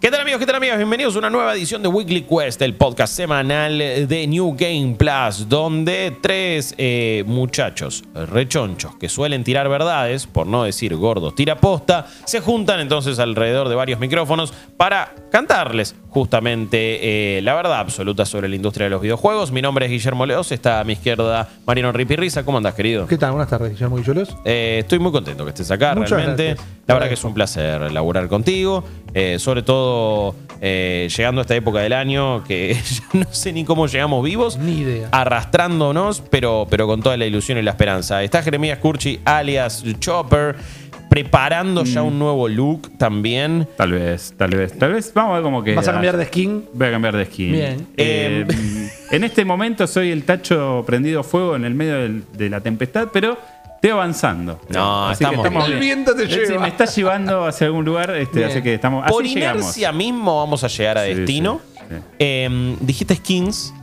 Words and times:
¿Qué 0.00 0.10
tal 0.10 0.22
amigos? 0.22 0.40
¿Qué 0.40 0.46
tal 0.46 0.56
amigas? 0.56 0.78
Bienvenidos 0.78 1.14
a 1.14 1.18
una 1.18 1.28
nueva 1.28 1.52
edición 1.52 1.82
de 1.82 1.88
Weekly 1.88 2.22
Quest, 2.22 2.62
el 2.62 2.74
podcast 2.74 3.14
semanal 3.14 3.76
de 3.76 4.26
New 4.26 4.56
Game 4.58 4.94
Plus, 4.96 5.46
donde 5.46 6.16
tres 6.22 6.74
eh, 6.78 7.22
muchachos 7.26 8.04
rechonchos 8.14 8.96
que 8.96 9.10
suelen 9.10 9.44
tirar 9.44 9.68
verdades, 9.68 10.26
por 10.26 10.46
no 10.46 10.64
decir 10.64 10.96
gordos 10.96 11.34
tiraposta, 11.34 12.06
se 12.24 12.40
juntan 12.40 12.80
entonces 12.80 13.18
alrededor 13.18 13.68
de 13.68 13.74
varios 13.74 14.00
micrófonos 14.00 14.54
para 14.78 15.14
cantarles 15.30 15.94
justamente 16.10 17.38
eh, 17.38 17.42
la 17.42 17.54
verdad 17.54 17.78
absoluta 17.80 18.26
sobre 18.26 18.48
la 18.48 18.56
industria 18.56 18.84
de 18.84 18.90
los 18.90 19.00
videojuegos. 19.00 19.52
Mi 19.52 19.62
nombre 19.62 19.86
es 19.86 19.92
Guillermo 19.92 20.26
Leos, 20.26 20.52
está 20.52 20.80
a 20.80 20.84
mi 20.84 20.94
izquierda 20.94 21.48
Mariano 21.66 21.92
Ripirriza. 21.92 22.44
¿Cómo 22.44 22.58
andas, 22.58 22.74
querido? 22.74 23.06
¿Qué 23.06 23.16
tal? 23.16 23.30
Buenas 23.30 23.48
tardes, 23.48 23.70
Guillermo 23.72 23.96
Guillolos. 23.96 24.36
Eh, 24.44 24.78
estoy 24.80 24.98
muy 24.98 25.12
contento 25.12 25.44
que 25.44 25.50
estés 25.50 25.70
acá, 25.70 25.94
Muchas 25.94 26.10
realmente. 26.10 26.44
gracias. 26.46 26.68
La 26.86 26.94
verdad 26.94 27.08
que 27.08 27.14
es 27.14 27.24
un 27.24 27.34
placer 27.34 27.92
laburar 27.92 28.26
contigo, 28.28 28.82
eh, 29.14 29.38
sobre 29.38 29.62
todo 29.62 30.34
eh, 30.60 31.08
llegando 31.16 31.40
a 31.40 31.42
esta 31.42 31.54
época 31.54 31.78
del 31.78 31.92
año 31.92 32.42
que 32.44 32.74
ya 33.12 33.20
no 33.20 33.26
sé 33.32 33.52
ni 33.52 33.64
cómo 33.64 33.86
llegamos 33.86 34.24
vivos. 34.24 34.58
Ni 34.58 34.80
idea. 34.80 35.08
Arrastrándonos, 35.12 36.22
pero, 36.30 36.66
pero 36.68 36.86
con 36.88 37.02
toda 37.02 37.16
la 37.16 37.26
ilusión 37.26 37.58
y 37.58 37.62
la 37.62 37.70
esperanza. 37.70 38.22
Está 38.24 38.42
Jeremías 38.42 38.78
Curchi, 38.78 39.20
alias 39.24 39.84
Chopper, 40.00 40.56
preparando 41.10 41.82
Mm. 41.82 41.86
ya 41.86 42.02
un 42.02 42.18
nuevo 42.18 42.48
look 42.48 42.96
también. 42.96 43.68
Tal 43.76 43.92
vez, 43.92 44.32
tal 44.38 44.50
vez, 44.56 44.78
tal 44.78 44.92
vez. 44.94 45.12
Vamos 45.12 45.32
a 45.32 45.34
ver 45.34 45.42
cómo 45.42 45.62
queda. 45.62 45.76
¿Vas 45.76 45.88
a 45.88 45.92
cambiar 45.92 46.16
de 46.16 46.24
skin? 46.24 46.64
Voy 46.72 46.86
a 46.88 46.90
cambiar 46.92 47.16
de 47.16 47.26
skin. 47.26 47.52
Bien. 47.52 47.86
Eh, 47.98 48.46
en 49.10 49.24
este 49.24 49.44
momento 49.44 49.86
soy 49.86 50.10
el 50.12 50.24
tacho 50.24 50.84
prendido 50.86 51.20
a 51.20 51.22
fuego 51.24 51.56
en 51.56 51.64
el 51.66 51.74
medio 51.74 51.96
del- 51.96 52.24
de 52.32 52.48
la 52.48 52.60
tempestad, 52.60 53.08
pero 53.12 53.36
estoy 53.74 53.90
avanzando. 53.90 54.60
No, 54.70 55.08
Así 55.08 55.24
que 55.24 55.34
estamos 55.34 55.64
bien. 55.66 55.74
El 55.78 55.80
viento 55.84 56.14
te 56.14 56.26
Sí, 56.28 56.34
lleva. 56.48 56.62
me 56.62 56.68
está 56.68 56.84
llevando 56.84 57.44
hacia 57.44 57.66
algún 57.66 57.84
lugar, 57.84 58.14
este, 58.16 58.44
así 58.44 58.62
que 58.62 58.74
estamos. 58.74 59.04
Así 59.04 59.12
Por 59.12 59.24
llegamos. 59.24 59.62
inercia 59.62 59.92
mismo 59.92 60.36
vamos 60.38 60.62
a 60.64 60.68
llegar 60.68 60.96
a 60.98 61.04
Sí, 61.06 61.14
destino. 61.14 61.60
sí, 61.74 61.82
sí. 61.90 61.94
Eh, 62.20 62.76
dijiste 62.80 63.16
skins. 63.16 63.74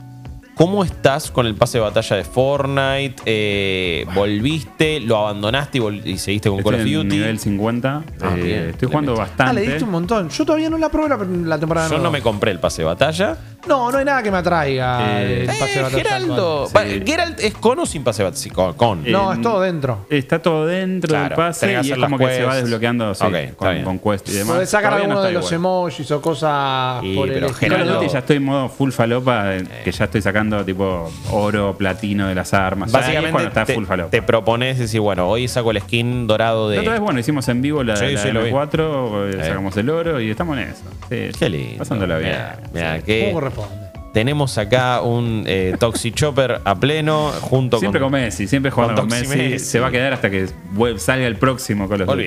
¿Cómo 0.58 0.82
estás 0.82 1.30
con 1.30 1.46
el 1.46 1.54
pase 1.54 1.78
de 1.78 1.82
batalla 1.84 2.16
de 2.16 2.24
Fortnite? 2.24 3.14
Eh, 3.26 4.04
¿Volviste? 4.12 4.98
¿Lo 4.98 5.16
abandonaste 5.18 5.78
y, 5.78 5.80
vol- 5.80 6.04
y 6.04 6.18
seguiste 6.18 6.48
con 6.50 6.58
Call 6.64 6.74
of 6.74 6.80
Estoy 6.80 6.94
en 6.94 7.02
Duty? 7.04 7.16
nivel 7.16 7.38
50. 7.38 8.02
Ah, 8.20 8.34
eh, 8.36 8.42
bien. 8.42 8.58
estoy 8.70 8.88
jugando 8.88 9.12
Tremendo. 9.14 9.14
Ah, 9.14 9.18
bastante. 9.24 9.54
le 9.54 9.60
diste 9.68 9.84
un 9.84 9.90
montón. 9.90 10.28
Yo 10.30 10.44
todavía 10.44 10.68
no 10.68 10.76
la 10.78 10.88
probé 10.88 11.10
la, 11.10 11.16
la 11.48 11.58
temporada 11.60 11.88
Yo 11.88 11.98
no 11.98 12.10
me 12.10 12.20
compré 12.22 12.50
el 12.50 12.58
pase 12.58 12.82
de 12.82 12.86
batalla. 12.86 13.36
No, 13.68 13.92
no 13.92 13.98
hay 13.98 14.04
nada 14.04 14.22
que 14.22 14.30
me 14.30 14.38
atraiga 14.38 15.20
Eh, 15.22 15.40
el 15.42 15.46
pase 15.46 15.64
de 15.64 15.78
Eh, 15.78 15.82
batalla 15.82 16.02
Geraldo. 16.02 16.66
Sí. 16.66 17.02
Geralt 17.06 17.40
es 17.40 17.54
con 17.54 17.78
o 17.78 17.86
sin 17.86 18.02
pase 18.02 18.22
de 18.22 18.30
batalla. 18.30 18.42
Sí, 18.42 18.50
con. 18.50 18.72
con. 18.74 19.06
Eh, 19.06 19.10
No, 19.12 19.32
es 19.32 19.40
todo 19.40 19.60
dentro. 19.60 20.06
Está 20.10 20.40
todo 20.42 20.66
dentro 20.66 21.08
Claro, 21.10 21.28
del 21.28 21.36
pase 21.36 21.72
y 21.84 21.90
es 21.92 21.98
como 21.98 22.18
que 22.18 22.34
se 22.34 22.42
va 22.44 22.56
desbloqueando 22.56 23.14
sí, 23.14 23.24
con, 23.56 23.82
con 23.84 23.98
quest 24.00 24.28
y 24.28 24.32
demás. 24.32 24.54
Podés 24.56 24.70
sacar 24.70 24.90
no 24.90 24.96
alguno 24.96 25.22
de 25.22 25.30
los 25.32 25.44
igual. 25.52 25.54
emojis 25.54 26.10
o 26.10 26.20
cosas 26.20 27.00
Sí, 27.02 27.14
por 27.14 27.28
pero 27.28 27.46
el 27.46 27.54
Geraldo- 27.54 28.08
ya 28.12 28.18
estoy 28.18 28.36
en 28.38 28.44
modo 28.44 28.68
full 28.68 28.90
falopa, 28.90 29.54
eh, 29.54 29.64
que 29.84 29.92
ya 29.92 30.06
estoy 30.06 30.20
sacando 30.22 30.47
tipo 30.64 31.10
oro, 31.30 31.76
platino 31.76 32.28
de 32.28 32.34
las 32.34 32.52
armas. 32.54 32.90
Básicamente 32.92 33.30
cuando 33.32 33.48
está 33.48 33.64
te, 33.64 33.74
full 33.74 33.84
falopa. 33.84 34.10
te 34.10 34.22
propones 34.22 34.78
decir, 34.78 35.00
bueno, 35.00 35.28
hoy 35.28 35.48
saco 35.48 35.70
el 35.70 35.80
skin 35.80 36.26
dorado 36.26 36.70
La 36.72 36.80
otra 36.80 36.92
vez, 36.92 37.00
de. 37.00 37.04
bueno, 37.04 37.20
hicimos 37.20 37.48
en 37.48 37.62
vivo 37.62 37.82
la, 37.82 37.96
Sí, 37.96 38.12
la 38.12 38.20
sí, 38.22 38.30
lo 38.32 38.42
vi. 38.42 38.50
M4, 38.50 39.34
eh, 39.34 39.44
sacamos 39.44 39.76
el 39.76 39.90
oro 39.90 40.20
y 40.20 40.30
estamos 40.30 40.56
en 40.58 40.64
eso. 40.68 40.82
Sí, 41.08 41.38
Qué 41.38 41.48
lindo. 41.48 41.78
Pasándola 41.78 42.18
bien. 42.18 42.32
Mirá, 42.32 42.58
mirá, 42.72 42.96
Sí. 42.96 43.02
qué- 43.06 43.20
¿Cómo 43.26 43.34
corresponde? 43.40 43.87
Tenemos 44.18 44.58
acá 44.58 45.00
un 45.00 45.44
eh, 45.46 45.76
Toxic 45.78 46.12
Chopper 46.12 46.60
a 46.64 46.74
pleno 46.74 47.30
junto 47.40 47.78
Siempre 47.78 48.00
con 48.00 48.10
Messi, 48.10 48.48
siempre 48.48 48.72
jugando 48.72 49.02
con 49.02 49.08
con, 49.08 49.16
Messi. 49.16 49.36
Messi. 49.36 49.64
Se 49.64 49.78
va 49.78 49.86
a 49.86 49.90
quedar 49.92 50.12
hasta 50.12 50.28
que 50.28 50.48
salga 50.96 51.24
el 51.24 51.36
próximo 51.36 51.88
Call 51.88 52.02
of 52.02 52.08
Duty. 52.08 52.24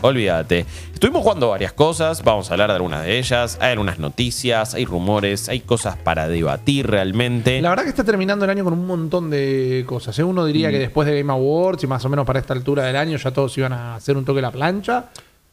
Olvídate. 0.00 0.66
Estuvimos 0.92 1.22
jugando 1.22 1.50
varias 1.50 1.72
cosas, 1.72 2.24
vamos 2.24 2.50
a 2.50 2.54
hablar 2.54 2.70
de 2.70 2.74
algunas 2.74 3.04
de 3.04 3.20
ellas. 3.20 3.56
Hay 3.60 3.70
algunas 3.70 4.00
noticias, 4.00 4.74
hay 4.74 4.84
rumores, 4.84 5.48
hay 5.48 5.60
cosas 5.60 5.96
para 5.96 6.26
debatir 6.26 6.88
realmente. 6.88 7.62
La 7.62 7.70
verdad 7.70 7.84
que 7.84 7.90
está 7.90 8.02
terminando 8.02 8.44
el 8.44 8.50
año 8.50 8.64
con 8.64 8.72
un 8.72 8.88
montón 8.88 9.30
de 9.30 9.84
cosas. 9.86 10.18
¿eh? 10.18 10.24
Uno 10.24 10.44
diría 10.44 10.72
que 10.72 10.80
después 10.80 11.06
de 11.06 11.20
Game 11.20 11.32
Awards 11.32 11.84
y 11.84 11.86
más 11.86 12.04
o 12.04 12.08
menos 12.08 12.26
para 12.26 12.40
esta 12.40 12.52
altura 12.52 12.82
del 12.82 12.96
año 12.96 13.16
ya 13.16 13.30
todos 13.30 13.56
iban 13.58 13.72
a 13.74 13.94
hacer 13.94 14.16
un 14.16 14.24
toque 14.24 14.40
a 14.40 14.42
la 14.42 14.50
plancha. 14.50 15.04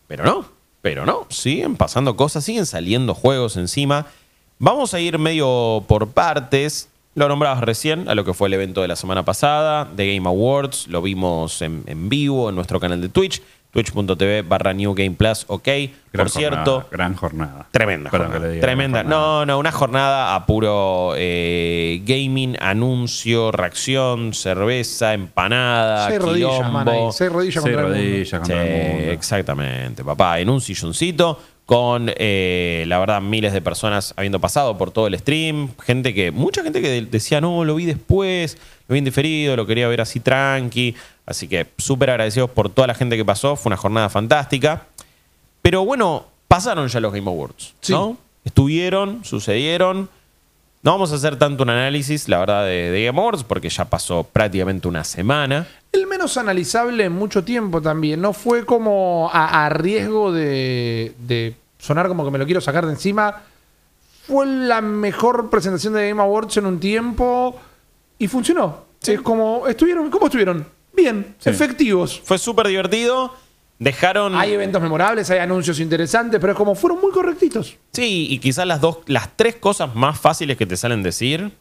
Pero 0.08 0.24
no, 0.24 0.46
pero 0.82 1.06
no. 1.06 1.28
Siguen 1.30 1.76
pasando 1.76 2.16
cosas, 2.16 2.44
siguen 2.44 2.66
saliendo 2.66 3.14
juegos 3.14 3.56
encima. 3.56 4.08
Vamos 4.58 4.94
a 4.94 5.00
ir 5.00 5.20
medio 5.20 5.84
por 5.88 6.10
partes. 6.10 6.90
Lo 7.14 7.30
nombrabas 7.30 7.62
recién 7.62 8.10
a 8.10 8.16
lo 8.16 8.26
que 8.26 8.34
fue 8.34 8.48
el 8.50 8.54
evento 8.56 8.82
de 8.82 8.88
la 8.90 8.96
semana 8.96 9.24
pasada, 9.24 9.86
de 9.86 10.16
Game 10.16 10.28
Awards. 10.28 10.88
Lo 10.88 11.02
vimos 11.02 11.62
en, 11.62 11.84
en 11.88 12.10
vivo 12.10 12.50
en 12.50 12.56
nuestro 12.56 12.80
canal 12.80 13.00
de 13.02 13.08
Twitch, 13.08 13.42
twitch.tv 13.72 14.42
barra 14.42 14.74
New 14.74 14.94
Game 14.94 15.12
Plus, 15.12 15.46
ok. 15.48 15.64
Gran 16.12 16.26
por 16.26 16.30
cierto, 16.30 16.88
gran 16.92 17.16
jornada. 17.16 17.68
Tremenda 17.72 18.10
Perdón 18.10 18.28
jornada. 18.28 18.42
que 18.44 18.48
le 18.50 18.54
diga, 18.56 18.68
Tremenda. 18.68 19.00
gran 19.04 19.12
jornada. 19.14 19.36
No, 19.40 19.46
no, 19.46 19.60
una 19.60 19.72
jornada 19.72 20.36
a 20.36 20.46
puro 20.46 21.14
eh, 21.16 22.02
gaming, 22.06 22.58
anuncio, 22.62 23.52
reacción, 23.54 24.34
cerveza, 24.34 25.14
empanada, 25.14 26.08
seis 26.10 26.22
rodillas, 26.22 26.52
quilombo. 26.58 26.72
man, 26.74 26.88
ahí. 26.90 27.08
Seis 27.14 27.32
rodillas 27.32 27.56
contra 27.64 27.72
el 27.82 27.88
mundo. 27.88 27.94
rodillas 27.98 28.28
Sí, 28.30 28.36
contra 28.38 28.64
el 28.66 28.94
mundo. 28.98 29.12
exactamente, 29.14 30.04
papá. 30.04 30.40
En 30.42 30.50
un 30.50 30.60
silloncito 30.60 31.40
con, 31.66 32.12
eh, 32.18 32.84
la 32.88 33.00
verdad, 33.00 33.22
miles 33.22 33.52
de 33.54 33.62
personas 33.62 34.14
habiendo 34.18 34.40
pasado 34.40 34.78
por 34.78 34.92
todo 34.92 35.08
el 35.08 35.18
stream. 35.18 35.70
Gente 35.84 36.14
que, 36.14 36.30
mucha 36.32 36.62
gente 36.64 36.82
que 36.82 36.90
de- 36.90 37.02
decía, 37.06 37.42
no, 37.42 37.64
lo 37.66 37.74
vi 37.76 37.86
después, 37.86 38.58
lo 38.88 38.94
vi 38.94 39.00
en 39.00 39.06
diferido, 39.06 39.56
lo 39.56 39.66
quería 39.66 39.88
ver 39.88 40.02
así 40.02 40.20
tranqui. 40.20 40.96
Así 41.26 41.48
que 41.48 41.66
súper 41.80 42.12
agradecidos 42.12 42.52
por 42.52 42.70
toda 42.70 42.88
la 42.88 42.94
gente 42.94 43.18
que 43.18 43.26
pasó. 43.26 43.56
Fue 43.56 43.70
una 43.70 43.78
jornada 43.78 44.10
fantástica. 44.10 44.86
Pero 45.64 45.84
bueno, 45.84 46.28
pasaron 46.48 46.88
ya 46.88 47.00
los 47.00 47.12
Game 47.12 47.28
Awards, 47.30 47.74
Sí. 47.82 47.94
¿no? 47.94 48.18
Estuvieron, 48.44 49.26
sucedieron. 49.26 50.08
No 50.86 50.92
vamos 50.92 51.12
a 51.12 51.16
hacer 51.16 51.36
tanto 51.36 51.64
un 51.64 51.72
análisis, 51.72 52.30
la 52.30 52.38
verdad, 52.38 52.64
de, 52.66 52.92
de 52.92 53.06
Game 53.06 53.20
Awards, 53.20 53.44
porque 53.44 53.70
ya 53.70 53.86
pasó 53.86 54.24
prácticamente 54.24 54.88
una 54.88 55.04
semana. 55.04 55.68
El 55.92 56.06
menos 56.06 56.38
analizable 56.38 57.06
en 57.06 57.12
mucho 57.12 57.44
tiempo 57.44 57.82
también. 57.82 58.22
No 58.22 58.34
fue 58.34 58.66
como 58.66 59.28
a, 59.34 59.66
a 59.66 59.70
riesgo 59.70 60.32
de, 60.32 61.16
de 61.28 61.56
sonar 61.80 62.08
como 62.08 62.24
que 62.24 62.30
me 62.30 62.38
lo 62.38 62.46
quiero 62.46 62.62
sacar 62.62 62.86
de 62.86 62.92
encima. 62.92 63.42
Fue 64.28 64.46
la 64.46 64.80
mejor 64.82 65.50
presentación 65.50 65.94
de 65.94 66.08
Game 66.10 66.22
Awards 66.22 66.56
en 66.58 66.68
un 66.68 66.80
tiempo 66.80 67.60
y 68.20 68.28
funcionó. 68.28 68.86
Es 69.02 69.22
como, 69.22 69.66
estuvieron, 69.68 70.12
¿cómo 70.12 70.28
estuvieron? 70.28 70.68
Bien, 70.94 71.36
Sí. 71.40 71.50
efectivos. 71.50 72.22
Fue 72.24 72.38
súper 72.38 72.68
divertido. 72.68 73.34
Dejaron. 73.78 74.36
Hay 74.36 74.54
eventos 74.54 74.82
memorables, 74.82 75.30
hay 75.30 75.40
anuncios 75.40 75.80
interesantes, 75.80 76.40
pero 76.40 76.54
es 76.54 76.58
como 76.58 76.76
fueron 76.76 77.02
muy 77.02 77.12
correctitos. 77.12 77.78
Sí, 77.92 78.28
y 78.30 78.40
quizás 78.40 78.66
las 78.66 78.80
dos, 78.80 79.00
las 79.08 79.36
tres 79.36 79.56
cosas 79.56 79.96
más 79.96 80.20
fáciles 80.20 80.56
que 80.58 80.66
te 80.66 80.78
salen 80.78 81.04
decir 81.04 81.52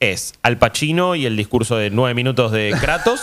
es 0.00 0.34
Al 0.42 0.58
Pacino 0.58 1.14
y 1.14 1.26
el 1.26 1.36
discurso 1.36 1.76
de 1.76 1.90
nueve 1.90 2.14
minutos 2.14 2.52
de 2.52 2.74
Kratos. 2.78 3.20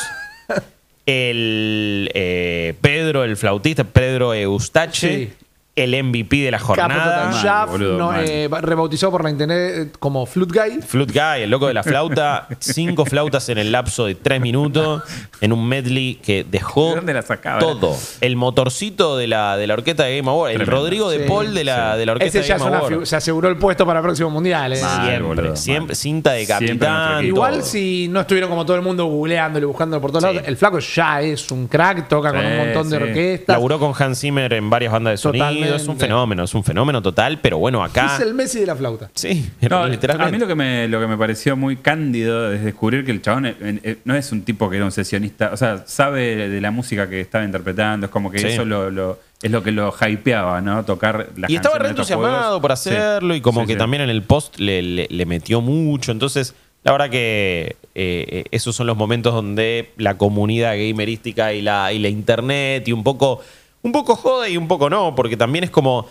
el 1.05 2.09
eh, 2.13 2.75
Pedro, 2.81 3.23
el 3.23 3.37
flautista, 3.37 3.83
Pedro 3.83 4.33
Eustache. 4.33 5.27
Sí. 5.27 5.44
El 5.75 6.01
MVP 6.05 6.37
de 6.37 6.51
la 6.51 6.57
Capo 6.57 6.67
jornada. 6.67 7.03
Total 7.03 7.31
Mal, 7.33 7.43
Shaft, 7.43 7.71
boludo, 7.73 7.97
no, 7.97 8.07
mal. 8.11 8.23
eh, 8.25 8.47
rebautizado 8.61 9.11
por 9.11 9.23
la 9.25 9.29
internet 9.29 9.71
eh, 9.75 9.91
como 9.99 10.25
Flute 10.25 10.57
Guy. 10.57 10.81
Flute 10.81 11.11
Guy, 11.11 11.41
el 11.43 11.49
loco 11.49 11.67
de 11.67 11.73
la 11.73 11.83
flauta. 11.83 12.47
cinco 12.59 13.05
flautas 13.05 13.49
en 13.49 13.57
el 13.57 13.73
lapso 13.73 14.05
de 14.05 14.15
tres 14.15 14.39
minutos. 14.39 15.03
En 15.41 15.51
un 15.51 15.67
medley 15.67 16.15
que 16.15 16.45
dejó 16.49 16.91
¿De 16.91 16.95
dónde 16.95 17.13
la 17.13 17.21
sacaba? 17.23 17.59
todo. 17.59 17.93
El 18.21 18.37
motorcito 18.37 19.17
de 19.17 19.27
la, 19.27 19.57
de 19.57 19.67
la 19.67 19.73
orquesta 19.73 20.03
de 20.05 20.15
Game 20.17 20.29
Award. 20.29 20.51
El 20.51 20.55
Tremendo. 20.59 20.81
Rodrigo 20.81 21.09
de 21.09 21.23
Sí, 21.23 21.23
Paul 21.27 21.53
de 21.53 21.63
la, 21.65 21.97
de 21.97 22.05
la 22.05 22.11
orquesta 22.13 22.39
Ese 22.39 22.53
de 22.53 22.57
Game 22.59 22.75
Award. 22.77 23.05
se 23.05 23.15
aseguró 23.17 23.49
el 23.49 23.57
puesto 23.57 23.85
para 23.85 23.99
el 23.99 24.03
próximo 24.03 24.29
mundial. 24.29 24.71
eh. 24.71 24.81
Mal, 24.81 25.05
Siempre, 25.07 25.21
boludo, 25.27 25.55
siempre. 25.57 25.87
mal. 25.87 25.95
Cinta 25.97 26.31
de 26.31 26.47
capitán. 26.47 27.25
Igual 27.25 27.63
si 27.63 28.07
no 28.07 28.21
estuvieron 28.21 28.49
como 28.49 28.65
todo 28.65 28.77
el 28.77 28.81
mundo 28.81 29.05
googleándolo 29.07 29.65
y 29.65 29.67
buscándolo 29.67 29.99
por 29.99 30.11
todos 30.11 30.23
Sí. 30.23 30.29
lados, 30.35 30.47
el 30.47 30.55
flaco 30.55 30.79
ya 30.79 31.21
es 31.21 31.51
un 31.51 31.67
crack, 31.67 32.07
toca 32.07 32.31
con 32.31 32.39
Sí, 32.39 32.47
un 32.47 32.57
montón 32.57 32.89
de 32.89 32.97
sí. 32.97 33.03
orquestas. 33.03 33.53
Laburó 33.55 33.77
con 33.77 33.91
Hans 33.97 34.21
Zimmer 34.21 34.53
en 34.53 34.69
varias 34.69 34.93
bandas 34.93 35.11
de 35.13 35.17
sonido. 35.17 35.45
Totalmente. 35.45 35.64
Es 35.73 35.87
un 35.87 35.97
fenómeno, 35.97 36.43
es 36.43 36.53
un 36.53 36.63
fenómeno 36.63 37.01
total. 37.01 37.39
Pero 37.41 37.57
bueno, 37.57 37.83
acá. 37.83 38.15
Es 38.15 38.21
el 38.21 38.33
Messi 38.33 38.59
de 38.59 38.65
la 38.67 38.75
flauta. 38.75 39.09
Sí, 39.15 39.49
No, 39.69 39.87
literalmente. 39.87 40.29
a 40.29 40.31
mí 40.31 40.37
lo 40.37 40.47
que, 40.47 40.55
me, 40.55 40.87
lo 40.87 40.99
que 40.99 41.07
me 41.07 41.17
pareció 41.17 41.55
muy 41.55 41.77
cándido 41.77 42.51
es 42.53 42.63
descubrir 42.63 43.05
que 43.05 43.11
el 43.11 43.21
chabón 43.21 43.45
eh, 43.47 43.55
eh, 43.61 43.97
no 44.05 44.15
es 44.15 44.31
un 44.31 44.43
tipo 44.43 44.69
que 44.69 44.75
era 44.75 44.85
un 44.85 44.91
sesionista, 44.91 45.49
o 45.53 45.57
sea, 45.57 45.83
sabe 45.87 46.49
de 46.49 46.61
la 46.61 46.71
música 46.71 47.09
que 47.09 47.21
estaba 47.21 47.43
interpretando, 47.45 48.05
es 48.05 48.11
como 48.11 48.29
que 48.31 48.39
Sí. 48.39 48.47
eso 48.47 48.65
lo, 48.65 48.91
lo- 48.91 49.19
es 49.41 49.51
lo 49.51 49.61
que 49.63 49.71
lo 49.71 49.93
hypeaba, 50.07 50.59
¿no? 50.61 50.83
Tocar 50.85 51.29
las 51.37 51.49
Y 51.49 51.55
estaba 51.55 51.77
re 51.77 51.89
entusiasmado 51.89 52.59
por 52.61 52.71
hacerlo 52.71 53.33
Sí, 53.33 53.39
y 53.39 53.41
como 53.41 53.61
sí, 53.61 53.67
que 53.67 53.73
sí. 53.73 53.77
también 53.79 54.01
en 54.03 54.09
el 54.09 54.23
post 54.23 54.57
le, 54.59 54.81
le- 54.81 55.07
le 55.09 55.25
metió 55.25 55.61
mucho. 55.61 56.11
Entonces, 56.11 56.55
la 56.83 56.91
verdad 56.91 57.09
que 57.09 57.75
eh, 57.95 58.25
eh, 58.29 58.43
esos 58.51 58.75
son 58.75 58.87
los 58.87 58.97
momentos 58.97 59.33
donde 59.33 59.91
la 59.97 60.17
comunidad 60.17 60.75
gamerística 60.77 61.53
y 61.53 61.61
la, 61.61 61.91
y 61.93 61.99
la 61.99 62.09
internet 62.09 62.87
y 62.87 62.91
un 62.91 63.03
poco, 63.03 63.41
un 63.85 63.91
poco 63.91 64.15
jode 64.15 64.49
y 64.49 64.57
un 64.57 64.67
poco 64.67 64.89
no, 64.89 65.15
porque 65.15 65.37
también 65.37 65.63
es 65.63 65.69
como... 65.69 66.07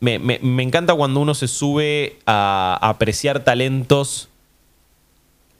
Me, 0.00 0.20
me- 0.20 0.38
me 0.40 0.62
encanta 0.62 0.94
cuando 0.94 1.18
uno 1.18 1.34
se 1.34 1.48
sube 1.48 2.18
a, 2.24 2.78
a 2.80 2.88
apreciar 2.90 3.42
talentos 3.42 4.28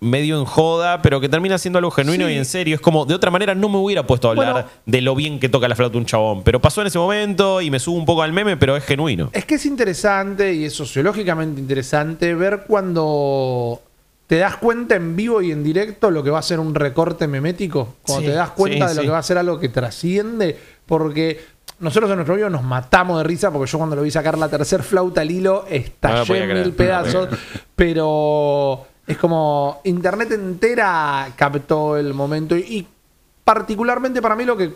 medio 0.00 0.38
en 0.38 0.44
joda, 0.44 1.02
pero 1.02 1.20
que 1.20 1.28
termina 1.28 1.58
siendo 1.58 1.78
algo 1.80 1.90
genuino 1.90 2.28
Sí. 2.28 2.34
y 2.34 2.36
en 2.36 2.44
serio. 2.44 2.76
Es 2.76 2.80
como, 2.80 3.04
de 3.04 3.14
otra 3.16 3.32
manera 3.32 3.56
no 3.56 3.68
me 3.68 3.78
hubiera 3.78 4.06
puesto 4.06 4.28
a 4.28 4.30
hablar 4.30 4.52
Bueno. 4.52 4.68
de 4.86 5.00
lo 5.00 5.16
bien 5.16 5.40
que 5.40 5.48
toca 5.48 5.66
la 5.66 5.74
flauta 5.74 5.98
un 5.98 6.06
chabón. 6.06 6.44
Pero 6.44 6.60
pasó 6.60 6.82
en 6.82 6.86
ese 6.86 7.00
momento 7.00 7.60
y 7.60 7.70
me 7.72 7.80
subo 7.80 7.96
un 7.96 8.06
poco 8.06 8.22
al 8.22 8.32
meme, 8.32 8.56
pero 8.56 8.76
es 8.76 8.84
genuino. 8.84 9.28
Es 9.32 9.44
que 9.44 9.56
es 9.56 9.66
interesante 9.66 10.54
y 10.54 10.64
es 10.66 10.72
sociológicamente 10.72 11.60
interesante 11.60 12.32
ver 12.36 12.62
cuando 12.68 13.82
te 14.28 14.36
das 14.38 14.56
cuenta 14.58 14.94
en 14.94 15.16
vivo 15.16 15.42
y 15.42 15.50
en 15.50 15.64
directo 15.64 16.12
lo 16.12 16.22
que 16.22 16.30
va 16.30 16.38
a 16.38 16.42
ser 16.42 16.60
un 16.60 16.76
recorte 16.76 17.26
memético. 17.26 17.96
Cuando 18.02 18.20
Sí, 18.20 18.28
te 18.28 18.34
das 18.36 18.50
cuenta 18.50 18.86
sí, 18.88 18.94
de 18.94 19.00
lo 19.00 19.02
que 19.02 19.10
va 19.12 19.18
a 19.18 19.22
ser 19.24 19.38
algo 19.38 19.58
que 19.58 19.68
trasciende. 19.68 20.56
Porque 20.88 21.40
nosotros 21.78 22.10
en 22.10 22.16
nuestro 22.16 22.34
video 22.34 22.50
nos 22.50 22.64
matamos 22.64 23.18
de 23.18 23.24
risa 23.24 23.52
porque 23.52 23.70
yo 23.70 23.78
cuando 23.78 23.94
lo 23.94 24.02
vi 24.02 24.10
sacar 24.10 24.36
la 24.36 24.48
tercer 24.48 24.82
flauta 24.82 25.20
al 25.20 25.30
hilo 25.30 25.64
estallé 25.68 26.42
en 26.42 26.54
mil 26.54 26.68
no 26.70 26.74
pedazos. 26.74 27.28
Pero 27.76 28.86
es 29.06 29.16
como 29.18 29.80
internet 29.84 30.32
entera 30.32 31.28
captó 31.36 31.96
el 31.96 32.14
momento 32.14 32.56
y, 32.56 32.60
y 32.60 32.88
particularmente 33.44 34.20
para 34.20 34.34
mí 34.34 34.44
lo 34.44 34.56
que 34.56 34.74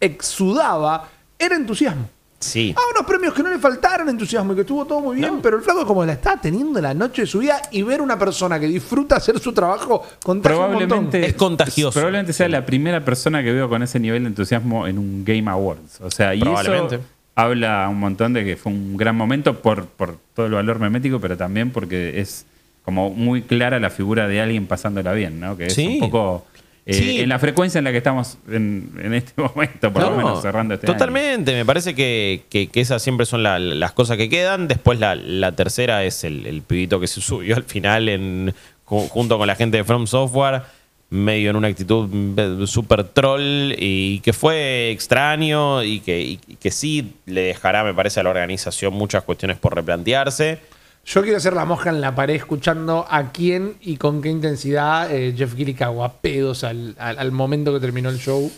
exudaba 0.00 1.08
era 1.38 1.54
entusiasmo. 1.54 2.08
Sí. 2.40 2.74
Ah, 2.76 2.80
unos 2.94 3.06
premios 3.06 3.34
que 3.34 3.42
no 3.42 3.50
le 3.50 3.58
faltaron 3.58 4.08
entusiasmo 4.08 4.52
y 4.52 4.54
que 4.56 4.62
estuvo 4.62 4.86
todo 4.86 5.00
muy 5.00 5.16
bien, 5.16 5.34
No. 5.36 5.42
pero 5.42 5.58
el 5.58 5.62
flaco 5.62 5.86
como 5.86 6.04
la 6.06 6.14
está 6.14 6.38
teniendo 6.40 6.80
la 6.80 6.94
noche 6.94 7.22
de 7.22 7.26
su 7.26 7.40
vida 7.40 7.60
y 7.70 7.82
ver 7.82 8.00
una 8.00 8.18
persona 8.18 8.58
que 8.58 8.66
disfruta 8.66 9.16
hacer 9.16 9.38
su 9.38 9.52
trabajo 9.52 10.02
contagia 10.24 10.58
un 10.58 10.72
montón. 10.72 10.88
Probablemente 10.88 11.26
Es 11.26 11.34
contagioso. 11.34 11.92
Probablemente 11.92 12.32
sea 12.32 12.48
la 12.48 12.64
primera 12.64 13.04
persona 13.04 13.42
que 13.42 13.52
veo 13.52 13.68
con 13.68 13.82
ese 13.82 14.00
nivel 14.00 14.22
de 14.22 14.28
entusiasmo 14.30 14.86
en 14.86 14.98
un 14.98 15.22
Game 15.24 15.50
Awards. 15.50 16.00
O 16.00 16.10
sea, 16.10 16.34
y 16.34 16.40
Probablemente. 16.40 16.94
eso 16.96 17.04
habla 17.34 17.86
un 17.90 17.98
montón 18.00 18.32
de 18.32 18.42
que 18.44 18.56
fue 18.56 18.72
un 18.72 18.96
gran 18.96 19.16
momento 19.16 19.60
por, 19.60 19.84
por 19.86 20.16
todo 20.34 20.46
el 20.46 20.52
valor 20.52 20.78
memético, 20.78 21.20
pero 21.20 21.36
también 21.36 21.70
porque 21.70 22.20
es 22.20 22.46
como 22.86 23.10
muy 23.10 23.42
clara 23.42 23.78
la 23.78 23.90
figura 23.90 24.26
de 24.26 24.40
alguien 24.40 24.66
pasándola 24.66 25.12
bien, 25.12 25.38
¿no? 25.40 25.56
Que 25.58 25.66
es 25.66 25.74
Sí. 25.74 25.86
un 25.86 26.10
poco 26.10 26.46
eh, 26.90 26.94
Sí. 26.94 27.20
en 27.20 27.28
la 27.28 27.38
frecuencia 27.38 27.78
en 27.78 27.84
la 27.84 27.92
que 27.92 27.98
estamos 27.98 28.38
en, 28.50 28.90
en 29.02 29.14
este 29.14 29.32
momento, 29.42 29.92
por 29.92 30.02
lo 30.02 30.10
No, 30.10 30.16
menos 30.16 30.42
cerrando 30.42 30.74
este 30.74 30.86
año. 30.86 30.94
Totalmente, 30.94 31.52
me 31.54 31.64
parece 31.64 31.94
que, 31.94 32.42
que- 32.50 32.66
que 32.68 32.80
esas 32.80 33.02
siempre 33.02 33.26
son 33.26 33.42
la- 33.42 33.58
las 33.58 33.92
cosas 33.92 34.16
que 34.16 34.28
quedan. 34.28 34.68
Después 34.68 34.98
la, 34.98 35.14
la 35.14 35.52
tercera 35.52 36.04
es 36.04 36.24
el, 36.24 36.46
el 36.46 36.62
pibito 36.62 37.00
que 37.00 37.06
se 37.06 37.20
subió 37.20 37.56
al 37.56 37.64
final 37.64 38.08
en, 38.08 38.54
ju- 38.86 39.08
junto 39.08 39.38
con 39.38 39.46
la 39.46 39.54
gente 39.56 39.76
de 39.78 39.84
From 39.84 40.06
Software, 40.06 40.62
medio 41.10 41.50
en 41.50 41.56
una 41.56 41.66
actitud 41.68 42.08
mm, 42.08 42.66
super 42.66 43.02
troll 43.04 43.72
y 43.76 44.20
que 44.20 44.32
fue 44.32 44.90
extraño 44.90 45.82
y 45.82 46.00
que, 46.00 46.20
y 46.20 46.36
que 46.36 46.70
sí 46.70 47.14
le 47.26 47.40
dejará, 47.42 47.82
me 47.82 47.92
parece, 47.94 48.20
a 48.20 48.22
la 48.22 48.30
organización 48.30 48.94
muchas 48.94 49.24
cuestiones 49.24 49.58
por 49.58 49.74
replantearse. 49.74 50.58
Yo 51.04 51.22
quiero 51.22 51.38
hacer 51.38 51.54
la 51.54 51.64
mosca 51.64 51.90
en 51.90 52.00
la 52.00 52.14
pared 52.14 52.34
escuchando 52.36 53.06
a 53.10 53.32
quién 53.32 53.74
y 53.80 53.96
con 53.96 54.22
qué 54.22 54.28
intensidad 54.28 55.10
eh, 55.12 55.34
Jeff 55.36 55.54
Gilly 55.56 55.74
cagó 55.74 56.04
a 56.04 56.12
pedos 56.12 56.62
al, 56.62 56.94
al- 56.98 57.18
al 57.18 57.32
momento 57.32 57.72
que 57.72 57.80
terminó 57.80 58.10
el 58.10 58.18
show, 58.18 58.50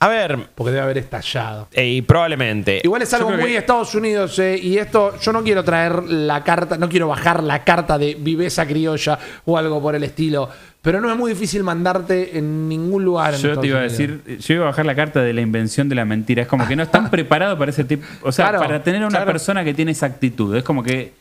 A 0.00 0.08
ver, 0.08 0.36
porque 0.54 0.72
debe 0.72 0.82
haber 0.82 0.98
estallado. 0.98 1.68
y 1.74 2.02
probablemente... 2.02 2.80
Igual 2.84 3.00
es 3.02 3.14
algo 3.14 3.30
muy 3.30 3.44
que- 3.52 3.56
Estados 3.56 3.94
Unidos, 3.94 4.38
eh, 4.40 4.58
y 4.62 4.76
esto, 4.76 5.18
yo 5.20 5.32
no 5.32 5.42
quiero 5.42 5.64
traer 5.64 6.02
la 6.04 6.44
carta, 6.44 6.76
no 6.76 6.88
quiero 6.88 7.08
bajar 7.08 7.42
la 7.42 7.64
carta 7.64 7.96
de 7.96 8.14
viveza 8.18 8.66
criolla 8.66 9.18
o 9.46 9.56
algo 9.56 9.80
por 9.80 9.94
el 9.94 10.04
estilo, 10.04 10.50
pero 10.82 11.00
no 11.00 11.10
es 11.10 11.16
muy 11.16 11.32
difícil 11.32 11.62
mandarte 11.62 12.36
en 12.36 12.68
ningún 12.68 13.04
lugar. 13.04 13.32
en 13.34 13.40
Yo 13.40 13.48
Estados 13.48 13.62
te 13.62 13.66
iba 13.68 13.78
a 13.78 13.82
decir, 13.82 14.22
yo 14.38 14.54
iba 14.54 14.64
a 14.64 14.68
bajar 14.68 14.84
la 14.84 14.94
carta 14.94 15.22
de 15.22 15.32
la 15.32 15.40
invención 15.40 15.88
de 15.88 15.94
la 15.94 16.04
mentira. 16.04 16.42
Es 16.42 16.48
como 16.48 16.68
que 16.68 16.76
no 16.76 16.82
están 16.82 17.10
preparados 17.10 17.58
para 17.58 17.70
ese 17.70 17.84
tipo. 17.84 18.04
O 18.22 18.30
sea, 18.32 18.50
Claro, 18.50 18.58
para 18.60 18.82
tener 18.82 19.02
a 19.02 19.06
una 19.06 19.16
claro. 19.18 19.32
persona 19.32 19.64
que 19.64 19.72
tiene 19.72 19.92
esa 19.92 20.06
actitud. 20.06 20.54
Es 20.54 20.62
como 20.62 20.82
que 20.82 21.12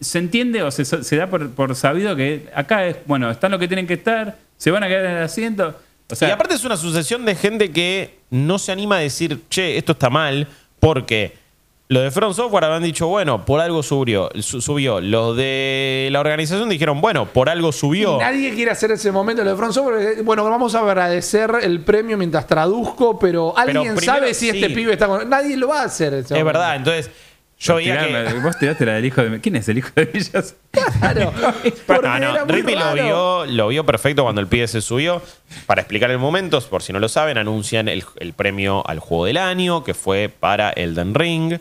se 0.00 0.18
entiende 0.18 0.62
o 0.62 0.70
se, 0.70 0.84
se 0.84 1.16
da 1.16 1.26
por, 1.28 1.50
por 1.50 1.74
sabido 1.74 2.14
que 2.16 2.48
acá 2.54 2.86
es, 2.86 2.96
bueno, 3.06 3.30
están 3.30 3.50
lo 3.50 3.58
que 3.58 3.68
tienen 3.68 3.86
que 3.86 3.94
estar, 3.94 4.36
se 4.56 4.70
van 4.70 4.82
a 4.82 4.88
quedar 4.88 5.04
en 5.06 5.16
el 5.16 5.22
asiento. 5.24 5.74
O 6.10 6.14
sea, 6.14 6.28
y 6.28 6.30
aparte 6.30 6.54
es 6.54 6.64
una 6.64 6.76
sucesión 6.76 7.24
de 7.24 7.34
gente 7.34 7.70
que 7.70 8.18
no 8.30 8.58
se 8.58 8.72
anima 8.72 8.96
a 8.96 9.00
decir, 9.00 9.40
che, 9.50 9.76
esto 9.76 9.92
está 9.92 10.08
mal, 10.08 10.46
porque 10.80 11.36
los 11.90 12.02
de 12.02 12.10
Front 12.10 12.34
Software 12.36 12.64
habían 12.64 12.82
dicho, 12.82 13.06
bueno, 13.08 13.44
por 13.44 13.60
algo 13.60 13.82
subió. 13.82 14.28
su- 14.40 14.60
subió. 14.60 15.00
Los 15.00 15.36
de 15.36 16.08
la 16.12 16.20
organización 16.20 16.68
dijeron, 16.68 17.00
bueno, 17.00 17.26
por 17.26 17.48
algo 17.48 17.72
subió. 17.72 18.16
Y 18.16 18.18
Nadie 18.18 18.54
quiere 18.54 18.70
hacer 18.70 18.90
ese 18.92 19.10
momento 19.10 19.42
lo 19.42 19.50
de 19.50 19.56
Front 19.56 19.72
Software. 19.74 20.22
Bueno, 20.22 20.44
vamos 20.44 20.74
a 20.74 20.80
agradecer 20.80 21.50
el 21.62 21.80
premio 21.80 22.16
mientras 22.18 22.46
traduzco, 22.46 23.18
pero 23.18 23.56
alguien 23.56 23.94
primero, 23.96 24.00
sabe 24.00 24.34
si 24.34 24.48
este 24.50 24.68
pibe 24.70 24.92
está 24.92 25.06
con. 25.06 25.28
Nadie 25.28 25.56
lo 25.56 25.68
va 25.68 25.80
a 25.82 25.84
hacer. 25.84 26.12
ese 26.14 26.20
Es 26.24 26.30
momento. 26.30 26.46
verdad, 26.46 26.76
entonces 26.76 27.10
yo 27.58 27.74
veía 27.76 27.94
tirarla- 28.06 28.32
que... 28.32 28.38
Vos 28.40 28.58
tiraste 28.58 28.86
la 28.86 28.92
del 28.94 29.04
hijo 29.04 29.22
de. 29.22 29.40
¿Quién 29.40 29.56
es 29.56 29.68
el 29.68 29.78
hijo 29.78 29.90
de 29.94 30.04
Villas? 30.06 30.54
Claro. 31.00 31.32
No, 32.02 32.18
no, 32.18 32.44
Rippy 32.46 32.74
lo 32.74 32.94
vio, 32.94 33.46
lo 33.46 33.68
vio 33.68 33.84
perfecto 33.86 34.22
cuando 34.22 34.40
el 34.40 34.46
pibe 34.46 34.66
se 34.68 34.80
subió. 34.80 35.22
Para 35.66 35.80
explicar 35.82 36.10
el 36.10 36.18
momento, 36.18 36.60
por 36.62 36.82
si 36.82 36.92
no 36.92 36.98
lo 37.00 37.08
saben, 37.08 37.38
anuncian 37.38 37.88
el, 37.88 38.04
el 38.16 38.32
premio 38.32 38.86
al 38.86 38.98
juego 38.98 39.24
del 39.26 39.36
año, 39.38 39.84
que 39.84 39.94
fue 39.94 40.28
para 40.28 40.70
Elden 40.70 41.14
Ring. 41.14 41.58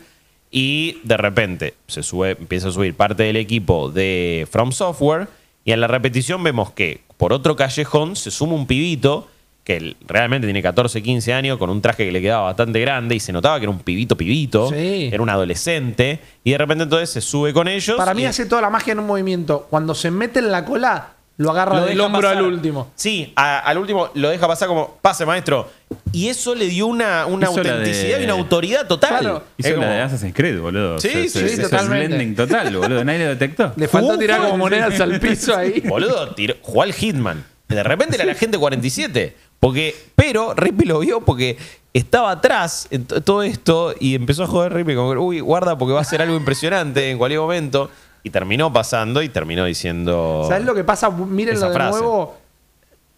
Y 0.49 0.99
de 1.03 1.17
repente 1.17 1.73
se 1.87 2.03
sube, 2.03 2.31
empieza 2.31 2.69
a 2.69 2.71
subir 2.71 2.93
parte 2.95 3.23
del 3.23 3.35
equipo 3.35 3.89
de 3.91 4.47
From 4.49 4.71
Software. 4.71 5.27
Y 5.65 5.71
en 5.71 5.81
la 5.81 5.87
repetición 5.87 6.43
vemos 6.43 6.71
que 6.71 7.01
por 7.17 7.33
otro 7.33 7.55
callejón 7.55 8.15
se 8.15 8.31
suma 8.31 8.53
un 8.53 8.65
pibito 8.67 9.27
que 9.67 9.97
realmente 10.07 10.47
tiene 10.47 10.61
14, 10.63 11.03
15 11.03 11.33
años, 11.33 11.57
con 11.57 11.69
un 11.69 11.81
traje 11.81 12.05
que 12.05 12.11
le 12.13 12.21
quedaba 12.21 12.43
bastante 12.43 12.79
grande 12.79 13.15
y 13.15 13.19
se 13.19 13.33
notaba 13.33 13.57
que 13.59 13.63
era 13.65 13.71
un 13.71 13.79
pibito 13.79 14.15
pibito, 14.15 14.69
Sí. 14.69 15.09
era 15.11 15.21
un 15.21 15.29
adolescente, 15.29 16.19
y 16.45 16.51
de 16.51 16.57
repente 16.57 16.85
entonces 16.85 17.09
se 17.09 17.19
sube 17.19 17.51
con 17.51 17.67
ellos. 17.67 17.97
Para 17.97 18.13
mí 18.13 18.25
hace 18.25 18.45
toda 18.45 18.61
la 18.61 18.69
magia 18.69 18.93
en 18.93 18.99
un 18.99 19.07
movimiento. 19.07 19.67
Cuando 19.69 19.93
se 19.93 20.09
mete 20.09 20.39
en 20.39 20.53
la 20.53 20.63
cola, 20.63 21.09
lo 21.35 21.51
agarra 21.51 21.81
lo 21.81 21.85
del 21.85 21.99
hombro 21.99 22.21
pasar. 22.21 22.37
al 22.37 22.45
último. 22.45 22.91
Sí, 22.95 23.33
a- 23.35 23.59
al 23.59 23.77
último 23.77 24.09
lo 24.13 24.29
deja 24.29 24.47
pasar 24.47 24.69
como 24.69 24.95
pase, 25.01 25.25
maestro. 25.25 25.69
Y 26.13 26.29
eso 26.29 26.55
le 26.55 26.67
dio 26.67 26.87
una, 26.87 27.25
una 27.25 27.47
autenticidad 27.47 28.15
de- 28.17 28.21
y 28.21 28.23
una 28.23 28.33
autoridad 28.33 28.87
total. 28.87 29.19
Claro. 29.19 29.43
Hizo 29.57 29.67
Es 29.69 29.75
la 29.75 29.81
como- 29.81 29.93
de 29.95 30.01
Assassin's 30.01 30.33
Creed, 30.33 30.59
boludo. 30.61 30.97
Sí, 30.99 31.09
O 31.09 31.11
sea, 31.11 31.21
sí, 31.23 31.29
sí, 31.29 31.39
es 31.45 31.55
un 31.57 31.63
totalmente. 31.63 32.07
blending 32.07 32.35
total, 32.37 32.75
boludo. 32.77 33.03
Nadie 33.03 33.19
lo 33.19 33.29
detectó. 33.31 33.73
Le 33.75 33.87
faltó 33.89 34.07
Fue- 34.11 34.17
tirar 34.17 34.39
como 34.43 34.57
monedas 34.57 34.97
al 35.01 35.19
piso 35.19 35.55
ahí. 35.57 35.81
Boludo, 35.85 36.33
tiró- 36.35 36.55
jugó 36.61 36.83
al 36.83 36.93
Hitman. 36.93 37.43
De 37.67 37.83
repente 37.83 38.15
era 38.15 38.23
la 38.23 38.33
gente 38.33 38.57
47. 38.57 39.35
Porque, 39.59 39.95
pero 40.15 40.53
Rippy 40.53 40.85
lo 40.85 40.99
vio 40.99 41.21
porque 41.21 41.57
estaba 41.93 42.31
atrás 42.31 42.87
en 42.91 43.05
to- 43.05 43.21
todo 43.21 43.41
esto 43.43 43.93
y 43.99 44.13
empezó 44.15 44.43
a 44.43 44.47
joder 44.47 44.73
Rippy 44.73 44.95
como, 44.95 45.11
uy, 45.21 45.39
guarda 45.39 45.77
porque 45.77 45.93
va 45.93 46.01
a 46.01 46.05
ser 46.05 46.21
algo 46.21 46.35
impresionante 46.37 47.09
en 47.09 47.17
cualquier 47.17 47.39
momento. 47.41 47.89
Y 48.23 48.29
terminó 48.29 48.71
pasando 48.73 49.21
y 49.21 49.29
terminó 49.29 49.63
diciendo... 49.65 50.45
¿Sabes 50.47 50.65
lo 50.65 50.75
que 50.75 50.83
pasa? 50.83 51.09
Mírenlo 51.09 51.67
de 51.69 51.73
frase. 51.73 51.91
nuevo. 51.99 52.37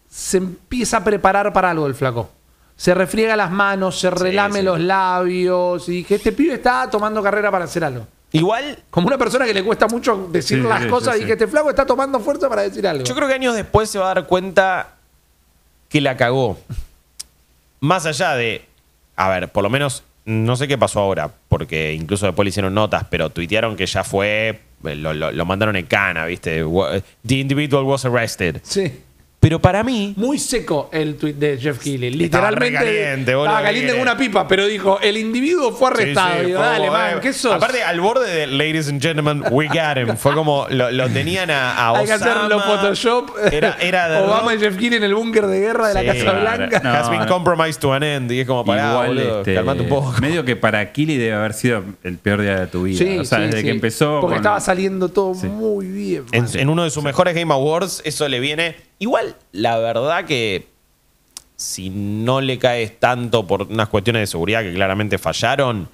Se 0.08 0.36
empieza 0.36 0.98
a 0.98 1.04
preparar 1.04 1.52
para 1.52 1.70
algo 1.70 1.86
el 1.86 1.94
flaco. 1.94 2.30
Se 2.76 2.94
refriega 2.94 3.34
las 3.36 3.50
manos, 3.50 3.98
se 3.98 4.08
relame 4.10 4.60
sí. 4.60 4.64
los 4.64 4.78
labios. 4.80 5.88
Y 5.88 6.04
que 6.04 6.14
este 6.14 6.32
pibe 6.32 6.54
está 6.54 6.88
tomando 6.88 7.22
carrera 7.22 7.50
para 7.50 7.64
hacer 7.64 7.82
algo. 7.84 8.06
Igual 8.32 8.78
Como 8.90 9.08
una 9.08 9.18
persona 9.18 9.44
que 9.44 9.52
le 9.54 9.64
cuesta 9.64 9.88
mucho 9.88 10.28
decir 10.30 10.62
Sí, 10.62 10.68
las 10.68 10.84
sí, 10.84 10.88
cosas 10.88 11.14
sí, 11.14 11.18
y 11.18 11.22
sí. 11.22 11.26
que 11.26 11.32
este 11.32 11.48
flaco 11.48 11.70
está 11.70 11.84
tomando 11.84 12.20
fuerza 12.20 12.48
para 12.48 12.62
decir 12.62 12.86
algo. 12.86 13.02
Yo 13.04 13.14
creo 13.14 13.26
que 13.26 13.34
años 13.34 13.54
después 13.56 13.90
se 13.90 13.98
va 13.98 14.12
a 14.12 14.14
dar 14.14 14.26
cuenta 14.26 14.94
que 15.90 16.00
la 16.00 16.16
cagó. 16.16 16.58
Más 17.80 18.06
allá 18.06 18.34
de. 18.36 18.64
A 19.16 19.28
ver, 19.28 19.48
por 19.48 19.62
lo 19.62 19.68
menos 19.70 20.02
no 20.24 20.56
sé 20.56 20.68
qué 20.68 20.78
pasó 20.78 21.00
ahora, 21.00 21.30
porque 21.48 21.92
incluso 21.94 22.26
después 22.26 22.44
le 22.44 22.50
hicieron 22.50 22.72
notas, 22.74 23.04
pero 23.10 23.28
tuitearon 23.30 23.76
que 23.76 23.84
ya 23.86 24.04
fue. 24.04 24.60
Lo, 24.82 25.12
lo- 25.12 25.30
lo 25.32 25.44
mandaron 25.44 25.76
en 25.76 25.84
cana, 25.84 26.24
¿viste? 26.24 26.64
Wa- 26.64 27.02
The 27.26 27.34
individual 27.34 27.84
was 27.84 28.04
arrested. 28.06 28.60
Sí. 28.62 28.90
Pero 29.40 29.58
para 29.58 29.82
mí. 29.82 30.12
Muy 30.18 30.38
seco 30.38 30.90
el 30.92 31.16
tweet 31.16 31.32
de 31.32 31.56
Jeff 31.56 31.78
Keighley. 31.78 32.24
Estaba 32.24 32.50
Literalmente. 32.50 32.78
re 32.78 32.84
caliente, 33.06 33.34
boludo, 33.34 33.46
estaba 33.46 33.60
¿qué 33.60 33.64
caliente 33.68 33.92
como 33.92 34.02
una 34.02 34.16
pipa, 34.18 34.46
pero 34.46 34.66
dijo: 34.66 34.98
el 35.00 35.16
individuo 35.16 35.72
fue 35.72 35.88
arrestado. 35.88 36.32
Sí, 36.34 36.40
sí, 36.40 36.46
Digo, 36.48 36.58
fue 36.58 36.68
dale, 36.68 36.90
man, 36.90 37.10
eh, 37.16 37.20
¿qué 37.22 37.32
sos? 37.32 37.54
Aparte, 37.54 37.82
al 37.82 38.00
borde 38.02 38.30
de 38.30 38.46
Ladies 38.46 38.90
and 38.90 39.00
Gentlemen, 39.00 39.42
we 39.50 39.66
got 39.68 39.96
him. 39.96 40.14
Fue 40.18 40.34
como. 40.34 40.66
Lo, 40.68 40.90
lo 40.90 41.08
tenían 41.08 41.50
a, 41.50 41.72
a 41.72 41.96
Hay 41.96 42.04
que 42.04 42.12
hacerlo. 42.12 42.60
Photoshop. 42.60 43.30
Era, 43.50 43.78
era 43.80 44.10
de 44.10 44.18
Obama 44.18 44.50
rock. 44.52 44.54
y 44.56 44.58
Jeff 44.60 44.76
Keighley 44.76 44.98
en 44.98 45.04
el 45.04 45.14
búnker 45.14 45.46
de 45.46 45.58
guerra 45.58 45.88
de 45.88 45.94
la 45.94 46.04
Casa 46.04 46.20
claro. 46.22 46.40
Blanca. 46.42 46.80
No, 46.84 46.90
Has 46.90 47.08
been 47.10 47.24
compromised 47.26 47.80
to 47.80 47.94
an 47.94 48.02
end. 48.02 48.30
Y 48.32 48.40
es 48.40 48.46
como, 48.46 48.62
pará, 48.66 48.90
Igual, 48.90 49.06
boludo, 49.08 49.38
este, 49.38 49.54
calmate 49.54 49.80
un 49.80 49.88
poco. 49.88 50.14
medio 50.20 50.44
que 50.44 50.56
para 50.56 50.92
Kili 50.92 51.16
debe 51.16 51.32
haber 51.32 51.54
sido 51.54 51.82
el 52.04 52.18
peor 52.18 52.42
día 52.42 52.60
de 52.60 52.66
tu 52.66 52.82
vida. 52.82 52.98
Sí, 52.98 53.16
o 53.18 53.24
sea, 53.24 53.38
sí, 53.38 53.44
desde 53.46 53.58
sí. 53.60 53.64
que 53.64 53.70
empezó. 53.70 54.20
Porque 54.20 54.34
con- 54.34 54.42
estaba 54.42 54.60
saliendo 54.60 55.08
todo 55.08 55.34
Sí. 55.34 55.46
muy 55.46 55.86
bien. 55.86 56.24
En 56.32 56.68
uno 56.68 56.84
de 56.84 56.90
sus 56.90 57.02
mejores 57.02 57.34
Game 57.34 57.54
Awards, 57.54 58.02
eso 58.04 58.28
le 58.28 58.38
viene. 58.38 58.89
Igual, 59.00 59.34
la 59.52 59.78
verdad 59.78 60.24
que 60.24 60.68
si 61.56 61.90
no 61.90 62.40
le 62.40 62.58
caes 62.58 63.00
tanto 63.00 63.46
por 63.46 63.62
unas 63.62 63.88
cuestiones 63.88 64.20
de 64.22 64.26
seguridad 64.28 64.62
que 64.62 64.72
claramente 64.72 65.18
fallaron, 65.18 65.88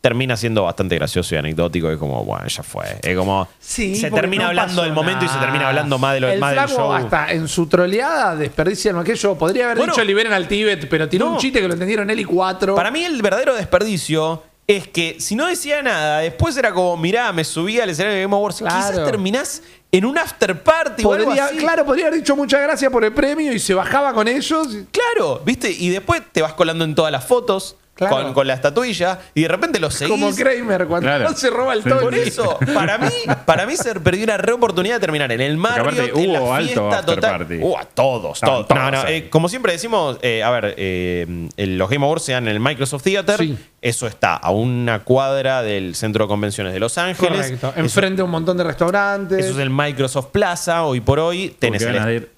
termina 0.00 0.36
siendo 0.36 0.62
bastante 0.64 0.94
gracioso 0.96 1.34
y 1.34 1.38
anecdótico. 1.38 1.90
Es 1.90 1.98
como, 1.98 2.24
bueno, 2.24 2.46
ya 2.46 2.62
fue. 2.62 2.84
Es 3.02 3.16
como. 3.16 3.46
Sí, 3.58 3.94
se 3.94 4.10
termina 4.10 4.44
no 4.44 4.48
hablando 4.50 4.82
del 4.82 4.92
momento 4.92 5.24
y 5.24 5.28
se 5.28 5.38
termina 5.38 5.68
hablando 5.68 5.98
más, 5.98 6.14
de 6.14 6.20
lo, 6.20 6.28
el 6.30 6.40
más 6.40 6.54
del 6.54 6.66
show. 6.68 6.92
hasta 6.92 7.30
en 7.32 7.46
su 7.48 7.66
troleada 7.66 8.34
desperdicia 8.36 8.98
aquello. 8.98 9.36
Podría 9.36 9.64
haber 9.66 9.76
Bueno. 9.78 9.92
dicho 9.92 10.04
liberen 10.04 10.32
al 10.32 10.48
Tíbet, 10.48 10.88
pero 10.88 11.08
tiró 11.08 11.26
No. 11.26 11.32
un 11.32 11.38
chiste 11.38 11.60
que 11.60 11.66
lo 11.68 11.74
entendieron 11.74 12.08
él 12.10 12.20
y 12.20 12.24
cuatro. 12.24 12.74
Para 12.74 12.90
mí, 12.90 13.04
el 13.04 13.20
verdadero 13.22 13.54
desperdicio 13.54 14.42
es 14.66 14.86
que 14.88 15.16
si 15.20 15.34
no 15.34 15.46
decía 15.46 15.82
nada, 15.82 16.20
después 16.20 16.56
era 16.56 16.72
como, 16.72 16.96
mirá, 16.96 17.32
me 17.32 17.44
subí 17.44 17.78
al 17.80 17.90
escenario 17.90 18.16
de 18.16 18.22
Game 18.22 18.34
Awards. 18.36 18.58
Claro. 18.58 18.76
Quizás 18.92 19.04
terminás 19.04 19.62
en 19.92 20.04
un 20.04 20.18
after 20.18 20.62
party 20.62 21.04
o 21.04 21.12
algo 21.12 21.32
así. 21.32 21.56
claro, 21.56 21.84
podría 21.84 22.06
haber 22.06 22.20
dicho 22.20 22.36
muchas 22.36 22.62
gracias 22.62 22.90
por 22.90 23.04
el 23.04 23.12
premio 23.12 23.52
y 23.52 23.58
se 23.58 23.74
bajaba 23.74 24.12
con 24.12 24.28
ellos. 24.28 24.68
Claro, 24.90 25.42
¿viste? 25.44 25.70
Y 25.70 25.88
después 25.88 26.22
te 26.32 26.42
vas 26.42 26.52
colando 26.54 26.84
en 26.84 26.94
todas 26.94 27.10
las 27.10 27.24
fotos 27.24 27.76
Claro. 27.92 28.22
con, 28.24 28.32
con 28.32 28.46
la 28.46 28.54
estatuilla 28.54 29.18
y 29.34 29.42
de 29.42 29.48
repente 29.48 29.78
lo 29.78 29.90
seguís. 29.90 30.10
Como 30.12 30.34
Kramer 30.34 30.86
cuando 30.86 31.06
Claro. 31.06 31.34
se 31.34 31.50
roba 31.50 31.74
el 31.74 31.82
Sí. 31.82 31.88
Tony. 31.90 32.00
Por 32.00 32.14
eso, 32.14 32.58
para 32.72 32.96
mí, 32.96 33.10
para 33.44 33.66
mí 33.66 33.76
se 33.76 33.98
perdió 34.00 34.24
una 34.24 34.38
re 34.38 34.52
oportunidad 34.52 34.94
de 34.94 35.00
terminar 35.00 35.30
en 35.32 35.40
el 35.42 35.58
Mario, 35.58 35.82
aparte 35.82 36.10
en 36.18 36.32
la 36.32 36.40
hubo 36.40 36.54
alto 36.54 36.66
fiesta 36.66 36.98
after 36.98 37.14
total. 37.16 37.38
party. 37.38 37.58
Uh, 37.60 37.76
a 37.76 37.84
todos, 37.84 38.40
todos. 38.40 38.66
No, 38.70 38.90
no, 38.90 39.06
eh, 39.06 39.28
como 39.28 39.50
siempre 39.50 39.72
decimos, 39.72 40.18
eh, 40.22 40.42
a 40.42 40.48
ver, 40.50 40.74
eh, 40.78 41.48
los 41.58 41.90
Game 41.90 42.04
Awards 42.06 42.24
se 42.24 42.32
dan 42.32 42.44
en 42.48 42.54
el 42.54 42.60
Microsoft 42.60 43.02
Theater. 43.02 43.38
Sí. 43.38 43.58
Eso 43.82 44.06
está 44.06 44.34
a 44.34 44.50
una 44.50 45.00
cuadra 45.00 45.60
del 45.62 45.94
Centro 45.94 46.24
de 46.24 46.28
Convenciones 46.28 46.72
de 46.72 46.80
Los 46.80 46.96
Ángeles. 46.96 47.52
Correcto. 47.60 47.72
Enfrente 47.76 48.22
a 48.22 48.24
un 48.24 48.30
montón 48.30 48.56
de 48.56 48.64
restaurantes. 48.64 49.38
Eso 49.44 49.52
es 49.52 49.58
el 49.58 49.68
Microsoft 49.70 50.28
Plaza. 50.28 50.84
Hoy 50.84 51.00
por 51.02 51.18
hoy 51.18 51.54
tenés 51.58 51.82
el 51.82 52.28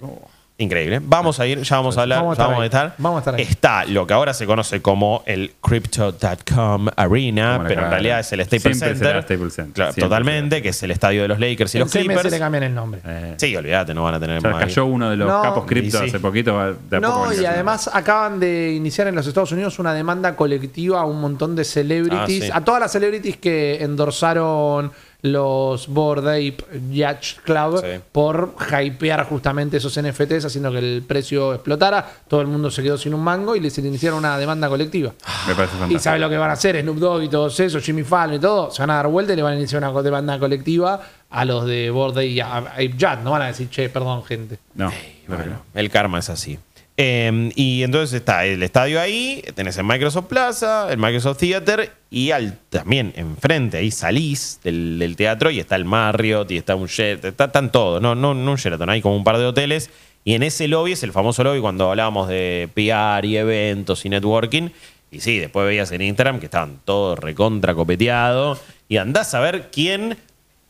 Increíble. 0.55 1.01
Vamos 1.03 1.39
a 1.39 1.47
ir, 1.47 1.61
ya 1.63 1.77
vamos 1.77 1.97
a 1.97 2.03
hablar, 2.03 2.19
Vamos 2.19 2.37
a 2.37 2.37
ya 2.37 2.43
estar 2.43 2.47
vamos 2.51 2.61
a 2.61 2.65
estar. 2.65 2.95
Vamos 2.99 3.17
a 3.17 3.19
estar 3.21 3.35
ahí. 3.35 3.41
Está 3.41 3.85
lo 3.85 4.05
que 4.05 4.13
ahora 4.13 4.35
se 4.35 4.45
conoce 4.45 4.83
como 4.83 5.23
el 5.25 5.51
Crypto.com 5.59 6.87
Arena, 6.95 7.63
pero 7.67 7.83
en 7.85 7.89
realidad 7.89 8.19
es 8.19 8.31
el 8.33 8.41
Staples 8.41 8.61
Siempre 8.61 8.89
Center. 8.89 9.07
será 9.07 9.21
Staples 9.23 9.53
Center. 9.55 9.73
Claro, 9.73 9.93
totalmente, 9.95 10.61
que 10.61 10.69
es 10.69 10.83
el 10.83 10.91
estadio 10.91 11.23
de 11.23 11.27
los 11.27 11.39
Lakers 11.39 11.73
y 11.73 11.77
en 11.77 11.81
los 11.83 11.91
seis 11.91 12.05
meses 12.05 12.21
Clippers. 12.21 12.33
le 12.35 12.39
cambian 12.39 12.63
el 12.63 12.75
nombre. 12.75 13.01
Eh, 13.03 13.33
Sí, 13.37 13.55
olvídate, 13.55 13.93
no 13.95 14.03
van 14.03 14.13
a 14.13 14.19
tener 14.19 14.41
más. 14.43 14.55
cayó 14.59 14.85
uno 14.85 15.09
de 15.09 15.17
los 15.17 15.27
No, 15.27 15.41
capos 15.41 15.65
cripto 15.65 15.99
sí. 15.99 16.05
hace 16.05 16.19
poquito. 16.19 16.75
de 16.89 16.99
No, 16.99 17.25
a 17.25 17.33
y 17.35 17.45
además 17.45 17.89
acaban 17.91 18.39
de 18.39 18.73
iniciar 18.73 19.07
en 19.07 19.15
los 19.15 19.25
Estados 19.25 19.51
Unidos 19.51 19.79
una 19.79 19.93
demanda 19.93 20.35
colectiva 20.35 21.01
a 21.01 21.05
un 21.05 21.19
montón 21.19 21.55
de 21.55 21.63
celebrities, 21.63 22.43
Ah, 22.43 22.45
sí. 22.45 22.51
a 22.53 22.61
todas 22.63 22.79
las 22.79 22.91
celebrities 22.91 23.37
que 23.37 23.83
endorsaron 23.83 24.91
los 25.23 25.87
Bored 25.87 26.27
Ape 26.27 26.57
Yacht 26.91 27.39
Club 27.43 27.79
Sí. 27.81 28.01
por 28.11 28.55
hypear 28.71 29.25
justamente 29.25 29.77
esos 29.77 29.97
NFTs, 29.97 30.45
haciendo 30.45 30.69
que 30.71 30.79
el 30.79 31.03
precio 31.07 31.53
explotara. 31.53 32.05
Todo 32.27 32.41
el 32.41 32.47
mundo 32.47 32.69
se 32.69 32.83
quedó 32.83 32.97
sin 32.97 33.13
un 33.13 33.23
mango 33.23 33.55
y 33.55 33.59
les 33.61 33.77
iniciaron 33.77 34.19
una 34.19 34.37
demanda 34.37 34.67
colectiva. 34.69 35.13
Me 35.47 35.55
parece 35.55 35.75
Y 35.75 35.79
fantástico. 35.79 35.99
sabe 36.01 36.19
lo 36.19 36.29
que 36.29 36.37
van 36.37 36.49
a 36.49 36.53
hacer, 36.53 36.79
Snoop 36.81 36.97
Dogg 36.97 37.23
y 37.23 37.29
todos 37.29 37.57
esos, 37.59 37.81
Jimmy 37.83 38.03
Fallon 38.03 38.35
y 38.35 38.39
todo, 38.39 38.69
se 38.69 38.81
van 38.81 38.89
a 38.91 38.95
dar 38.95 39.07
vuelta 39.07 39.31
y 39.33 39.37
le 39.37 39.41
van 39.43 39.53
a 39.53 39.57
iniciar 39.57 39.81
una 39.83 40.01
demanda 40.01 40.37
colectiva 40.37 41.01
a 41.29 41.45
los 41.45 41.65
de 41.65 41.89
Bored 41.89 42.17
Ape 42.17 42.93
Yacht. 42.97 43.23
No 43.23 43.31
van 43.31 43.43
a 43.43 43.47
decir, 43.47 43.69
che, 43.69 43.87
perdón, 43.89 44.23
gente. 44.25 44.59
No, 44.75 44.91
Bueno, 45.27 45.61
el 45.73 45.89
karma 45.89 46.19
es 46.19 46.29
así. 46.29 46.59
Eh, 46.95 47.51
y 47.55 47.81
entonces 47.81 48.13
está 48.13 48.45
el 48.45 48.61
estadio 48.61 49.01
ahí, 49.01 49.43
tenés 49.55 49.77
el 49.77 49.83
Microsoft 49.83 50.27
Plaza, 50.27 50.91
el 50.91 50.99
Microsoft 50.99 51.39
Theater 51.39 51.91
y 52.11 52.29
al, 52.29 52.59
también 52.69 53.13
enfrente, 53.15 53.77
ahí 53.77 53.89
salís 53.89 54.59
del, 54.63 54.99
del 54.99 55.15
teatro 55.15 55.49
y 55.49 55.59
está 55.59 55.75
el 55.75 55.85
Marriott 55.85 56.51
y 56.51 56.57
está 56.57 56.75
un 56.75 56.85
Sheraton, 56.85 57.31
está, 57.31 57.45
están 57.45 57.71
todos, 57.71 57.99
no, 57.99 58.13
no, 58.13 58.35
no 58.35 58.51
un 58.51 58.57
Sheraton, 58.57 58.91
hay 58.91 59.01
como 59.01 59.15
un 59.15 59.23
par 59.23 59.39
de 59.39 59.45
hoteles 59.45 59.89
y 60.23 60.35
en 60.35 60.43
ese 60.43 60.67
lobby 60.67 60.91
es 60.91 61.01
el 61.01 61.11
famoso 61.11 61.43
lobby 61.43 61.61
cuando 61.61 61.89
hablábamos 61.89 62.27
de 62.27 62.69
PR 62.75 63.25
y 63.25 63.37
eventos 63.37 64.05
y 64.05 64.09
networking 64.09 64.69
y 65.09 65.19
sí, 65.19 65.39
después 65.39 65.65
veías 65.65 65.91
en 65.91 66.03
Instagram 66.03 66.39
que 66.39 66.45
estaban 66.45 66.79
todos 66.85 67.17
recontra 67.17 67.73
copeteados 67.73 68.61
y 68.87 68.97
andás 68.97 69.33
a 69.33 69.39
ver 69.39 69.69
quién... 69.71 70.17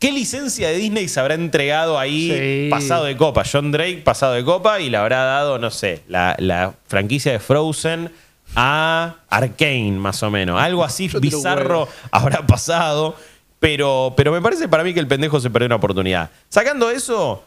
¿Qué 0.03 0.11
licencia 0.11 0.67
de 0.67 0.75
Disney 0.75 1.07
se 1.07 1.17
habrá 1.21 1.35
entregado 1.35 1.97
ahí 1.97 2.29
Sí. 2.29 2.69
pasado 2.69 3.05
de 3.05 3.15
copa? 3.15 3.43
John 3.49 3.71
Drake 3.71 4.01
pasado 4.03 4.33
de 4.33 4.43
copa 4.43 4.81
y 4.81 4.89
le 4.89 4.97
habrá 4.97 5.23
dado, 5.23 5.59
no 5.59 5.71
sé, 5.71 6.03
la, 6.09 6.35
la 6.39 6.73
franquicia 6.87 7.31
de 7.31 7.39
Frozen 7.39 8.11
a 8.53 9.15
Arkane, 9.29 9.93
más 9.93 10.21
o 10.21 10.29
menos. 10.29 10.61
Algo 10.61 10.83
así 10.83 11.07
Yo 11.09 11.21
bizarro 11.21 11.87
habrá 12.11 12.45
pasado. 12.45 13.15
Pero, 13.59 14.13
pero 14.17 14.33
me 14.33 14.41
parece 14.41 14.67
para 14.67 14.83
mí 14.83 14.93
que 14.93 14.99
el 14.99 15.07
pendejo 15.07 15.39
se 15.39 15.49
perdió 15.49 15.67
una 15.67 15.77
oportunidad. 15.77 16.29
Sacando 16.49 16.89
eso, 16.89 17.41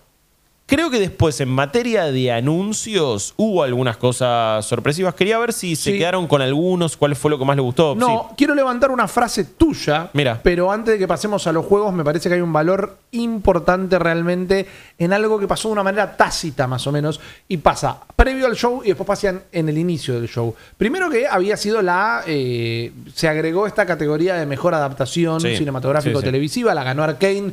creo 0.67 0.91
que 0.91 0.99
después 0.99 1.41
en 1.41 1.49
materia 1.49 2.05
de 2.07 2.33
anuncios 2.33 3.35
hubo 3.37 3.63
algunas 3.63 3.97
cosas 3.97 4.65
sorpresivas. 4.67 5.15
Quería 5.15 5.39
ver 5.39 5.53
si 5.53 5.77
se 5.77 5.93
Sí. 5.93 5.99
quedaron 5.99 6.27
con 6.27 6.43
algunos, 6.43 6.97
cuál 6.97 7.15
fue 7.17 7.31
lo 7.31 7.39
que 7.39 7.45
más 7.45 7.57
les 7.57 7.65
gustó. 7.65 7.95
No, 7.95 8.33
quiero 8.37 8.55
levantar 8.55 8.91
una 8.91 9.07
frase 9.09 9.45
tuya. 9.45 10.11
Mira. 10.13 10.41
Pero 10.43 10.71
antes 10.73 10.95
de 10.95 10.99
que 10.99 11.07
pasemos 11.09 11.47
a 11.47 11.53
los 11.53 11.65
juegos, 11.65 11.95
me 11.95 12.03
parece 12.05 12.29
que 12.29 12.35
hay 12.35 12.41
un 12.41 12.53
valor 12.53 12.99
importante 13.13 13.99
realmente 13.99 14.67
en 14.99 15.13
algo 15.13 15.39
que 15.39 15.47
pasó 15.49 15.69
de 15.69 15.73
una 15.73 15.83
manera 15.83 16.17
tácita, 16.17 16.67
más 16.67 16.87
o 16.87 16.93
menos. 16.93 17.21
Y 17.49 17.59
pasa 17.59 17.99
previo 18.17 18.47
al 18.47 18.57
show 18.57 18.83
y 18.85 18.89
después 18.89 19.07
pasa 19.07 19.29
en, 19.29 19.43
en 19.53 19.69
el 19.69 19.79
inicio 19.79 20.15
del 20.21 20.29
show. 20.29 20.55
Primero 20.77 21.09
que 21.11 21.27
había 21.27 21.57
sido 21.57 21.81
la. 21.83 22.23
eh, 22.27 22.93
se 23.15 23.29
agregó 23.29 23.67
esta 23.67 23.87
categoría 23.87 24.35
de 24.35 24.47
mejor 24.47 24.75
adaptación 24.75 25.41
Sí, 25.41 25.49
sí, 25.49 25.53
sí. 25.55 25.59
cinematográfico-televisiva. 25.59 26.75
La 26.75 26.83
ganó 26.85 27.05
Arkane. 27.05 27.53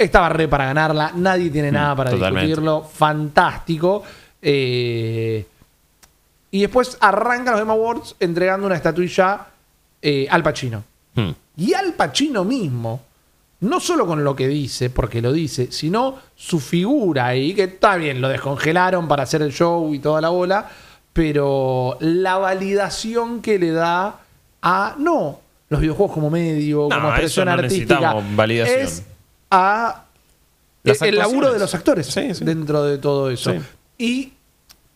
Estaba 0.00 0.28
re 0.30 0.48
para 0.48 0.64
ganarla. 0.66 1.12
Nadie 1.14 1.50
tiene 1.50 1.70
nada 1.70 1.94
para 1.94 2.10
totalmente. 2.10 2.46
discutirlo. 2.46 2.82
Fantástico. 2.82 4.02
Eh, 4.40 5.46
y 6.50 6.60
después 6.62 6.96
arrancan 7.00 7.52
los 7.52 7.60
Game 7.60 7.72
Awards 7.72 8.16
entregando 8.18 8.66
una 8.66 8.76
estatuilla 8.76 9.46
eh, 10.00 10.26
al 10.30 10.42
Pacino. 10.42 10.82
Hmm. 11.14 11.30
Y 11.56 11.74
Al 11.74 11.92
Pacino 11.92 12.44
mismo, 12.44 13.02
no 13.60 13.78
solo 13.80 14.06
con 14.06 14.24
lo 14.24 14.34
que 14.34 14.48
dice, 14.48 14.88
porque 14.88 15.20
lo 15.20 15.32
dice, 15.32 15.70
sino 15.70 16.16
su 16.34 16.58
figura 16.58 17.26
ahí, 17.26 17.52
que 17.52 17.64
está 17.64 17.96
bien, 17.96 18.20
lo 18.22 18.28
descongelaron 18.30 19.06
para 19.06 19.24
hacer 19.24 19.42
el 19.42 19.52
show 19.52 19.92
y 19.94 19.98
toda 19.98 20.22
la 20.22 20.30
bola, 20.30 20.70
pero 21.12 21.98
la 22.00 22.38
validación 22.38 23.42
que 23.42 23.58
le 23.58 23.72
da 23.72 24.20
a, 24.62 24.94
no, 24.98 25.40
los 25.68 25.80
videojuegos 25.80 26.14
como 26.14 26.30
medio, 26.30 26.86
No, 26.88 26.96
como 26.96 27.08
expresión 27.10 27.46
no 27.46 27.52
artística, 27.52 28.14
validación. 28.34 28.80
es 28.80 29.04
a 29.50 30.04
Las 30.82 31.02
el 31.02 31.16
laburo 31.16 31.52
de 31.52 31.58
los 31.58 31.74
actores 31.74 32.06
Sí, 32.06 32.34
sí. 32.34 32.44
dentro 32.44 32.84
de 32.84 32.98
todo 32.98 33.30
eso. 33.30 33.52
Sí. 33.52 33.58
Y 33.98 34.32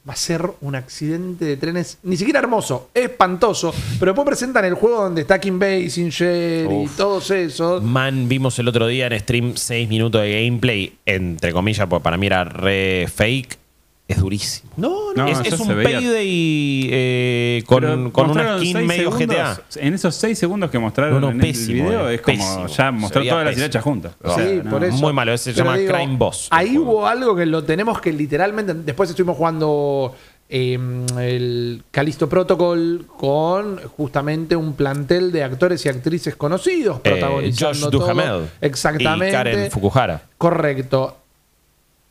va 0.09 0.13
a 0.13 0.17
ser 0.17 0.49
un 0.61 0.75
accidente 0.75 1.45
de 1.47 1.57
trenes, 1.57 1.99
ni 2.03 2.17
siquiera 2.17 2.39
hermoso, 2.39 2.91
espantoso, 2.93 3.75
pero 3.99 4.13
después 4.13 4.27
presentan 4.27 4.65
el 4.67 4.75
juego 4.75 5.03
donde 5.03 5.23
está 5.23 5.39
Kim 5.41 5.59
Basinger 5.59 6.71
y 6.71 6.75
Uf. 6.85 6.97
todos 6.97 7.31
esos. 7.31 7.83
Man, 7.83 8.29
vimos 8.29 8.59
el 8.59 8.69
otro 8.69 8.87
día 8.87 9.07
en 9.07 9.19
stream 9.19 9.57
6 9.57 9.89
minutos 9.89 10.21
de 10.21 10.45
gameplay, 10.45 10.95
entre 11.07 11.53
comillas, 11.53 11.87
porque 11.89 12.03
para 12.05 12.17
mí 12.19 12.27
era 12.27 12.45
re 12.45 13.09
fake. 13.15 13.59
Es 14.07 14.19
durísimo. 14.21 14.71
No, 14.77 15.15
no. 15.15 15.25
No, 15.27 15.41
es 15.41 15.59
un 15.59 15.67
payday 15.69 16.89
eh, 16.93 17.63
con, 17.67 18.11
con 18.11 18.31
una 18.31 18.59
skin 18.59 18.73
seis 18.75 18.87
medio 18.87 19.11
segundos, 19.11 19.37
GTA. 19.37 19.63
En 19.81 19.95
esos 19.95 20.15
seis 20.15 20.39
segundos 20.39 20.71
que 20.71 20.79
mostraron 20.79 21.15
No, 21.15 21.21
no, 21.21 21.31
en 21.31 21.39
pésimo, 21.41 21.85
el 21.85 21.89
video, 21.89 22.11
eh, 22.11 22.15
es 22.17 22.21
como 22.21 22.37
pésimo. 22.37 22.67
ya 22.67 22.91
mostrar 22.93 23.25
todas 23.27 23.45
las 23.47 23.57
hilachas 23.57 23.83
juntas. 23.83 24.13
O 24.23 24.35
Sí, 24.39 24.61
por 24.69 24.85
eso. 24.85 24.99
Muy 24.99 25.15
malo, 25.15 25.33
ese 25.33 25.45
se 25.45 25.53
Pero 25.55 25.65
llama 25.65 25.79
digo, 25.79 25.95
Crime 25.95 26.17
Boss. 26.19 26.49
Ahí 26.51 26.77
hubo 26.77 27.07
algo 27.07 27.35
que 27.35 27.47
lo 27.47 27.65
tenemos 27.65 27.99
que 28.01 28.13
literalmente. 28.13 28.75
Después 28.75 29.09
estuvimos 29.09 29.39
jugando 29.39 30.15
eh, 30.51 30.79
el 31.19 31.83
Calisto 31.91 32.29
Protocol 32.29 33.07
con 33.17 33.79
justamente 33.97 34.55
un 34.55 34.75
plantel 34.75 35.33
de 35.33 35.45
actores 35.45 35.85
y 35.87 35.89
actrices 35.89 36.37
conocidos 36.37 36.99
Eh, 36.99 37.11
protagonizando 37.11 37.73
Josh 37.75 37.81
todo. 37.91 37.91
Duhamel. 38.15 38.51
Exactamente. 38.61 39.29
Y 39.31 39.33
Karen 39.33 39.71
Fukuhara. 39.71 40.23
Correcto. 40.37 41.17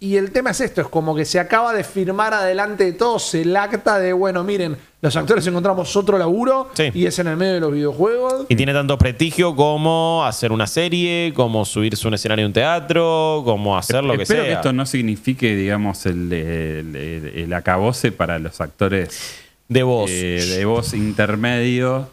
Y 0.03 0.17
el 0.17 0.31
tema 0.31 0.50
es 0.51 0.60
esto, 0.60 0.81
es 0.81 0.88
como 0.88 1.15
que 1.15 1.24
se 1.24 1.39
acaba 1.39 1.72
de 1.74 1.86
firmar 1.86 2.33
adelante 2.33 2.83
de 2.83 2.91
todos 2.91 3.33
el 3.36 3.55
acta 3.55 4.00
de, 4.00 4.12
bueno, 4.12 4.43
miren, 4.43 4.75
los 5.01 5.15
actores 5.15 5.48
encontramos 5.48 5.95
otro 5.95 6.17
laburo 6.17 6.69
Sí. 6.74 6.89
y 6.93 7.05
es 7.05 7.17
en 7.19 7.27
el 7.27 7.38
medio 7.38 7.53
de 7.53 7.60
los 7.62 7.72
videojuegos. 7.72 8.45
Y 8.50 8.55
tiene 8.57 8.74
tanto 8.74 8.98
prestigio 8.98 9.55
como 9.55 10.25
hacer 10.25 10.51
una 10.51 10.67
serie, 10.67 11.31
como 11.33 11.63
subirse 11.63 12.05
a 12.05 12.10
un 12.10 12.15
escenario 12.15 12.43
de 12.43 12.48
un 12.48 12.53
teatro, 12.53 13.43
como 13.45 13.77
hacer 13.77 14.03
lo 14.03 14.17
que 14.17 14.24
Espero 14.24 14.41
sea. 14.43 14.50
que 14.51 14.55
esto 14.55 14.74
no 14.74 14.86
signifique, 14.86 15.55
digamos, 15.55 16.05
el, 16.05 16.33
el, 16.33 16.95
el- 16.98 17.31
el 17.38 17.53
acabose 17.53 18.12
para 18.12 18.39
los 18.39 18.60
actores 18.60 19.36
de 19.69 19.83
voz. 19.83 20.12
eh, 20.12 20.43
de 20.57 20.65
voz 20.65 20.93
intermedio. 20.93 22.10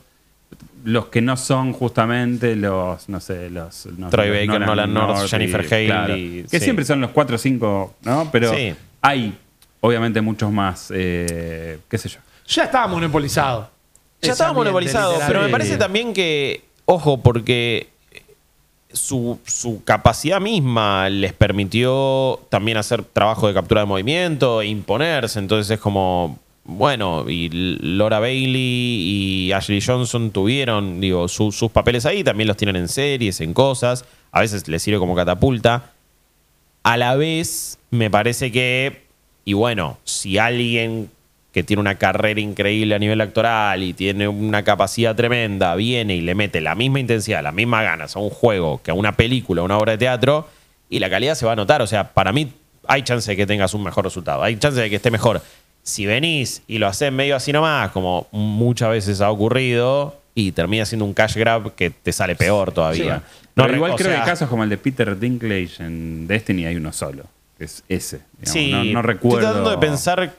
Los 0.84 1.06
que 1.06 1.20
no 1.20 1.37
son 1.37 1.72
justamente 1.72 2.56
los, 2.56 3.08
no 3.08 3.20
sé, 3.20 3.50
los... 3.50 3.87
Troy 4.10 4.28
los 4.28 4.46
Baker, 4.46 4.66
Nolan 4.66 4.94
North, 4.94 5.28
Jennifer 5.28 5.60
Haley, 5.70 6.44
que 6.50 6.58
sí. 6.58 6.64
siempre 6.64 6.84
son 6.84 7.00
los 7.00 7.10
4 7.10 7.37
o 7.37 7.38
5, 7.38 7.94
¿no? 8.02 8.28
Pero 8.32 8.54
Sí. 8.54 8.75
hay, 9.02 9.37
obviamente, 9.80 10.20
muchos 10.20 10.50
más, 10.50 10.90
eh, 10.94 11.78
qué 11.88 11.99
sé 11.99 12.08
yo. 12.08 12.18
Ya 12.46 12.64
estaba 12.64 12.87
monopolizado. 12.87 13.70
Ya 14.22 14.32
estaba 14.32 14.52
monopolizado, 14.52 15.18
pero 15.26 15.42
me 15.42 15.49
parece 15.49 15.76
también 15.76 16.12
que, 16.12 16.62
ojo, 16.87 17.18
porque 17.22 17.88
su, 18.92 19.38
su 19.46 19.82
capacidad 19.84 20.40
misma 20.40 21.08
les 21.08 21.32
permitió 21.32 22.40
también 22.49 22.76
hacer 22.76 23.04
trabajo 23.04 23.46
de 23.49 23.54
captura 23.54 23.82
de 23.82 23.87
movimiento 23.87 24.60
e 24.62 24.66
imponerse. 24.66 25.38
Entonces 25.38 25.70
es 25.70 25.80
como, 25.80 26.38
bueno, 26.64 27.29
y 27.29 27.49
Laura 27.81 28.21
Bailey 28.21 28.57
y 29.49 29.52
Ashley 29.52 29.81
Johnson 29.81 30.31
tuvieron, 30.31 31.00
digo, 31.00 31.26
su- 31.29 31.52
sus 31.52 31.71
papeles 31.71 32.07
ahí, 32.07 32.23
también 32.23 32.49
los 32.49 32.57
tienen 32.57 32.76
en 32.76 32.88
series, 32.88 33.40
en 33.40 33.55
cosas. 33.55 34.05
A 34.31 34.40
veces 34.40 34.69
les 34.69 34.83
sirve 34.83 34.99
como 34.99 35.14
catapulta. 35.17 35.93
A 36.83 36.97
la 36.97 37.17
vez, 37.17 37.79
me 37.90 38.11
parece 38.11 38.52
que, 38.52 39.02
y 39.45 39.55
bueno, 39.55 39.99
si 40.05 40.38
alguien 40.38 41.11
que 41.52 41.64
tiene 41.64 41.81
una 41.81 41.97
carrera 41.97 42.40
increíble 42.40 42.95
a 42.95 42.99
nivel 43.00 43.21
actoral 43.21 43.83
y 43.83 43.93
tiene 43.93 44.29
una 44.29 44.62
capacidad 44.62 45.17
tremenda, 45.17 45.75
viene 45.75 46.14
y 46.14 46.21
le 46.21 46.37
mete 46.37 46.61
la 46.61 46.76
misma 46.76 47.00
intensidad, 47.00 47.43
las 47.43 47.52
mismas 47.55 47.83
ganas 47.83 48.14
a 48.14 48.21
un 48.21 48.31
juego 48.31 48.81
que 48.85 48.93
a 48.93 48.95
una 48.95 49.17
película, 49.17 49.62
a 49.62 49.64
una 49.64 49.76
obra 49.76 49.93
de 49.93 49.99
teatro, 49.99 50.49
y 50.88 51.00
la 51.00 51.11
calidad 51.11 51.35
se 51.35 51.47
va 51.47 51.52
a 51.52 51.57
notar. 51.57 51.83
O 51.83 51.88
sea, 51.88 52.12
para 52.12 52.33
mí 52.33 52.52
hay 52.87 53.02
chance 53.02 53.29
de 53.29 53.37
que 53.37 53.47
tengas 53.47 53.75
un 53.75 53.83
mejor 53.83 54.05
resultado. 54.05 54.43
Hay 54.45 54.57
chance 54.59 54.81
de 54.81 54.88
que 54.88 54.97
esté 54.97 55.11
mejor. 55.11 55.43
Si 55.90 56.06
venís 56.06 56.62
y 56.68 56.78
lo 56.78 56.87
haces 56.87 57.12
medio 57.12 57.37
así 57.37 57.52
nomás, 57.52 57.90
como 57.90 58.26
muchas 58.32 58.90
veces 58.90 59.20
ha 59.20 59.30
ocurrido, 59.30 60.16
y 60.35 60.52
termina 60.52 60.85
siendo 60.85 61.04
un 61.04 61.12
cash 61.12 61.37
grab 61.37 61.75
que 61.75 61.90
te 61.90 62.12
sale 62.12 62.37
peor 62.37 62.73
todavía. 62.73 63.23
Pero 63.54 63.68
re- 63.68 63.76
igual 63.76 63.97
creo 63.97 64.11
sea, 64.11 64.20
que 64.20 64.30
casos 64.30 64.49
como 64.49 64.62
el 64.64 64.70
de 64.70 64.78
Peter 64.78 65.18
Dinklage 65.18 65.82
en 65.85 66.26
Destiny 66.28 66.64
hay 66.66 66.76
uno 66.76 66.92
solo. 66.92 67.25
Es 67.59 67.82
ese. 67.88 68.20
digamos. 68.38 68.52
Sí, 68.52 68.70
no, 68.70 68.85
no 68.85 69.02
recuerdo. 69.02 69.38
Estoy 69.38 69.50
tratando 69.52 69.70
de 69.70 69.78
pensar. 69.78 70.32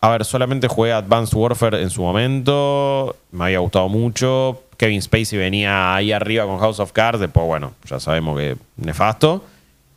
A 0.00 0.10
ver, 0.10 0.24
solamente 0.24 0.66
jugué 0.68 0.92
Advanced 0.92 1.34
Warfare 1.36 1.80
en 1.82 1.90
su 1.90 2.02
momento. 2.02 3.14
Me 3.30 3.44
había 3.44 3.58
gustado 3.60 3.88
mucho. 3.88 4.62
Kevin 4.76 5.00
Spacey 5.00 5.38
venía 5.38 5.94
ahí 5.94 6.10
arriba 6.12 6.44
con 6.46 6.58
House 6.58 6.80
of 6.80 6.92
Cards. 6.92 7.20
Después, 7.20 7.46
bueno, 7.46 7.72
ya 7.88 8.00
sabemos 8.00 8.36
que 8.38 8.56
nefasto. 8.76 9.44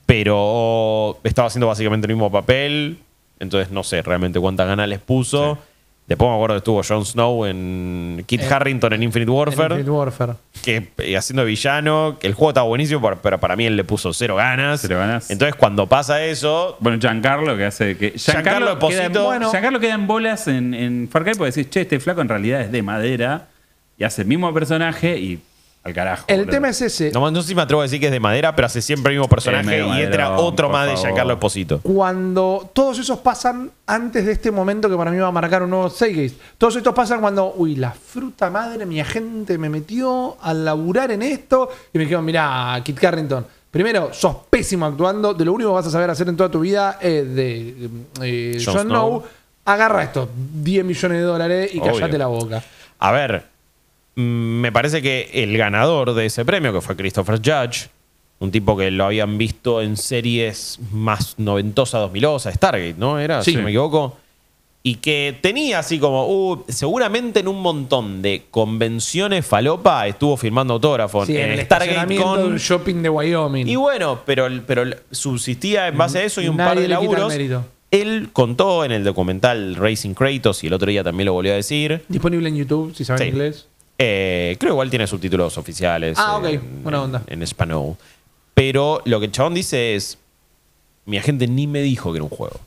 Pero 0.06 1.18
estaba 1.24 1.48
haciendo 1.48 1.68
básicamente 1.68 2.08
el 2.08 2.14
mismo 2.14 2.32
papel. 2.32 2.98
Entonces 3.40 3.72
no 3.72 3.84
sé 3.84 4.02
realmente 4.02 4.40
cuántas 4.40 4.68
ganas 4.68 4.88
les 4.88 5.00
puso. 5.00 5.58
Después 6.08 6.30
me 6.30 6.36
acuerdo 6.36 6.56
que 6.56 6.60
estuvo 6.60 6.82
Jon 6.84 7.06
Snow 7.06 7.46
en 7.46 8.24
Kit 8.26 8.42
Harrington 8.50 8.94
en 8.94 9.04
Infinite 9.04 9.30
Warfare. 9.30 9.76
Infinite 9.76 9.92
Warfare. 9.92 10.34
que 10.64 10.88
eh, 11.00 11.18
haciendo 11.18 11.42
de 11.44 11.50
villano, 11.50 12.18
el 12.22 12.34
juego 12.34 12.52
estaba 12.52 12.66
buenísimo, 12.66 13.02
pero, 13.02 13.20
pero 13.22 13.40
para 13.42 13.58
mí 13.58 13.66
él 13.66 13.76
le 13.76 13.84
puso 13.84 14.14
cero 14.14 14.38
ganas. 14.38 14.80
Cero 14.80 14.98
ganas. 14.98 15.30
Entonces 15.30 15.56
cuando 15.56 15.88
pasa 15.88 16.24
eso, 16.24 16.78
Bueno, 16.80 16.98
Giancarlo 16.98 17.58
que 17.58 17.66
hace 17.66 17.98
que. 17.98 18.12
Giancarlo 18.12 18.80
queda 18.80 18.88
en, 18.88 19.02
Esposito. 19.04 19.26
bueno, 19.26 19.52
Giancarlo 19.52 19.80
queda 19.82 19.96
en 19.96 20.08
bolas 20.08 20.48
en, 20.48 20.74
en 20.74 21.10
Far 21.12 21.24
Cry 21.26 21.34
porque 21.34 21.52
decís, 21.52 21.70
che, 21.70 21.82
este 21.82 22.00
flaco 22.00 22.22
en 22.22 22.30
realidad 22.30 22.62
es 22.62 22.72
de 22.72 22.82
madera 22.82 23.48
y 23.98 24.06
hace 24.06 24.22
el 24.22 24.30
mismo 24.30 24.54
personaje 24.54 25.18
y 25.18 25.42
al 25.88 25.94
carajo. 25.94 26.26
El 26.28 26.40
boludo. 26.42 26.52
tema 26.52 26.70
es 26.70 26.82
ese. 26.82 27.12
no, 27.12 27.32
no 27.32 27.42
sé 27.42 27.50
si 27.50 27.56
me 27.56 27.62
atrevo 27.62 27.82
a 27.82 27.86
decir 27.86 28.00
que 28.00 28.08
es 28.08 28.12
de 28.12 28.20
madera, 28.20 28.56
pero 28.56 28.66
hace 28.68 28.82
siempre 28.82 29.12
el 29.14 29.18
mismo 29.18 29.30
personaje 29.30 29.86
y 29.86 30.02
entra 30.02 30.38
otro 30.38 30.68
por 30.68 30.74
más 30.74 30.86
de 30.86 30.92
favor. 30.92 31.06
Giancarlo 31.08 31.34
Esposito. 31.34 31.80
Cuando 31.82 32.70
todos 32.74 33.00
esos 33.00 33.20
pasan 33.20 33.72
antes 33.86 34.26
de 34.26 34.32
este 34.32 34.52
momento 34.52 34.90
que 34.90 34.96
para 34.96 35.12
mí 35.12 35.18
va 35.18 35.28
a 35.28 35.32
marcar 35.32 35.64
un 35.64 35.70
nuevo 35.70 35.90
Seagate. 35.90 36.34
Todos 36.58 36.76
estos 36.76 36.94
pasan 36.94 37.22
cuando, 37.22 37.54
uy, 37.56 37.76
la 37.76 37.92
fruta 37.92 38.50
madre, 38.50 38.86
mi 38.86 39.00
agente 39.00 39.58
me 39.58 39.70
metió 39.70 40.38
a 40.42 40.54
laburar 40.54 41.12
en 41.12 41.22
esto 41.22 41.70
y 41.94 41.98
me 41.98 42.04
dijeron, 42.04 42.26
mirá, 42.26 42.80
Kit 42.84 43.00
Carrington. 43.00 43.46
Primero, 43.72 44.14
sos 44.14 44.36
pésimo 44.50 44.86
actuando. 44.86 45.34
De 45.34 45.46
lo 45.46 45.54
único 45.54 45.70
que 45.70 45.76
vas 45.76 45.88
a 45.88 45.92
saber 45.92 46.10
hacer 46.10 46.28
en 46.30 46.38
toda 46.38 46.50
tu 46.50 46.60
vida 46.62 46.98
es 47.02 47.36
de 47.36 47.90
eh, 48.22 48.62
Jon 48.64 48.74
Jon 48.74 48.84
Snow. 48.84 49.20
Snow. 49.20 49.24
Agarra 49.66 50.04
estos 50.04 50.30
10 50.36 50.86
millones 50.86 51.18
de 51.18 51.24
dólares 51.24 51.72
y 51.74 51.80
Obvio. 51.80 51.94
callate 51.94 52.18
la 52.18 52.28
boca. 52.28 52.64
A 53.00 53.12
ver, 53.12 53.46
me 54.20 54.72
parece 54.72 55.02
que 55.02 55.30
el 55.34 55.58
ganador 55.58 56.14
de 56.14 56.26
ese 56.26 56.44
premio, 56.44 56.74
que 56.74 56.82
fue 56.82 56.96
Christopher 56.96 57.38
Judge, 57.38 57.90
un 58.40 58.52
tipo 58.52 58.76
que 58.76 58.90
lo 58.92 59.06
habían 59.06 59.38
visto 59.38 59.82
en 59.82 59.96
series 59.98 60.80
más 60.92 61.36
noventosas, 61.38 62.02
2000 62.02 62.40
Stargate, 62.54 62.96
¿no? 62.98 63.20
Era, 63.20 63.44
Sí. 63.44 63.52
si 63.52 63.58
no 63.58 63.64
me 63.64 63.70
equivoco. 63.70 64.18
Y 64.84 64.96
que 64.96 65.38
tenía 65.42 65.80
así 65.80 66.00
como, 66.00 66.28
uh, 66.28 66.64
seguramente 66.70 67.42
en 67.42 67.48
un 67.48 67.62
montón 67.62 68.22
de 68.22 68.46
convenciones 68.50 69.46
falopa 69.46 70.08
estuvo 70.08 70.38
firmando 70.38 70.76
autógrafos. 70.76 71.28
Sí, 71.28 71.36
en, 71.36 71.52
en 71.52 71.60
el 71.60 71.66
Stargate 71.66 72.16
con. 72.16 72.40
un 72.44 72.58
shopping 72.58 73.02
de 73.02 73.10
Wyoming. 73.10 73.68
Y 73.68 73.76
bueno, 73.76 74.22
pero, 74.26 74.48
pero 74.66 74.84
subsistía 75.12 75.88
en 75.90 75.98
base 75.98 76.20
a 76.20 76.24
eso 76.24 76.42
y 76.42 76.48
un 76.48 76.58
Nadie 76.58 76.70
par 76.70 76.80
de 76.80 76.88
laburos. 76.88 77.34
Él 77.92 78.30
contó 78.34 78.84
en 78.86 78.92
el 78.92 79.04
documental 79.04 79.76
Racing 79.76 80.14
Kratos 80.14 80.64
y 80.64 80.68
el 80.68 80.74
otro 80.74 80.90
día 80.90 81.04
también 81.04 81.26
lo 81.26 81.34
volvió 81.34 81.54
a 81.54 81.56
decir. 81.56 82.04
Disponible 82.08 82.48
en 82.50 82.56
YouTube, 82.58 82.96
si 82.96 83.04
saben 83.06 83.24
Sí. 83.24 83.30
inglés. 83.30 83.68
Eh, 83.98 84.56
creo 84.60 84.74
igual 84.74 84.90
tiene 84.90 85.08
subtítulos 85.08 85.58
oficiales. 85.58 86.18
Ah, 86.20 86.38
ok. 86.38 86.48
Buena 86.84 87.02
onda. 87.02 87.24
En, 87.28 87.34
en 87.34 87.44
español. 87.44 87.96
Pero 88.54 89.02
lo 89.06 89.20
que 89.20 89.26
el 89.28 89.32
chabón 89.32 89.54
dice 89.54 89.96
es: 89.96 90.18
Mi 91.06 91.18
agente 91.18 91.48
ni 91.48 91.68
me 91.68 91.82
dijo 91.82 92.12
que 92.12 92.18
era 92.18 92.24
un 92.24 92.30
juego. 92.30 92.60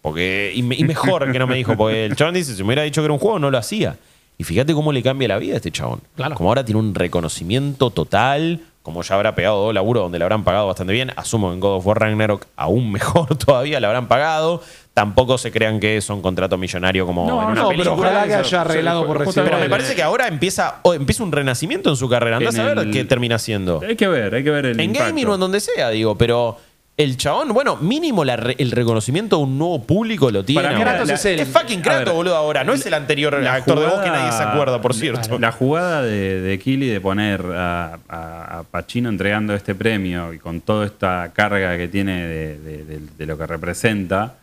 Porque, 0.00 0.52
y, 0.54 0.62
me- 0.62 0.74
y 0.74 0.84
mejor 0.84 1.30
que 1.30 1.38
no 1.38 1.46
me 1.46 1.56
dijo, 1.56 1.76
porque 1.76 2.06
el 2.06 2.16
chabón 2.16 2.34
dice: 2.34 2.54
Si 2.54 2.62
me 2.62 2.68
hubiera 2.68 2.82
dicho 2.82 3.00
que 3.00 3.06
era 3.06 3.12
un 3.14 3.20
juego, 3.20 3.38
no 3.38 3.50
lo 3.50 3.58
hacía. 3.58 3.96
Y 4.38 4.44
fíjate 4.44 4.72
cómo 4.74 4.92
le 4.92 5.02
cambia 5.02 5.28
la 5.28 5.38
vida 5.38 5.54
a 5.54 5.56
este 5.56 5.70
chabón. 5.70 6.00
Claro. 6.16 6.34
Como 6.34 6.48
ahora 6.48 6.64
tiene 6.64 6.80
un 6.80 6.94
reconocimiento 6.94 7.90
total, 7.90 8.60
como 8.82 9.02
ya 9.02 9.14
habrá 9.14 9.34
pegado 9.36 9.62
dos 9.64 9.74
laburos 9.74 10.04
donde 10.04 10.18
le 10.18 10.24
habrán 10.24 10.42
pagado 10.42 10.66
bastante 10.66 10.92
bien. 10.92 11.12
Asumo 11.16 11.48
que 11.48 11.54
en 11.54 11.60
God 11.60 11.76
of 11.76 11.86
War 11.86 12.00
Ragnarok 12.00 12.46
aún 12.56 12.90
mejor 12.90 13.36
todavía 13.38 13.78
le 13.78 13.86
habrán 13.86 14.08
pagado. 14.08 14.62
Tampoco 14.94 15.38
se 15.38 15.50
crean 15.50 15.80
que 15.80 15.96
es 15.96 16.10
un 16.10 16.20
contrato 16.20 16.58
millonario 16.58 17.06
como 17.06 17.26
No, 17.26 17.42
en 17.44 17.48
una 17.52 17.62
no, 17.62 17.68
película. 17.70 17.96
pero 17.96 18.08
ojalá 18.10 18.26
que 18.26 18.34
haya 18.34 18.60
arreglado 18.60 19.06
por 19.06 19.24
justamente- 19.24 19.50
Pero 19.56 19.64
me 19.64 19.70
parece 19.70 19.94
que 19.94 20.02
ahora 20.02 20.28
empieza, 20.28 20.76
empieza 20.84 21.22
un 21.24 21.32
renacimiento 21.32 21.88
en 21.88 21.96
su 21.96 22.08
carrera. 22.10 22.36
Andás 22.36 22.58
a 22.58 22.64
ver 22.64 22.78
el- 22.78 22.90
qué 22.90 23.04
termina 23.04 23.38
siendo. 23.38 23.80
Hay 23.86 23.96
que 23.96 24.06
ver, 24.06 24.34
hay 24.34 24.44
que 24.44 24.50
ver 24.50 24.66
el 24.66 24.78
En 24.80 24.90
impacto. 24.90 25.06
gaming 25.08 25.26
o 25.28 25.34
en 25.34 25.40
donde 25.40 25.60
sea, 25.60 25.88
digo, 25.88 26.18
pero 26.18 26.58
el 26.98 27.16
chabón, 27.16 27.54
bueno, 27.54 27.76
mínimo 27.76 28.22
la 28.22 28.36
re- 28.36 28.54
el 28.58 28.70
reconocimiento 28.70 29.38
de 29.38 29.44
un 29.44 29.56
nuevo 29.56 29.82
público 29.82 30.30
lo 30.30 30.44
tiene. 30.44 30.60
Para 30.62 30.74
mí 30.74 30.82
ahora. 30.82 30.98
Kratos 30.98 31.24
la- 31.24 31.30
es 31.30 31.48
fucking 31.48 31.80
A 31.80 31.82
Kratos, 31.82 32.12
boludo, 32.14 32.36
ahora. 32.36 32.62
No 32.62 32.74
es 32.74 32.84
el 32.84 32.92
anterior 32.92 33.32
La 33.42 33.54
actor 33.54 33.80
de 33.80 33.86
voz 33.86 33.94
que 33.94 34.00
jugada- 34.10 34.18
nadie 34.26 34.36
se 34.36 34.42
acuerda, 34.42 34.82
por 34.82 34.92
cierto. 34.92 35.38
La 35.38 35.52
jugada 35.52 36.02
de, 36.02 36.42
de 36.42 36.58
Kili 36.58 36.88
de 36.88 37.00
poner 37.00 37.40
a, 37.54 37.98
a- 38.10 38.58
a 38.58 38.62
Pacino 38.64 39.08
entregando 39.08 39.54
este 39.54 39.74
premio 39.74 40.34
y 40.34 40.38
con 40.38 40.60
toda 40.60 40.84
esta 40.84 41.30
carga 41.32 41.78
que 41.78 41.88
tiene 41.88 42.26
de, 42.26 42.58
de- 42.58 42.84
de- 42.84 43.00
de 43.16 43.26
lo 43.26 43.38
que 43.38 43.46
representa, 43.46 44.34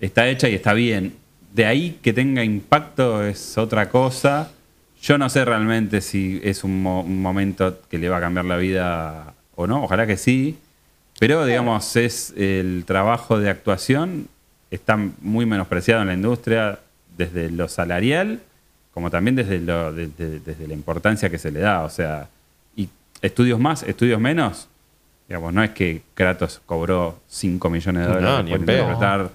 está 0.00 0.28
hecha 0.28 0.48
y 0.48 0.54
está 0.54 0.72
bien. 0.74 1.14
De 1.52 1.64
ahí 1.64 1.98
que 2.02 2.12
tenga 2.12 2.44
impacto 2.44 3.24
es 3.24 3.56
otra 3.58 3.88
cosa. 3.88 4.50
Yo 5.00 5.16
no 5.18 5.28
sé 5.28 5.44
realmente 5.44 6.00
si 6.00 6.40
es 6.42 6.64
un, 6.64 6.82
mo- 6.82 7.02
un 7.02 7.22
momento 7.22 7.80
que 7.90 7.98
le 7.98 8.08
va 8.08 8.18
a 8.18 8.20
cambiar 8.20 8.44
la 8.44 8.56
vida 8.56 9.34
o 9.54 9.66
no. 9.66 9.84
Ojalá 9.84 10.06
que 10.06 10.16
sí. 10.16 10.58
Pero, 11.18 11.44
digamos, 11.46 11.96
es 11.96 12.32
el 12.36 12.84
trabajo 12.86 13.38
de 13.40 13.50
actuación 13.50 14.28
está 14.70 14.98
muy 15.22 15.46
menospreciado 15.46 16.02
en 16.02 16.08
la 16.08 16.14
industria 16.14 16.78
desde 17.16 17.50
lo 17.50 17.68
salarial 17.68 18.40
como 18.92 19.10
también 19.10 19.34
desde, 19.36 19.60
lo, 19.60 19.92
de- 19.92 20.08
de- 20.08 20.40
desde 20.40 20.66
la 20.66 20.74
importancia 20.74 21.30
que 21.30 21.38
se 21.38 21.50
le 21.52 21.60
da. 21.60 21.84
O 21.84 21.90
sea, 21.90 22.28
y 22.76 22.88
estudios 23.22 23.58
más, 23.60 23.82
estudios 23.84 24.20
menos. 24.20 24.68
Digamos, 25.28 25.52
no 25.54 25.62
es 25.62 25.70
que 25.70 26.02
Kratos 26.14 26.60
cobró 26.66 27.18
5 27.28 27.70
millones 27.70 28.02
de 28.06 28.08
No, 28.08 28.14
dólares 28.20 28.44
ni 28.44 28.50
por 28.50 28.60
interpretar. 28.60 29.30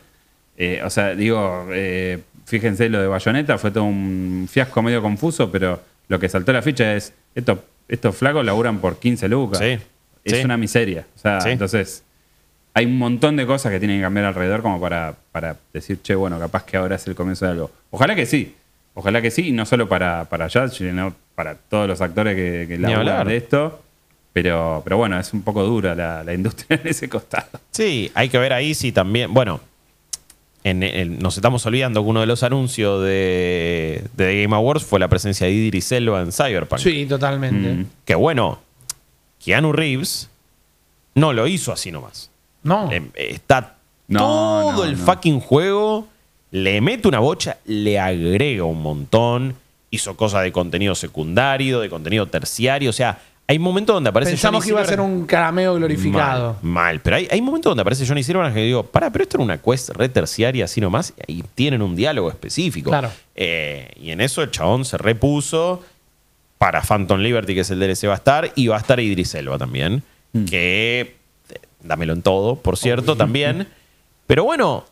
Eh, 0.57 0.81
o 0.83 0.89
sea, 0.89 1.15
digo, 1.15 1.67
eh, 1.71 2.19
fíjense 2.45 2.89
lo 2.89 3.01
de 3.01 3.07
Bayonetta, 3.07 3.57
fue 3.57 3.71
todo 3.71 3.83
un 3.85 4.47
fiasco 4.51 4.81
medio 4.81 5.01
confuso, 5.01 5.51
pero 5.51 5.81
lo 6.07 6.19
que 6.19 6.29
saltó 6.29 6.51
a 6.51 6.55
la 6.55 6.61
ficha 6.61 6.95
es, 6.95 7.13
estos, 7.35 7.59
estos 7.87 8.15
flacos 8.15 8.45
laburan 8.45 8.79
por 8.79 8.99
15 8.99 9.27
lucas. 9.29 9.59
Sí, 9.59 9.77
Es 10.23 10.37
sí. 10.39 10.43
una 10.45 10.57
miseria. 10.57 11.05
O 11.15 11.19
sea, 11.19 11.41
Sí. 11.41 11.49
entonces, 11.49 12.03
hay 12.73 12.85
un 12.85 12.97
montón 12.97 13.35
de 13.35 13.45
cosas 13.45 13.71
que 13.71 13.79
tienen 13.79 13.97
que 13.97 14.03
cambiar 14.03 14.25
alrededor 14.25 14.61
como 14.61 14.79
para, 14.79 15.15
para 15.31 15.57
decir, 15.73 16.01
che, 16.01 16.15
bueno, 16.15 16.39
capaz 16.39 16.63
que 16.65 16.77
ahora 16.77 16.95
es 16.95 17.07
el 17.07 17.15
comienzo 17.15 17.45
de 17.45 17.51
algo. 17.51 17.71
Ojalá 17.91 18.15
que 18.15 18.25
sí. 18.25 18.55
Ojalá 18.95 19.21
que 19.23 19.31
sí, 19.31 19.47
y 19.49 19.51
no 19.51 19.65
solo 19.65 19.89
para, 19.89 20.25
para 20.25 20.49
Judge, 20.49 20.77
sino 20.77 21.15
para 21.33 21.55
todos 21.55 21.87
los 21.87 21.99
actores 22.01 22.35
que, 22.35 22.65
que 22.67 22.77
laburan 22.77 23.27
de 23.27 23.37
esto. 23.37 23.79
Pero, 24.33 24.81
pero 24.83 24.97
bueno, 24.97 25.19
es 25.19 25.31
un 25.33 25.41
poco 25.43 25.63
dura 25.63 25.93
la, 25.95 26.23
la 26.23 26.33
industria 26.33 26.79
en 26.83 26.87
ese 26.87 27.07
costado. 27.09 27.47
Sí, 27.71 28.11
hay 28.15 28.29
que 28.29 28.37
ver 28.37 28.53
ahí 28.53 28.73
si 28.73 28.91
también. 28.91 29.33
Bueno, 29.33 29.61
en 30.63 30.83
el- 30.83 31.19
nos 31.19 31.35
estamos 31.37 31.65
olvidando 31.65 32.01
que 32.03 32.09
uno 32.09 32.19
de 32.21 32.25
los 32.25 32.43
anuncios 32.43 33.01
de, 33.03 34.03
de 34.15 34.25
The 34.27 34.43
Game 34.43 34.55
Awards 34.55 34.83
fue 34.83 34.99
la 34.99 35.07
presencia 35.09 35.47
de 35.47 35.53
Idris 35.53 35.91
Elba 35.91 36.21
en 36.21 36.31
Cyberpunk. 36.31 36.79
Sí, 36.81 37.05
totalmente. 37.05 37.69
Mm. 37.73 37.85
Que 38.05 38.15
bueno, 38.15 38.59
Keanu 39.43 39.73
Reeves 39.73 40.29
no 41.15 41.33
lo 41.33 41.47
hizo 41.47 41.71
así 41.71 41.91
nomás. 41.91 42.29
No. 42.63 42.89
Eh, 42.91 43.03
Está 43.15 43.75
No, 44.07 44.19
todo 44.19 44.71
no, 44.71 44.83
el 44.85 44.97
no. 44.97 45.05
fucking 45.05 45.39
juego, 45.41 46.07
le 46.51 46.79
mete 46.81 47.07
una 47.07 47.19
bocha, 47.19 47.57
le 47.65 47.99
agrega 47.99 48.63
un 48.63 48.81
montón, 48.81 49.55
hizo 49.91 50.15
cosas 50.15 50.43
de 50.43 50.51
contenido 50.51 50.95
secundario, 50.95 51.79
de 51.81 51.89
contenido 51.89 52.25
terciario, 52.27 52.89
o 52.89 52.93
sea, 52.93 53.19
hay 53.47 53.59
momentos 53.59 53.93
donde 53.95 54.09
aparece 54.09 54.31
Pensamos 54.33 54.59
Johnny 54.63 54.65
que 54.67 54.71
iba 54.73 54.81
a 54.81 54.85
ser 54.85 54.99
Silverhand- 54.99 55.03
un 55.19 55.25
carameo 55.25 55.75
glorificado. 55.75 56.53
Mal, 56.61 56.71
mal. 56.73 56.99
pero 57.01 57.17
hay, 57.17 57.27
hay 57.29 57.41
momentos 57.41 57.69
donde 57.71 57.81
aparece 57.81 58.05
Johnny 58.07 58.23
Silverhand 58.23 58.53
que 58.55 58.61
digo, 58.61 58.83
para, 58.83 59.11
pero 59.11 59.23
esto 59.23 59.37
era 59.37 59.43
una 59.43 59.57
quest 59.57 59.89
re 59.89 60.07
terciaria 60.09 60.65
así 60.65 60.79
nomás, 60.81 61.13
y 61.27 61.43
tienen 61.55 61.81
un 61.81 61.95
diálogo 61.95 62.29
específico. 62.29 62.89
Claro. 62.89 63.11
Eh, 63.35 63.91
y 63.99 64.11
en 64.11 64.21
eso 64.21 64.41
el 64.41 64.51
chabón 64.51 64.85
se 64.85 64.97
repuso. 64.97 65.81
Para 66.57 66.81
Phantom 66.81 67.19
Liberty, 67.19 67.53
que 67.55 67.59
es 67.61 67.71
el 67.71 67.79
DLC, 67.81 68.07
va 68.07 68.13
a 68.13 68.15
estar. 68.15 68.51
Y 68.55 68.67
va 68.67 68.77
a 68.77 68.79
estar 68.79 68.97
Idris 68.97 69.35
Elba 69.35 69.57
también. 69.57 70.01
Que. 70.49 71.17
eh, 71.49 71.59
Dámelo 71.81 72.13
en 72.13 72.21
todo, 72.21 72.55
por 72.55 72.77
cierto, 72.77 73.17
también. 73.17 73.67
Pero 74.27 74.45
bueno, 74.45 74.85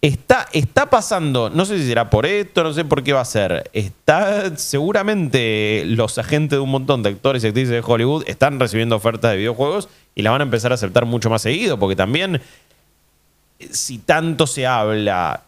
está, 0.00 0.48
está 0.52 0.88
pasando. 0.88 1.50
No 1.50 1.64
sé 1.64 1.78
si 1.78 1.86
será 1.86 2.10
por 2.10 2.26
esto, 2.26 2.62
no 2.62 2.72
sé 2.72 2.84
por 2.84 3.02
qué 3.02 3.12
va 3.12 3.20
a 3.20 3.24
ser. 3.24 3.70
Está. 3.72 4.56
Seguramente 4.56 5.84
los 5.86 6.18
agentes 6.18 6.56
de 6.56 6.60
un 6.60 6.70
montón 6.70 7.02
de 7.02 7.10
actores 7.10 7.44
y 7.44 7.48
actrices 7.48 7.70
de 7.70 7.82
Hollywood 7.84 8.24
están 8.26 8.58
recibiendo 8.60 8.96
ofertas 8.96 9.32
de 9.32 9.38
videojuegos 9.38 9.88
y 10.14 10.22
la 10.22 10.30
van 10.30 10.40
a 10.40 10.44
empezar 10.44 10.72
a 10.72 10.74
aceptar 10.74 11.04
mucho 11.06 11.30
más 11.30 11.42
seguido. 11.42 11.78
Porque 11.78 11.96
también. 11.96 12.40
Si 13.70 13.98
tanto 13.98 14.46
se 14.46 14.66
habla 14.66 15.42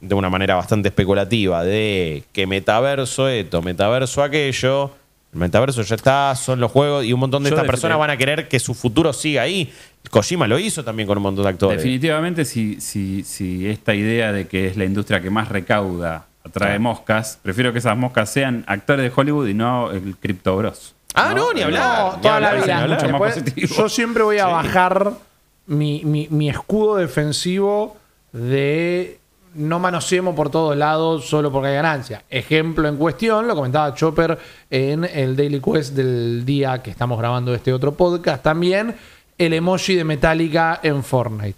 de 0.00 0.14
una 0.14 0.30
manera 0.30 0.54
bastante 0.54 0.88
especulativa 0.88 1.64
de 1.64 2.22
que 2.32 2.46
metaverso 2.46 3.28
esto, 3.28 3.60
metaverso 3.60 4.22
aquello. 4.22 4.92
El 5.32 5.38
metaverso 5.38 5.82
ya 5.82 5.94
está, 5.94 6.34
son 6.34 6.58
los 6.58 6.72
juegos 6.72 7.04
y 7.04 7.12
un 7.12 7.20
montón 7.20 7.44
de 7.44 7.50
estas 7.50 7.64
personas 7.64 7.98
van 7.98 8.10
a 8.10 8.16
querer 8.16 8.48
que 8.48 8.58
su 8.58 8.74
futuro 8.74 9.12
siga 9.12 9.42
ahí. 9.42 9.72
Kojima 10.10 10.46
lo 10.48 10.58
hizo 10.58 10.82
también 10.82 11.06
con 11.06 11.18
un 11.18 11.22
montón 11.22 11.44
de 11.44 11.50
actores. 11.50 11.76
Definitivamente, 11.78 12.44
si, 12.44 12.80
si, 12.80 13.22
si 13.22 13.68
esta 13.68 13.94
idea 13.94 14.32
de 14.32 14.46
que 14.48 14.66
es 14.66 14.76
la 14.76 14.84
industria 14.84 15.20
que 15.20 15.30
más 15.30 15.48
recauda 15.48 16.26
atrae 16.44 16.78
moscas, 16.78 17.38
prefiero 17.42 17.72
que 17.72 17.78
esas 17.80 17.96
moscas 17.96 18.30
sean 18.32 18.64
actores 18.66 19.04
de 19.04 19.12
Hollywood 19.14 19.46
y 19.48 19.54
no 19.54 19.90
el 19.92 20.16
Crypto 20.16 20.56
Bros. 20.56 20.94
Ah, 21.14 21.32
no, 21.36 21.52
ni 21.52 21.60
hablar. 21.62 22.12
No, 22.12 22.16
ni 22.16 22.22
toda 22.22 22.40
la 22.40 22.54
vida. 22.54 22.86
más 22.86 23.02
Después, 23.02 23.34
positivo. 23.34 23.74
Yo 23.76 23.88
siempre 23.88 24.22
voy 24.22 24.38
a 24.38 24.46
Sí. 24.46 24.52
bajar 24.52 25.12
mi, 25.66 26.02
mi- 26.04 26.28
mi 26.30 26.48
escudo 26.48 26.96
defensivo 26.96 27.96
de 28.32 29.18
no 29.54 29.78
manoseemos 29.80 30.34
por 30.36 30.48
todos 30.50 30.76
lados 30.76 31.26
solo 31.28 31.50
porque 31.52 31.68
hay 31.68 31.74
ganancia. 31.74 32.22
Ejemplo 32.30 32.88
en 32.88 32.96
cuestión, 32.96 33.46
lo 33.48 33.54
comentaba 33.56 33.92
Chopper 33.94 34.38
en 34.70 35.04
el 35.04 35.34
Daily 35.36 35.60
Quest 35.60 35.94
del 35.94 36.44
día 36.44 36.80
que 36.82 36.90
estamos 36.90 37.18
grabando 37.18 37.52
este 37.54 37.72
otro 37.72 37.92
podcast 37.94 38.42
también, 38.44 38.94
el 39.40 39.54
emoji 39.54 39.94
de 39.96 40.04
Metallica 40.04 40.80
en 40.82 41.02
Fortnite. 41.02 41.56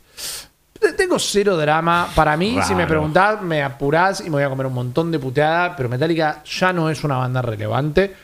Tengo 0.97 1.19
cero 1.19 1.57
drama. 1.57 2.09
Para 2.15 2.37
mí, 2.37 2.59
si 2.63 2.75
me 2.77 2.87
preguntás, 2.87 3.43
me 3.43 3.61
apurás 3.63 4.21
y 4.21 4.25
me 4.25 4.31
voy 4.31 4.43
a 4.45 4.49
comer 4.49 4.67
un 4.67 4.75
montón 4.75 5.11
de 5.11 5.19
puteada, 5.19 5.75
pero 5.77 5.89
Metallica 5.89 6.43
ya 6.45 6.73
no 6.73 6.89
es 6.91 7.03
una 7.03 7.17
banda 7.17 7.43
relevante. 7.43 8.15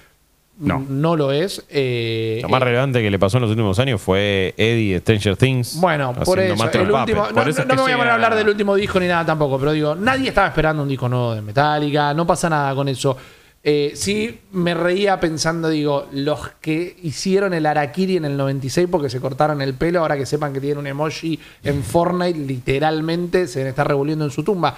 No. 0.61 0.85
No 0.89 1.15
lo 1.17 1.31
es. 1.33 1.65
Eh, 1.71 2.41
Lo 2.43 2.49
más 2.49 2.61
eh, 2.63 2.65
relevante 2.65 3.01
que 3.01 3.11
le 3.11 3.19
pasó 3.19 3.39
en 3.39 3.43
los 3.43 3.51
últimos 3.51 3.79
años 3.79 4.01
fue 4.01 4.55
Eddie 4.57 4.95
de 4.95 5.01
Stranger 5.01 5.37
Things. 5.37 5.81
Bueno, 5.81 6.13
por 6.13 6.39
eso. 6.41 6.65
El 6.73 6.91
último, 6.91 7.27
no, 7.29 7.35
Por 7.35 7.49
eso 7.49 7.65
no- 7.65 7.75
me 7.77 7.83
voy 7.83 7.93
a 7.93 7.97
poner 7.97 8.11
a 8.11 8.15
hablar 8.15 8.35
del 8.35 8.49
último 8.49 8.75
disco 8.75 8.99
ni 8.99 9.07
nada 9.07 9.25
tampoco, 9.25 9.59
pero 9.59 9.71
digo, 9.73 9.95
nadie 9.95 10.29
estaba 10.29 10.49
esperando 10.49 10.83
un 10.83 10.89
disco 10.89 11.09
nuevo 11.09 11.35
de 11.35 11.43
Metallica, 11.43 12.13
no 12.15 12.27
pasa 12.27 12.49
nada 12.49 12.75
con 12.75 12.89
eso. 12.89 13.17
Eh, 13.65 13.93
sí, 13.95 14.41
me 14.53 14.73
reía 14.75 15.19
pensando, 15.19 15.69
digo, 15.69 16.07
los 16.13 16.51
que 16.61 16.97
hicieron 17.03 17.53
el 17.53 17.67
Arakiri 17.67 18.17
en 18.17 18.25
el 18.25 18.37
96 18.37 18.89
porque 18.91 19.11
se 19.11 19.21
cortaron 19.21 19.61
el 19.61 19.75
pelo, 19.75 20.01
ahora 20.01 20.17
que 20.17 20.27
sepan 20.27 20.53
que 20.53 20.61
tienen 20.61 20.79
un 20.79 20.87
emoji 20.87 21.39
en 21.65 21.83
Fortnite, 21.83 22.39
literalmente 22.39 23.47
se 23.47 23.65
deben 23.65 23.85
revolviendo 23.85 24.25
en 24.25 24.31
su 24.31 24.45
tumba. 24.45 24.77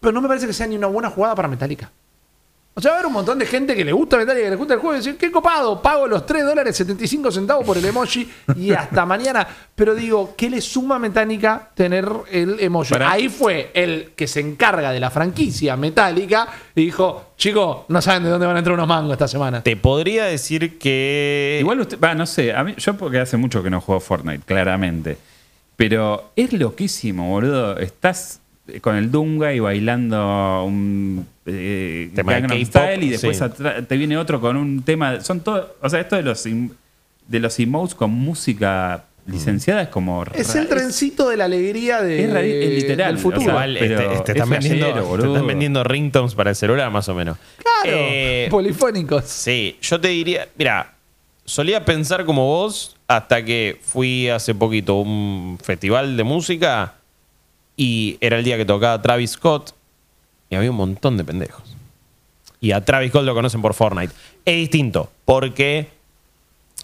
Pero 0.00 0.12
no 0.12 0.20
me 0.20 0.28
parece 0.28 0.46
que 0.46 0.52
sea 0.52 0.66
ni 0.66 0.76
una 0.76 0.88
buena 0.88 1.10
jugada 1.10 1.34
para 1.34 1.48
Metallica. 1.48 1.90
O 2.72 2.80
sea, 2.80 2.92
va 2.92 2.96
a 2.96 3.00
haber 3.00 3.08
un 3.08 3.12
montón 3.14 3.38
de 3.38 3.46
gente 3.46 3.74
que 3.74 3.84
le 3.84 3.92
gusta 3.92 4.16
Metallica, 4.16 4.44
que 4.44 4.50
le 4.50 4.56
gusta 4.56 4.74
el 4.74 4.80
juego 4.80 4.94
y 4.94 4.98
decir, 4.98 5.16
qué 5.18 5.30
copado, 5.32 5.82
pago 5.82 6.06
los 6.06 6.24
3 6.24 6.44
dólares 6.44 6.76
75 6.76 7.30
centavos 7.32 7.66
por 7.66 7.76
el 7.76 7.84
emoji 7.84 8.30
y 8.56 8.70
hasta 8.70 9.04
mañana. 9.04 9.46
Pero 9.74 9.94
digo, 9.94 10.34
¿qué 10.36 10.48
le 10.48 10.60
suma 10.60 10.96
a 10.96 10.98
Metallica 11.00 11.70
tener 11.74 12.08
el 12.30 12.60
emoji? 12.60 12.92
Para- 12.92 13.10
Ahí 13.10 13.28
fue 13.28 13.70
el 13.74 14.12
que 14.14 14.26
se 14.28 14.38
encarga 14.40 14.92
de 14.92 15.00
la 15.00 15.10
franquicia 15.10 15.76
Metallica 15.76 16.46
y 16.76 16.84
dijo, 16.84 17.32
chicos, 17.36 17.78
no 17.88 18.00
saben 18.00 18.22
de 18.22 18.30
dónde 18.30 18.46
van 18.46 18.54
a 18.56 18.60
entrar 18.60 18.74
unos 18.74 18.88
mangos 18.88 19.12
esta 19.12 19.28
semana. 19.28 19.62
Te 19.62 19.76
podría 19.76 20.26
decir 20.26 20.78
que. 20.78 21.58
Igual 21.60 21.80
usted, 21.80 21.98
va, 22.02 22.14
no 22.14 22.24
sé, 22.24 22.54
a 22.54 22.62
mí, 22.62 22.74
yo 22.78 22.96
porque 22.96 23.18
hace 23.18 23.36
mucho 23.36 23.62
que 23.64 23.68
no 23.70 23.80
juego 23.80 24.00
Fortnite, 24.00 24.44
claramente. 24.46 25.18
Pero 25.76 26.30
es 26.36 26.52
loquísimo, 26.52 27.28
boludo. 27.30 27.78
Estás 27.78 28.40
con 28.80 28.96
el 28.96 29.10
Dunga 29.10 29.52
y 29.52 29.60
bailando 29.60 30.64
un 30.64 31.26
eh, 31.46 32.10
Tema 32.14 32.40
de 32.40 32.64
Style 32.64 33.04
y 33.04 33.10
después 33.10 33.38
sí. 33.38 33.62
te 33.86 33.96
viene 33.96 34.16
otro 34.16 34.40
con 34.40 34.56
un 34.56 34.82
tema. 34.82 35.20
Son 35.20 35.40
todos, 35.40 35.66
o 35.80 35.88
sea, 35.88 36.00
esto 36.00 36.16
de 36.16 36.22
los 36.22 36.44
de 36.44 37.38
los 37.40 37.58
emotes 37.60 37.94
con 37.94 38.10
música 38.10 39.04
licenciada 39.26 39.82
es 39.82 39.88
como 39.88 40.24
Es 40.34 40.54
el 40.54 40.68
trencito 40.68 41.28
de 41.28 41.36
la 41.36 41.44
alegría 41.44 42.02
de, 42.02 42.24
Es 42.24 42.30
es 42.34 42.82
literal, 42.82 43.14
del 43.14 43.22
futuro. 43.22 43.40
o 43.40 43.44
sea, 43.44 43.52
Igual 43.52 43.76
pero 43.78 44.00
este, 44.00 44.14
este, 44.14 44.32
es 44.32 44.36
están, 44.36 44.50
vendiendo, 44.50 44.86
flashero, 44.86 45.22
te 45.22 45.28
están 45.28 45.46
vendiendo 45.46 45.84
ringtones 45.84 46.34
para 46.34 46.50
el 46.50 46.56
celular, 46.56 46.90
más 46.90 47.08
o 47.08 47.14
menos. 47.14 47.36
claro, 47.56 47.96
Eh, 47.96 48.48
polifónicos. 48.50 49.24
Sí, 49.24 49.76
yo 49.80 50.00
te 50.00 50.08
diría, 50.08 50.48
mira, 50.56 50.94
solía 51.44 51.84
pensar 51.84 52.24
como 52.24 52.46
vos 52.46 52.96
hasta 53.06 53.44
que 53.44 53.78
fui 53.82 54.28
hace 54.28 54.54
poquito 54.54 54.94
a 54.94 55.02
un 55.02 55.58
festival 55.62 56.16
de 56.16 56.24
música 56.24 56.94
y 57.80 58.18
era 58.20 58.36
el 58.36 58.44
día 58.44 58.58
que 58.58 58.66
tocaba 58.66 59.00
Travis 59.00 59.30
Scott 59.30 59.74
y 60.50 60.54
había 60.54 60.70
un 60.70 60.76
montón 60.76 61.16
de 61.16 61.24
pendejos. 61.24 61.62
Y 62.60 62.72
a 62.72 62.84
Travis 62.84 63.08
Scott 63.08 63.24
lo 63.24 63.32
conocen 63.32 63.62
por 63.62 63.72
Fortnite. 63.72 64.12
Es 64.44 64.56
distinto, 64.56 65.10
porque 65.24 65.88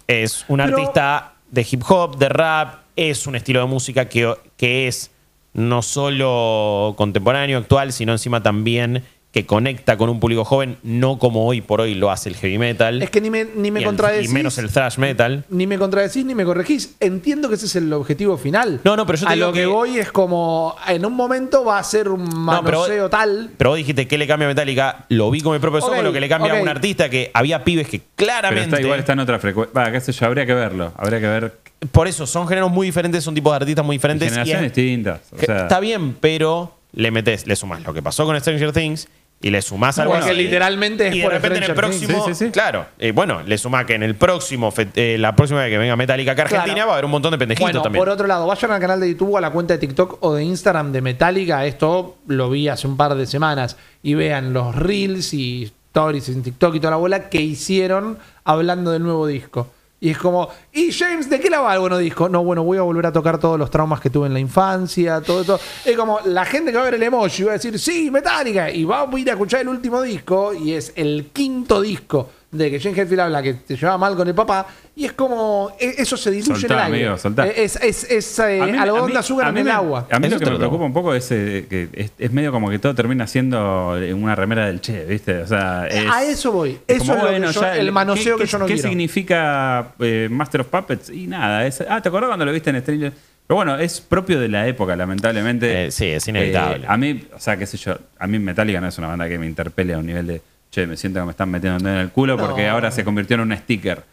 es 0.07 0.43
un 0.47 0.57
Pero- 0.57 0.75
artista 0.75 1.35
de 1.51 1.67
hip 1.69 1.83
hop, 1.87 2.17
de 2.17 2.29
rap, 2.29 2.79
es 2.95 3.27
un 3.27 3.35
estilo 3.35 3.59
de 3.59 3.67
música 3.67 4.09
que, 4.09 4.33
que 4.57 4.87
es 4.87 5.11
no 5.53 5.83
solo 5.83 6.95
contemporáneo, 6.97 7.59
actual, 7.59 7.93
sino 7.93 8.13
encima 8.13 8.41
también 8.41 9.03
que 9.31 9.45
conecta 9.45 9.97
con 9.97 10.09
un 10.09 10.19
público 10.19 10.45
joven, 10.45 10.77
no 10.83 11.19
como 11.19 11.45
hoy 11.45 11.61
por 11.61 11.81
hoy 11.81 11.93
lo 11.93 12.09
hace 12.09 12.29
el 12.29 12.35
heavy 12.37 12.57
metal. 12.57 13.03
Es 13.03 13.09
que 13.11 13.21
ni 13.21 13.29
me, 13.29 13.45
ni 13.55 13.69
me 13.71 13.81
y 13.81 13.83
el- 13.83 13.87
contradecís. 13.87 14.31
y 14.31 14.33
menos 14.33 14.57
el 14.57 14.71
thrash 14.71 14.97
metal. 14.97 15.43
Ni 15.49 15.67
me 15.67 15.77
contradecís 15.77 16.25
ni 16.25 16.33
me 16.33 16.43
corregís. 16.45 16.95
Entiendo 16.99 17.47
que 17.49 17.55
ese 17.55 17.67
es 17.67 17.75
el 17.75 17.91
objetivo 17.93 18.37
final. 18.37 18.79
No, 18.83 18.95
no, 18.95 19.05
pero 19.05 19.17
yo 19.19 19.27
te 19.27 19.33
A 19.33 19.35
digo 19.35 19.47
lo 19.47 19.53
que, 19.53 19.59
que- 19.59 19.65
voy 19.67 19.99
es 19.99 20.11
como. 20.11 20.75
En 20.87 21.05
un 21.05 21.13
momento 21.13 21.63
va 21.65 21.77
a 21.77 21.83
ser 21.83 22.09
un 22.09 22.23
No, 22.23 22.63
pero- 22.63 22.79
manoseo 22.79 23.09
tal. 23.09 23.51
Pero 23.57 23.71
vos 23.71 23.77
dijiste 23.77 24.07
que 24.07 24.17
le 24.17 24.25
cambia 24.25 24.47
a 24.47 24.49
Metallica, 24.49 25.05
lo 25.09 25.29
vi 25.29 25.41
con 25.41 25.53
mi 25.53 25.59
propio 25.59 25.79
Ok, 25.79 25.91
ojos, 25.91 26.03
lo 26.03 26.13
que 26.13 26.19
le 26.21 26.29
cambia 26.29 26.57
a 26.57 26.61
un 26.61 26.69
artista 26.69 27.09
que 27.09 27.29
había 27.33 27.63
pibes 27.63 27.87
que 27.89 27.99
Pero 27.99 28.11
claramente. 28.15 28.63
está, 28.69 28.81
igual 28.81 28.99
está 28.99 29.13
en 29.13 29.19
otra 29.19 29.37
frecuencia. 29.39 29.79
Va, 29.79 29.91
qué 29.91 29.99
sé 30.01 30.13
yo, 30.13 30.25
habría 30.25 30.45
que 30.45 30.53
verlo. 30.55 30.93
Habría 30.97 31.19
que 31.19 31.27
ver 31.27 31.53
Por 31.91 32.07
eso, 32.07 32.25
son 32.25 32.47
géneros 32.47 32.71
muy 32.71 32.87
diferentes, 32.87 33.23
son 33.23 33.35
tipos 33.35 33.51
de 33.51 33.57
artistas 33.57 33.85
muy 33.85 33.97
diferentes. 33.97 34.25
y 34.27 34.31
generaciones 34.31 34.71
es- 34.71 34.75
distintas. 34.75 35.19
O 35.31 35.35
que- 35.37 35.45
sea, 35.45 35.61
está 35.63 35.79
bien, 35.79 36.15
pero 36.19 36.73
le 36.97 37.11
metes, 37.11 37.47
le 37.47 37.55
sumás 37.55 37.83
lo 37.83 37.93
que 37.93 38.01
pasó 38.01 38.25
con 38.25 38.39
Stranger 38.39 38.71
Things 38.73 39.07
y 39.39 39.51
le 39.51 39.61
sumás 39.61 39.99
algo 39.99 40.13
Porque 40.15 40.33
literalmente 40.33 41.09
es 41.09 41.15
y 41.15 41.19
de 41.19 41.23
por 41.23 41.31
repente 41.33 41.57
en 41.59 41.63
el 41.65 41.69
Stranger 41.71 41.91
Things. 41.91 42.05
próximo, 42.07 42.25
Sí, 42.25 42.33
sí, 42.33 42.45
sí. 42.45 42.51
claro, 42.51 42.87
eh, 42.97 43.11
bueno, 43.11 43.43
le 43.43 43.57
sumás 43.59 43.85
que 43.85 43.93
en 43.93 44.01
el 44.01 44.15
próximo, 44.15 44.73
eh, 44.95 45.17
la 45.19 45.35
próxima 45.35 45.61
vez 45.61 45.69
que 45.69 45.77
venga 45.77 45.95
Metallica 45.95 46.31
acá 46.31 46.41
a 46.41 46.45
Argentina 46.45 46.73
Claro. 46.73 46.87
va 46.87 46.93
a 46.93 46.95
haber 46.95 47.05
un 47.05 47.11
montón 47.11 47.31
de 47.31 47.37
pendejitos 47.37 47.65
Bueno, 47.71 47.81
también. 47.83 48.01
por 48.01 48.09
otro 48.09 48.25
lado, 48.25 48.47
vayan 48.47 48.71
al 48.71 48.79
canal 48.81 48.99
de 48.99 49.09
YouTube 49.11 49.33
o 49.33 49.37
a 49.37 49.41
la 49.41 49.51
cuenta 49.51 49.75
de 49.75 49.79
TikTok 49.79 50.17
o 50.21 50.33
de 50.33 50.43
Instagram 50.43 50.91
de 50.91 51.01
Metallica. 51.01 51.65
Esto 51.67 52.17
lo 52.25 52.49
vi 52.49 52.67
hace 52.67 52.87
un 52.87 52.97
par 52.97 53.13
de 53.13 53.27
semanas. 53.27 53.77
Y 54.01 54.15
vean 54.15 54.53
los 54.53 54.75
reels 54.75 55.33
y 55.35 55.71
stories 55.89 56.29
en 56.29 56.41
TikTok 56.41 56.73
y 56.75 56.79
toda 56.79 56.91
la 56.91 56.97
bola 56.97 57.29
que 57.29 57.39
hicieron 57.41 58.17
hablando 58.43 58.89
del 58.91 59.03
nuevo 59.03 59.27
disco. 59.27 59.71
Y 59.99 60.11
es 60.11 60.17
como, 60.19 60.49
¿y 60.71 60.91
James 60.91 61.27
de 61.27 61.39
qué 61.39 61.49
la 61.49 61.59
va 61.59 61.73
el 61.73 61.79
nuevo 61.79 61.97
disco? 61.97 62.29
No, 62.29 62.43
bueno, 62.43 62.63
voy 62.63 62.77
a 62.77 62.83
volver 62.83 63.07
a 63.07 63.11
tocar 63.11 63.39
todos 63.39 63.57
los 63.57 63.71
traumas 63.71 63.99
que 63.99 64.11
tuve 64.11 64.27
en 64.27 64.33
la 64.33 64.39
infancia, 64.39 65.21
todo 65.21 65.41
esto. 65.41 65.59
Es 65.83 65.97
como 65.97 66.19
la 66.25 66.45
gente 66.45 66.71
que 66.71 66.77
va 66.77 66.83
a 66.83 66.85
ver 66.85 66.95
el 66.95 67.03
emoji 67.03 67.43
va 67.43 67.51
a 67.51 67.53
decir, 67.53 67.79
sí, 67.79 68.11
Metallica, 68.11 68.69
y 68.69 68.83
va 68.85 69.01
a 69.01 69.19
ir 69.19 69.29
a 69.29 69.33
escuchar 69.33 69.61
el 69.61 69.69
último 69.69 70.01
disco, 70.03 70.53
y 70.53 70.73
es 70.73 70.93
el 70.95 71.31
quinto 71.33 71.81
disco 71.81 72.29
de 72.49 72.71
que 72.71 72.79
James 72.79 72.97
Hetfield 72.97 73.19
habla 73.19 73.43
que 73.43 73.53
te 73.55 73.75
llevaba 73.75 73.97
mal 73.97 74.15
con 74.15 74.27
el 74.27 74.33
papá, 74.33 74.65
y 74.95 75.03
es 75.05 75.11
como, 75.11 75.71
e- 75.79 75.95
eso 75.97 76.15
se 76.15 76.31
diluye 76.31 76.61
Soltá, 76.61 76.73
en 76.73 76.79
el 76.79 76.93
aire. 76.93 77.05
amigo, 77.07 77.17
soltá. 77.17 77.45
Es, 77.47 77.75
es, 77.75 78.03
es, 78.09 78.39
eh, 78.39 78.61
A 78.61 78.65
mí- 78.65 78.77
algodón 78.77 79.03
a 79.03 79.07
mí- 79.07 79.13
de 79.13 79.19
azúcar 79.19 79.45
a 79.47 79.49
en 79.49 79.57
el 79.57 79.63
me- 79.65 79.71
agua. 79.71 80.07
A 80.09 80.17
mí 80.19 80.29
lo 80.29 80.39
que 80.39 80.45
me 80.45 80.51
lo 80.51 80.57
preocupa 80.57 80.85
un 80.85 80.93
poco 80.93 81.13
es 81.13 81.29
eh, 81.31 81.67
que 81.69 81.89
es, 81.93 82.11
es 82.17 82.31
medio 82.31 82.51
como 82.53 82.69
que 82.69 82.79
todo 82.79 82.95
termina 82.95 83.27
siendo 83.27 83.97
eh, 83.97 84.13
una 84.13 84.33
remera 84.35 84.67
del 84.67 84.79
Che, 84.79 85.03
¿viste? 85.05 85.39
O 85.41 85.47
sea, 85.47 85.87
es- 85.87 86.09
a 86.09 86.23
eso 86.23 86.51
voy. 86.53 86.79
es 86.87 87.01
Eso 87.01 87.05
como, 87.13 87.13
es 87.13 87.19
lo 87.19 87.25
que 87.27 87.31
bueno, 87.39 87.51
yo- 87.51 87.61
ya 87.61 87.75
el 87.75 87.91
manoseo 87.91 88.37
¿qué- 88.37 88.43
que 88.45 88.49
yo 88.49 88.57
no 88.59 88.65
¿Qué 88.65 88.73
quiero. 88.75 88.89
significa 88.89 89.93
eh, 89.99 90.27
Master 90.31 90.61
of 90.61 90.67
Puppets? 90.67 91.09
Y 91.09 91.27
nada. 91.27 91.65
es- 91.67 91.83
ah, 91.87 92.01
¿te 92.01 92.07
acordás 92.09 92.27
cuando 92.29 92.45
lo 92.45 92.53
viste 92.53 92.69
en 92.69 92.79
Stranger? 92.81 93.11
Pero 93.45 93.55
bueno, 93.55 93.77
es 93.77 94.01
propio 94.01 94.39
de 94.39 94.47
la 94.49 94.67
época, 94.67 94.95
lamentablemente. 94.95 95.85
Eh, 95.87 95.91
sí, 95.91 96.05
es 96.05 96.27
inevitable. 96.27 96.83
Eh, 96.83 96.87
a 96.89 96.97
mí, 96.97 97.25
o 97.33 97.39
sea, 97.39 97.55
qué 97.57 97.65
sé 97.65 97.77
yo, 97.77 97.97
a 98.19 98.27
mí 98.27 98.39
Metallica 98.39 98.81
no 98.81 98.87
es 98.87 98.97
una 98.97 99.07
banda 99.07 99.27
que 99.29 99.37
me 99.37 99.47
interpele 99.47 99.93
a 99.93 99.97
un 99.99 100.05
nivel 100.05 100.27
de, 100.27 100.41
che, 100.81 100.87
me 100.87 100.97
siento 100.97 101.19
que 101.19 101.25
me 101.25 101.31
están 101.31 101.49
metiendo 101.49 101.77
el 101.77 101.83
dedo 101.83 101.93
en 101.95 101.99
el 102.01 102.09
culo 102.09 102.37
porque 102.37 102.65
No. 102.67 102.71
ahora 102.73 102.91
se 102.91 103.03
convirtió 103.03 103.35
en 103.35 103.41
un 103.41 103.55
sticker. 103.57 104.03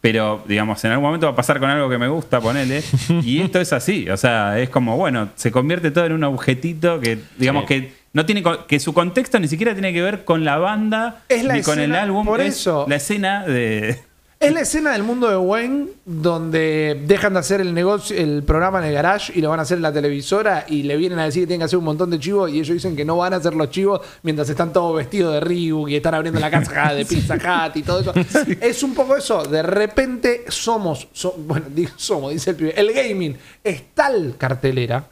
Pero, 0.00 0.44
digamos, 0.46 0.84
en 0.84 0.90
algún 0.90 1.04
momento 1.06 1.26
va 1.26 1.32
a 1.32 1.36
pasar 1.36 1.58
con 1.58 1.70
algo 1.70 1.88
que 1.88 1.96
me 1.96 2.08
gusta, 2.08 2.38
ponele. 2.40 2.82
Y 3.22 3.40
esto 3.42 3.58
es 3.60 3.72
así. 3.72 4.08
O 4.10 4.16
sea, 4.18 4.58
es 4.58 4.68
como, 4.68 4.96
bueno, 4.98 5.30
se 5.34 5.50
convierte 5.50 5.90
todo 5.90 6.04
en 6.04 6.12
un 6.12 6.24
objetito 6.24 7.00
que, 7.00 7.18
digamos, 7.38 7.62
Sí. 7.62 7.68
que 7.68 7.92
no 8.12 8.26
tiene 8.26 8.42
que 8.68 8.78
su 8.80 8.92
contexto 8.92 9.40
ni 9.40 9.48
siquiera 9.48 9.72
tiene 9.72 9.92
que 9.94 10.02
ver 10.02 10.24
con 10.24 10.44
la 10.44 10.58
banda 10.58 11.22
Es 11.28 11.42
la 11.44 11.54
ni 11.54 11.62
con 11.62 11.78
el 11.80 11.94
álbum. 11.94 12.26
por 12.26 12.40
es 12.42 12.58
eso. 12.58 12.84
la 12.88 12.96
escena 12.96 13.44
de. 13.46 13.98
Es 14.44 14.52
la 14.52 14.60
escena 14.60 14.92
del 14.92 15.02
mundo 15.02 15.28
de 15.28 15.36
Wayne 15.36 15.86
donde 16.04 17.02
dejan 17.06 17.32
de 17.32 17.38
hacer 17.38 17.60
el 17.60 17.72
negocio, 17.72 18.16
el 18.16 18.42
programa 18.42 18.78
en 18.80 18.84
el 18.86 18.92
garage 18.94 19.32
y 19.34 19.40
lo 19.40 19.48
van 19.48 19.58
a 19.58 19.62
hacer 19.62 19.76
en 19.78 19.82
la 19.82 19.92
televisora 19.92 20.66
y 20.68 20.82
le 20.82 20.96
vienen 20.96 21.18
a 21.18 21.24
decir 21.24 21.42
que 21.42 21.46
tienen 21.46 21.60
que 21.60 21.64
hacer 21.64 21.78
un 21.78 21.84
montón 21.86 22.10
de 22.10 22.18
chivos 22.20 22.50
y 22.50 22.56
ellos 22.60 22.74
dicen 22.74 22.94
que 22.94 23.04
no 23.04 23.16
van 23.16 23.32
a 23.32 23.36
hacer 23.36 23.54
los 23.54 23.70
chivos 23.70 24.00
mientras 24.22 24.48
están 24.50 24.72
todos 24.72 24.94
vestidos 24.96 25.32
de 25.34 25.40
Reebok 25.40 25.88
y 25.88 25.96
están 25.96 26.14
abriendo 26.14 26.40
la 26.40 26.50
casa 26.50 26.92
de 26.92 27.04
Pizza 27.06 27.36
Hut 27.36 27.76
y 27.76 27.82
todo 27.82 28.00
eso. 28.00 28.12
Es 28.60 28.82
un 28.82 28.94
poco 28.94 29.16
eso. 29.16 29.42
De 29.44 29.62
repente 29.62 30.44
somos, 30.48 31.08
so- 31.12 31.34
bueno, 31.38 31.66
digo 31.70 31.92
somos, 31.96 32.32
dice 32.32 32.50
el 32.50 32.56
pibe, 32.56 32.74
el 32.78 32.92
gaming 32.92 33.36
es 33.62 33.94
tal 33.94 34.34
cartelera 34.36 35.06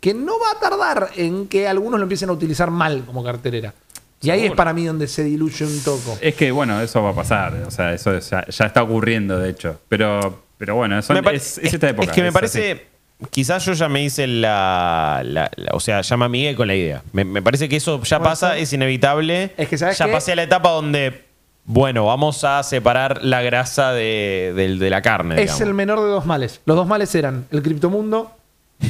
que 0.00 0.14
no 0.14 0.38
va 0.38 0.52
a 0.56 0.60
tardar 0.60 1.10
en 1.16 1.48
que 1.48 1.66
algunos 1.68 1.98
lo 1.98 2.04
empiecen 2.04 2.28
a 2.30 2.32
utilizar 2.32 2.70
mal 2.70 3.02
como 3.04 3.22
cartelera. 3.24 3.74
Y 4.20 4.30
ahí 4.30 4.46
es 4.46 4.52
para 4.52 4.72
mí 4.72 4.84
donde 4.84 5.06
se 5.06 5.22
diluye 5.24 5.64
un 5.64 5.80
toco. 5.84 6.18
Es 6.20 6.34
que, 6.34 6.50
bueno, 6.50 6.80
eso 6.80 7.02
va 7.02 7.10
a 7.10 7.14
pasar. 7.14 7.54
O 7.66 7.70
sea, 7.70 7.92
eso 7.92 8.18
ya, 8.18 8.44
ya 8.46 8.64
está 8.66 8.82
ocurriendo, 8.82 9.38
de 9.38 9.50
hecho. 9.50 9.80
Pero, 9.88 10.42
pero 10.58 10.74
bueno, 10.74 10.98
eso 10.98 11.12
Me 11.12 11.22
pare- 11.22 11.36
es, 11.36 11.58
es 11.58 11.74
esta 11.74 11.88
época. 11.90 12.08
Es 12.08 12.12
que 12.14 12.22
me 12.22 12.28
es 12.28 12.34
parece. 12.34 12.86
Quizás 13.30 13.64
yo 13.64 13.72
ya 13.72 13.88
me 13.88 14.02
hice 14.04 14.26
la, 14.26 15.22
la- 15.24 15.50
la- 15.56 15.72
O 15.72 15.80
sea, 15.80 16.00
ya 16.00 16.16
me 16.16 16.24
amigué 16.24 16.54
con 16.56 16.66
la 16.68 16.74
idea. 16.74 17.02
Me, 17.12 17.24
me 17.24 17.42
parece 17.42 17.68
que 17.68 17.76
eso 17.76 18.02
ya 18.02 18.20
pasa, 18.20 18.56
es 18.56 18.72
inevitable. 18.72 19.52
Es 19.56 19.68
que, 19.68 19.78
¿sabes 19.78 19.98
Ya 19.98 20.06
qué? 20.06 20.12
pasé 20.12 20.32
a 20.32 20.36
la 20.36 20.42
etapa 20.44 20.70
donde 20.70 21.26
bueno, 21.70 22.06
vamos 22.06 22.44
a 22.44 22.62
separar 22.62 23.22
la 23.22 23.42
grasa 23.42 23.92
de, 23.92 24.76
la 24.80 25.02
carne. 25.02 25.34
Es 25.34 25.40
digamos. 25.42 25.60
el 25.60 25.74
menor 25.74 26.00
de 26.00 26.06
dos 26.06 26.24
males. 26.24 26.60
Los 26.64 26.76
dos 26.78 26.86
males 26.86 27.14
eran 27.14 27.44
el 27.50 27.62
criptomundo 27.62 28.32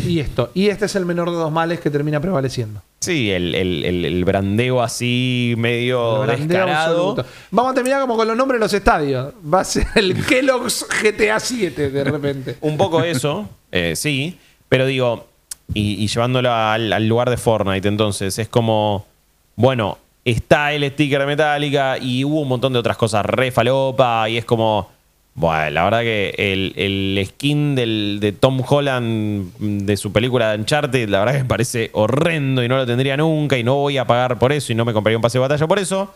y 0.07 0.21
esto. 0.21 0.53
Y 0.55 0.69
este 0.69 0.85
es 0.87 0.95
el 0.95 1.05
menor 1.05 1.29
de 1.31 1.37
dos 1.37 1.51
males 1.51 1.81
que 1.81 1.91
termina 1.91 2.21
prevaleciendo. 2.21 2.83
Sí, 3.01 3.31
el, 3.31 3.55
el- 3.55 3.85
el- 3.85 4.05
el 4.05 4.25
brandeo 4.25 4.83
así 4.83 5.55
medio 5.57 6.23
brandeo 6.23 6.47
descarado. 6.49 7.11
absoluto. 7.11 7.25
Vamos 7.53 7.73
a 7.73 7.75
terminar 7.75 8.01
como 8.01 8.17
con 8.17 8.27
los 8.27 8.37
nombres 8.37 8.59
de 8.59 8.65
los 8.65 8.73
estadios. 8.75 9.33
Va 9.53 9.61
a 9.61 9.65
ser 9.65 9.87
el 9.95 10.15
Kellogg's 10.27 10.85
GTA 11.03 11.39
7 11.39 11.91
de 11.91 12.05
repente. 12.05 12.57
Un 12.61 12.77
poco 12.77 13.03
eso, 13.03 13.49
eh, 13.71 13.95
sí, 13.95 14.37
pero 14.69 14.85
digo, 14.87 15.27
y, 15.75 16.03
y 16.03 16.09
llevándolo 16.09 16.53
al, 16.53 16.93
al 16.93 17.07
lugar 17.07 17.31
de 17.31 17.37
Fortnite, 17.37 17.87
entonces, 17.87 18.37
es 18.39 18.49
como, 18.49 19.07
bueno, 19.55 19.99
está 20.25 20.73
el 20.73 20.91
sticker 20.91 21.21
de 21.21 21.27
Metallica 21.27 21.99
y 21.99 22.25
hubo 22.25 22.41
un 22.41 22.49
montón 22.49 22.73
de 22.73 22.81
otras 22.81 22.97
cosas 22.97 23.25
re 23.25 23.51
falopa 23.53 24.29
y 24.29 24.39
es 24.39 24.45
como, 24.45 24.91
bueno, 25.39 25.71
la 25.71 25.85
verdad 25.85 26.01
que 26.01 26.35
el, 26.37 26.73
el 26.75 27.25
skin 27.27 27.77
del, 27.77 28.19
de 28.21 28.33
Tom 28.33 28.61
Holland 28.69 29.53
mm, 29.57 29.79
de 29.87 29.97
su 29.97 30.13
película 30.13 30.51
de 30.51 30.59
Uncharted, 30.59 31.09
la 31.09 31.21
verdad 31.21 31.35
que 31.35 31.43
me 31.45 31.49
parece 31.49 31.91
horrendo 31.93 32.65
y 32.65 32.69
no 32.69 32.77
lo 32.77 32.85
tendría 32.85 33.17
nunca 33.17 33.57
y 33.57 33.63
no 33.63 33.77
voy 33.77 33.99
a 33.99 34.05
pagar 34.05 34.41
por 34.41 34.53
eso 34.53 34.73
y 34.73 34.75
no 34.75 34.85
me 34.85 34.93
compraría 34.93 35.17
un 35.17 35.23
pase 35.23 35.39
de 35.39 35.43
batalla 35.43 35.65
por 35.69 35.79
eso. 35.79 36.13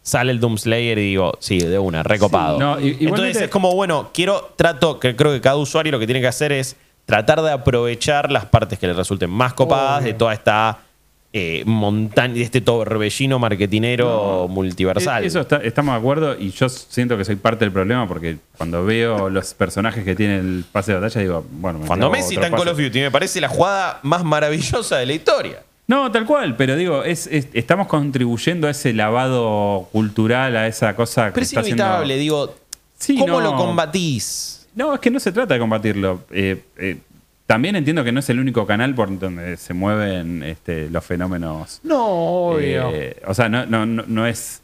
Sale 0.00 0.32
el 0.32 0.40
Doom 0.40 0.56
Slayer 0.56 0.96
y 0.98 1.02
digo, 1.02 1.34
sí, 1.40 1.58
de 1.58 1.78
una, 1.78 2.02
recopado. 2.02 2.56
Sí, 2.56 2.60
no, 2.60 2.78
Entonces 3.10 3.42
es 3.42 3.50
como, 3.50 3.74
bueno, 3.74 4.08
quiero, 4.14 4.54
trato, 4.56 4.98
que 4.98 5.14
creo 5.14 5.32
que 5.32 5.42
cada 5.42 5.56
usuario 5.56 5.92
lo 5.92 5.98
que 5.98 6.06
tiene 6.06 6.22
que 6.22 6.28
hacer 6.28 6.50
es 6.50 6.76
tratar 7.04 7.42
de 7.42 7.52
aprovechar 7.52 8.32
las 8.32 8.46
partes 8.46 8.78
que 8.78 8.86
le 8.86 8.94
resulten 8.94 9.28
más 9.28 9.52
copadas 9.52 10.00
Obvio. 10.00 10.12
de 10.12 10.18
toda 10.18 10.32
esta 10.32 10.78
eh, 11.36 11.64
montaña, 11.66 12.34
de 12.34 12.42
este 12.42 12.60
torbellino 12.60 13.40
marketinero 13.40 14.46
multiversal. 14.48 15.24
Eh, 15.24 15.26
Eso 15.26 15.40
está- 15.40 15.56
estamos 15.56 15.92
de 15.94 15.98
acuerdo 15.98 16.38
y 16.38 16.50
yo 16.52 16.68
siento 16.68 17.18
que 17.18 17.24
soy 17.24 17.34
parte 17.34 17.64
del 17.64 17.72
problema 17.72 18.06
porque 18.06 18.36
cuando 18.56 18.84
veo 18.84 19.28
los 19.28 19.52
personajes 19.52 20.04
que 20.04 20.14
tiene 20.14 20.38
el 20.38 20.64
pase 20.70 20.92
de 20.92 21.00
batalla 21.00 21.20
digo, 21.20 21.44
bueno, 21.50 21.80
me 21.80 21.86
Cuando 21.86 22.08
Messi 22.08 22.34
está 22.36 22.46
en 22.46 22.54
Call 22.54 22.68
of 22.68 22.78
Duty, 22.78 23.00
me 23.00 23.10
parece 23.10 23.40
la 23.40 23.48
jugada 23.48 23.98
más 24.04 24.22
maravillosa 24.22 24.96
de 24.98 25.06
la 25.06 25.12
historia. 25.12 25.62
No, 25.88 26.10
tal 26.12 26.24
cual, 26.24 26.56
pero 26.56 26.76
digo, 26.76 27.02
es, 27.02 27.26
es- 27.26 27.48
estamos 27.52 27.88
contribuyendo 27.88 28.68
a 28.68 28.70
ese 28.70 28.92
lavado 28.92 29.88
cultural, 29.90 30.56
a 30.56 30.68
esa 30.68 30.94
cosa 30.94 31.26
que 31.26 31.32
Pero 31.32 31.42
es 31.42 31.48
está 31.50 31.60
haciendo- 31.62 31.82
inevitable, 31.82 32.16
digo, 32.16 32.54
Sí, 32.96 33.18
¿cómo 33.18 33.40
no. 33.40 33.50
lo 33.50 33.56
combatís? 33.56 34.66
No, 34.76 34.94
es 34.94 35.00
que 35.00 35.10
no 35.10 35.18
se 35.20 35.32
trata 35.32 35.54
de 35.54 35.60
combatirlo. 35.60 36.20
Eh, 36.30 36.62
eh, 36.78 36.98
también 37.46 37.76
entiendo 37.76 38.04
que 38.04 38.12
no 38.12 38.20
es 38.20 38.30
el 38.30 38.40
único 38.40 38.66
canal 38.66 38.94
por 38.94 39.16
donde 39.18 39.56
se 39.56 39.74
mueven 39.74 40.42
este, 40.42 40.88
los 40.90 41.04
fenómenos. 41.04 41.80
No, 41.82 42.04
obvio. 42.52 42.90
Eh, 42.92 43.16
o 43.26 43.34
sea, 43.34 43.48
no, 43.48 43.66
no, 43.66 43.84
no, 43.86 44.04
no 44.06 44.26
es 44.26 44.62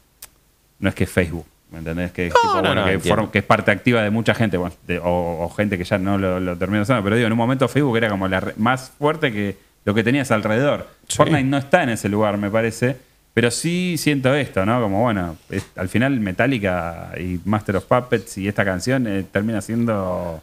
no 0.79 0.89
es 0.89 0.95
que 0.95 1.03
es 1.03 1.09
Facebook, 1.11 1.45
¿me 1.71 1.77
entendés? 1.77 2.11
Que 2.11 2.27
es, 2.27 2.33
tipo, 2.33 2.59
bueno, 2.59 3.31
que, 3.31 3.37
es 3.39 3.45
parte 3.45 3.69
activa 3.69 4.01
de 4.01 4.09
mucha 4.09 4.33
gente 4.33 4.57
bueno, 4.57 4.73
de- 4.87 4.97
o, 4.97 5.43
o 5.43 5.49
gente 5.49 5.77
que 5.77 5.83
ya 5.83 5.99
no 5.99 6.17
lo, 6.17 6.39
lo 6.39 6.57
termina 6.57 6.81
usando. 6.81 7.03
Pero 7.03 7.15
digo, 7.17 7.27
en 7.27 7.33
un 7.33 7.37
momento 7.37 7.67
Facebook 7.67 7.97
era 7.97 8.09
como 8.09 8.27
la 8.27 8.39
re- 8.39 8.53
más 8.57 8.91
fuerte 8.97 9.31
que 9.31 9.57
lo 9.85 9.93
que 9.93 10.03
tenías 10.03 10.31
alrededor. 10.31 10.87
Sí. 11.07 11.17
Fortnite 11.17 11.43
no 11.43 11.57
está 11.59 11.83
en 11.83 11.89
ese 11.89 12.09
lugar, 12.09 12.37
me 12.37 12.49
parece. 12.49 12.97
Pero 13.35 13.49
sí 13.51 13.95
siento 13.99 14.33
esto, 14.33 14.65
¿no? 14.65 14.81
Como 14.81 15.01
bueno, 15.03 15.37
es- 15.51 15.67
al 15.75 15.87
final 15.87 16.19
Metallica 16.19 17.11
y 17.17 17.39
Master 17.45 17.75
of 17.75 17.85
Puppets 17.85 18.39
y 18.39 18.47
esta 18.47 18.65
canción 18.65 19.05
eh, 19.05 19.23
termina 19.31 19.61
siendo 19.61 20.41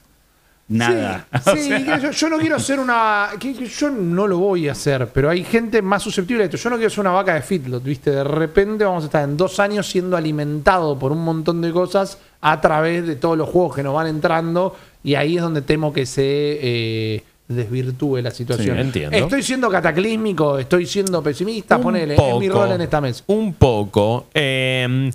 nada. 0.69 1.27
Sí, 1.55 1.73
O 1.73 1.85
sea, 1.85 1.99
yo, 1.99 2.11
yo 2.11 2.29
no 2.29 2.39
quiero 2.39 2.59
ser 2.59 2.79
una. 2.81 3.29
que- 3.39 3.55
que 3.55 3.67
yo 3.67 3.91
no 3.91 4.27
lo 4.27 4.39
voy 4.39 4.69
a 4.69 4.73
hacer, 4.73 5.09
pero 5.13 5.31
hay 5.31 5.43
gente 5.45 5.83
más 5.83 6.03
susceptible 6.03 6.43
a 6.43 6.47
esto. 6.47 6.57
Yo 6.57 6.71
no 6.71 6.77
quiero 6.77 6.91
ser 6.91 7.01
una 7.01 7.11
vaca 7.13 7.35
de 7.35 7.43
Fitlot, 7.43 7.83
¿viste? 7.83 8.11
De 8.11 8.25
repente 8.25 8.85
vamos 8.85 9.05
a 9.05 9.07
estar 9.07 9.25
en 9.25 9.37
dos 9.37 9.59
años 9.61 9.87
siendo 9.89 10.17
alimentado 10.17 10.99
por 10.99 11.13
un 11.13 11.25
montón 11.25 11.61
de 11.61 11.73
cosas 11.73 12.19
a 12.41 12.61
través 12.61 13.07
de 13.07 13.17
todos 13.17 13.37
los 13.37 13.49
juegos 13.49 13.75
que 13.77 13.83
nos 13.83 13.95
van 13.95 14.07
entrando. 14.07 14.77
Y 15.03 15.15
ahí 15.15 15.37
es 15.37 15.43
donde 15.43 15.63
temo 15.63 15.93
que 15.93 16.07
se 16.07 16.23
eh, 16.27 17.23
desvirtúe 17.49 18.19
la 18.19 18.31
situación. 18.31 18.77
Sí, 18.77 18.81
entiendo. 18.83 19.17
Estoy 19.17 19.43
siendo 19.43 19.71
cataclísmico, 19.71 20.59
estoy 20.59 20.87
siendo 20.87 21.23
pesimista, 21.23 21.77
Un 21.77 21.83
ponele, 21.83 22.15
es 22.15 22.39
mi 22.39 22.49
rol 22.49 22.73
en 22.73 22.81
esta 22.83 23.01
mesa. 23.01 23.25
Un 23.29 23.55
poco. 23.55 24.27
Eh, 24.35 25.11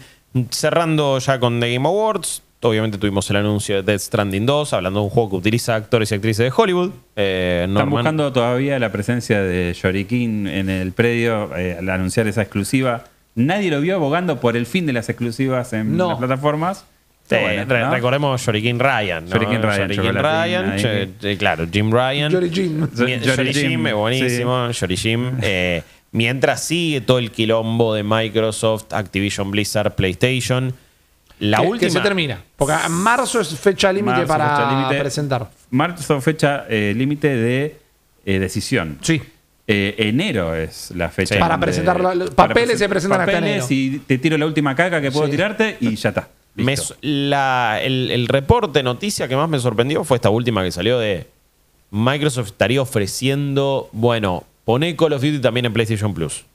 cerrando 0.50 1.20
ya 1.20 1.40
con 1.40 1.60
The 1.60 1.74
Game 1.74 1.88
Awards. 1.88 2.42
Obviamente 2.64 2.98
tuvimos 2.98 3.30
el 3.30 3.36
anuncio 3.38 3.76
de 3.78 3.84
Death 3.84 4.02
Stranding 4.02 4.46
2, 4.46 4.74
hablando 4.74 5.00
de 5.02 5.04
un 5.06 5.10
juego 5.10 5.30
que 5.32 5.36
utiliza 5.38 5.76
actores 5.76 6.12
y 6.12 6.16
actrices 6.16 6.46
de 6.46 6.54
Hollywood. 6.56 6.92
Eh, 7.16 7.66
Están 7.68 7.90
buscando 7.90 8.32
todavía 8.34 8.80
la 8.80 8.92
presencia 8.92 9.42
de 9.42 9.74
Yorikin 9.74 10.48
en 10.48 10.70
el 10.70 10.92
predio 10.94 11.56
eh, 11.58 11.76
al 11.80 11.90
anunciar 11.90 12.28
esa 12.28 12.42
exclusiva. 12.42 13.04
Nadie 13.36 13.70
lo 13.72 13.82
vio 13.82 13.96
abogando 13.96 14.40
por 14.40 14.56
el 14.56 14.66
fin 14.66 14.86
de 14.86 14.94
las 14.94 15.10
exclusivas 15.10 15.74
en 15.74 15.98
No. 15.98 16.10
las 16.10 16.18
plataformas. 16.20 16.86
Sí, 17.28 17.36
Está 17.36 17.40
bueno, 17.42 17.66
re- 17.68 17.80
¿no? 17.82 17.92
Recordemos 17.92 18.42
Shuriken 18.42 18.80
Ryan. 18.80 19.26
¿no? 19.26 19.32
Shuriken 19.32 19.62
Ryan, 19.64 19.90
Shuriken 19.90 20.16
Ryan, 20.16 20.76
che- 20.78 21.10
che- 21.20 21.38
claro, 21.38 21.66
Jim 21.72 21.90
Ryan. 21.92 22.32
Jory 22.32 22.50
Jim. 22.50 22.88
Jory 22.96 23.54
Jim, 23.54 23.88
es 23.88 23.94
buenísimo. 23.94 24.70
Jory 24.78 24.98
Jim. 24.98 25.32
Eh, 25.42 25.82
mientras 26.12 26.64
sigue 26.64 27.00
todo 27.02 27.20
el 27.20 27.32
quilombo 27.32 27.94
de 27.94 28.04
Microsoft, 28.04 28.92
Activision 28.94 29.52
Blizzard, 29.52 29.96
PlayStation. 29.96 30.74
La 31.44 31.58
que, 31.60 31.68
última. 31.68 31.80
que 31.80 31.90
se 31.90 32.00
termina. 32.00 32.42
Porque 32.56 32.74
marzo 32.90 33.40
es 33.42 33.58
fecha 33.60 33.92
límite 33.92 34.18
Marzo, 34.26 34.28
para 34.28 34.56
fecha 34.88 35.00
presentar. 35.00 35.50
Marzo, 35.72 36.22
fecha 36.22 36.66
eh, 36.70 36.94
límite 36.96 37.36
de 37.36 37.78
eh, 38.26 38.40
decisión. 38.40 38.98
Sí. 39.02 39.22
Eh, 39.68 39.96
enero 39.98 40.54
es 40.56 40.92
la 40.96 41.10
fecha. 41.10 41.36
Sí. 41.36 41.40
Para 41.40 41.60
presentar 41.60 42.00
los 42.00 42.30
papeles 42.32 42.76
presen- 42.76 42.80
se 42.80 42.90
presentan 42.90 43.22
hasta 43.22 43.32
papeles 43.34 43.70
enero. 43.72 43.96
y 43.96 44.00
te 44.00 44.18
tiro 44.18 44.38
la 44.38 44.46
última 44.46 44.76
caca 44.76 45.00
que 45.02 45.12
puedo 45.12 45.26
Sí. 45.26 45.32
tirarte 45.32 45.78
y 45.80 45.96
ya 45.96 46.10
está. 46.10 46.28
Me 46.56 46.76
la- 47.02 47.80
el, 47.82 48.12
el 48.12 48.28
reporte, 48.28 48.84
noticia 48.84 49.28
que 49.28 49.36
más 49.36 49.50
me 49.50 49.60
sorprendió 49.60 50.04
fue 50.04 50.18
esta 50.18 50.30
última 50.30 50.64
que 50.64 50.72
salió 50.72 51.00
de 51.00 51.28
Microsoft 51.92 52.48
estaría 52.48 52.82
ofreciendo, 52.82 53.90
bueno, 53.92 54.44
poné 54.66 54.96
Call 54.96 55.14
of 55.14 55.22
Duty 55.22 55.40
también 55.40 55.66
en 55.66 55.74
PlayStation 55.74 56.14
Plus. 56.14 56.46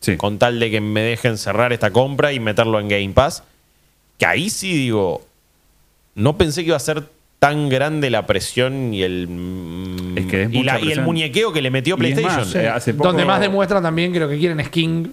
Sí. 0.00 0.16
Con 0.16 0.38
tal 0.38 0.58
de 0.58 0.70
que 0.70 0.80
me 0.80 1.00
dejen 1.02 1.38
cerrar 1.38 1.72
esta 1.72 1.90
compra 1.90 2.32
y 2.32 2.40
meterlo 2.40 2.78
en 2.80 2.88
Game 2.88 3.10
Pass. 3.10 3.42
Que 4.18 4.26
ahí 4.26 4.50
sí 4.50 4.72
digo, 4.74 5.22
no 6.14 6.36
pensé 6.38 6.62
que 6.62 6.68
iba 6.68 6.76
a 6.76 6.80
ser 6.80 7.04
tan 7.38 7.68
grande 7.68 8.08
la 8.10 8.24
presión 8.26 8.94
y 8.94 9.02
el, 9.02 9.26
mm, 9.28 10.18
Es 10.18 10.26
que 10.26 10.42
es 10.44 10.52
y, 10.52 10.62
la- 10.62 10.78
y 10.80 10.92
el 10.92 11.02
muñequeo 11.02 11.52
que 11.52 11.60
le 11.60 11.70
metió 11.70 11.96
PlayStation. 11.96 12.38
más, 12.40 12.54
eh, 12.54 12.68
hace 12.68 12.94
poco- 12.94 13.08
Donde 13.08 13.24
más 13.24 13.40
demuestran 13.40 13.82
también 13.82 14.12
que 14.12 14.20
lo 14.20 14.28
que 14.28 14.38
quieren 14.38 14.60
es 14.60 14.68
King 14.68 15.06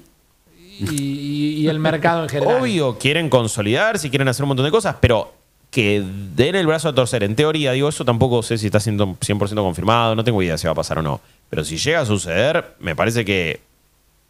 y, 0.80 0.84
y- 0.96 1.54
y 1.62 1.68
el 1.68 1.80
mercado 1.80 2.24
en 2.24 2.30
general. 2.30 2.62
Obvio, 2.62 2.98
quieren 3.00 3.30
consolidar, 3.30 3.98
si 3.98 4.10
quieren 4.12 4.28
hacer 4.28 4.44
un 4.44 4.50
montón 4.50 4.66
de 4.66 4.72
cosas, 4.72 4.96
pero 5.02 5.34
que 5.72 6.04
den 6.36 6.56
el 6.56 6.68
brazo 6.68 6.90
a 6.90 6.94
torcer. 6.96 7.24
En 7.24 7.36
teoría, 7.36 7.72
digo, 7.72 7.90
eso 7.90 8.06
tampoco 8.06 8.44
sé 8.44 8.58
si 8.60 8.68
está 8.68 8.80
siendo 8.80 9.08
100% 9.20 9.64
confirmado, 9.64 10.16
no 10.16 10.24
tengo 10.24 10.42
idea 10.44 10.58
si 10.58 10.66
va 10.68 10.72
a 10.74 10.76
pasar 10.76 11.00
o 11.00 11.02
no. 11.02 11.22
Pero 11.50 11.64
si 11.66 11.78
llega 11.78 12.02
a 12.02 12.06
suceder, 12.06 12.76
me 12.80 12.96
parece 12.96 13.26
que 13.26 13.60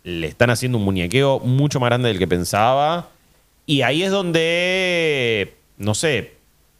le 0.04 0.28
están 0.28 0.50
haciendo 0.50 0.78
un 0.78 0.86
muñequeo 0.86 1.40
mucho 1.40 1.80
más 1.82 1.90
grande 1.90 2.08
del 2.10 2.18
que 2.18 2.28
pensaba. 2.28 3.10
Y 3.70 3.84
ahí 3.84 4.02
es 4.02 4.10
donde, 4.10 5.54
no 5.78 5.94
sé, 5.94 6.34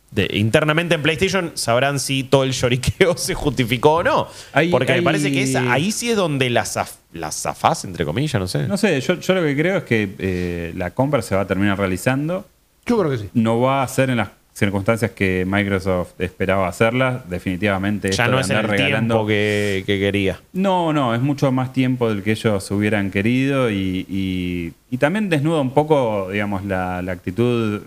de- 0.10 0.28
internamente 0.34 0.96
en 0.96 1.04
PlayStation 1.04 1.52
sabrán 1.54 2.00
si 2.00 2.24
todo 2.24 2.44
el 2.44 2.52
lloriqueo 2.52 3.16
se 3.18 3.36
justificó 3.36 3.96
o 3.98 4.04
no. 4.04 4.28
Ahí- 4.54 4.70
Porque 4.72 4.94
ahí- 4.94 5.00
me 5.02 5.06
parece 5.06 5.32
que 5.32 5.44
esa, 5.44 5.72
ahí 5.72 5.92
sí 5.92 6.10
es 6.10 6.16
donde 6.16 6.50
la, 6.50 6.64
zaf- 6.64 6.96
la 7.14 7.32
zafás, 7.32 7.86
entre 7.86 8.06
comillas, 8.06 8.40
no 8.42 8.48
sé. 8.48 8.68
No 8.68 8.76
sé, 8.76 9.00
yo, 9.02 9.20
yo 9.20 9.34
lo 9.36 9.44
que 9.44 9.56
creo 9.56 9.78
es 9.78 9.84
que 9.84 10.16
eh, 10.18 10.74
la 10.76 10.90
compra 10.92 11.22
se 11.22 11.36
va 11.36 11.42
a 11.42 11.48
terminar 11.48 11.78
realizando. 11.78 12.48
Yo 12.88 12.98
creo 12.98 13.12
que 13.12 13.18
sí. 13.20 13.30
No 13.36 13.60
va 13.60 13.84
a 13.84 13.88
ser 13.88 14.10
en 14.10 14.18
las 14.18 14.30
circunstancias 14.60 15.12
que 15.12 15.46
Microsoft 15.48 16.20
esperaba 16.20 16.68
hacerla. 16.68 17.24
Definitivamente 17.28 18.12
ya 18.12 18.26
esto 18.26 18.36
no 18.36 18.42
es 18.42 18.50
el 18.52 18.58
regalando- 18.58 18.76
tiempo 19.16 19.26
que, 19.28 19.84
que 19.88 20.00
quería. 20.00 20.40
No, 20.54 20.94
no, 20.94 21.16
es 21.16 21.22
mucho 21.22 21.52
más 21.52 21.74
tiempo 21.74 22.10
del 22.10 22.22
que 22.22 22.32
ellos 22.32 22.70
hubieran 22.72 23.10
querido 23.10 23.72
y, 23.72 24.06
y- 24.10 24.74
y 24.92 24.98
también 24.98 25.30
desnuda 25.30 25.62
un 25.62 25.72
poco, 25.74 26.30
digamos, 26.32 26.64
la, 26.66 27.02
la 27.02 27.14
actitud 27.14 27.82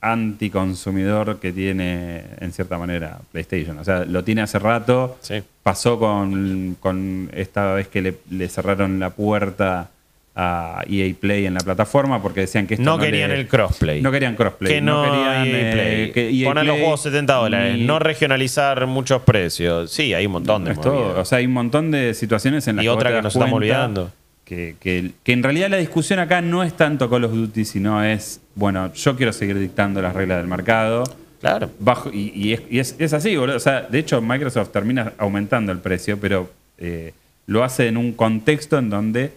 anticonsumidor 0.00 1.38
que 1.38 1.52
tiene 1.52 2.22
en 2.40 2.52
cierta 2.52 2.76
manera 2.78 3.20
PlayStation. 3.30 3.78
O 3.78 3.84
sea, 3.84 4.04
lo 4.04 4.24
tiene 4.24 4.42
hace 4.42 4.58
rato. 4.58 5.16
Sí. 5.20 5.42
Pasó 5.62 5.98
con, 5.98 6.76
con 6.80 7.30
esta 7.32 7.74
vez 7.74 7.88
que 7.88 8.02
le, 8.02 8.16
le 8.30 8.48
cerraron 8.48 8.98
la 8.98 9.10
puerta 9.10 9.90
a 10.34 10.82
EA 10.88 11.12
Play 11.20 11.44
en 11.46 11.54
la 11.54 11.60
plataforma 11.60 12.22
porque 12.22 12.40
decían 12.40 12.66
que 12.66 12.74
esto 12.74 12.84
No, 12.84 12.96
no 12.96 13.02
querían 13.02 13.30
le- 13.30 13.40
el 13.40 13.48
crossplay. 13.48 14.00
No 14.00 14.10
querían 14.10 14.34
crossplay. 14.34 14.72
que 14.74 14.80
no, 14.80 15.02
querían 15.04 15.46
EA 15.46 15.46
eh, 15.46 15.72
Play. 15.72 16.12
que 16.12 16.30
EA 16.30 16.48
Poner 16.48 16.64
los 16.66 16.78
juegos 16.78 17.02
70 17.02 17.34
dólares. 17.34 17.78
No 17.80 17.98
regionalizar 17.98 18.86
muchos 18.86 19.22
precios. 19.22 19.90
Sí, 19.90 20.14
hay 20.14 20.24
un 20.26 20.32
montón 20.32 20.64
de 20.64 20.74
todo. 20.74 21.20
O 21.20 21.24
sea, 21.24 21.38
hay 21.38 21.46
un 21.46 21.52
montón 21.52 21.90
de 21.90 22.14
situaciones 22.14 22.66
en 22.68 22.76
las 22.76 22.84
Y 22.84 22.86
que 22.86 22.90
otra 22.90 23.10
que 23.10 23.22
nos 23.22 23.34
estamos 23.34 23.54
olvidando. 23.56 24.10
Que, 24.44 24.74
que- 24.80 25.10
que 25.22 25.32
en 25.32 25.42
realidad 25.42 25.68
la 25.70 25.76
discusión 25.76 26.18
acá 26.18 26.40
no 26.40 26.62
es 26.62 26.74
tanto 26.76 27.08
Call 27.08 27.24
of 27.24 27.32
Duty, 27.32 27.64
sino 27.64 28.02
es, 28.04 28.40
bueno, 28.54 28.92
yo 28.94 29.16
quiero 29.16 29.32
seguir 29.32 29.58
dictando 29.58 30.00
las 30.02 30.14
reglas 30.14 30.38
del 30.38 30.46
mercado. 30.48 31.04
Claro. 31.40 31.70
Bajo, 31.78 32.10
y 32.12 32.32
y 32.34 32.52
es, 32.54 32.62
y 32.70 32.78
es- 32.78 32.96
es 32.98 33.12
así, 33.12 33.36
boludo. 33.36 33.56
O 33.56 33.60
sea, 33.60 33.82
de 33.82 33.98
hecho, 33.98 34.20
Microsoft 34.22 34.70
termina 34.70 35.12
aumentando 35.18 35.72
el 35.72 35.78
precio, 35.78 36.18
pero 36.20 36.50
eh, 36.78 37.12
lo 37.46 37.64
hace 37.64 37.88
en 37.88 37.96
un 37.96 38.12
contexto 38.12 38.78
en 38.78 38.90
donde 38.90 39.32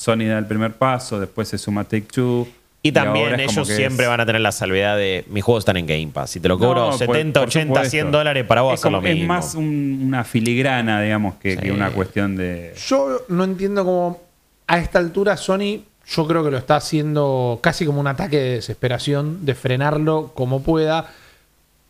Sony 0.00 0.26
da 0.28 0.38
el 0.38 0.46
primer 0.46 0.72
paso, 0.72 1.20
después 1.20 1.46
se 1.48 1.58
suma 1.58 1.84
Take 1.84 2.06
Two, 2.12 2.48
Y 2.82 2.92
también 2.92 3.38
ellos 3.38 3.68
siempre 3.68 4.04
es- 4.06 4.08
van 4.10 4.20
a 4.20 4.24
tener 4.26 4.40
la 4.40 4.52
salvedad 4.52 4.96
de 4.96 5.26
mis 5.28 5.44
juegos 5.44 5.60
están 5.62 5.76
en 5.76 5.86
Game 5.86 6.08
Pass. 6.12 6.30
Si 6.30 6.40
te 6.40 6.48
lo 6.48 6.58
cobro 6.58 6.86
No, 6.86 6.86
por- 6.90 6.98
70, 6.98 7.40
por 7.40 7.48
80, 7.48 7.84
100 7.84 8.00
supuesto. 8.04 8.16
dólares 8.18 8.44
para 8.46 8.62
vos 8.62 8.82
es, 8.82 8.90
lo 8.90 9.02
es 9.04 9.26
más 9.26 9.54
un- 9.54 10.00
una 10.06 10.24
filigrana, 10.24 11.02
digamos, 11.02 11.34
que, 11.34 11.52
Sí. 11.56 11.58
que 11.58 11.72
una 11.72 11.90
cuestión 11.90 12.36
de. 12.36 12.72
Yo 12.88 13.20
no 13.28 13.44
entiendo 13.44 13.84
cómo 13.84 14.22
a 14.66 14.78
esta 14.78 14.98
altura 14.98 15.36
Sony, 15.36 15.82
yo 16.08 16.26
creo 16.26 16.42
que 16.42 16.50
lo 16.50 16.56
está 16.56 16.76
haciendo 16.76 17.58
casi 17.62 17.84
como 17.84 18.00
un 18.00 18.06
ataque 18.06 18.38
de 18.38 18.50
desesperación, 18.54 19.44
de 19.44 19.54
frenarlo 19.54 20.30
como 20.34 20.62
pueda. 20.62 21.10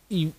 Y 0.09 0.31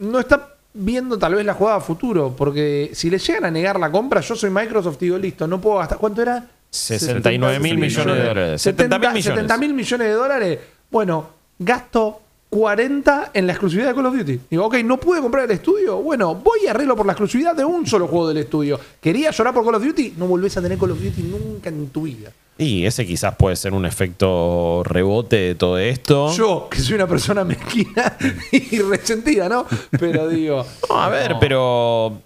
no 0.00 0.18
está 0.18 0.48
viendo 0.74 1.16
tal 1.18 1.36
vez 1.36 1.46
la 1.46 1.54
jugada 1.54 1.76
a 1.76 1.80
futuro, 1.80 2.34
porque 2.36 2.90
si 2.94 3.08
le 3.08 3.18
llegan 3.18 3.44
a 3.44 3.50
negar 3.52 3.78
la 3.78 3.92
compra, 3.92 4.20
yo 4.20 4.34
soy 4.34 4.50
Microsoft 4.50 4.96
y 5.02 5.04
digo, 5.04 5.18
listo, 5.18 5.46
no 5.46 5.60
puedo 5.60 5.78
gastar. 5.78 5.98
¿Cuánto 5.98 6.22
era? 6.22 6.44
69 6.72 7.60
mil 7.60 7.76
millones 7.76 8.16
de 8.16 8.24
dólares. 8.24 8.62
70 8.62 8.96
70 8.96 8.98
mil 8.98 9.14
millones. 9.14 9.24
70 9.24 9.58
mil 9.58 9.74
millones 9.74 10.06
de 10.08 10.12
dólares. 10.14 10.58
Bueno, 10.90 11.28
gasto 11.58 12.22
40 12.48 13.30
en 13.34 13.46
la 13.46 13.52
exclusividad 13.52 13.88
de 13.88 13.94
Call 13.94 14.06
of 14.06 14.16
Duty. 14.16 14.40
Digo, 14.50 14.66
ok, 14.66 14.76
no 14.84 14.98
pude 14.98 15.20
comprar 15.20 15.44
el 15.44 15.50
estudio. 15.50 15.98
Bueno, 15.98 16.34
voy 16.34 16.60
y 16.64 16.68
arreglo 16.68 16.96
por 16.96 17.04
la 17.04 17.12
exclusividad 17.12 17.54
de 17.54 17.64
un 17.64 17.86
solo 17.86 18.06
juego 18.06 18.28
del 18.28 18.38
estudio. 18.38 18.80
Quería 19.00 19.30
llorar 19.30 19.52
por 19.52 19.64
Call 19.64 19.74
of 19.74 19.84
Duty, 19.84 20.14
no 20.16 20.26
volvés 20.26 20.56
a 20.56 20.62
tener 20.62 20.78
Call 20.78 20.92
of 20.92 21.02
Duty 21.02 21.22
nunca 21.22 21.68
en 21.68 21.88
tu 21.90 22.02
vida. 22.02 22.30
Y 22.56 22.84
ese 22.84 23.06
quizás 23.06 23.36
puede 23.36 23.56
ser 23.56 23.74
un 23.74 23.84
efecto 23.84 24.82
rebote 24.84 25.36
de 25.36 25.54
todo 25.54 25.78
esto. 25.78 26.32
Yo, 26.34 26.68
que 26.70 26.78
soy 26.78 26.94
una 26.94 27.06
persona 27.06 27.44
mezquina 27.44 28.16
y 28.52 28.78
resentida, 28.80 29.48
¿no? 29.48 29.66
Pero 29.98 30.28
digo. 30.28 30.64
No, 30.88 31.00
a 31.00 31.08
ver, 31.08 31.36
pero 31.40 32.20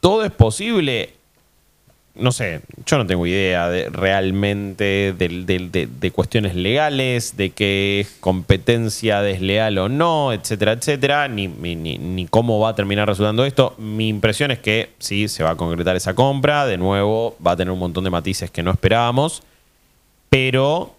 todo 0.00 0.24
es 0.24 0.32
posible. 0.32 1.14
No 2.14 2.30
sé, 2.30 2.60
yo 2.84 2.98
no 2.98 3.06
tengo 3.06 3.26
idea 3.26 3.70
de, 3.70 3.88
realmente 3.88 5.14
del- 5.16 5.46
de, 5.46 5.88
de 5.98 6.10
cuestiones 6.10 6.54
legales, 6.54 7.38
de 7.38 7.50
qué 7.50 8.00
es 8.00 8.16
competencia 8.20 9.22
desleal 9.22 9.78
o 9.78 9.88
no, 9.88 10.30
etcétera, 10.34 10.72
etcétera, 10.72 11.26
ni, 11.28 11.48
ni- 11.48 11.74
ni- 11.74 11.96
ni 11.96 12.26
cómo 12.26 12.60
va 12.60 12.68
a 12.70 12.74
terminar 12.74 13.08
resultando 13.08 13.46
esto. 13.46 13.74
Mi 13.78 14.08
impresión 14.08 14.50
es 14.50 14.58
que 14.58 14.90
sí, 14.98 15.26
se 15.28 15.42
va 15.42 15.52
a 15.52 15.56
concretar 15.56 15.96
esa 15.96 16.12
compra, 16.14 16.66
de 16.66 16.76
nuevo 16.76 17.34
va 17.44 17.52
a 17.52 17.56
tener 17.56 17.72
un 17.72 17.78
montón 17.78 18.04
de 18.04 18.10
matices 18.10 18.50
que 18.50 18.62
no 18.62 18.70
esperábamos, 18.72 19.42
pero 20.28 20.94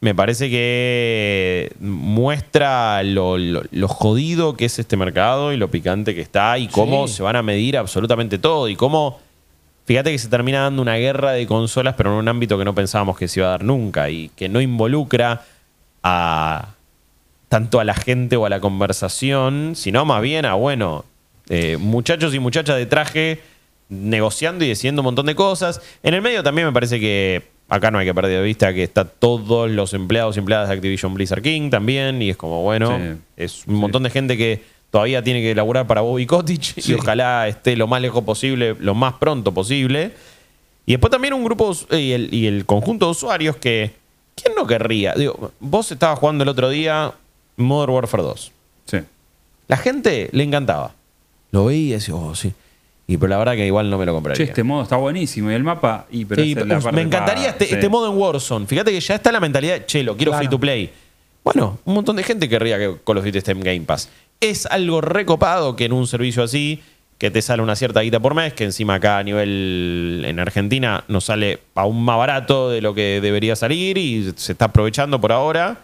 me 0.00 0.14
parece 0.14 0.48
que 0.48 1.72
muestra 1.80 3.02
lo, 3.02 3.36
lo- 3.36 3.62
lo 3.70 3.88
jodido 3.88 4.54
que 4.56 4.66
es 4.66 4.78
este 4.78 4.96
mercado 4.96 5.52
y 5.52 5.56
lo 5.56 5.68
picante 5.72 6.14
que 6.14 6.20
está 6.20 6.56
y 6.58 6.68
cómo 6.68 7.08
Sí. 7.08 7.14
se 7.14 7.22
van 7.24 7.34
a 7.34 7.42
medir 7.42 7.76
absolutamente 7.76 8.38
todo 8.38 8.68
y 8.68 8.76
cómo, 8.76 9.18
fíjate 9.84 10.10
que 10.12 10.18
se 10.18 10.28
termina 10.28 10.60
dando 10.62 10.82
una 10.82 10.96
guerra 10.96 11.32
de 11.32 11.46
consolas 11.46 11.94
pero 11.96 12.10
en 12.12 12.16
un 12.16 12.28
ámbito 12.28 12.58
que 12.58 12.64
no 12.64 12.74
pensábamos 12.74 13.18
que 13.18 13.28
se 13.28 13.40
iba 13.40 13.48
a 13.48 13.50
dar 13.52 13.64
nunca 13.64 14.10
y 14.10 14.30
que 14.30 14.48
no 14.48 14.60
involucra 14.60 15.42
a 16.02 16.68
tanto 17.48 17.80
a 17.80 17.84
la 17.84 17.94
gente 17.94 18.36
o 18.36 18.46
a 18.46 18.48
la 18.48 18.60
conversación, 18.60 19.72
sino 19.76 20.04
más 20.04 20.20
bien 20.22 20.44
a, 20.44 20.54
bueno, 20.54 21.04
eh, 21.48 21.76
muchachos 21.76 22.34
y 22.34 22.38
muchachas 22.40 22.76
de 22.76 22.86
traje 22.86 23.40
negociando 23.88 24.64
y 24.64 24.68
decidiendo 24.68 25.02
un 25.02 25.04
montón 25.04 25.26
de 25.26 25.34
cosas. 25.34 25.80
En 26.02 26.14
el 26.14 26.22
medio 26.22 26.42
también 26.42 26.66
me 26.66 26.72
parece 26.72 26.98
que 26.98 27.44
acá 27.68 27.90
no 27.90 27.98
hay 27.98 28.06
que 28.06 28.14
perder 28.14 28.38
de 28.38 28.42
vista 28.42 28.74
que 28.74 28.82
está 28.82 29.04
todos 29.04 29.70
los 29.70 29.94
empleados 29.94 30.36
y 30.36 30.40
empleadas 30.40 30.68
de 30.68 30.74
Activision 30.74 31.14
Blizzard 31.14 31.42
King 31.42 31.70
también, 31.70 32.20
y 32.22 32.30
es 32.30 32.36
como, 32.36 32.62
bueno, 32.62 32.98
Sí. 32.98 33.20
es 33.36 33.66
un 33.66 33.76
montón 33.76 34.02
de 34.02 34.10
gente 34.10 34.36
que 34.36 34.62
todavía 34.94 35.24
tiene 35.24 35.40
que 35.42 35.50
elaborar 35.50 35.88
para 35.88 36.02
Bobby 36.02 36.24
Kotick 36.24 36.78
y 36.86 36.94
ojalá 36.94 37.48
esté 37.48 37.74
lo 37.74 37.88
más 37.88 38.00
lejos 38.00 38.22
posible, 38.22 38.76
lo 38.78 38.94
más 38.94 39.14
pronto 39.14 39.52
posible. 39.52 40.12
Y 40.86 40.92
después 40.92 41.10
también 41.10 41.34
un 41.34 41.42
grupo 41.42 41.66
us- 41.70 41.84
y 41.90 42.12
el, 42.12 42.32
y 42.32 42.46
el 42.46 42.64
conjunto 42.64 43.06
de 43.06 43.10
usuarios 43.10 43.56
que, 43.56 43.90
¿quién 44.40 44.54
no 44.54 44.68
querría? 44.68 45.12
Digo, 45.14 45.50
vos 45.58 45.90
estabas 45.90 46.20
jugando 46.20 46.44
el 46.44 46.48
otro 46.48 46.70
día 46.70 47.12
Modern 47.56 47.90
Warfare 47.92 48.22
2. 48.22 48.52
Sí. 48.84 48.98
La 49.66 49.76
gente 49.78 50.28
le 50.30 50.44
encantaba. 50.44 50.94
Lo 51.50 51.64
veía 51.64 51.80
y 51.88 51.90
decía, 51.94 52.14
oh, 52.14 52.36
sí. 52.36 52.52
Y 53.08 53.16
pero 53.16 53.30
la 53.30 53.38
verdad 53.38 53.54
que 53.54 53.66
igual 53.66 53.90
no 53.90 53.98
me 53.98 54.06
lo 54.06 54.14
compraría. 54.14 54.36
Che, 54.36 54.48
este 54.48 54.62
modo 54.62 54.84
está 54.84 54.94
buenísimo. 54.96 55.50
Y 55.50 55.54
el 55.54 55.64
mapa. 55.64 56.06
Y, 56.12 56.24
pero 56.24 56.40
Sí, 56.44 56.54
la 56.54 56.78
me 56.92 57.02
encantaría 57.02 57.48
este, 57.48 57.66
sí. 57.66 57.74
este 57.74 57.88
modo 57.88 58.12
en 58.12 58.16
Warzone. 58.16 58.66
Fíjate 58.68 58.92
que 58.92 59.00
ya 59.00 59.16
está 59.16 59.32
la 59.32 59.40
mentalidad, 59.40 59.84
che, 59.86 60.04
lo 60.04 60.16
quiero 60.16 60.30
Claro. 60.30 60.44
free 60.44 60.48
to 60.50 60.60
play. 60.60 60.90
Bueno, 61.42 61.78
un 61.84 61.94
montón 61.94 62.14
de 62.14 62.22
gente 62.22 62.48
querría 62.48 62.78
que 62.78 62.94
Call 63.04 63.18
of 63.18 63.24
Duty 63.24 63.38
esté 63.38 63.50
en 63.50 63.60
Game 63.60 63.80
Pass. 63.80 64.08
Es 64.40 64.66
algo 64.66 65.00
recopado 65.00 65.76
que 65.76 65.86
en 65.86 65.92
un 65.92 66.06
servicio 66.06 66.42
así, 66.42 66.82
que 67.18 67.30
te 67.30 67.40
sale 67.40 67.62
una 67.62 67.76
cierta 67.76 68.00
guita 68.00 68.20
por 68.20 68.34
mes, 68.34 68.52
que 68.52 68.64
encima 68.64 68.94
acá 68.96 69.18
a 69.18 69.22
nivel 69.22 70.22
en 70.26 70.38
Argentina 70.40 71.04
nos 71.08 71.24
sale 71.24 71.60
aún 71.74 72.04
más 72.04 72.18
barato 72.18 72.68
de 72.70 72.82
lo 72.82 72.92
que 72.94 73.20
debería 73.22 73.56
salir 73.56 73.96
y 73.96 74.32
se 74.36 74.52
está 74.52 74.66
aprovechando 74.66 75.20
por 75.20 75.32
ahora. 75.32 75.78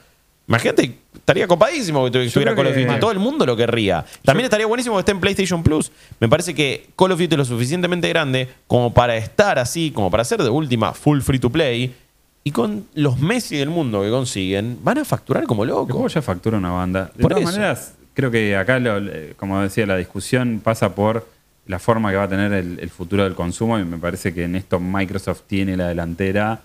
Imagínate, 0.49 0.99
estaría 1.15 1.47
copadísimo 1.47 2.05
que 2.05 2.11
tu- 2.11 2.19
estuviera 2.19 2.53
creo 2.55 2.65
Call 2.65 2.73
of 2.77 2.87
Duty. 2.89 3.01
Todo 3.01 3.13
el 3.13 3.21
mundo 3.21 3.47
lo 3.47 3.57
querría. 3.57 4.05
También 4.25 4.45
estaría 4.47 4.67
buenísimo 4.67 4.97
que 4.97 5.01
esté 5.01 5.13
en 5.13 5.21
PlayStation 5.21 5.63
Plus. 5.63 5.93
Me 6.19 6.29
parece 6.29 6.55
que 6.55 6.89
Call 6.97 7.13
of 7.13 7.21
Duty 7.21 7.35
es 7.35 7.39
lo 7.39 7.45
suficientemente 7.45 8.09
grande 8.09 8.49
como 8.67 8.93
para 8.93 9.17
estar 9.17 9.59
así, 9.61 9.93
como 9.93 10.11
para 10.11 10.25
ser 10.25 10.43
de 10.43 10.51
última 10.51 10.93
full 10.93 11.21
free 11.21 11.39
to 11.39 11.51
play. 11.51 11.95
Y 12.43 12.51
con 12.51 12.87
los 12.95 13.19
Messi 13.21 13.57
del 13.59 13.69
mundo 13.71 14.03
que 14.03 14.11
consiguen, 14.11 14.79
van 14.83 14.99
a 14.99 15.05
facturar 15.05 15.45
como 15.45 15.63
El 15.63 15.71
juego 15.71 15.87
locos. 15.89 16.15
ya 16.15 16.23
factura 16.23 16.59
una 16.59 16.71
banda. 16.71 17.13
De 17.15 17.23
Por 17.23 17.33
todas 17.33 17.45
eso. 17.45 17.53
maneras, 17.53 17.95
creo 18.21 18.31
que 18.31 18.57
acá, 18.57 18.79
lo- 18.79 19.01
como 19.37 19.61
decía, 19.61 19.87
la 19.87 19.97
discusión 19.97 20.61
pasa 20.63 20.95
por 20.95 21.27
la 21.67 21.79
forma 21.79 22.11
que 22.11 22.17
va 22.17 22.25
a 22.25 22.29
tener 22.29 22.53
el, 22.53 22.79
el 22.81 22.91
futuro 22.91 23.25
del 23.25 23.35
consumo 23.35 23.79
y 23.79 23.85
me 23.85 23.97
parece 23.99 24.35
que 24.35 24.45
en 24.45 24.57
esto 24.57 24.81
Microsoft 24.81 25.43
tiene 25.47 25.77
la 25.77 25.89
delantera 25.89 26.61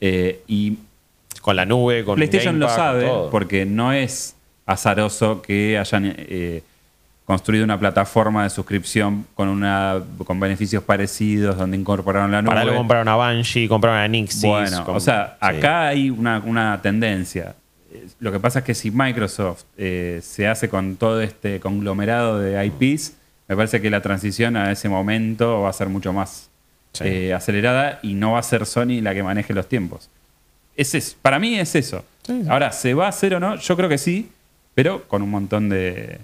eh, 0.00 0.42
y 0.46 0.78
Con 1.40 1.56
la 1.56 1.64
nube, 1.66 2.04
con 2.04 2.16
PlayStation 2.16 2.54
Game 2.54 2.60
lo 2.60 2.66
Pass, 2.66 2.76
con 2.76 2.84
sabe 2.84 3.04
todo. 3.06 3.30
porque 3.30 3.64
no 3.66 3.92
es 3.92 4.34
azaroso 4.66 5.42
que 5.42 5.78
hayan 5.78 6.12
eh, 6.16 6.62
construido 7.24 7.64
una 7.64 7.78
plataforma 7.78 8.44
de 8.44 8.50
suscripción 8.50 9.26
con 9.34 9.48
una 9.48 10.00
con 10.24 10.40
beneficios 10.40 10.82
parecidos 10.82 11.56
donde 11.58 11.76
incorporaron 11.76 12.30
la 12.32 12.40
nube. 12.42 12.50
Para 12.50 12.60
algo 12.62 12.76
compraron 12.76 13.08
a 13.08 13.16
Banshee, 13.16 13.68
compraron 13.68 13.98
a 14.00 14.08
Nixis. 14.08 14.42
Bueno, 14.42 14.84
o 14.88 15.00
sea, 15.00 15.36
sí. 15.40 15.46
acá 15.56 15.88
hay 15.88 16.08
una, 16.10 16.40
una 16.44 16.80
tendencia. 16.82 17.54
Lo 18.20 18.32
que 18.32 18.40
pasa 18.40 18.60
es 18.60 18.64
que 18.64 18.74
si 18.74 18.90
Microsoft 18.90 19.64
eh, 19.76 20.20
se 20.22 20.46
hace 20.48 20.68
con 20.68 20.96
todo 20.96 21.20
este 21.20 21.60
conglomerado 21.60 22.38
de 22.40 22.64
IPs, 22.66 23.14
me 23.48 23.56
parece 23.56 23.80
que 23.80 23.90
la 23.90 24.00
transición 24.02 24.56
a 24.56 24.72
ese 24.72 24.88
momento 24.88 25.62
va 25.62 25.70
a 25.70 25.72
ser 25.72 25.88
mucho 25.88 26.12
más 26.12 26.48
Sí. 26.92 27.04
eh, 27.04 27.34
acelerada 27.34 27.98
y 28.02 28.14
no 28.14 28.32
va 28.32 28.38
a 28.38 28.42
ser 28.42 28.64
Sony 28.64 29.02
la 29.02 29.12
que 29.14 29.22
maneje 29.22 29.52
los 29.52 29.68
tiempos. 29.68 30.08
Es 30.76 30.94
eso. 30.94 31.16
Para 31.20 31.38
mí 31.38 31.58
es 31.58 31.74
eso. 31.74 32.04
Ahora, 32.48 32.72
¿se 32.72 32.94
va 32.94 33.06
a 33.06 33.08
hacer 33.10 33.34
o 33.34 33.40
no? 33.40 33.56
Yo 33.56 33.76
creo 33.76 33.88
que 33.88 33.98
sí, 33.98 34.30
pero 34.74 35.04
con 35.06 35.20
un 35.22 35.30
montón 35.30 35.68
de, 35.68 36.18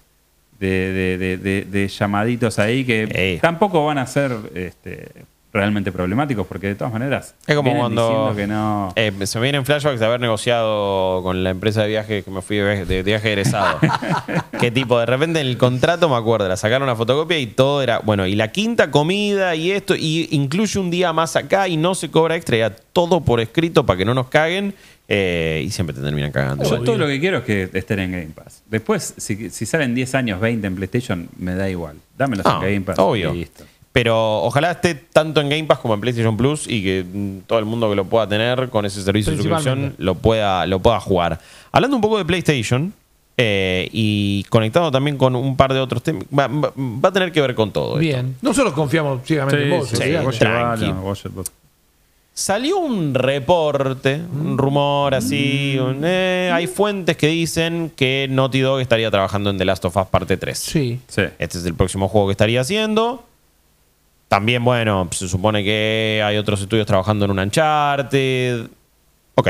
de, 0.59 0.69
de- 0.69 1.19
de- 1.19 1.37
de- 1.37 1.65
de 1.67 1.89
llamaditos 1.89 2.59
ahí 2.59 2.85
que 2.85 3.07
Eh. 3.13 3.39
tampoco 3.43 3.85
van 3.85 3.99
a 3.99 4.07
ser 4.07 4.33
este, 4.55 5.09
realmente 5.53 5.93
problemáticos, 5.93 6.47
porque 6.47 6.69
de 6.69 6.75
todas 6.75 6.93
maneras 6.93 7.35
Es 7.47 7.55
como 7.57 7.77
cuando 7.77 8.33
que 8.35 8.47
no. 8.47 8.93
eh, 8.97 9.12
se 9.27 9.38
me 9.38 9.43
vienen 9.43 9.67
flashbacks 9.67 10.01
de 10.01 10.07
haber 10.07 10.19
negociado 10.21 11.23
con 11.23 11.45
la 11.45 11.51
empresa 11.51 11.83
de 11.83 11.88
viaje 11.88 12.23
que 12.23 12.31
me 12.31 12.41
fui 12.41 12.57
de, 12.57 12.85
de 12.87 13.03
viaje 13.03 13.29
egresado. 13.33 13.79
¿Qué 14.61 14.71
tipo? 14.71 14.99
De 14.99 15.07
repente 15.07 15.41
en 15.41 15.47
el 15.47 15.59
contrato, 15.59 16.09
me 16.09 16.17
acuerdo, 16.17 16.49
la 16.49 16.57
sacaron 16.57 16.85
una 16.85 16.97
fotocopia 16.97 17.38
y 17.38 17.47
todo 17.49 17.83
era, 17.83 17.99
bueno, 17.99 18.27
y 18.27 18.35
la 18.35 18.49
quinta 18.49 18.91
comida 18.91 19.55
y 19.55 19.73
esto, 19.73 19.95
y 19.95 20.29
incluye 20.31 20.79
un 20.81 20.91
día 20.91 21.12
más 21.12 21.37
acá 21.37 21.69
y 21.69 21.77
no 21.77 21.95
se 21.95 22.11
cobra 22.11 22.37
extra, 22.37 22.57
ya 22.57 22.71
todo 22.71 23.21
por 23.21 23.41
escrito 23.41 23.85
para 23.85 23.99
que 23.99 24.05
no 24.07 24.15
nos 24.15 24.29
caguen, 24.29 24.75
eh, 25.09 25.62
y 25.67 25.71
siempre 25.71 25.95
te 25.95 26.01
terminan 26.01 26.33
cagando. 26.33 26.65
Yo 26.65 26.81
todo 26.83 26.97
lo 26.97 27.07
que 27.07 27.21
quiero 27.21 27.38
es 27.38 27.45
que 27.45 27.69
estén 27.75 27.99
en 27.99 28.12
Game 28.12 28.29
Pass. 28.35 28.62
Después, 28.71 29.15
si, 29.19 29.51
si 29.51 29.67
salen 29.67 29.95
10 29.95 30.15
años, 30.15 30.41
20 30.41 30.67
en 30.67 30.75
PlayStation, 30.77 31.29
me 31.38 31.55
da 31.55 31.69
igual. 31.69 31.97
Dámelos 32.17 32.47
No, 32.47 32.55
en 32.65 32.75
Game 32.75 32.81
Pass. 32.87 32.99
obvio. 32.99 33.35
y 33.35 33.41
listo. 33.41 33.65
Pero 33.92 34.42
ojalá 34.42 34.70
esté 34.70 34.94
tanto 34.94 35.40
en 35.42 35.50
Game 35.50 35.64
Pass 35.64 35.78
como 35.78 35.92
en 35.94 36.00
PlayStation 36.00 36.35
Plus 36.37 36.66
y 36.66 36.83
que 36.83 37.05
mm, 37.05 37.38
todo 37.46 37.59
el 37.59 37.66
mundo 37.66 37.90
que 37.90 37.96
lo 37.96 38.05
pueda 38.07 38.26
tener 38.26 38.70
con 38.70 38.87
ese 38.87 39.02
servicio 39.02 39.33
de 39.33 39.37
suscripción 39.38 39.94
lo 39.98 40.14
pueda, 40.14 40.66
lo 40.66 40.78
pueda 40.81 40.98
jugar. 40.98 41.38
Hablando 41.72 41.96
un 41.96 42.00
poco 42.02 42.16
de 42.16 42.24
PlayStation 42.24 42.94
eh, 43.37 43.88
y 43.92 44.44
conectado 44.44 44.90
también 44.90 45.18
con 45.18 45.37
un 45.37 45.57
par 45.57 45.74
de 45.74 45.81
otros 45.81 46.02
temas, 46.02 46.24
va, 46.37 46.46
va- 46.48 46.72
va 46.76 47.09
a 47.09 47.12
tener 47.12 47.33
que 47.33 47.40
ver 47.42 47.55
con 47.55 47.70
todo. 47.70 47.88
esto. 47.90 47.98
Bien. 47.98 48.35
Nosotros 48.40 48.72
confiamos 48.72 49.20
ciegamente 49.26 49.62
en 49.64 49.78
vos. 49.78 49.88
sí, 49.88 50.38
tranqui. 50.38 50.87
Salió 52.35 52.78
un 52.78 53.12
reporte, 53.12 54.18
un 54.32 54.57
rumor 54.57 55.14
así. 55.14 55.78
un, 55.78 56.01
eh, 56.03 56.51
hay 56.53 56.66
fuentes 56.66 57.14
que 57.18 57.26
dicen 57.26 57.93
que 57.95 58.26
Naughty 58.30 58.61
Dog 58.61 58.80
estaría 58.80 59.11
trabajando 59.11 59.51
en 59.51 59.59
The 59.59 59.66
Last 59.66 59.84
of 59.84 59.95
Us 59.99 60.07
parte 60.07 60.38
3. 60.38 60.59
Sí. 60.59 60.99
Sí. 61.09 61.22
Este 61.38 61.59
es 61.59 61.66
el 61.66 61.74
próximo 61.74 62.09
juego 62.09 62.28
que 62.28 62.32
estaría 62.32 62.62
haciendo. 62.62 63.24
También, 64.33 64.64
bueno, 64.64 65.09
se 65.12 65.28
supone 65.28 65.62
que 65.62 66.22
hay 66.24 66.39
otros 66.39 66.62
estudios 66.62 66.87
trabajando 66.87 67.26
en 67.26 67.33
un 67.33 67.39
Uncharted. 67.39 68.66
Ok, 69.35 69.49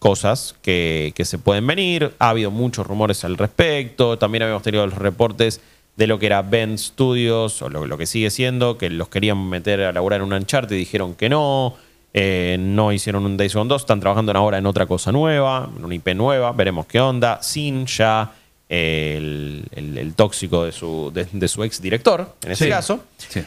cosas 0.00 0.56
que, 0.60 1.12
que 1.14 1.24
se 1.24 1.38
pueden 1.38 1.64
venir. 1.68 2.12
Ha 2.18 2.30
habido 2.30 2.50
muchos 2.50 2.84
rumores 2.84 3.24
al 3.24 3.36
respecto. 3.38 4.18
También 4.18 4.42
habíamos 4.42 4.64
tenido 4.64 4.84
los 4.88 4.98
reportes 4.98 5.60
de 5.96 6.08
lo 6.08 6.18
que 6.18 6.26
era 6.26 6.42
Ben 6.42 6.76
Studios, 6.78 7.62
o 7.62 7.68
lo, 7.68 7.86
lo 7.86 7.96
que 7.96 8.06
sigue 8.06 8.28
siendo, 8.30 8.76
que 8.76 8.90
los 8.90 9.08
querían 9.08 9.48
meter 9.48 9.80
a 9.82 9.92
laburar 9.92 10.18
en 10.20 10.26
un 10.26 10.32
Uncharted 10.32 10.74
y 10.74 10.80
dijeron 10.80 11.14
que 11.14 11.28
no. 11.28 11.76
Eh, 12.12 12.56
no 12.58 12.92
hicieron 12.92 13.24
un 13.26 13.36
Days 13.36 13.54
Gone 13.54 13.68
2, 13.68 13.82
están 13.82 14.00
trabajando 14.00 14.32
ahora 14.32 14.58
en 14.58 14.66
otra 14.66 14.86
cosa 14.86 15.12
nueva, 15.12 15.70
en 15.76 15.84
una 15.84 15.94
IP 15.94 16.08
nueva, 16.16 16.50
veremos 16.50 16.86
qué 16.86 17.00
onda. 17.00 17.40
Sin 17.40 17.86
ya 17.86 18.32
eh, 18.68 19.14
el, 19.16 19.64
el- 19.70 19.98
el 19.98 20.14
tóxico 20.14 20.64
de 20.64 20.72
su, 20.72 21.12
de, 21.14 21.26
de 21.30 21.46
su 21.46 21.62
ex 21.62 21.80
director, 21.80 22.34
en 22.44 22.50
ese 22.50 22.64
Sí. 22.64 22.70
caso. 22.70 23.00
Sí. 23.16 23.40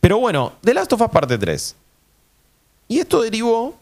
Pero 0.00 0.18
bueno, 0.18 0.52
The 0.62 0.74
Last 0.74 0.92
of 0.92 1.00
Us 1.00 1.10
parte 1.10 1.36
3. 1.38 1.76
Y 2.88 2.98
esto 3.00 3.22
derivó 3.22 3.76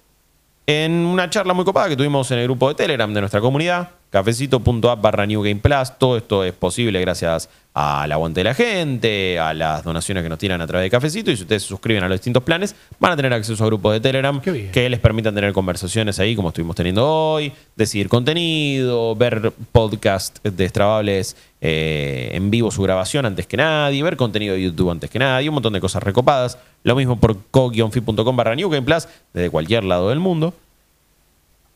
en 0.66 0.92
una 0.92 1.28
charla 1.28 1.52
muy 1.52 1.64
copada 1.64 1.88
que 1.88 1.96
tuvimos 1.96 2.30
en 2.30 2.38
el 2.38 2.44
grupo 2.44 2.68
de 2.68 2.74
Telegram 2.74 3.12
de 3.12 3.20
nuestra 3.20 3.40
comunidad, 3.40 3.90
cafecito.app 4.10 5.00
barra 5.00 5.26
New 5.26 5.42
Game 5.42 5.60
Plus. 5.60 5.92
Todo 5.98 6.16
esto 6.16 6.44
es 6.44 6.52
posible 6.54 7.00
gracias 7.00 7.48
al 7.75 8.12
aguante 8.12 8.41
de 8.41 8.45
la 8.45 8.55
gente, 8.55 9.39
a 9.41 9.53
las 9.53 9.83
donaciones 9.83 10.22
que 10.22 10.29
nos 10.29 10.39
tiran 10.39 10.61
a 10.61 10.66
través 10.66 10.87
de 10.87 10.91
Cafecito. 10.91 11.33
Y 11.33 11.37
si 11.37 11.43
ustedes 11.43 11.62
se 11.64 11.68
suscriben 11.68 12.05
a 12.05 12.09
los 12.09 12.20
distintos 12.20 12.45
planes, 12.45 12.77
van 13.01 13.12
a 13.12 13.16
tener 13.16 13.33
acceso 13.33 13.62
a 13.64 13.66
grupos 13.66 13.93
de 13.95 14.01
Telegram 14.01 14.41
que 14.41 14.89
les 14.89 15.01
permitan 15.01 15.35
tener 15.35 15.53
conversaciones 15.53 16.20
ahí, 16.20 16.37
como 16.37 16.49
estuvimos 16.49 16.77
teniendo 16.77 17.05
hoy, 17.05 17.53
decidir 17.75 18.09
contenido, 18.09 19.16
ver 19.16 19.53
podcast 19.72 20.39
destrabables 20.45 21.37
eh, 21.61 22.31
en 22.33 22.49
vivo 22.49 22.70
su 22.70 22.81
grabación 22.83 23.27
antes 23.27 23.49
que 23.49 23.57
nadie, 23.57 24.03
ver 24.05 24.16
contenido 24.16 24.55
de 24.55 24.62
YouTube 24.62 24.91
antes 24.91 25.11
que 25.11 25.18
nadie, 25.18 25.49
un 25.49 25.55
montón 25.55 25.72
de 25.72 25.81
cosas 25.81 26.03
recopadas. 26.03 26.59
Lo 26.85 26.95
mismo 26.95 27.18
por 27.18 27.37
co-fi.com 27.51 28.37
barra 28.37 28.55
New 28.55 28.70
Game 28.70 28.87
Plus, 28.87 29.09
desde 29.33 29.51
cualquier 29.51 29.83
lado 29.83 30.11
del 30.11 30.20
mundo. 30.20 30.55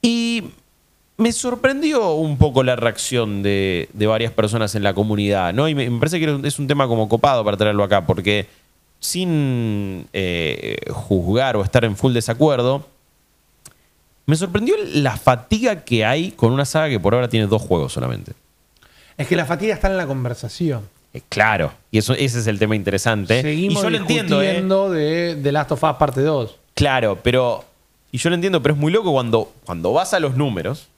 Y 0.01 0.45
me 1.19 1.33
sorprendió 1.33 2.13
un 2.13 2.39
poco 2.39 2.63
la 2.63 2.77
reacción 2.77 3.43
de, 3.43 3.89
de 3.93 4.07
varias 4.07 4.33
personas 4.33 4.75
en 4.75 4.85
la 4.85 4.95
comunidad, 4.95 5.53
¿no? 5.53 5.69
Y 5.69 5.75
me, 5.75 5.91
me 5.91 5.99
parece 5.99 6.21
que 6.21 6.41
es 6.45 6.59
un 6.59 6.67
tema 6.67 6.87
como 6.87 7.09
copado 7.09 7.45
para 7.45 7.57
traerlo 7.57 7.85
acá, 7.85 8.07
porque 8.07 8.47
sin 9.01 10.09
eh, 10.13 10.77
juzgar 10.91 11.57
o 11.57 11.63
estar 11.63 11.85
en 11.85 11.97
full 11.97 12.13
desacuerdo, 12.13 12.87
me 14.27 14.37
sorprendió 14.37 14.77
la 14.95 15.17
fatiga 15.17 15.85
que 15.85 16.05
hay 16.05 16.31
con 16.31 16.53
una 16.53 16.65
saga 16.65 16.89
que 16.89 17.01
por 17.01 17.15
ahora 17.15 17.29
tiene 17.29 17.47
dos 17.47 17.63
juegos 17.63 17.93
solamente. 17.93 18.33
Es 19.17 19.27
que 19.27 19.37
la 19.37 19.45
fatiga 19.45 19.75
está 19.75 19.89
en 19.89 19.97
la 19.97 20.07
conversación. 20.07 20.89
Eh, 21.15 21.23
claro, 21.29 21.73
y 21.91 21.99
eso, 21.99 22.13
ese 22.13 22.39
es 22.39 22.47
el 22.47 22.59
tema 22.59 22.77
interesante. 22.77 23.43
Seguimos 23.43 23.81
y 23.81 23.83
yo 23.83 23.91
lo 23.91 23.97
entiendo, 23.97 24.95
¿eh? 24.95 25.35
de 25.35 25.53
Last 25.53 25.73
of 25.73 25.83
Us 25.83 25.97
parte 25.97 26.21
2. 26.21 26.57
Claro, 26.75 27.19
pero. 27.23 27.65
Y 28.13 28.19
yo 28.19 28.31
lo 28.31 28.37
entiendo, 28.37 28.63
pero 28.63 28.75
es 28.75 28.81
muy 28.81 28.93
loco 28.93 29.13
cuando, 29.13 29.53
cuando 29.65 29.93
vas 29.93 30.15
a 30.15 30.21
los 30.21 30.37
números. 30.37 30.89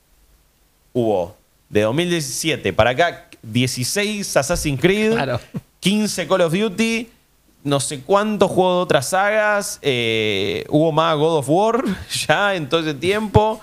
Hubo 0.93 1.35
de 1.69 1.81
2017 1.81 2.73
para 2.73 2.89
acá 2.91 3.27
16 3.43 4.35
Assassin's 4.37 4.79
Creed, 4.79 5.13
Claro. 5.13 5.39
15 5.79 6.27
Call 6.27 6.41
of 6.41 6.53
Duty, 6.53 7.09
no 7.63 7.79
sé 7.79 8.01
cuántos 8.01 8.51
juegos 8.51 8.77
de 8.77 8.81
otras 8.83 9.09
sagas. 9.09 9.79
eh, 9.81 10.65
hubo 10.69 10.91
más 10.91 11.15
God 11.17 11.37
of 11.39 11.49
War 11.49 11.83
ya 12.27 12.55
en 12.55 12.67
todo 12.69 12.81
ese 12.81 12.93
tiempo. 12.93 13.59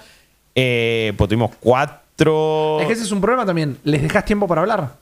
Eh, 0.55 1.13
pues 1.17 1.29
tuvimos 1.29 1.51
cuatro. 1.61 2.81
Es 2.81 2.87
que 2.87 2.93
ese 2.95 3.03
es 3.05 3.13
un 3.13 3.21
problema 3.21 3.47
también. 3.47 3.79
¿Les 3.85 4.03
dejas 4.03 4.25
tiempo 4.25 4.49
para 4.49 4.63
hablar? 4.63 4.95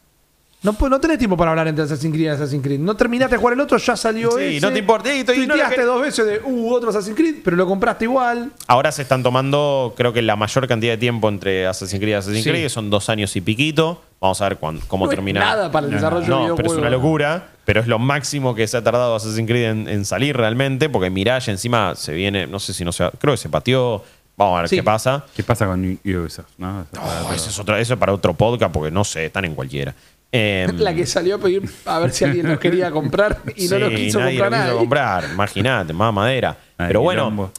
No, 0.62 0.74
no 0.88 0.98
tenés 1.00 1.18
tiempo 1.18 1.36
para 1.36 1.50
hablar 1.50 1.68
entre 1.68 1.84
Assassin's 1.84 2.12
Creed 2.12 2.24
y 2.24 2.28
Assassin's 2.28 2.62
Creed. 2.62 2.80
No 2.80 2.96
terminaste 2.96 3.36
de 3.36 3.38
jugar 3.38 3.54
el 3.54 3.60
otro, 3.60 3.78
ya 3.78 3.94
salió 3.96 4.32
Sí, 4.32 4.56
ese. 4.56 4.66
no 4.66 4.72
te 4.72 4.78
importa. 4.80 5.14
Y 5.14 5.22
no 5.46 5.54
lo 5.54 5.86
dos 5.86 6.02
veces 6.02 6.26
de, 6.26 6.40
uh, 6.44 6.72
otro 6.72 6.90
Assassin's 6.90 7.14
Creed, 7.16 7.36
pero 7.44 7.56
lo 7.56 7.66
compraste 7.66 8.04
igual. 8.06 8.50
Ahora 8.66 8.90
se 8.90 9.02
están 9.02 9.22
tomando, 9.22 9.94
creo 9.96 10.12
que 10.12 10.22
la 10.22 10.34
mayor 10.34 10.66
cantidad 10.66 10.94
de 10.94 10.98
tiempo 10.98 11.28
entre 11.28 11.66
Assassin's 11.66 12.00
Creed 12.00 12.12
y 12.12 12.14
Assassin's 12.14 12.42
Sí. 12.44 12.50
Creed, 12.50 12.62
que 12.64 12.68
son 12.70 12.90
dos 12.90 13.08
años 13.08 13.36
y 13.36 13.42
piquito. 13.42 14.02
Vamos 14.20 14.40
a 14.40 14.48
ver 14.48 14.58
cuán- 14.58 14.80
cómo 14.88 15.04
No 15.04 15.12
es 15.12 15.16
termina. 15.16 15.40
nada 15.40 15.70
para 15.70 15.86
el 15.86 15.92
No, 15.92 15.96
desarrollo 15.98 16.26
No, 16.26 16.48
de 16.48 16.54
pero 16.54 16.72
es 16.72 16.78
una 16.78 16.90
locura. 16.90 17.48
Pero 17.64 17.80
es 17.80 17.86
lo 17.86 17.98
máximo 17.98 18.54
que 18.54 18.66
se 18.66 18.76
ha 18.76 18.82
tardado 18.82 19.14
Assassin's 19.14 19.46
Creed 19.48 19.70
en, 19.70 19.88
en 19.88 20.04
salir 20.04 20.36
realmente, 20.36 20.88
porque 20.88 21.10
Mirage 21.10 21.50
encima 21.50 21.94
se 21.94 22.12
viene, 22.12 22.46
no 22.46 22.58
sé 22.58 22.72
si 22.72 22.84
no 22.84 22.92
se 22.92 23.08
creo 23.20 23.34
que 23.34 23.38
se 23.38 23.48
pateó. 23.48 24.02
Vamos 24.38 24.58
a 24.58 24.60
ver 24.62 24.68
Sí. 24.68 24.76
qué 24.76 24.82
pasa. 24.82 25.24
¿Qué 25.34 25.42
pasa 25.42 25.66
con 25.66 25.98
Ubisoft? 26.04 26.46
¿no? 26.58 26.82
Eso 26.92 27.00
Oh, 27.02 27.32
eso, 27.32 27.50
es 27.50 27.58
otro- 27.58 27.76
eso 27.76 27.94
es 27.94 27.98
para 28.00 28.12
otro 28.12 28.34
podcast, 28.34 28.70
porque 28.72 28.90
no 28.90 29.02
sé, 29.04 29.26
están 29.26 29.44
en 29.46 29.54
cualquiera. 29.54 29.94
Eh, 30.38 30.66
La 30.78 30.94
que 30.94 31.06
salió 31.06 31.36
a 31.36 31.38
pedir 31.38 31.62
a 31.86 31.98
ver 31.98 32.12
si 32.12 32.24
alguien 32.24 32.46
los 32.48 32.58
quería 32.58 32.90
comprar 32.90 33.40
y 33.56 33.68
no 33.68 33.76
sí, 33.76 33.78
lo 33.78 33.90
quiso 33.90 34.20
nadie 34.20 34.38
comprar 34.38 34.50
lo 34.52 34.56
quiso 34.56 34.66
nadie. 34.68 34.78
comprar. 34.78 35.24
Imagínate, 35.32 35.92
más 35.92 36.12
madera. 36.12 36.56
Ay, 36.78 36.86
pero 36.88 37.00
bueno, 37.02 37.22
quilombo. 37.24 37.52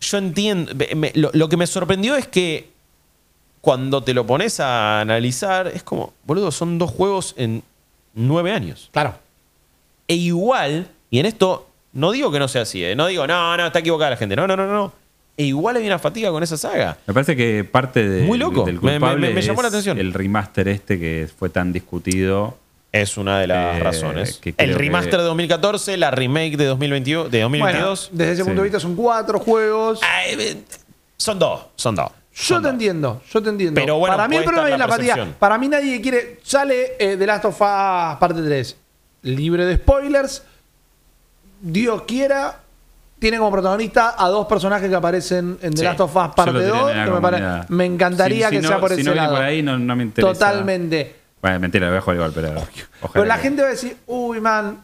yo 0.00 0.18
entiendo. 0.18 0.72
me- 0.74 0.94
me- 0.94 1.12
lo, 1.14 1.30
lo 1.32 1.48
que 1.48 1.56
me 1.56 1.66
sorprendió 1.66 2.16
es 2.16 2.26
que 2.26 2.70
cuando 3.60 4.02
te 4.02 4.14
lo 4.14 4.26
pones 4.26 4.60
a 4.60 5.00
analizar, 5.00 5.66
es 5.68 5.82
como, 5.82 6.12
boludo, 6.24 6.50
son 6.52 6.78
dos 6.78 6.90
juegos 6.90 7.34
en 7.36 7.62
nueve 8.14 8.52
años. 8.52 8.90
Claro. 8.92 9.14
E 10.08 10.14
igual, 10.14 10.86
y 11.10 11.18
en 11.18 11.26
esto 11.26 11.68
no 11.92 12.12
digo 12.12 12.30
que 12.30 12.38
no 12.38 12.46
sea 12.48 12.62
así, 12.62 12.84
¿eh? 12.84 12.94
no 12.94 13.06
digo, 13.08 13.26
no, 13.26 13.56
no, 13.56 13.66
está 13.66 13.80
equivocada 13.80 14.10
la 14.10 14.16
gente. 14.16 14.36
No, 14.36 14.46
no, 14.46 14.56
no, 14.56 14.66
no. 14.66 14.92
E 15.38 15.44
igual 15.44 15.76
hay 15.76 15.86
una 15.86 15.98
fatiga 15.98 16.30
con 16.30 16.42
esa 16.42 16.56
saga. 16.56 16.96
Me 17.06 17.12
parece 17.12 17.36
que 17.36 17.62
parte 17.64 18.08
de- 18.08 18.22
Muy 18.24 18.38
loco. 18.38 18.64
del 18.64 18.76
Me- 18.80 18.80
me- 18.80 18.90
culpable 18.98 19.28
me- 19.28 19.34
me 19.34 19.42
llamó 19.42 19.60
la 19.62 19.68
atención. 19.68 19.98
El 19.98 20.14
remaster 20.14 20.66
este 20.68 20.98
que 20.98 21.28
fue 21.38 21.50
tan 21.50 21.72
discutido. 21.72 22.56
Es 22.92 23.18
una 23.18 23.38
de 23.40 23.46
las 23.46 23.76
Eh, 23.76 23.80
razones. 23.80 24.40
El 24.56 24.74
remaster 24.74 25.10
que- 25.10 25.16
de 25.18 25.22
2014, 25.24 25.96
la 25.98 26.10
remake 26.10 26.56
de 26.56 26.64
2021, 26.64 27.28
de 27.28 27.40
2022. 27.42 28.08
Bueno, 28.10 28.18
desde 28.18 28.32
ese 28.32 28.42
Sí. 28.42 28.46
punto 28.48 28.62
de 28.62 28.68
vista 28.68 28.80
son 28.80 28.96
cuatro 28.96 29.38
juegos. 29.38 30.00
Ay, 30.02 30.64
son 31.18 31.38
dos, 31.38 31.66
son 31.76 31.94
dos. 31.94 32.10
Yo 32.34 32.60
te 32.62 32.68
entiendo, 32.68 33.22
yo 33.30 33.42
te 33.42 33.48
entiendo. 33.50 33.78
Pero 33.78 33.98
bueno, 33.98 34.16
para 34.16 34.28
mí 34.28 34.36
el 34.36 34.44
problema 34.44 34.70
es 34.70 34.78
la 34.78 34.88
fatiga. 34.88 35.26
Para 35.38 35.58
mí 35.58 35.68
nadie 35.68 36.00
quiere. 36.00 36.38
Sale 36.42 36.92
eh, 36.98 37.16
The 37.18 37.26
Last 37.26 37.44
of 37.46 37.54
Us 37.60 38.18
parte 38.18 38.40
3. 38.42 38.76
Libre 39.22 39.66
de 39.66 39.76
spoilers. 39.76 40.42
Dios 41.60 42.02
quiera. 42.02 42.60
Tiene 43.18 43.38
como 43.38 43.50
protagonista 43.50 44.14
a 44.18 44.28
dos 44.28 44.46
personajes 44.46 44.88
que 44.90 44.94
aparecen 44.94 45.58
en 45.62 45.70
The 45.72 45.78
Sí. 45.78 45.84
Last 45.84 46.00
of 46.00 46.14
Us 46.14 46.34
parte 46.34 46.52
tiré 46.52 46.66
2. 46.66 46.90
en 46.90 46.98
la 46.98 47.04
que 47.06 47.10
me, 47.10 47.20
pare- 47.20 47.36
comunidad. 47.38 47.68
me 47.70 47.84
encantaría 47.86 48.48
Si- 48.48 48.54
si 48.54 48.56
que 48.56 48.62
no- 48.62 48.68
sea 48.68 48.78
por 48.80 48.88
si 48.90 48.94
ese 48.96 49.04
no 49.04 49.12
viene 49.12 49.26
lado. 49.26 49.36
por 49.36 49.44
ahí, 49.44 49.62
no, 49.62 49.78
no 49.78 49.96
me 49.96 50.02
interesa. 50.02 50.32
Totalmente. 50.32 51.16
Bueno, 51.40 51.60
mentira, 51.60 51.86
lo 51.86 51.92
voy 51.92 51.98
a 51.98 52.00
jugar 52.02 52.16
igual, 52.16 52.32
pero. 52.34 52.48
ojalá 52.50 53.10
Pero 53.12 53.24
la 53.24 53.36
que- 53.36 53.42
gente 53.42 53.62
va 53.62 53.68
a 53.68 53.70
decir, 53.70 53.96
uy, 54.06 54.40
man, 54.40 54.82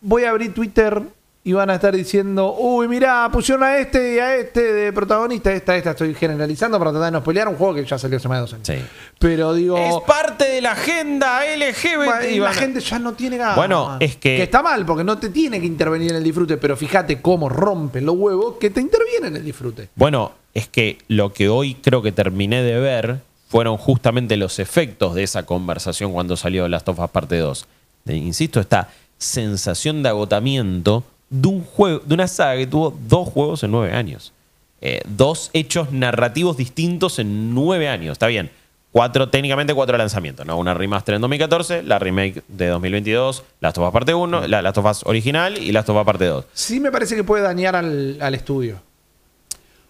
voy 0.00 0.24
a 0.24 0.30
abrir 0.30 0.52
Twitter 0.52 1.00
y 1.44 1.52
van 1.54 1.70
a 1.70 1.76
estar 1.76 1.94
diciendo, 1.96 2.54
uy, 2.58 2.88
mirá, 2.88 3.30
pusieron 3.32 3.62
a 3.64 3.78
este 3.78 4.16
y 4.16 4.18
a 4.18 4.36
este 4.36 4.60
de 4.72 4.92
protagonista, 4.92 5.50
esta, 5.52 5.76
esta, 5.76 5.90
estoy 5.92 6.14
generalizando 6.14 6.78
para 6.78 6.90
tratar 6.90 7.06
de 7.06 7.12
no 7.12 7.20
spoilear 7.20 7.48
un 7.48 7.54
juego 7.56 7.74
que 7.74 7.84
ya 7.86 7.96
salió 7.98 8.18
hace 8.18 8.28
más 8.28 8.36
de 8.38 8.40
dos 8.42 8.52
años. 8.54 8.66
Sí. 8.66 8.74
Pero 9.18 9.54
digo, 9.54 9.78
Es 9.78 9.94
parte 10.06 10.44
de 10.44 10.60
la 10.60 10.72
agenda 10.72 11.40
LGBT. 11.46 12.30
y 12.32 12.38
la 12.40 12.50
a- 12.50 12.54
gente 12.54 12.80
ya 12.80 12.98
no 12.98 13.14
tiene 13.14 13.38
ganas. 13.38 13.56
Bueno, 13.56 13.96
es 14.00 14.16
que- 14.16 14.36
Que 14.36 14.42
está 14.42 14.62
mal, 14.62 14.84
porque 14.84 15.04
no 15.04 15.16
te 15.18 15.30
tiene 15.30 15.58
que 15.60 15.66
intervenir 15.66 16.10
en 16.10 16.16
el 16.18 16.24
disfrute, 16.24 16.58
pero 16.58 16.76
fíjate 16.76 17.22
cómo 17.22 17.48
rompen 17.48 18.04
los 18.04 18.16
huevos 18.16 18.56
que 18.60 18.68
te 18.68 18.80
intervienen 18.82 19.28
en 19.30 19.36
el 19.36 19.44
disfrute. 19.44 19.88
Bueno, 19.94 20.32
es 20.52 20.68
que 20.68 20.98
lo 21.08 21.32
que 21.32 21.48
hoy 21.48 21.76
creo 21.76 22.02
que 22.02 22.12
terminé 22.12 22.62
de 22.62 22.78
ver 22.78 23.20
fueron 23.48 23.78
justamente 23.78 24.36
los 24.36 24.58
efectos 24.58 25.14
de 25.14 25.22
esa 25.22 25.46
conversación 25.46 26.12
cuando 26.12 26.36
salió 26.36 26.68
Last 26.68 26.88
of 26.90 26.98
Us 26.98 27.08
Parte 27.10 27.38
2. 27.38 27.64
De- 28.04 28.16
insisto, 28.16 28.60
esta 28.60 28.90
sensación 29.16 30.02
de 30.02 30.10
agotamiento 30.10 31.04
de 31.30 31.48
un 31.48 31.64
juego, 31.64 32.00
de 32.04 32.14
una 32.14 32.26
saga 32.26 32.56
que 32.56 32.66
tuvo 32.66 32.96
dos 33.08 33.28
juegos 33.28 33.62
en 33.62 33.70
nueve 33.70 33.94
años. 33.94 34.32
Eh, 34.80 35.00
dos 35.06 35.50
hechos 35.52 35.92
narrativos 35.92 36.56
distintos 36.56 37.18
en 37.18 37.54
nueve 37.54 37.88
años. 37.88 38.12
Está 38.12 38.26
bien. 38.26 38.50
Cuatro, 38.90 39.28
técnicamente 39.28 39.74
cuatro 39.74 39.98
lanzamientos, 39.98 40.46
¿no? 40.46 40.56
Una 40.56 40.72
remaster 40.72 41.16
en 41.16 41.20
2014, 41.20 41.82
la 41.82 41.98
remake 41.98 42.42
de 42.48 42.68
2022, 42.68 43.44
Last 43.60 43.76
of 43.76 43.86
Us 43.86 43.92
Parte 43.92 44.14
1, 44.14 44.46
la 44.48 44.62
Last 44.62 44.78
of 44.78 44.86
Us 44.86 45.02
original 45.04 45.58
y 45.58 45.72
Last 45.72 45.90
of 45.90 45.98
Us 45.98 46.04
Parte 46.04 46.24
2. 46.24 46.44
Sí 46.54 46.80
me 46.80 46.90
parece 46.90 47.14
que 47.14 47.22
puede 47.22 47.42
dañar 47.42 47.76
al, 47.76 48.16
al 48.20 48.34
estudio. 48.34 48.80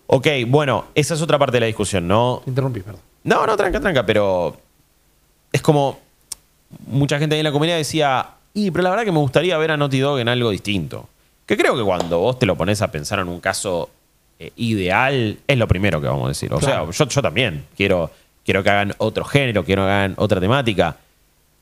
Ok, 0.09 0.27
bueno, 0.49 0.87
esa 0.95 1.15
es 1.15 1.23
otra 1.23 1.39
parte 1.39 1.57
de 1.57 1.61
la 1.61 1.67
discusión, 1.67 2.09
¿no? 2.09 2.41
Te 2.45 2.51
Interrumpí, 2.51 2.81
perdón. 2.81 3.03
No, 3.23 3.47
no, 3.47 3.57
tranca, 3.57 3.79
tranca, 3.79 4.05
pero 4.05 4.57
es 5.53 5.63
como 5.63 6.01
mucha 6.87 7.19
gente 7.19 7.35
ahí 7.35 7.41
en 7.41 7.45
la 7.45 7.53
comunidad 7.53 7.77
decía, 7.77 8.31
y 8.53 8.71
pero 8.71 8.83
la 8.85 8.91
verdad 8.91 9.05
que 9.05 9.13
me 9.13 9.19
gustaría 9.19 9.57
ver 9.59 9.71
a 9.71 9.77
Naughty 9.77 10.01
Dog 10.01 10.19
en 10.19 10.29
algo 10.29 10.51
distinto. 10.51 11.09
Que 11.49 11.57
creo 11.57 11.77
que 11.77 11.83
cuando 11.83 12.19
vos 12.21 12.39
te 12.39 12.47
lo 12.47 12.57
pones 12.57 12.81
a 12.83 12.93
pensar 12.93 13.19
en 13.19 13.27
un 13.29 13.41
caso 13.41 13.91
eh, 14.39 14.53
ideal, 14.57 15.39
es 15.49 15.59
lo 15.59 15.67
primero 15.67 16.01
que 16.01 16.07
vamos 16.07 16.27
a 16.27 16.29
decir. 16.29 16.53
O 16.53 16.59
Claro. 16.59 16.93
sea, 16.93 17.07
yo, 17.07 17.11
yo 17.11 17.23
también 17.23 17.65
quiero, 17.77 18.11
quiero 18.45 18.63
que 18.63 18.71
hagan 18.71 18.95
otro 18.99 19.25
género, 19.25 19.65
quiero 19.65 19.83
que 19.85 19.91
hagan 19.91 20.15
otra 20.19 20.41
temática. 20.41 20.97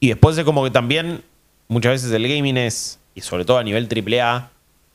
Y 0.01 0.09
después 0.09 0.37
es 0.37 0.45
como 0.45 0.62
que 0.64 0.70
también 0.70 1.22
muchas 1.68 1.93
veces 1.93 2.11
el 2.12 2.28
gaming 2.28 2.57
es, 2.59 2.99
y 3.14 3.20
sobre 3.22 3.45
todo 3.47 3.59
a 3.59 3.62
nivel 3.64 3.89
AAA, 3.89 4.51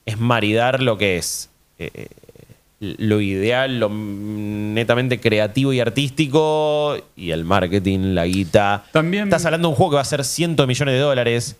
es 0.05 0.19
maridar 0.19 0.81
lo 0.83 0.97
que 0.97 1.17
es 1.17 1.49
eh, 1.79 1.89
eh, 1.93 2.07
lo 2.81 3.21
ideal, 3.21 3.79
lo 3.79 3.89
netamente 3.89 5.19
creativo 5.19 5.71
y 5.73 5.79
artístico, 5.79 6.97
y 7.15 7.31
el 7.31 7.45
marketing, 7.45 8.13
la 8.13 8.25
guita. 8.25 8.83
También- 8.91 9.23
Estás 9.25 9.45
hablando 9.45 9.67
de 9.67 9.71
un 9.71 9.75
juego 9.77 9.91
que 9.91 9.95
va 9.95 10.01
a 10.01 10.05
ser 10.05 10.23
cientos 10.25 10.63
de 10.63 10.67
millones 10.67 10.95
de 10.95 10.99
dólares. 10.99 11.55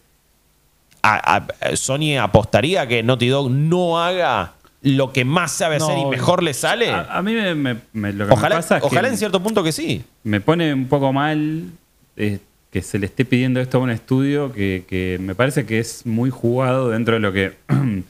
A- 1.04 1.36
a- 1.62 1.76
Sony 1.76 2.18
apostaría 2.20 2.88
que 2.88 3.04
Naughty 3.04 3.28
Dog 3.28 3.49
no 3.52 4.02
haga 4.02 4.54
lo 4.84 5.12
que 5.14 5.26
más 5.26 5.52
sabe 5.52 5.76
hacer 5.78 5.97
y 5.97 6.06
mejor 6.06 6.41
le 6.43 6.54
sale. 6.54 6.89
A, 6.89 7.18
a 7.18 7.22
mí 7.22 7.34
me, 7.34 7.54
me- 7.56 7.78
me- 7.93 8.14
lo 8.14 8.28
que 8.28 8.34
ojalá 8.34 8.56
me 8.56 8.62
pasa 8.62 8.78
es 8.78 8.84
ojalá 8.84 9.02
que 9.04 9.14
en 9.14 9.18
cierto 9.18 9.41
punto 9.43 9.64
que 9.64 9.72
sí. 9.72 10.04
me 10.24 10.41
pone 10.41 10.74
un 10.74 10.88
poco 10.88 11.14
mal 11.14 11.66
eh, 12.18 12.39
que 12.72 12.82
se 12.82 12.97
le 12.99 13.06
esté 13.06 13.26
pidiendo 13.26 13.60
esto 13.60 13.78
a 13.78 13.82
un 13.82 13.89
estudio 13.91 14.52
que, 14.54 14.86
que 14.88 15.18
me 15.22 15.36
parece 15.36 15.66
que 15.66 15.80
es 15.80 16.06
muy 16.06 16.30
jugado 16.30 16.89
dentro 16.89 17.14
de 17.16 17.20
lo 17.20 17.32
que 17.32 17.54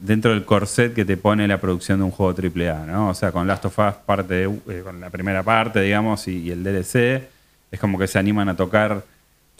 dentro 0.00 0.30
del 0.32 0.44
corset 0.44 0.94
que 0.94 1.04
te 1.04 1.16
pone 1.16 1.46
la 1.48 1.58
producción 1.60 1.98
de 1.98 2.04
un 2.04 2.10
juego 2.10 2.32
AAA, 2.38 2.86
¿no? 2.86 3.10
O 3.10 3.14
sea, 3.14 3.32
con 3.32 3.46
Last 3.46 3.64
of 3.66 3.78
Us 3.78 3.94
parte 4.06 4.44
eh, 4.44 4.80
con 4.82 5.00
la 5.00 5.10
primera 5.10 5.42
parte, 5.42 5.80
digamos, 5.80 6.26
y, 6.28 6.38
y, 6.38 6.50
el 6.50 6.62
DLC, 6.64 7.22
es 7.70 7.80
como 7.80 7.98
que 7.98 8.06
se 8.06 8.18
animan 8.18 8.48
a 8.48 8.56
tocar 8.56 9.02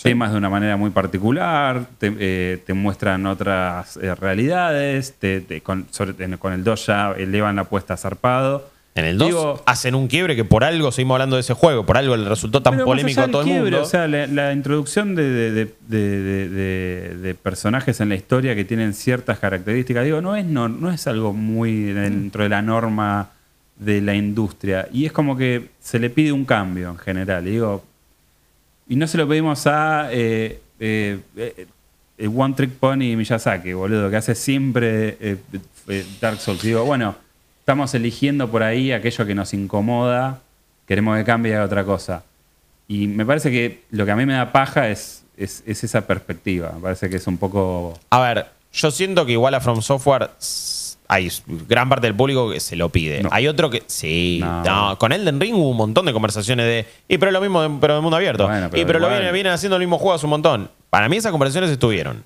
temas 0.02 0.32
de 0.32 0.38
una 0.38 0.50
manera 0.50 0.76
muy 0.76 0.90
particular, 0.90 1.86
te, 1.98 2.12
eh, 2.18 2.58
te 2.66 2.74
muestran 2.74 3.24
otras 3.26 3.96
eh, 3.96 4.14
realidades, 4.14 5.14
te, 5.18 5.40
te- 5.40 5.60
con, 5.60 5.86
sobre- 5.90 6.14
con 6.38 6.52
el 6.52 6.64
2 6.64 6.86
ya 6.86 7.12
elevan 7.12 7.56
la 7.56 7.62
apuesta 7.62 7.96
zarpado. 7.96 8.68
En 8.96 9.04
el 9.06 9.18
2 9.18 9.26
Digo- 9.28 9.62
hacen 9.66 9.94
un 9.96 10.06
quiebre 10.06 10.36
que 10.36 10.44
por 10.44 10.62
algo 10.62 10.92
seguimos 10.92 11.16
hablando 11.16 11.34
de 11.36 11.40
ese 11.40 11.54
juego, 11.54 11.84
por 11.84 11.96
algo 11.96 12.16
le 12.16 12.28
resultó 12.28 12.62
tan 12.62 12.78
polémico 12.84 13.22
a 13.22 13.28
todo 13.28 13.40
el 13.42 13.46
quiebre, 13.48 13.70
mundo. 13.72 13.82
O 13.82 13.86
sea, 13.86 14.06
la, 14.06 14.26
la 14.28 14.52
introducción 14.52 15.14
de, 15.16 15.28
de- 15.28 15.50
de- 15.52 15.74
de- 15.88 16.20
de- 16.22 16.48
de- 16.48 17.16
de 17.16 17.34
personajes 17.34 18.00
en 18.00 18.08
la 18.10 18.14
historia 18.14 18.54
que 18.54 18.64
tienen 18.64 18.94
ciertas 18.94 19.38
características, 19.40 20.04
digo, 20.04 20.20
no 20.20 20.36
es, 20.36 20.44
no, 20.44 20.68
no 20.68 20.92
es 20.92 21.06
algo 21.08 21.32
muy 21.32 21.82
dentro 21.92 22.44
de 22.44 22.50
la 22.50 22.62
norma 22.62 23.30
de 23.78 24.00
la 24.00 24.14
industria. 24.14 24.86
Y 24.92 25.06
es 25.06 25.12
como 25.12 25.36
que 25.36 25.70
se 25.80 25.98
le 25.98 26.08
pide 26.10 26.30
un 26.30 26.44
cambio 26.44 26.90
en 26.90 26.98
general. 26.98 27.44
Digo, 27.44 27.84
y 28.88 28.96
no 28.96 29.06
se 29.06 29.18
lo 29.18 29.28
pedimos 29.28 29.66
a 29.66 30.08
eh, 30.12 30.60
eh, 30.78 31.20
eh, 31.36 31.66
eh, 32.18 32.28
One 32.28 32.54
Trick 32.54 32.72
Pony 32.72 33.16
Miyazaki, 33.16 33.72
boludo, 33.72 34.10
que 34.10 34.16
hace 34.16 34.34
siempre 34.34 35.38
Dark 36.20 36.38
Souls. 36.38 36.62
Digo, 36.62 36.84
bueno, 36.84 37.16
estamos 37.60 37.94
eligiendo 37.94 38.50
por 38.50 38.62
ahí 38.62 38.92
aquello 38.92 39.26
que 39.26 39.34
nos 39.34 39.54
incomoda, 39.54 40.40
queremos 40.86 41.16
que 41.16 41.24
cambie 41.24 41.56
a 41.56 41.64
otra 41.64 41.84
cosa. 41.84 42.22
Y 42.86 43.06
me 43.06 43.24
parece 43.24 43.50
que 43.50 43.82
lo 43.90 44.04
que 44.04 44.12
a 44.12 44.16
mí 44.16 44.26
me 44.26 44.34
da 44.34 44.52
paja 44.52 44.90
es, 44.90 45.24
es, 45.36 45.62
es 45.66 45.84
esa 45.84 46.06
perspectiva. 46.06 46.72
Me 46.74 46.80
parece 46.82 47.08
que 47.08 47.16
es 47.16 47.26
un 47.26 47.38
poco. 47.38 47.98
A 48.10 48.20
ver, 48.20 48.46
yo 48.72 48.90
siento 48.90 49.24
que 49.24 49.32
igual 49.32 49.54
a 49.54 49.60
From 49.60 49.80
Software 49.80 50.30
hay 51.08 51.30
gran 51.68 51.88
parte 51.88 52.06
del 52.06 52.14
público 52.16 52.50
que 52.50 52.60
se 52.60 52.76
lo 52.76 52.88
pide. 52.88 53.22
No. 53.22 53.28
Hay 53.32 53.46
otro 53.46 53.68
que. 53.70 53.82
Sí, 53.86 54.38
No. 54.42 54.62
no, 54.64 54.98
con 54.98 55.12
Elden 55.12 55.38
Ring 55.40 55.54
hubo 55.54 55.70
un 55.70 55.76
montón 55.76 56.06
de 56.06 56.12
conversaciones 56.12 56.66
de. 56.66 56.86
Y 57.08 57.18
pero 57.18 57.30
lo 57.32 57.40
mismo, 57.40 57.62
de- 57.62 57.70
pero 57.80 57.94
de 57.96 58.00
mundo 58.00 58.16
abierto. 58.16 58.46
Bueno, 58.46 58.68
pero 58.70 58.82
y 58.82 58.84
pero 58.86 58.98
lo 58.98 59.06
igual. 59.06 59.18
vienen, 59.20 59.34
vienen 59.34 59.52
haciendo 59.52 59.76
el 59.76 59.80
mismo 59.80 59.98
juego 59.98 60.14
hace 60.14 60.26
un 60.26 60.30
montón. 60.30 60.70
Para 60.90 61.08
mí 61.08 61.16
esas 61.16 61.30
conversaciones 61.32 61.70
estuvieron. 61.70 62.24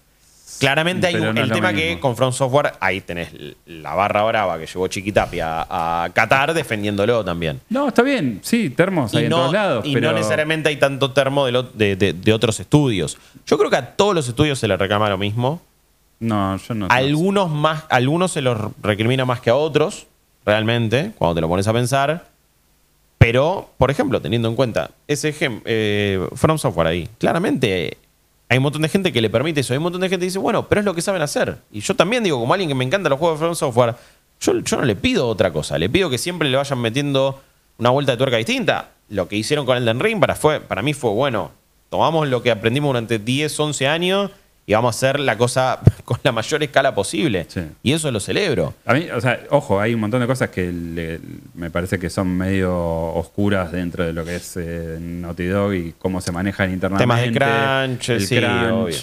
Claramente 0.60 1.06
hay 1.06 1.14
un- 1.14 1.34
no 1.36 1.40
el 1.40 1.52
tema 1.52 1.72
que 1.72 2.00
con 2.00 2.16
From 2.16 2.32
Software 2.32 2.72
ahí 2.80 3.00
tenés 3.00 3.28
la 3.66 3.94
barra 3.94 4.24
brava 4.24 4.58
que 4.58 4.66
llevó 4.66 4.88
Chiquitapia 4.88 5.62
a, 5.62 6.04
a 6.04 6.10
Qatar 6.10 6.52
defendiéndolo 6.52 7.24
también. 7.24 7.60
No, 7.68 7.86
está 7.88 8.02
bien, 8.02 8.40
sí, 8.42 8.70
termos 8.70 9.14
hay 9.14 9.22
Y, 9.22 9.24
en 9.26 9.30
no, 9.30 9.36
todos 9.36 9.52
lados. 9.52 9.86
y 9.86 9.94
pero 9.94 10.08
no 10.10 10.16
necesariamente 10.16 10.68
hay 10.68 10.76
tanto 10.76 11.12
termo 11.12 11.46
de, 11.46 11.52
lo- 11.52 11.62
de- 11.62 11.94
de- 11.94 12.12
de 12.12 12.32
otros 12.32 12.58
estudios. 12.58 13.18
Yo 13.46 13.56
creo 13.56 13.70
que 13.70 13.76
a 13.76 13.94
todos 13.94 14.16
los 14.16 14.26
estudios 14.28 14.58
se 14.58 14.66
les 14.66 14.76
reclama 14.78 15.08
lo 15.08 15.16
mismo. 15.18 15.60
No, 16.20 16.56
yo 16.56 16.74
no. 16.74 16.86
Algunos 16.90 17.50
más, 17.50 17.84
algunos 17.88 18.32
se 18.32 18.40
los 18.40 18.58
recrimina 18.82 19.24
más 19.24 19.40
que 19.40 19.50
a 19.50 19.54
otros, 19.54 20.06
realmente, 20.44 21.12
cuando 21.16 21.36
te 21.36 21.40
lo 21.40 21.48
pones 21.48 21.68
a 21.68 21.72
pensar. 21.72 22.26
Pero, 23.18 23.70
por 23.78 23.90
ejemplo, 23.90 24.20
teniendo 24.20 24.48
en 24.48 24.56
cuenta 24.56 24.90
ese 25.06 25.28
ejemplo, 25.28 25.70
From 26.36 26.58
Software 26.58 26.86
ahí, 26.86 27.08
claramente 27.18 27.96
hay 28.48 28.56
un 28.56 28.62
montón 28.62 28.82
de 28.82 28.88
gente 28.88 29.12
que 29.12 29.20
le 29.20 29.28
permite 29.28 29.60
eso. 29.60 29.74
Hay 29.74 29.78
un 29.78 29.82
montón 29.82 30.00
de 30.00 30.08
gente 30.08 30.22
que 30.22 30.28
dice, 30.28 30.38
bueno, 30.38 30.68
pero 30.68 30.80
es 30.80 30.84
lo 30.84 30.94
que 30.94 31.02
saben 31.02 31.20
hacer. 31.20 31.58
Y 31.70 31.80
yo 31.80 31.94
también 31.94 32.24
digo, 32.24 32.38
como 32.38 32.54
alguien 32.54 32.68
que 32.68 32.74
me 32.74 32.84
encanta 32.84 33.08
los 33.08 33.18
juegos 33.18 33.38
de 33.38 33.44
From 33.44 33.54
Software, 33.54 33.96
yo, 34.40 34.58
yo 34.60 34.76
no 34.76 34.84
le 34.84 34.96
pido 34.96 35.28
otra 35.28 35.52
cosa. 35.52 35.78
Le 35.78 35.88
pido 35.88 36.08
que 36.08 36.16
siempre 36.16 36.48
le 36.48 36.56
vayan 36.56 36.80
metiendo 36.80 37.42
una 37.76 37.90
vuelta 37.90 38.12
de 38.12 38.18
tuerca 38.18 38.36
distinta. 38.36 38.90
Lo 39.10 39.28
que 39.28 39.36
hicieron 39.36 39.66
con 39.66 39.76
Elden 39.76 40.00
Ring 40.00 40.20
para, 40.20 40.34
fue, 40.34 40.60
para 40.60 40.82
mí 40.82 40.94
fue, 40.94 41.10
bueno, 41.10 41.50
tomamos 41.90 42.28
lo 42.28 42.42
que 42.42 42.50
aprendimos 42.50 42.88
durante 42.90 43.18
10, 43.18 43.60
11 43.60 43.86
años 43.88 44.30
y 44.68 44.74
vamos 44.74 44.94
a 44.94 44.96
hacer 44.98 45.18
la 45.18 45.38
cosa 45.38 45.80
con 46.04 46.18
la 46.22 46.30
mayor 46.30 46.62
escala 46.62 46.94
posible. 46.94 47.46
Sí. 47.48 47.62
Y 47.82 47.92
eso 47.92 48.10
lo 48.12 48.20
celebro. 48.20 48.74
A 48.84 48.92
mí, 48.94 49.08
o 49.10 49.18
sea, 49.20 49.40
ojo, 49.50 49.80
hay 49.80 49.94
un 49.94 50.00
montón 50.00 50.20
de 50.20 50.26
cosas 50.26 50.50
que 50.50 50.70
le- 50.70 51.18
me 51.54 51.70
parece 51.70 51.98
que 51.98 52.10
son 52.10 52.28
medio 52.36 52.70
oscuras 53.14 53.72
dentro 53.72 54.04
de 54.04 54.12
lo 54.12 54.24
que 54.26 54.36
es 54.36 54.56
eh, 54.58 54.98
Naughty 55.00 55.46
Dog 55.46 55.72
y 55.74 55.94
cómo 55.98 56.20
se 56.20 56.32
manejan 56.32 56.70
internamente. 56.70 57.02
Temas 57.02 57.22
de 57.22 57.32
crunch, 57.32 58.08
el 58.10 58.26
sí, 58.26 58.36
crunch, 58.36 58.72
obvio. 58.72 58.96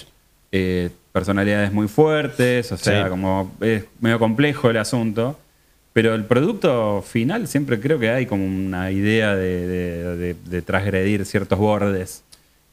eh, 0.51 0.89
personalidades 1.11 1.73
muy 1.73 1.87
fuertes, 1.87 2.71
o 2.71 2.77
sea, 2.77 3.03
Sí. 3.05 3.09
como 3.09 3.51
es 3.59 3.85
medio 3.99 4.19
complejo 4.19 4.69
el 4.69 4.77
asunto. 4.77 5.39
Pero 5.93 6.13
el 6.13 6.25
producto 6.25 7.01
final 7.07 7.47
siempre 7.47 7.79
creo 7.79 7.97
que 7.97 8.09
hay 8.11 8.25
como 8.25 8.45
una 8.45 8.91
idea 8.91 9.33
de, 9.35 9.65
de- 9.67 10.15
de- 10.17 10.35
de 10.45 10.61
transgredir 10.61 11.25
ciertos 11.25 11.57
bordes. 11.57 12.21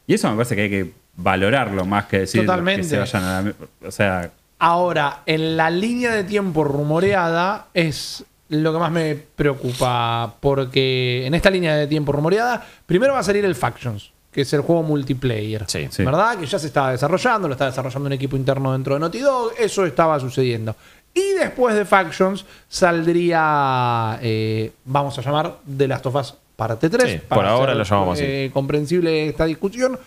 Y 0.07 0.15
eso 0.15 0.29
me 0.29 0.37
parece 0.37 0.57
que 0.57 0.63
hay 0.63 0.71
que 0.71 1.02
valorarlo 1.17 1.85
más 1.85 2.07
que 2.07 2.21
decir 2.21 2.43
Totalmente. 2.43 2.83
que 2.83 2.89
se 2.89 2.99
vayan 2.99 3.25
a 3.25 3.43
la... 3.43 3.55
O 3.87 3.91
sea, 3.91 4.31
Ahora, 4.59 5.23
en 5.27 5.57
la 5.57 5.71
línea 5.71 6.13
de 6.13 6.23
tiempo 6.23 6.63
rumoreada 6.63 7.67
es 7.75 8.25
lo 8.49 8.73
que 8.73 8.79
más 8.79 8.93
me 8.93 9.17
preocupa, 9.17 10.35
porque 10.39 11.27
en 11.27 11.35
esta 11.35 11.51
línea 11.51 11.75
de 11.75 11.87
tiempo 11.89 12.13
rumoreada, 12.13 12.65
primero 12.87 13.13
va 13.13 13.19
a 13.19 13.23
salir 13.25 13.45
el 13.45 13.57
Factions, 13.57 14.13
que 14.31 14.43
es 14.43 14.53
el 14.53 14.61
juego 14.61 14.85
multiplayer. 14.85 15.65
Sí. 15.67 15.89
Sí. 15.91 16.05
¿Verdad? 16.05 16.39
Que 16.39 16.47
ya 16.47 16.59
se 16.61 16.69
estaba 16.69 16.93
desarrollando, 16.93 17.49
lo 17.49 17.55
está 17.55 17.67
desarrollando 17.67 18.07
un 18.07 18.13
equipo 18.13 18.37
interno 18.37 18.73
dentro 18.73 18.95
de 18.95 19.01
Naughty 19.01 19.19
Dog, 19.19 19.53
eso 19.59 19.85
estaba 19.85 20.21
sucediendo. 20.21 20.77
Y 21.13 21.33
después 21.33 21.75
de 21.75 21.85
Factions 21.85 22.45
saldría, 22.69 24.19
eh, 24.23 24.73
vamos 24.85 25.19
a 25.19 25.23
llamar, 25.23 25.57
The 25.77 25.89
Last 25.89 26.07
of 26.07 26.15
Us 26.15 26.35
parte 26.57 26.89
3. 26.89 27.11
Sí, 27.11 27.21
por 27.29 27.45
ahora 27.45 27.75
lo 27.75 27.83
llamamos 27.83 28.19
así. 28.19 28.25
eh, 28.25 28.51
comprensible 28.53 29.29
esta 29.29 29.45
discusión. 29.45 29.99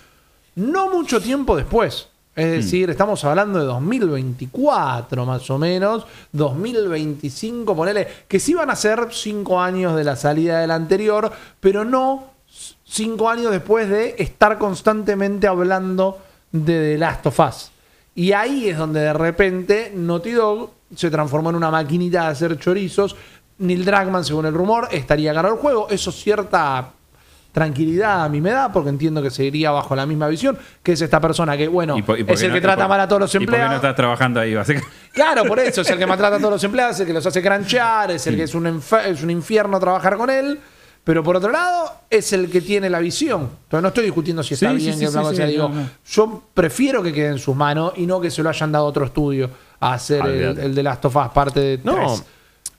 No 0.55 0.89
mucho 0.89 1.21
tiempo 1.21 1.55
después. 1.55 2.07
Es 2.35 2.51
decir, 2.51 2.89
estamos 2.89 3.23
hablando 3.23 3.59
de 3.59 3.65
2024 3.65 5.25
más 5.25 5.49
o 5.49 5.57
menos, 5.57 6.05
2025, 6.33 7.73
ponele, 7.73 8.07
que 8.27 8.41
sí 8.41 8.53
van 8.53 8.69
a 8.69 8.75
ser 8.75 9.07
cinco 9.11 9.61
años 9.61 9.95
de 9.95 10.03
la 10.03 10.17
salida 10.17 10.59
del 10.59 10.71
anterior, 10.71 11.31
pero 11.61 11.85
no 11.85 12.25
cinco 12.83 13.29
años 13.29 13.51
después 13.51 13.89
de 13.89 14.15
estar 14.17 14.57
constantemente 14.57 15.47
hablando 15.47 16.19
de 16.51 16.93
The 16.93 16.97
Last 16.97 17.25
of 17.27 17.39
Us. 17.39 17.71
Y 18.15 18.33
ahí 18.33 18.67
es 18.67 18.77
donde 18.77 18.99
de 18.99 19.13
repente 19.13 19.93
Naughty 19.95 20.31
Dog 20.31 20.71
se 20.93 21.09
transformó 21.09 21.51
en 21.51 21.55
una 21.55 21.71
maquinita 21.71 22.23
de 22.23 22.27
hacer 22.27 22.59
chorizos. 22.59 23.15
Neil 23.59 23.85
Druckmann, 23.85 24.25
según 24.25 24.45
el 24.45 24.53
rumor, 24.53 24.89
estaría 24.91 25.31
ganar 25.31 25.53
el 25.53 25.57
juego. 25.57 25.87
Eso 25.89 26.11
cierta 26.11 26.91
tranquilidad 27.55 28.23
a 28.25 28.29
mí 28.29 28.41
me 28.41 28.51
da, 28.51 28.71
porque 28.71 28.89
entiendo 28.89 29.23
que 29.23 29.31
seguiría 29.31 29.71
bajo 29.71 29.95
la 29.95 30.05
misma 30.05 30.27
visión, 30.27 30.55
que 30.83 30.91
es 30.91 31.01
esta 31.01 31.19
persona 31.21 31.55
que, 31.57 31.67
bueno, 31.69 31.95
por- 32.05 32.19
es 32.19 32.41
el 32.43 32.49
no- 32.49 32.53
que 32.55 32.61
trata 32.61 32.83
por- 32.83 32.89
mal 32.89 32.99
a 32.99 33.07
todos 33.07 33.21
los 33.21 33.33
¿Y 33.33 33.37
por 33.39 33.45
qué 33.45 33.51
no 33.51 33.55
empleados. 33.55 33.75
estás 33.77 33.95
trabajando 33.95 34.39
ahí, 34.41 34.53
básicamente? 34.53 34.93
Claro, 35.13 35.45
por 35.45 35.57
eso, 35.59 35.81
es 35.81 35.89
el 35.89 35.97
que 35.97 36.05
maltrata 36.05 36.35
a 36.35 36.39
todos 36.39 36.51
los 36.51 36.63
empleados, 36.63 36.95
es 36.95 36.99
el 37.01 37.07
que 37.07 37.13
los 37.13 37.25
hace 37.25 37.41
cranchear, 37.41 38.11
es 38.11 38.27
el 38.27 38.35
que 38.35 38.43
es 38.43 38.53
un, 38.53 38.67
es 38.67 39.23
un 39.23 39.29
infierno 39.31 39.79
trabajar 39.79 40.17
con 40.17 40.29
él. 40.29 40.59
Pero 41.05 41.23
por 41.23 41.35
otro 41.35 41.51
lado, 41.51 41.91
es 42.09 42.33
el 42.33 42.49
que 42.49 42.61
tiene 42.61 42.89
la 42.89 42.97
visión. 42.99 43.41
Entonces 43.41 43.81
no 43.83 43.87
estoy 43.89 44.05
discutiendo 44.05 44.41
si 44.41 44.55
está 44.55 44.71
Sí, 44.71 44.77
bien 44.77 44.93
sí, 44.97 45.05
que 45.05 45.11
sea, 45.11 45.45
digo, 45.45 45.69
no, 45.69 45.87
yo 46.07 46.43
prefiero 46.51 47.03
que 47.03 47.13
quede 47.13 47.27
en 47.27 47.37
sus 47.37 47.55
manos 47.55 47.93
y 47.95 48.07
no 48.07 48.19
que 48.19 48.31
se 48.31 48.41
lo 48.41 48.49
hayan 48.49 48.71
dado 48.71 48.85
a 48.85 48.89
otro 48.89 49.05
estudio 49.05 49.51
a 49.79 49.93
hacer 49.93 50.25
el, 50.25 50.57
el 50.57 50.73
de 50.73 50.81
Last 50.81 51.05
of 51.05 51.15
Us 51.15 51.27
parte 51.31 51.59
de 51.59 51.79
No. 51.83 52.15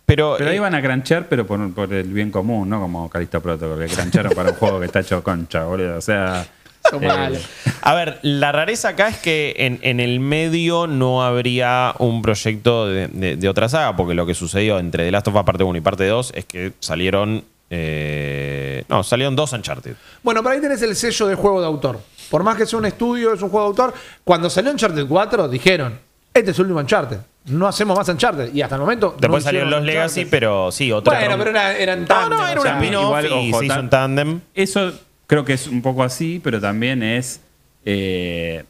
Pero, 0.07 0.37
Pero 0.39 0.51
ahí 0.51 0.57
eh, 0.57 0.65
a 0.65 0.83
cranchear, 0.83 1.29
pero 1.29 1.47
por, 1.47 1.73
por 1.75 1.93
el 1.93 2.07
bien 2.13 2.31
común, 2.31 2.69
¿no? 2.69 2.81
Como 2.81 3.11
Calisto 3.11 3.41
Protocol, 3.43 3.87
que 3.87 3.93
crancharon 3.95 4.33
para 4.35 4.51
un 4.51 4.57
juego 4.57 4.79
que 4.81 4.87
está 4.87 5.01
hecho 5.01 5.23
concha, 5.23 5.65
boludo. 5.65 5.97
O 5.97 6.01
sea. 6.01 6.47
Son 6.89 7.03
eh. 7.03 7.41
A 7.83 7.95
ver, 7.95 8.21
la 8.23 8.53
rareza 8.53 8.91
acá 8.91 9.09
es 9.09 9.19
que 9.19 9.55
en, 9.59 9.81
en 9.83 9.99
el 9.99 10.21
medio 10.21 10.87
no 10.87 11.25
habría 11.25 11.95
un 11.99 12.23
proyecto 12.23 12.87
de, 12.87 13.09
de- 13.09 13.37
de 13.37 13.49
otra 13.49 13.69
saga, 13.69 13.97
porque 13.97 14.15
lo 14.15 14.25
que 14.25 14.35
sucedió 14.35 14.79
entre 14.79 15.05
The 15.07 15.11
Last 15.11 15.27
of 15.27 15.35
Us 15.35 15.43
parte 15.43 15.65
1 15.65 15.77
y 15.77 15.81
parte 15.81 16.07
2 16.07 16.33
es 16.37 16.45
que 16.45 16.73
salieron. 16.79 17.43
eh, 17.71 18.85
no, 18.89 19.03
salieron 19.03 19.35
dos 19.35 19.53
Uncharted. 19.53 19.97
Bueno, 20.23 20.43
pero 20.45 20.55
ahí 20.55 20.61
tenés 20.61 20.81
el 20.83 20.95
sello 20.95 21.27
de 21.27 21.35
juego 21.35 21.61
de 21.61 21.67
autor. 21.67 21.99
Por 22.31 22.45
más 22.45 22.57
que 22.57 22.67
sea 22.67 22.79
un 22.79 22.87
estudio, 22.87 23.35
es 23.35 23.43
un 23.43 23.49
juego 23.51 23.67
de 23.67 23.71
autor. 23.83 23.95
Cuando 24.23 24.49
salió 24.49 24.71
Uncharted 24.71 25.07
4, 25.09 25.49
dijeron, 25.49 25.99
este 26.33 26.53
es 26.53 26.59
el 26.59 26.67
último 26.67 26.79
Uncharted. 26.81 27.19
No 27.47 27.67
hacemos 27.69 27.97
más 27.97 28.09
Uncharted. 28.09 28.53
Y 28.55 28.63
hasta 28.63 28.75
el 28.77 28.81
momento... 28.81 29.13
no 29.15 29.21
Después 29.21 29.45
salieron 29.45 29.71
los 29.71 29.81
hicieron 29.81 29.87
Legacy, 29.87 30.21
Uncharted. 30.21 30.31
pero 30.31 30.73
sí, 30.73 30.93
otra. 30.93 31.19
Bueno, 31.19 31.39
pero 31.39 31.51
era, 31.51 31.77
eran 31.77 32.01
No, 32.01 32.07
tándem, 32.07 32.39
no, 32.39 32.49
era 32.49 32.61
o 32.61 32.65
un 32.65 32.69
spin-off 32.69 33.05
igual, 33.05 33.27
y 33.27 33.51
ojo, 33.51 33.59
se 33.61 33.67
hizo 33.67 33.81
un 33.81 33.91
tándem. 33.91 34.41
Eso 34.55 34.93
creo 35.27 35.45
que 35.45 35.53
es 35.55 35.67
un 35.69 35.83
poco 35.83 36.03
así, 36.03 36.41
pero 36.43 36.61
también 36.61 37.03
es. 37.03 37.41
eh, 37.85 38.65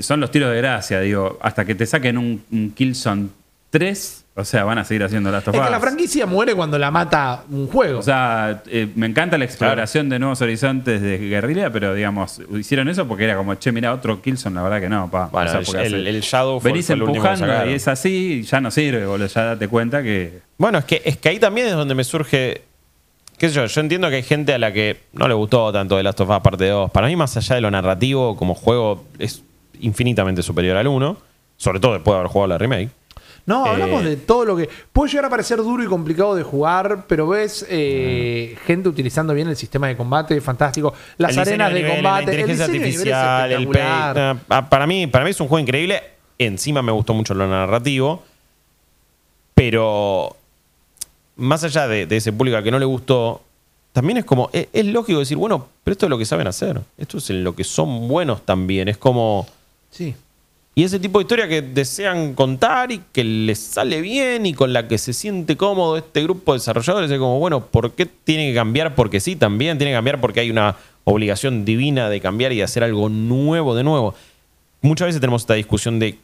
son 0.00 0.20
los 0.20 0.30
tiros 0.30 0.50
de 0.50 0.56
gracia, 0.58 1.00
digo. 1.00 1.38
Hasta 1.40 1.64
que 1.64 1.74
te 1.74 1.86
saquen 1.86 2.18
un, 2.18 2.44
un 2.52 2.70
Killzone 2.72 3.28
3, 3.70 4.24
o 4.38 4.44
sea, 4.44 4.64
van 4.64 4.78
a 4.78 4.84
seguir 4.84 5.02
haciendo 5.04 5.30
Last 5.30 5.48
of 5.48 5.54
Es 5.54 5.60
que 5.60 5.66
Us. 5.66 5.70
la 5.70 5.80
franquicia 5.80 6.26
muere 6.26 6.54
cuando 6.54 6.78
la 6.78 6.90
mata 6.90 7.42
un 7.50 7.66
juego. 7.66 7.98
O 7.98 8.02
sea, 8.02 8.62
eh, 8.66 8.88
me 8.94 9.06
encanta 9.06 9.36
la 9.36 9.44
exploración 9.44 10.08
de 10.08 10.18
nuevos 10.18 10.40
horizontes 10.40 11.02
de 11.02 11.18
guerrilla, 11.18 11.70
pero 11.72 11.92
digamos, 11.94 12.40
hicieron 12.56 12.88
eso 12.88 13.06
porque 13.08 13.24
era 13.24 13.36
como, 13.36 13.54
che, 13.56 13.72
mira, 13.72 13.92
otro 13.92 14.22
Killzone, 14.22 14.54
la 14.54 14.62
verdad 14.62 14.80
que 14.80 14.88
no, 14.88 15.10
pa. 15.10 15.26
Bueno, 15.32 15.58
O 15.58 15.64
sea, 15.64 15.82
el- 15.82 15.94
el- 15.94 16.06
el 16.06 16.20
Shadow 16.20 16.60
fue- 16.60 16.70
Venís 16.72 16.86
fue 16.86 16.94
el 16.94 17.02
último 17.02 17.22
que 17.24 17.28
empujando 17.30 17.70
y 17.70 17.74
es 17.74 17.88
así, 17.88 18.42
ya 18.44 18.60
no 18.60 18.70
sirve, 18.70 19.04
boludo. 19.06 19.26
Ya 19.26 19.42
date 19.44 19.68
cuenta 19.68 20.02
que. 20.02 20.38
Bueno, 20.56 20.78
es 20.78 20.84
que, 20.84 21.02
es 21.04 21.16
que 21.16 21.28
ahí 21.30 21.38
también 21.38 21.66
es 21.66 21.74
donde 21.74 21.94
me 21.94 22.04
surge. 22.04 22.62
¿Qué 23.38 23.48
sé 23.48 23.54
yo? 23.54 23.66
Yo 23.66 23.80
entiendo 23.80 24.08
que 24.10 24.16
hay 24.16 24.22
gente 24.24 24.52
a 24.54 24.58
la 24.58 24.72
que 24.72 25.00
no 25.12 25.28
le 25.28 25.34
gustó 25.34 25.72
tanto 25.72 25.96
The 25.96 26.02
Last 26.02 26.20
of 26.20 26.28
Us 26.30 26.40
parte 26.40 26.68
2. 26.68 26.90
Para 26.90 27.06
mí, 27.06 27.14
más 27.14 27.36
allá 27.36 27.54
de 27.54 27.60
lo 27.60 27.70
narrativo, 27.70 28.36
como 28.36 28.54
juego, 28.54 29.04
es 29.20 29.42
infinitamente 29.80 30.42
superior 30.42 30.76
al 30.76 30.86
1. 30.88 31.16
Sobre 31.56 31.80
todo 31.80 31.92
después 31.94 32.14
de 32.14 32.18
haber 32.20 32.30
jugado 32.30 32.48
la 32.48 32.58
remake. 32.58 32.90
No, 33.48 33.64
hablamos 33.64 34.02
Eh, 34.04 34.10
de 34.10 34.16
todo 34.16 34.44
lo 34.44 34.56
que. 34.56 34.68
Puede 34.92 35.10
llegar 35.10 35.24
a 35.24 35.30
parecer 35.30 35.56
duro 35.58 35.82
y 35.82 35.86
complicado 35.86 36.34
de 36.34 36.42
jugar, 36.42 37.04
pero 37.08 37.26
ves 37.26 37.64
eh, 37.68 38.56
gente 38.66 38.88
utilizando 38.90 39.32
bien 39.32 39.48
el 39.48 39.56
sistema 39.56 39.88
de 39.88 39.96
combate, 39.96 40.40
fantástico. 40.40 40.92
Las 41.16 41.36
arenas 41.38 41.72
de, 41.72 41.80
nivel, 41.82 41.94
combate, 41.96 42.26
la 42.26 42.32
inteligencia 42.32 42.64
el 42.66 42.70
artificial, 42.76 43.52
el 43.52 43.68
pay- 43.68 44.38
ah, 44.50 44.68
para 44.68 44.86
mí, 44.86 45.06
para 45.06 45.24
mí 45.24 45.30
es 45.30 45.40
un 45.40 45.48
juego 45.48 45.60
increíble. 45.62 46.02
Encima 46.38 46.82
me 46.82 46.92
gustó 46.92 47.14
mucho 47.14 47.32
lo 47.34 47.48
narrativo. 47.48 48.22
Pero 49.54 50.36
más 51.36 51.64
allá 51.64 51.88
de, 51.88 52.06
de 52.06 52.16
ese 52.16 52.32
público 52.32 52.56
al 52.56 52.62
que 52.64 52.70
no 52.70 52.78
le 52.78 52.84
gustó, 52.84 53.42
también 53.92 54.18
es 54.18 54.24
como, 54.24 54.50
es, 54.52 54.68
es 54.72 54.86
lógico 54.86 55.18
decir, 55.20 55.36
bueno, 55.36 55.66
pero 55.82 55.92
esto 55.92 56.06
es 56.06 56.10
lo 56.10 56.18
que 56.18 56.24
saben 56.26 56.46
hacer. 56.46 56.80
Esto 56.96 57.18
es 57.18 57.30
en 57.30 57.42
lo 57.42 57.54
que 57.56 57.64
son 57.64 58.08
buenos 58.08 58.44
también. 58.44 58.88
Es 58.88 58.98
como. 58.98 59.46
Sí. 59.90 60.14
Y 60.78 60.84
ese 60.84 61.00
tipo 61.00 61.18
de 61.18 61.24
historia 61.24 61.48
que 61.48 61.60
desean 61.60 62.34
contar 62.34 62.92
y 62.92 63.02
que 63.12 63.24
les 63.24 63.58
sale 63.58 64.00
bien 64.00 64.46
y 64.46 64.54
con 64.54 64.72
la 64.72 64.86
que 64.86 64.96
se 64.96 65.12
siente 65.12 65.56
cómodo 65.56 65.96
este 65.96 66.22
grupo 66.22 66.52
de 66.52 66.60
desarrolladores 66.60 67.10
es 67.10 67.18
como, 67.18 67.40
bueno, 67.40 67.66
¿por 67.66 67.94
qué 67.94 68.06
tiene 68.06 68.50
que 68.50 68.54
cambiar? 68.54 68.94
Porque 68.94 69.18
sí, 69.18 69.34
también 69.34 69.76
tiene 69.76 69.90
que 69.90 69.96
cambiar 69.96 70.20
porque 70.20 70.38
hay 70.38 70.52
una 70.52 70.76
obligación 71.02 71.64
divina 71.64 72.08
de 72.08 72.20
cambiar 72.20 72.52
y 72.52 72.58
de 72.58 72.62
hacer 72.62 72.84
algo 72.84 73.08
nuevo 73.08 73.74
de 73.74 73.82
nuevo. 73.82 74.14
Muchas 74.80 75.06
veces 75.06 75.20
tenemos 75.20 75.42
esta 75.42 75.54
discusión 75.54 75.98
de 75.98 76.16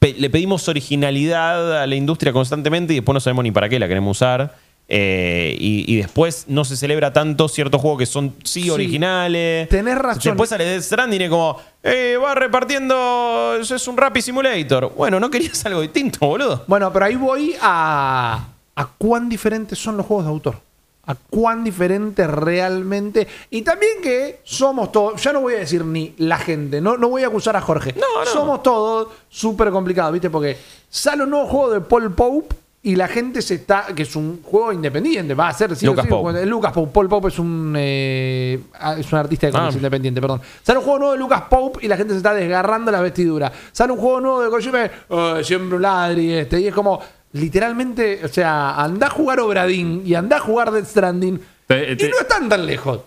le 0.00 0.28
pedimos 0.28 0.68
originalidad 0.68 1.80
a 1.80 1.86
la 1.86 1.94
industria 1.94 2.32
constantemente 2.32 2.94
y 2.94 2.96
después 2.96 3.14
no 3.14 3.20
sabemos 3.20 3.44
ni 3.44 3.52
para 3.52 3.68
qué 3.68 3.78
la 3.78 3.86
queremos 3.86 4.16
usar. 4.16 4.56
Eh, 4.96 5.56
y, 5.58 5.92
y 5.92 5.96
después 5.96 6.44
no 6.46 6.64
se 6.64 6.76
celebra 6.76 7.12
tanto 7.12 7.48
ciertos 7.48 7.80
juegos 7.80 7.98
que 7.98 8.06
son 8.06 8.32
sí, 8.44 8.62
Sí, 8.62 8.70
originales. 8.70 9.68
tenés 9.68 9.98
razón. 9.98 10.20
Después 10.22 10.48
sale 10.50 10.64
Death 10.64 10.82
Stranding 10.84 11.22
y 11.22 11.28
como, 11.28 11.58
eh, 11.82 12.16
va 12.22 12.32
repartiendo, 12.36 13.56
es 13.60 13.88
un 13.88 13.96
Rappi 13.96 14.22
Simulator. 14.22 14.92
Bueno, 14.94 15.18
no 15.18 15.30
querías 15.30 15.66
algo 15.66 15.80
distinto, 15.80 16.20
boludo. 16.24 16.62
Bueno, 16.68 16.92
pero 16.92 17.06
ahí 17.06 17.16
voy 17.16 17.56
a, 17.60 18.46
a 18.76 18.86
cuán 18.96 19.28
diferentes 19.28 19.76
son 19.80 19.96
los 19.96 20.06
juegos 20.06 20.26
de 20.26 20.30
autor. 20.30 20.60
A 21.06 21.16
cuán 21.16 21.64
diferentes 21.64 22.26
realmente. 22.30 23.26
Y 23.50 23.62
también 23.62 23.94
que 24.00 24.40
somos 24.44 24.92
todos. 24.92 25.20
Ya 25.20 25.32
no 25.32 25.40
voy 25.40 25.54
a 25.54 25.58
decir 25.58 25.84
ni 25.84 26.14
la 26.18 26.38
gente. 26.38 26.80
No, 26.80 26.96
no 26.96 27.08
voy 27.08 27.24
a 27.24 27.26
acusar 27.26 27.56
a 27.56 27.60
Jorge. 27.60 27.92
No, 27.94 28.24
no. 28.24 28.30
Somos 28.30 28.62
todos 28.62 29.08
súper 29.28 29.70
complicados, 29.70 30.12
¿viste? 30.12 30.30
Porque 30.30 30.56
sale 30.88 31.24
un 31.24 31.30
nuevo 31.30 31.46
juego 31.46 31.70
de 31.72 31.80
Paul 31.80 32.14
Pope. 32.14 32.54
Y 32.86 32.96
la 32.96 33.08
gente 33.08 33.40
se 33.42 33.54
está. 33.54 33.86
que 33.96 34.02
es 34.02 34.14
un 34.14 34.42
juego 34.42 34.72
independiente. 34.72 35.32
Va 35.34 35.48
a 35.48 35.52
ser. 35.54 35.74
sí 35.74 35.86
Lucas 35.86 36.04
sí, 36.04 36.10
Pope. 36.10 36.44
Lucas 36.46 36.72
Pope. 36.72 36.90
Paul 36.92 37.08
Pope 37.08 37.28
es 37.28 37.38
un. 37.38 37.74
eh, 37.76 38.60
ah, 38.78 38.94
es 38.98 39.10
un 39.12 39.18
artista 39.18 39.46
de 39.46 39.52
cómics 39.52 39.74
Ah. 39.74 39.78
independiente, 39.78 40.20
perdón. 40.20 40.40
Sale 40.62 40.78
un 40.78 40.84
juego 40.84 40.98
nuevo 40.98 41.12
de 41.14 41.18
Lucas 41.18 41.42
Pope 41.48 41.78
y 41.84 41.88
la 41.88 41.96
gente 41.96 42.12
se 42.12 42.18
está 42.18 42.34
desgarrando 42.34 42.90
la 42.92 43.00
vestidura. 43.00 43.50
Sale 43.72 43.92
un 43.92 43.98
juego 43.98 44.20
nuevo 44.20 44.42
de 44.42 44.50
Kojima. 44.50 44.90
"Oh, 45.08 45.42
siempre 45.42 45.76
un 45.76 45.82
ladri 45.82 46.32
este. 46.34 46.60
Y 46.60 46.68
es 46.68 46.74
como. 46.74 47.00
Literalmente, 47.32 48.20
o 48.24 48.28
sea, 48.28 48.76
andá 48.80 49.08
a 49.08 49.10
jugar 49.10 49.40
Obradín 49.40 50.02
y 50.06 50.14
andá 50.14 50.36
a 50.36 50.40
jugar 50.40 50.70
Death 50.70 50.86
Stranding. 50.86 51.40
Te- 51.66 51.96
te- 51.96 52.06
y 52.06 52.08
no 52.10 52.18
están 52.20 52.48
tan 52.48 52.64
lejos 52.64 53.00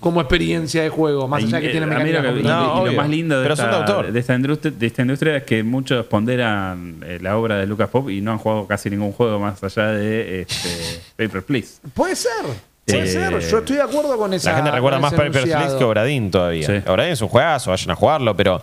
como 0.00 0.20
experiencia 0.20 0.82
de 0.82 0.88
juego, 0.88 1.26
más 1.26 1.42
allá 1.42 1.60
que 1.60 1.68
tiene 1.70 1.86
eh, 1.86 1.88
mí 1.88 1.94
mecánicas 1.96 2.24
complicadas. 2.26 2.66
No, 2.76 2.86
y 2.86 2.90
lo 2.90 2.96
más 2.96 3.08
lindo 3.08 3.36
de 3.38 3.42
Pero 3.44 3.56
son 3.56 3.66
de 3.66 3.70
esta, 3.72 3.86
autor. 3.94 4.12
de 4.12 4.20
esta 4.20 4.34
industria, 4.34 4.72
de 4.78 4.86
esta 4.86 5.02
industria 5.02 5.36
es 5.38 5.42
que 5.44 5.62
muchos 5.62 6.06
ponderan 6.06 7.00
eh, 7.04 7.18
la 7.20 7.36
obra 7.36 7.56
de 7.56 7.66
Lucas 7.66 7.88
Pop 7.88 8.10
y 8.10 8.20
no 8.20 8.32
han 8.32 8.38
jugado 8.38 8.66
casi 8.66 8.90
ningún 8.90 9.12
juego 9.12 9.38
más 9.38 9.62
allá 9.64 9.86
de 9.88 10.42
este, 10.42 11.00
Paper 11.16 11.42
Please. 11.44 11.78
Puede 11.94 12.14
ser, 12.14 12.30
puede 12.86 13.02
Eh, 13.02 13.06
ser. 13.06 13.40
Yo 13.50 13.58
estoy 13.58 13.76
de 13.76 13.82
acuerdo 13.82 14.16
con 14.18 14.32
esa. 14.34 14.50
La 14.50 14.56
gente 14.56 14.70
recuerda 14.70 14.98
más 15.00 15.12
Paper 15.12 15.34
enunciado. 15.36 15.78
que 15.78 15.84
Obradín 15.84 16.30
todavía. 16.30 16.66
Sí. 16.66 16.88
Obradín 16.88 17.12
es 17.14 17.22
un 17.22 17.28
juegazo, 17.28 17.70
vayan 17.70 17.90
a 17.90 17.94
jugarlo, 17.94 18.36
pero 18.36 18.62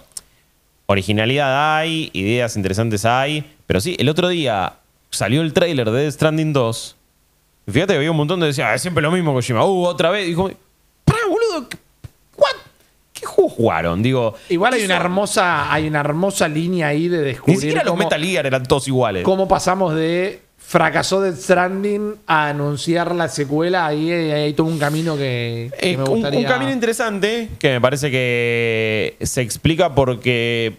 originalidad 0.85 1.77
hay, 1.77 2.09
ideas 2.13 2.55
interesantes 2.55 3.05
hay. 3.05 3.55
Pero 3.65 3.81
sí, 3.81 3.95
el 3.99 4.09
otro 4.09 4.27
día 4.29 4.73
salió 5.09 5.41
el 5.41 5.53
tráiler 5.53 5.89
de 5.89 6.03
Death 6.03 6.13
Stranding 6.13 6.53
2. 6.53 6.95
Y 7.67 7.71
fíjate 7.71 7.93
que 7.93 7.97
había 7.97 8.11
un 8.11 8.17
montón 8.17 8.39
de 8.39 8.47
decía, 8.47 8.69
"Ah, 8.69 8.75
es 8.75 8.81
siempre 8.81 9.01
lo 9.01 9.11
mismo 9.11 9.33
Kojima. 9.33 9.65
Uh, 9.65 9.85
otra 9.85 10.09
vez. 10.09 10.27
Dijo, 10.27 10.51
pará, 11.05 11.19
boludo, 11.29 11.69
¿qué- 11.69 11.77
what? 12.35 12.55
¿Qué 13.13 13.25
juego 13.49 13.55
jugaron? 13.55 14.01
Digo, 14.03 14.35
Igual 14.49 14.73
hay 14.73 14.79
¿qué 14.81 14.85
una 14.85 14.95
hermosa, 14.97 15.71
hay 15.73 15.87
una 15.87 15.99
hermosa 15.99 16.47
línea 16.47 16.87
ahí 16.87 17.07
de 17.07 17.17
Ni 17.19 17.23
descubrir 17.25 17.59
siquiera 17.59 17.83
los 17.83 17.91
cómo, 17.91 18.03
Metal 18.03 18.23
Gear 18.23 18.45
eran 18.45 18.63
todos 18.63 18.87
iguales. 18.87 19.23
cómo 19.23 19.47
pasamos 19.47 19.95
de 19.95 20.41
fracasó 20.57 21.19
Death 21.21 21.35
Stranding 21.39 22.15
a 22.25 22.47
anunciar 22.47 23.13
la 23.13 23.27
secuela. 23.27 23.85
Ahí 23.85 24.09
ahí 24.11 24.31
hay 24.31 24.53
todo 24.53 24.67
un 24.67 24.79
camino 24.79 25.15
que, 25.17 25.71
que 25.79 25.91
Es 25.91 25.97
me 25.97 26.03
un, 26.05 26.25
un 26.25 26.43
camino 26.45 26.71
interesante 26.71 27.49
que 27.59 27.69
me 27.71 27.81
parece 27.81 28.09
que 28.09 29.17
se 29.21 29.41
explica 29.41 29.93
porque 29.93 30.77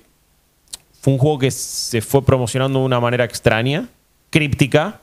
fue 1.00 1.12
un 1.12 1.18
juego 1.18 1.38
que 1.38 1.50
se 1.50 2.00
fue 2.00 2.24
promocionando 2.24 2.78
de 2.80 2.84
una 2.86 2.98
manera 2.98 3.24
extraña, 3.24 3.88
críptica, 4.30 5.00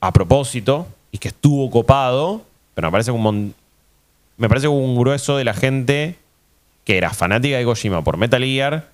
a 0.00 0.12
propósito, 0.12 0.88
y 1.12 1.18
que 1.18 1.28
estuvo 1.28 1.70
copado, 1.70 2.42
pero 2.74 2.88
me 2.88 2.92
parece 2.92 3.10
que 3.12 3.16
un, 3.16 3.22
mon- 3.22 3.54
me 4.36 4.48
parece 4.48 4.64
que 4.64 4.68
un 4.68 4.96
grueso 4.98 5.36
de 5.36 5.44
la 5.44 5.54
gente 5.54 6.16
que 6.88 6.96
era 6.96 7.12
fanática 7.12 7.58
de 7.58 7.66
Kojima 7.66 8.02
por 8.02 8.16
Metal 8.16 8.42
Gear, 8.42 8.88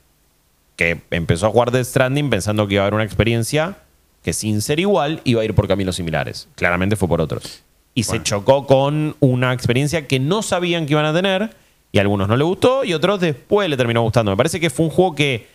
que 0.75 1.01
empezó 1.13 1.47
a 1.47 1.51
jugar 1.51 1.71
Death 1.71 1.87
Stranding 1.87 2.29
pensando 2.29 2.67
que 2.67 2.75
iba 2.75 2.83
a 2.83 2.87
haber 2.87 2.95
una 2.95 3.05
experiencia 3.05 3.77
que 4.25 4.33
sin 4.33 4.63
ser 4.63 4.81
igual 4.81 5.21
iba 5.23 5.43
a 5.43 5.45
ir 5.45 5.55
por 5.55 5.69
caminos 5.69 5.95
similares. 5.95 6.49
Claramente 6.57 6.97
fue 6.97 7.07
por 7.07 7.21
otros. 7.21 7.63
Y 7.95 8.03
se 8.03 8.21
chocó 8.21 8.67
con 8.67 9.15
una 9.21 9.53
experiencia 9.53 10.09
que 10.09 10.19
no 10.19 10.43
sabían 10.43 10.87
que 10.87 10.95
iban 10.95 11.05
a 11.05 11.15
tener 11.15 11.51
y 11.93 11.99
a 11.99 12.01
algunos 12.01 12.27
no 12.27 12.37
le 12.37 12.43
gustó 12.43 12.83
y 12.83 12.91
a 12.91 12.97
otros 12.97 13.21
después 13.21 13.71
le 13.71 13.77
terminó 13.77 14.03
gustando. 14.03 14.33
Me 14.33 14.37
parece 14.37 14.59
que 14.59 14.71
fue 14.71 14.87
un 14.87 14.91
juego 14.91 15.15
que 15.15 15.47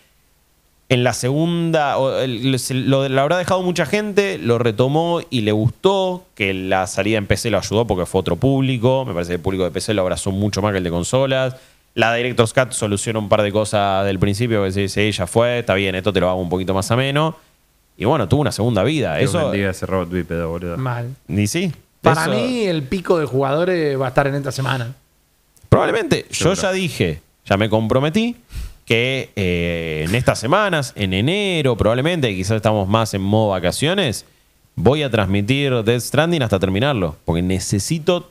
en 0.88 1.04
la 1.04 1.12
segunda 1.12 1.98
lo, 1.98 3.08
lo 3.10 3.20
habrá 3.20 3.36
dejado 3.36 3.60
mucha 3.62 3.84
gente, 3.84 4.38
lo 4.38 4.56
retomó 4.56 5.20
y 5.28 5.42
le 5.42 5.52
gustó, 5.52 6.24
que 6.34 6.54
la 6.54 6.86
salida 6.86 7.18
en 7.18 7.26
PC 7.26 7.50
lo 7.50 7.58
ayudó 7.58 7.86
porque 7.86 8.06
fue 8.06 8.22
otro 8.22 8.36
público, 8.36 9.04
me 9.04 9.12
parece 9.12 9.28
que 9.28 9.34
el 9.34 9.42
público 9.42 9.64
de 9.64 9.72
PC 9.72 9.92
lo 9.92 10.00
abrazó 10.00 10.30
mucho 10.30 10.62
más 10.62 10.72
que 10.72 10.78
el 10.78 10.84
de 10.84 10.90
consolas. 10.90 11.56
La 11.94 12.14
Director's 12.14 12.52
Cut 12.52 12.70
soluciona 12.72 13.18
un 13.18 13.28
par 13.28 13.42
de 13.42 13.50
cosas 13.52 14.04
del 14.06 14.18
principio 14.18 14.62
que 14.64 14.70
se 14.72 14.80
dice, 14.80 15.12
"Sí, 15.12 15.16
ya 15.18 15.26
fue, 15.26 15.58
está 15.60 15.74
bien, 15.74 15.94
esto 15.94 16.12
te 16.12 16.20
lo 16.20 16.28
hago 16.30 16.40
un 16.40 16.48
poquito 16.48 16.72
más 16.74 16.90
ameno. 16.90 17.36
Y 17.96 18.04
bueno, 18.04 18.28
tuvo 18.28 18.40
una 18.40 18.52
segunda 18.52 18.82
vida. 18.84 19.16
Dios 19.16 19.30
Eso, 19.30 19.50
bendiga 19.50 19.70
ese 19.70 19.84
robot 19.86 20.08
bípedo, 20.10 20.48
boludo. 20.48 20.76
Mal. 20.78 21.14
ni 21.28 21.46
sí. 21.46 21.72
Para 22.00 22.22
Eso- 22.22 22.30
mí, 22.30 22.62
el 22.64 22.82
pico 22.84 23.18
de 23.18 23.26
jugadores 23.26 24.00
va 24.00 24.06
a 24.06 24.08
estar 24.08 24.26
en 24.26 24.36
esta 24.36 24.52
semana. 24.52 24.94
Probablemente. 25.68 26.26
Yo 26.30 26.54
ya 26.54 26.72
dije, 26.72 27.20
ya 27.44 27.56
me 27.56 27.68
comprometí 27.68 28.36
que 28.86 29.30
eh, 29.36 30.06
en 30.08 30.14
estas 30.14 30.38
semanas, 30.38 30.92
en 30.96 31.12
enero 31.12 31.76
probablemente, 31.76 32.34
quizás 32.34 32.56
estamos 32.56 32.88
más 32.88 33.12
en 33.14 33.20
modo 33.20 33.50
vacaciones, 33.50 34.24
voy 34.76 35.02
a 35.02 35.10
transmitir 35.10 35.72
Death 35.84 36.00
Stranding 36.00 36.42
hasta 36.42 36.58
terminarlo. 36.58 37.16
Porque 37.24 37.42
necesito 37.42 38.30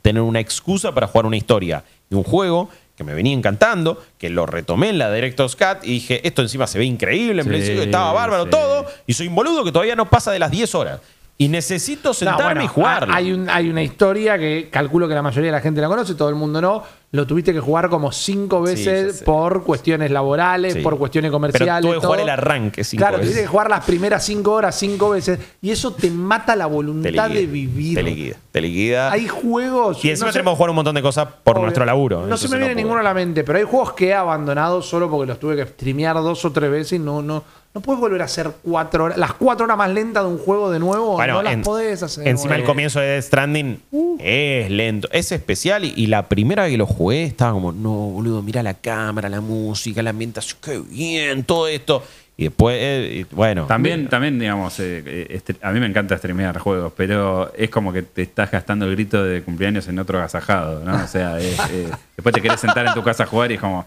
tener 0.00 0.22
una 0.22 0.40
excusa 0.40 0.92
para 0.92 1.06
jugar 1.06 1.26
una 1.26 1.36
historia 1.36 1.84
y 2.10 2.14
un 2.14 2.24
juego 2.24 2.70
que 3.02 3.06
me 3.10 3.14
venía 3.14 3.32
encantando, 3.34 4.02
que 4.18 4.30
lo 4.30 4.46
retomé 4.46 4.90
en 4.90 4.98
la 4.98 5.12
Director's 5.12 5.56
Cut 5.56 5.84
y 5.84 5.94
dije, 5.94 6.26
esto 6.26 6.42
encima 6.42 6.66
se 6.66 6.78
ve 6.78 6.84
increíble, 6.84 7.42
en 7.42 7.62
Sí, 7.62 7.72
estaba 7.72 8.12
bárbaro 8.12 8.44
sí. 8.44 8.50
todo, 8.50 8.86
y 9.06 9.12
soy 9.14 9.28
un 9.28 9.34
boludo 9.34 9.64
que 9.64 9.72
todavía 9.72 9.96
no 9.96 10.08
pasa 10.08 10.32
de 10.32 10.38
las 10.38 10.50
10 10.50 10.74
horas. 10.74 11.00
Y 11.38 11.48
necesito 11.48 12.10
No, 12.10 12.14
sentarme 12.14 12.44
bueno, 12.44 12.62
y 12.64 12.66
jugarlo. 12.68 13.12
ha- 13.12 13.16
Hay, 13.16 13.32
un- 13.32 13.50
hay 13.50 13.68
una 13.68 13.82
historia 13.82 14.38
que 14.38 14.68
calculo 14.70 15.08
que 15.08 15.14
la 15.14 15.22
mayoría 15.22 15.50
de 15.50 15.56
la 15.56 15.60
gente 15.60 15.80
la 15.80 15.88
conoce, 15.88 16.14
todo 16.14 16.28
el 16.28 16.36
mundo 16.36 16.60
no. 16.60 16.82
Lo 17.10 17.26
tuviste 17.26 17.52
que 17.52 17.60
jugar 17.60 17.90
como 17.90 18.10
cinco 18.12 18.62
veces 18.62 19.22
por 19.22 19.64
cuestiones 19.64 20.10
laborales, 20.10 20.74
Sí. 20.74 20.80
por 20.80 20.96
cuestiones 20.96 21.30
comerciales. 21.30 21.82
Pero 21.82 21.94
tuve 21.94 22.00
que 22.00 22.06
jugar 22.06 22.20
el 22.20 22.28
arranque 22.30 22.84
cinco 22.84 23.00
Claro, 23.02 23.16
veces. 23.18 23.26
tuviste 23.32 23.42
que 23.42 23.48
jugar 23.48 23.68
las 23.70 23.84
primeras 23.84 24.24
cinco 24.24 24.52
horas 24.52 24.78
cinco 24.78 25.10
veces 25.10 25.38
y 25.60 25.70
eso 25.70 25.92
te 25.92 26.10
mata 26.10 26.54
la 26.56 26.66
voluntad 26.66 27.10
liquida, 27.10 27.28
de 27.28 27.46
vivir. 27.46 27.94
Te 27.96 28.02
liquida, 28.02 28.36
te 28.52 28.60
liquida. 28.60 29.12
Hay 29.12 29.26
juegos. 29.28 30.02
Y 30.04 30.10
encima 30.10 30.28
no 30.28 30.32
tenemos 30.32 30.52
que 30.52 30.56
jugar 30.56 30.70
un 30.70 30.76
montón 30.76 30.94
de 30.94 31.02
cosas 31.02 31.28
por 31.42 31.56
Obvio. 31.56 31.62
nuestro 31.64 31.84
laburo. 31.84 32.26
No 32.26 32.36
se 32.36 32.48
me 32.48 32.56
viene 32.58 32.74
ninguno 32.76 33.00
a 33.00 33.02
la 33.02 33.14
mente, 33.14 33.42
pero 33.44 33.58
hay 33.58 33.64
juegos 33.64 33.92
que 33.94 34.08
he 34.08 34.14
abandonado 34.14 34.80
solo 34.80 35.10
porque 35.10 35.26
los 35.26 35.38
tuve 35.40 35.56
que 35.56 35.66
streamear 35.66 36.14
dos 36.16 36.42
o 36.46 36.52
tres 36.52 36.70
veces 36.70 36.92
y 36.94 36.98
no, 36.98 37.20
no, 37.20 37.42
no 37.74 37.80
puedes 37.80 38.00
volver 38.00 38.20
a 38.20 38.26
hacer 38.26 38.50
cuatro 38.62 39.04
horas. 39.04 39.16
Las 39.18 39.32
cuatro 39.32 39.64
horas 39.64 39.76
más 39.78 39.90
lentas 39.90 40.22
de 40.24 40.28
un 40.30 40.38
juego 40.38 40.70
de 40.70 40.78
nuevo, 40.78 41.14
Bueno, 41.14 41.34
no 41.34 41.42
las 41.42 41.54
en- 41.54 41.62
podés 41.62 42.02
hacer. 42.02 42.26
Uh. 42.26 42.28
Encima 42.30 42.54
el 42.54 42.60
boludo. 42.62 42.72
comienzo 42.72 43.00
de 43.00 43.06
Death 43.06 43.24
Stranding 43.24 43.80
es 44.18 44.70
lento, 44.70 45.08
es 45.12 45.32
especial 45.32 45.84
y, 45.84 45.92
y 45.96 46.06
la 46.06 46.28
primera 46.28 46.64
vez 46.64 46.72
que 46.72 46.78
lo 46.78 46.86
jugué 46.86 47.24
estaba 47.24 47.52
como, 47.52 47.72
no, 47.72 47.90
boludo, 47.90 48.42
mira 48.42 48.62
la 48.62 48.74
cámara, 48.74 49.28
la 49.28 49.40
música, 49.40 50.02
la 50.02 50.10
ambientación, 50.10 50.58
qué 50.62 50.78
bien, 50.78 51.44
todo 51.44 51.66
esto. 51.68 52.02
Y 52.34 52.44
después, 52.44 52.76
eh, 52.80 53.26
bueno, 53.30 53.66
También, 53.66 54.08
también, 54.08 54.38
digamos, 54.38 54.80
eh, 54.80 55.02
eh, 55.06 55.26
este- 55.30 55.54
a 55.62 55.70
mí 55.70 55.78
me 55.80 55.86
encanta 55.86 56.16
streamear 56.16 56.58
juegos, 56.58 56.92
pero 56.96 57.52
es 57.54 57.68
como 57.68 57.92
que 57.92 58.02
te 58.02 58.22
estás 58.22 58.50
gastando 58.50 58.86
el 58.86 58.92
grito 58.92 59.22
de 59.22 59.42
cumpleaños 59.42 59.86
en 59.88 59.98
otro 59.98 60.18
agasajado, 60.18 60.82
¿no? 60.82 61.04
O 61.04 61.06
sea, 61.06 61.38
es, 61.38 61.58
eh, 61.70 61.88
después 62.16 62.34
te 62.34 62.40
querés 62.40 62.58
sentar 62.58 62.86
en 62.86 62.94
tu 62.94 63.02
casa 63.02 63.24
a 63.24 63.26
jugar 63.26 63.50
y 63.52 63.54
es 63.56 63.60
como. 63.60 63.84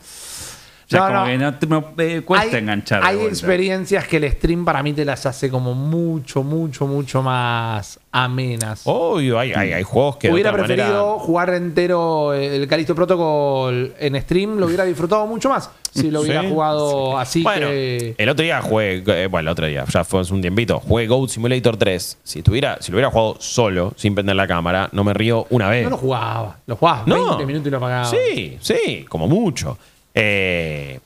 O 0.86 0.88
sea, 0.88 1.00
No, 1.00 1.06
como 1.08 1.20
no. 1.20 1.26
que 1.26 1.38
no, 1.38 1.56
te- 1.56 1.68
no, 1.68 1.84
eh, 1.98 2.22
cuesta 2.24 2.48
hay, 2.58 2.62
enganchar. 2.62 3.02
de 3.02 3.08
Hay 3.08 3.16
vuelta. 3.16 3.32
experiencias 3.34 4.08
que 4.08 4.18
el 4.18 4.32
stream 4.32 4.64
para 4.66 4.84
mí 4.84 4.94
te 4.94 5.04
las 5.04 5.26
hace 5.26 5.50
como 5.50 5.74
mucho, 5.74 6.44
mucho, 6.44 6.86
mucho 6.86 7.24
más 7.24 8.00
amenas. 8.12 8.82
Obvio, 8.86 9.40
hay, 9.40 9.52
hay, 9.54 9.74
hay 9.74 9.84
juegos 9.84 10.18
que 10.18 10.28
de 10.28 10.34
hubiera 10.36 10.52
otra 10.52 10.64
preferido 10.66 11.06
manera- 11.08 11.26
jugar 11.26 11.50
entero 11.56 12.34
el 12.34 12.68
Callisto 12.68 12.94
Protocol 12.94 13.94
en 14.00 14.22
stream, 14.22 14.58
lo 14.58 14.68
hubiera 14.68 14.84
disfrutado 14.86 15.26
mucho 15.26 15.50
más 15.50 15.70
si 15.92 16.12
lo 16.12 16.22
hubiera 16.22 16.42
Sí, 16.42 16.50
jugado 16.50 17.18
así 17.18 17.42
Bueno, 17.42 17.68
que. 17.68 18.16
el 18.18 18.30
otro 18.30 18.44
día 18.44 18.62
jugué, 18.62 19.02
eh, 19.08 19.28
bueno, 19.28 19.40
el 19.40 19.48
otro 19.48 19.66
día, 19.66 19.86
ya 19.92 20.04
fue 20.04 20.20
hace 20.22 20.34
un 20.34 20.42
tiempito, 20.42 20.80
jugué 20.82 21.08
Goat 21.08 21.30
Simulator 21.30 21.78
3. 21.78 22.18
Si 22.22 22.42
tuviera, 22.44 22.78
si 22.82 22.92
lo 22.92 22.98
hubiera 22.98 23.10
jugado 23.10 23.38
solo, 23.40 23.94
sin 23.96 24.14
prender 24.14 24.36
la 24.36 24.46
cámara, 24.46 24.90
no 24.92 25.04
me 25.06 25.14
río 25.14 25.48
una 25.50 25.70
vez. 25.70 25.84
No 25.86 25.92
lo 25.92 25.98
jugaba. 25.98 26.58
Lo 26.68 26.76
jugaba 26.76 27.04
No. 27.06 27.16
20 27.38 27.46
minutos 27.46 27.68
y 27.68 27.72
lo 27.72 27.78
apagaba. 27.78 28.06
Sí, 28.06 28.58
sí, 28.62 29.06
como 29.08 29.28
mucho. 29.28 29.78
Eh, 30.16 31.00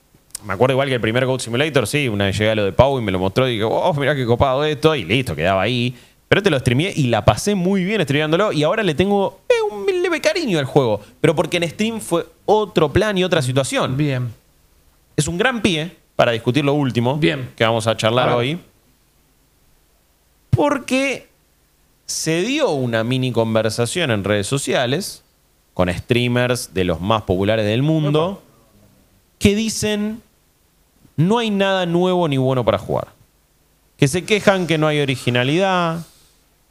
me 0.46 0.54
acuerdo 0.54 0.74
igual 0.74 0.88
que 0.88 0.94
el 0.94 1.02
primer 1.02 1.26
Goat 1.26 1.42
Simulator, 1.42 1.88
sí, 1.88 2.08
una 2.08 2.26
vez 2.26 2.38
llegué 2.38 2.52
a 2.52 2.56
lo 2.56 2.64
de 2.64 2.72
Pau 2.72 2.98
y 3.00 3.02
me 3.02 3.12
lo 3.12 3.20
mostró 3.20 3.48
y 3.48 3.54
dije, 3.54 3.64
oh, 3.66 3.94
mirá 3.96 4.16
qué 4.16 4.26
copado 4.26 4.64
esto, 4.64 4.96
y 4.96 5.04
listo, 5.04 5.36
quedaba 5.36 5.62
ahí. 5.62 5.96
Pero 6.30 6.44
te 6.44 6.52
lo 6.52 6.60
streameé 6.60 6.94
y 6.96 7.08
la 7.08 7.26
pasé 7.26 7.56
muy 7.56 7.84
bien 7.84 8.02
streameándolo 8.04 8.52
y 8.52 8.62
ahora 8.62 8.84
le 8.84 8.94
tengo 8.94 9.42
eh, 9.50 9.56
un 9.72 9.86
leve 10.02 10.22
cariño 10.22 10.60
al 10.60 10.66
juego. 10.66 11.02
Pero 11.20 11.36
porque 11.36 11.58
en 11.58 11.68
stream 11.68 12.00
fue 12.00 12.26
otro 12.46 12.94
plan 12.94 13.18
y 13.18 13.24
otra 13.24 13.42
situación. 13.42 13.98
Bien. 13.98 14.32
Es 15.18 15.28
un 15.28 15.40
gran 15.40 15.62
pie 15.64 15.92
para 16.16 16.32
discutir 16.32 16.64
lo 16.64 16.74
último 16.74 17.18
Bien. 17.18 17.50
que 17.56 17.64
vamos 17.64 17.88
a 17.88 17.98
charlar 17.98 18.30
A 18.30 18.36
hoy. 18.36 18.60
Porque 20.52 21.28
se 22.06 22.44
dio 22.44 22.70
una 22.70 23.04
mini 23.04 23.32
conversación 23.32 24.12
en 24.12 24.24
redes 24.24 24.46
sociales 24.46 25.24
con 25.74 25.92
streamers 25.92 26.76
de 26.76 26.84
los 26.84 27.02
más 27.02 27.24
populares 27.24 27.66
del 27.66 27.82
mundo 27.82 28.44
que 29.40 29.56
dicen 29.56 30.22
no 31.18 31.40
hay 31.40 31.50
nada 31.50 31.86
nuevo 31.86 32.28
ni 32.28 32.38
bueno 32.38 32.64
para 32.64 32.78
jugar. 32.78 33.08
Que 33.98 34.08
se 34.08 34.24
quejan 34.24 34.68
que 34.68 34.78
no 34.78 34.88
hay 34.88 35.02
originalidad, 35.02 36.00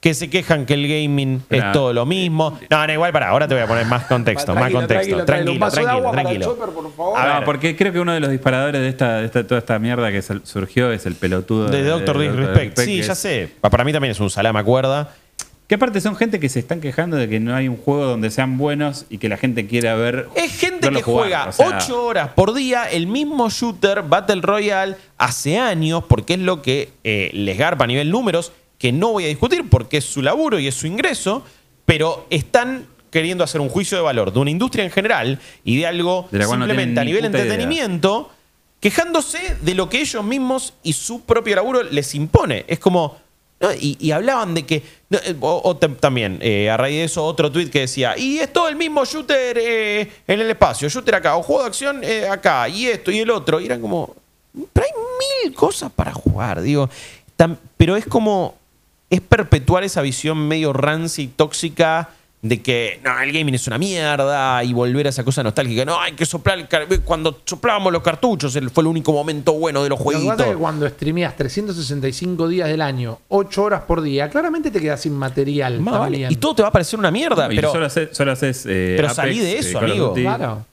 que 0.00 0.14
se 0.14 0.30
quejan 0.30 0.64
que 0.64 0.72
el 0.74 0.88
gaming 0.88 1.42
es 1.50 1.72
todo 1.72 1.92
lo 1.92 2.06
mismo. 2.06 2.58
No, 2.70 2.86
no, 2.86 2.92
igual 2.92 3.12
para, 3.12 3.28
ahora 3.28 3.46
te 3.48 3.54
voy 3.54 3.62
a 3.62 3.66
poner 3.66 3.84
más 3.84 4.04
contexto, 4.04 4.54
más 4.54 4.70
Tranquilo, 4.70 4.78
contexto. 4.80 5.24
tranquilo, 5.26 5.70
tranquilo. 5.70 5.70
Tranquilo, 5.70 6.10
tranquilo, 6.12 6.46
chopper, 6.46 6.68
por 6.74 6.94
favor. 6.94 7.18
A 7.18 7.36
Ah, 7.38 7.42
porque 7.44 7.76
creo 7.76 7.92
que 7.92 8.00
uno 8.00 8.12
de 8.14 8.20
los 8.20 8.30
disparadores 8.30 8.80
de 8.80 8.88
esta, 8.88 9.16
de 9.18 9.26
esta- 9.26 9.46
toda 9.46 9.58
esta 9.58 9.78
mierda 9.78 10.10
que 10.10 10.22
surgió 10.22 10.90
es 10.92 11.04
el 11.04 11.14
pelotudo 11.16 11.68
De 11.68 11.82
Doctor 11.82 12.16
de 12.18 12.28
Disrespect. 12.30 12.78
Sí, 12.78 13.02
ya 13.02 13.14
sé. 13.14 13.52
Pa- 13.60 13.68
Para 13.70 13.84
mí 13.84 13.92
también 13.92 14.12
es 14.12 14.20
un 14.20 14.30
salama 14.30 14.64
cuerda. 14.64 15.10
Que 15.68 15.74
aparte 15.74 16.00
son 16.00 16.16
gente 16.16 16.40
que 16.40 16.48
se 16.48 16.58
están 16.60 16.80
quejando 16.80 17.18
de 17.18 17.28
que 17.28 17.40
no 17.40 17.54
hay 17.54 17.68
un 17.68 17.76
juego 17.76 18.06
donde 18.06 18.30
sean 18.30 18.56
buenos 18.56 19.04
y 19.10 19.18
que 19.18 19.28
la 19.28 19.36
gente 19.36 19.66
quiera 19.66 19.94
ver. 19.96 20.26
Es 20.34 20.58
gente 20.58 20.88
que 20.88 21.02
jugar, 21.02 21.22
juega 21.22 21.48
o 21.48 21.52
sea, 21.52 21.76
8 21.76 22.04
horas 22.04 22.30
por 22.30 22.54
día 22.54 22.84
el 22.84 23.06
mismo 23.06 23.50
shooter 23.50 24.02
Battle 24.02 24.40
Royale 24.40 24.96
hace 25.18 25.58
años, 25.58 26.04
porque 26.08 26.34
es 26.34 26.40
lo 26.40 26.62
que 26.62 26.88
eh, 27.04 27.30
les 27.34 27.58
garpa 27.58 27.84
a 27.84 27.86
nivel 27.86 28.10
números, 28.10 28.52
que 28.78 28.92
no 28.92 29.12
voy 29.12 29.26
a 29.26 29.28
discutir 29.28 29.68
porque 29.68 29.98
es 29.98 30.06
su 30.06 30.22
laburo 30.22 30.58
y 30.58 30.66
es 30.68 30.74
su 30.74 30.86
ingreso, 30.86 31.44
pero 31.84 32.26
están 32.30 32.86
queriendo 33.10 33.44
hacer 33.44 33.60
un 33.60 33.68
juicio 33.68 33.98
de 33.98 34.04
valor 34.04 34.32
de 34.32 34.38
una 34.38 34.50
industria 34.50 34.84
en 34.84 34.90
general 34.90 35.38
y 35.64 35.76
de 35.76 35.86
algo 35.86 36.28
De 36.30 36.38
no 36.38 36.48
simplemente 36.48 36.98
a 37.00 37.04
nivel 37.04 37.26
idea. 37.26 37.42
entretenimiento, 37.42 38.30
quejándose 38.80 39.56
de 39.60 39.74
lo 39.74 39.90
que 39.90 40.00
ellos 40.00 40.24
mismos 40.24 40.72
y 40.82 40.94
su 40.94 41.22
propio 41.22 41.56
laburo 41.56 41.82
les 41.82 42.14
impone. 42.14 42.64
Es 42.68 42.78
como. 42.78 43.27
Y, 43.80 43.96
y 43.98 44.12
hablaban 44.12 44.54
de 44.54 44.64
que. 44.64 44.76
eh, 45.10 45.34
o- 45.40 45.60
o 45.64 45.76
tam- 45.80 45.96
también, 45.98 46.38
eh, 46.40 46.70
a 46.70 46.76
raíz 46.76 46.96
de 46.98 47.04
eso, 47.04 47.24
otro 47.24 47.50
tweet 47.50 47.70
que 47.70 47.80
decía: 47.80 48.16
Y 48.16 48.38
es 48.38 48.52
todo 48.52 48.68
el 48.68 48.76
mismo 48.76 49.04
shooter 49.04 49.58
eh, 49.60 50.08
en 50.26 50.40
el 50.40 50.48
espacio, 50.50 50.88
shooter 50.88 51.16
acá, 51.16 51.36
o 51.36 51.42
juego 51.42 51.62
de 51.62 51.68
acción 51.68 52.02
acá, 52.30 52.68
y 52.68 52.86
esto 52.86 53.10
y 53.10 53.18
el 53.18 53.30
otro. 53.30 53.58
Y 53.60 53.66
eran 53.66 53.80
como. 53.80 54.14
Pero 54.72 54.86
hay 54.86 54.92
mil 55.48 55.54
cosas 55.54 55.90
para 55.90 56.12
jugar, 56.12 56.60
digo. 56.62 56.88
Pero 57.76 57.96
es 57.96 58.06
como. 58.06 58.54
Es 59.10 59.20
perpetuar 59.22 59.84
esa 59.84 60.02
visión 60.02 60.46
medio 60.46 60.72
rancy 60.72 61.22
y 61.22 61.26
tóxica 61.28 62.10
de 62.40 62.62
que 62.62 63.00
no, 63.04 63.18
el 63.20 63.32
gaming 63.32 63.54
es 63.54 63.66
una 63.66 63.78
mierda 63.78 64.62
y 64.62 64.72
volver 64.72 65.06
a 65.06 65.10
esa 65.10 65.24
cosa 65.24 65.42
nostálgica. 65.42 65.84
No, 65.84 66.00
hay 66.00 66.12
que 66.12 66.24
soplar. 66.24 66.58
el 66.58 66.68
car- 66.68 66.86
Cuando 67.04 67.40
soplábamos 67.44 67.92
los 67.92 68.00
cartuchos, 68.02 68.54
el- 68.54 68.70
fue 68.70 68.82
el 68.82 68.86
único 68.86 69.12
momento 69.12 69.54
bueno 69.54 69.82
de 69.82 69.88
los 69.88 69.98
Lo 69.98 70.04
que 70.04 70.12
jueguitos. 70.14 70.36
pasa 70.36 70.48
es 70.50 70.54
que 70.54 70.60
cuando 70.60 70.88
streameas 70.88 71.36
365 71.36 72.46
días 72.46 72.68
del 72.68 72.80
año, 72.80 73.18
8 73.28 73.62
horas 73.64 73.82
por 73.82 74.02
día, 74.02 74.30
claramente 74.30 74.70
te 74.70 74.80
quedas 74.80 75.00
sin 75.00 75.14
material. 75.14 75.80
Más 75.80 75.98
vale. 75.98 76.28
Y 76.30 76.36
todo 76.36 76.54
te 76.54 76.62
va 76.62 76.68
a 76.68 76.72
parecer 76.72 76.98
una 76.98 77.10
mierda. 77.10 77.48
pero 77.48 77.72
solo 77.72 77.86
haces, 77.86 78.10
solo 78.12 78.30
haces, 78.32 78.64
eh, 78.66 78.94
pero 78.96 79.08
Apex, 79.08 79.16
salí 79.16 79.38
de 79.40 79.52
eh, 79.54 79.58
eso, 79.58 79.78
amigo. 79.80 80.12
Claro. 80.14 80.64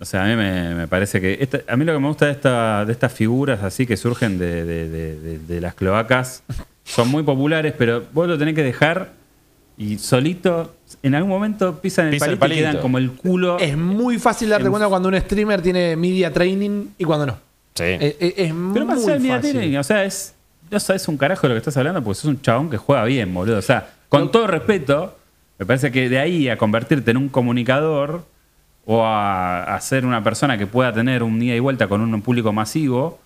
O 0.00 0.04
sea, 0.04 0.24
a 0.24 0.26
mí 0.26 0.34
me, 0.36 0.74
me 0.74 0.88
parece 0.88 1.20
que. 1.20 1.36
esta- 1.40 1.60
a 1.68 1.76
mí 1.76 1.84
lo 1.84 1.92
que 1.92 1.98
me 2.00 2.08
gusta 2.08 2.26
de, 2.26 2.32
esta, 2.32 2.84
de 2.86 2.92
estas 2.92 3.12
figuras 3.12 3.62
así 3.62 3.86
que 3.86 3.96
surgen 3.96 4.38
de, 4.38 4.64
de- 4.64 4.88
de- 4.88 5.20
de- 5.20 5.38
de 5.38 5.60
las 5.60 5.74
cloacas 5.74 6.42
son 6.84 7.08
muy 7.08 7.22
populares, 7.22 7.74
pero 7.78 8.02
vos 8.12 8.26
lo 8.26 8.36
tenés 8.38 8.54
que 8.54 8.62
dejar 8.64 9.12
y 9.82 9.98
solito, 9.98 10.74
en 11.02 11.14
algún 11.14 11.30
momento 11.30 11.80
pisan 11.80 12.06
el 12.06 12.12
Pisa 12.12 12.26
el 12.26 12.38
palito, 12.38 12.60
y 12.60 12.62
quedan 12.62 12.78
como 12.80 12.98
el 12.98 13.10
culo. 13.12 13.58
Es 13.58 13.76
muy 13.76 14.18
fácil 14.18 14.48
darte 14.50 14.66
En- 14.66 14.70
cuenta 14.70 14.88
cuando 14.88 15.08
un 15.08 15.18
streamer 15.20 15.60
tiene 15.62 15.96
media 15.96 16.32
training 16.32 16.86
y 16.98 17.04
cuando 17.04 17.26
no. 17.26 17.36
Sí. 17.74 17.84
Es, 17.84 18.16
es- 18.20 18.34
es 18.36 18.54
Pero 18.72 18.86
más 18.86 18.98
muy 18.98 19.06
del 19.12 19.20
media 19.20 19.36
fácil. 19.36 19.52
training, 19.52 19.76
o 19.78 19.82
sea, 19.84 20.04
es. 20.04 20.34
No 20.70 20.80
sabes 20.80 21.06
un 21.08 21.16
carajo 21.18 21.42
de 21.42 21.48
lo 21.48 21.54
que 21.54 21.58
estás 21.58 21.76
hablando 21.76 22.02
porque 22.02 22.14
sos 22.20 22.24
un 22.30 22.40
chabón 22.40 22.70
que 22.70 22.76
juega 22.78 23.04
bien, 23.04 23.32
boludo. 23.34 23.58
O 23.58 23.62
sea, 23.62 23.90
con 24.08 24.30
todo 24.32 24.46
respeto, 24.46 25.16
me 25.58 25.66
parece 25.66 25.90
que 25.92 26.08
de 26.08 26.18
ahí 26.18 26.48
a 26.48 26.56
convertirte 26.56 27.10
en 27.10 27.18
un 27.18 27.28
comunicador 27.28 28.24
o 28.86 29.04
a, 29.04 29.62
a 29.74 29.80
ser 29.80 30.06
una 30.06 30.22
persona 30.24 30.56
que 30.58 30.66
pueda 30.66 30.92
tener 30.92 31.22
un 31.22 31.40
ida 31.42 31.54
y 31.54 31.60
vuelta 31.60 31.88
con 31.88 32.00
un 32.00 32.22
público 32.22 32.52
masivo, 32.52 33.20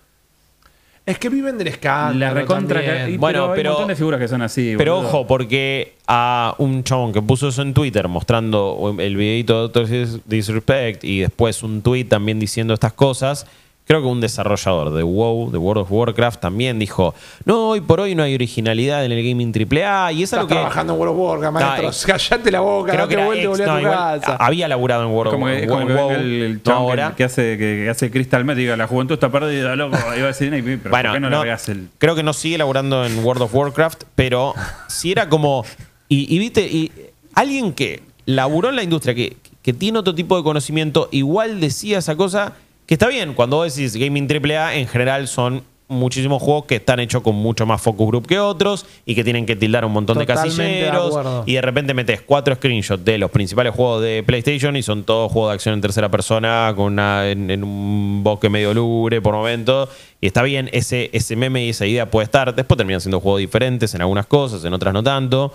Es 1.07 1.19
que 1.21 1.29
viven 1.29 1.57
del 1.57 1.69
escándalo. 1.69 2.19
la 2.19 2.31
recontra. 2.35 2.85
también. 2.85 3.15
y- 3.15 3.17
Bueno, 3.17 3.43
pero, 3.43 3.53
hay 3.53 3.57
pero- 3.57 3.71
un 3.71 3.75
montón 3.75 3.89
de 3.89 3.97
figuras 3.97 4.21
que 4.21 4.27
son 4.29 4.43
así. 4.43 4.75
Pero 4.77 4.97
boludo. 4.97 5.09
ojo, 5.09 5.27
porque 5.29 5.95
a 6.09 6.55
un 6.59 6.83
chabón 6.83 7.13
que 7.13 7.23
puso 7.23 7.49
eso 7.49 7.63
en 7.63 7.73
Twitter 7.75 8.09
mostrando 8.09 8.93
el 8.99 9.17
videito 9.17 9.55
de 9.55 9.61
Doctor 9.61 9.87
Dis- 9.87 10.21
Disrespect 10.27 11.05
y 11.05 11.21
después 11.21 11.63
un 11.63 11.81
tweet 11.83 12.07
también 12.07 12.41
diciendo 12.41 12.75
estas 12.75 12.93
cosas, 12.93 13.47
creo 13.87 14.01
que 14.03 14.07
un 14.09 14.21
desarrollador 14.21 14.93
de 14.93 15.03
WoW, 15.03 15.51
de 15.53 15.59
World 15.59 15.83
of 15.83 15.93
Warcraft, 15.93 16.41
también 16.41 16.79
dijo, 16.79 17.15
no, 17.45 17.69
hoy 17.69 17.81
por 17.81 18.01
hoy 18.01 18.15
no 18.15 18.23
hay 18.25 18.35
originalidad 18.35 19.05
en 19.05 19.13
el 19.13 19.19
gaming 19.27 19.53
AAA 19.55 20.13
y 20.13 20.17
es 20.19 20.25
Estás 20.25 20.39
algo 20.41 20.49
que... 20.49 20.55
trabajando 20.55 20.95
en 20.95 20.99
World 21.01 21.15
of 21.15 21.21
Warcraft, 21.21 21.55
maestro. 21.55 21.91
No, 21.91 22.19
Callate 22.19 22.51
la 22.51 22.61
boca, 22.61 22.93
Creo 22.93 23.05
date 23.07 23.17
que 23.17 23.23
volví 23.25 23.41
a 23.63 23.67
no, 23.67 23.77
tu 23.79 23.83
casa. 23.85 24.37
había 24.37 24.69
laburado 24.69 25.03
en 25.05 25.11
World 25.11 25.35
of 25.35 25.49
es 25.51 25.69
como 25.69 25.87
WoW, 25.87 26.11
el, 26.13 26.43
el 26.43 26.61
no 26.65 26.73
ahora. 26.73 27.15
que, 27.17 27.25
hace, 27.25 27.43
que, 27.59 27.83
que 27.85 27.89
hace 27.91 28.11
Crystal 28.11 28.45
Met 28.45 28.57
diga, 28.57 28.77
la 28.77 28.87
juventud 28.89 29.15
está 29.15 29.31
perdida, 29.31 29.77
loco. 29.77 29.97
Iba 30.17 30.25
a 30.25 30.27
decir, 30.29 30.53
"Ey, 30.53 30.63
pero 30.63 30.91
Bueno, 30.91 31.11
¿por 31.11 31.17
qué 31.17 31.21
no, 31.21 31.31
no, 31.31 31.43
el...? 31.45 31.89
creo 31.99 32.15
que 32.15 32.23
no 32.23 32.33
sigue 32.33 32.59
laburando 32.59 33.05
en 33.07 33.25
World 33.25 33.43
of 33.43 33.55
Warcraft, 33.55 34.03
pero 34.15 34.55
si 34.89 35.13
era 35.13 35.29
como. 35.29 35.65
Y, 36.09 36.35
y 36.35 36.39
viste, 36.39 36.63
y 36.63 36.91
alguien 37.35 37.73
que 37.73 38.03
laburó 38.25 38.71
en 38.71 38.77
la 38.77 38.83
industria, 38.83 39.15
que, 39.15 39.37
que 39.63 39.73
tiene 39.73 39.99
otro 39.99 40.15
tipo 40.15 40.37
de 40.37 40.43
conocimiento, 40.43 41.09
igual 41.13 41.61
decía 41.61 41.99
esa 41.99 42.17
cosa 42.17 42.55
que 42.87 42.95
está 42.95 43.09
bien. 43.09 43.35
Cuando 43.35 43.57
vos 43.59 43.75
decís 43.75 43.97
gaming 43.97 44.29
AAA, 44.31 44.77
en 44.77 44.87
general 44.89 45.29
son 45.29 45.63
muchísimos 45.89 46.43
juegos 46.43 46.65
que 46.67 46.77
están 46.77 46.99
hechos 46.99 47.23
con 47.23 47.37
mucho 47.37 47.65
más 47.65 47.81
focus 47.81 48.09
group 48.09 48.27
que 48.27 48.41
otros 48.41 48.87
y 49.05 49.15
que 49.15 49.23
tienen 49.23 49.47
que 49.47 49.55
tildar 49.55 49.85
un 49.85 49.93
montón 49.93 50.19
Totalmente 50.19 50.63
de 50.63 50.91
casilleros. 50.91 51.45
y 51.47 51.55
de 51.55 51.61
repente 51.63 51.95
metes 51.95 52.23
cuatro 52.23 52.55
screenshots 52.57 53.05
de 53.05 53.19
los 53.19 53.31
principales 53.31 53.73
juegos 53.73 54.03
de 54.03 54.25
PlayStation 54.27 54.75
y 54.77 54.83
son 54.83 55.05
todos 55.05 55.31
juegos 55.31 55.51
de 55.51 55.55
acción 55.55 55.75
en 55.75 55.81
tercera 55.81 56.09
persona 56.11 56.73
con 56.75 56.93
una, 56.95 57.31
en, 57.31 57.51
en 57.51 57.63
un 57.63 58.23
bosque 58.25 58.49
medio 58.49 58.75
lúgubre 58.75 59.21
por 59.21 59.35
momentos. 59.35 59.89
Y 60.21 60.27
está 60.27 60.43
bien, 60.43 60.69
ese, 60.73 61.11
ese 61.13 61.37
meme 61.37 61.65
y 61.65 61.69
esa 61.71 61.87
idea 61.87 62.11
puede 62.11 62.25
estar. 62.25 62.53
Después 62.55 62.77
terminan 62.77 63.01
siendo 63.01 63.21
juegos 63.21 63.39
diferentes 63.39 63.95
en 63.95 64.01
algunas 64.01 64.27
cosas, 64.27 64.65
en 64.65 64.73
otras 64.73 64.93
no 64.93 65.03
tanto. 65.05 65.53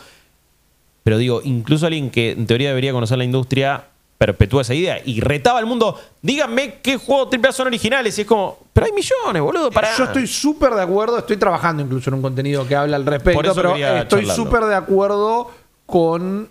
Pero 1.03 1.17
digo, 1.17 1.41
incluso 1.43 1.87
alguien 1.87 2.09
que 2.09 2.31
en 2.31 2.45
teoría 2.45 2.69
debería 2.69 2.93
conocer 2.93 3.17
la 3.17 3.23
industria 3.25 3.85
perpetúa 4.21 4.61
esa 4.61 4.75
idea 4.75 5.01
y 5.03 5.19
retaba 5.19 5.57
al 5.57 5.65
mundo, 5.65 5.99
díganme 6.21 6.75
qué 6.83 6.97
juegos 6.97 7.29
AAA 7.33 7.51
son 7.53 7.65
originales. 7.65 8.15
Y 8.19 8.21
es 8.21 8.27
como, 8.27 8.59
pero 8.71 8.85
hay 8.85 8.91
millones, 8.91 9.41
boludo, 9.41 9.71
para 9.71 9.97
Yo 9.97 10.03
estoy 10.03 10.27
súper 10.27 10.75
de 10.75 10.83
acuerdo, 10.83 11.17
estoy 11.17 11.37
trabajando 11.37 11.81
incluso 11.81 12.11
en 12.11 12.13
un 12.13 12.21
contenido 12.21 12.67
que 12.67 12.75
habla 12.75 12.97
al 12.97 13.03
Por 13.03 13.13
respecto, 13.13 13.41
eso 13.41 13.55
pero 13.55 13.75
estoy 13.75 14.27
súper 14.27 14.65
de 14.65 14.75
acuerdo 14.75 15.49
con 15.87 16.49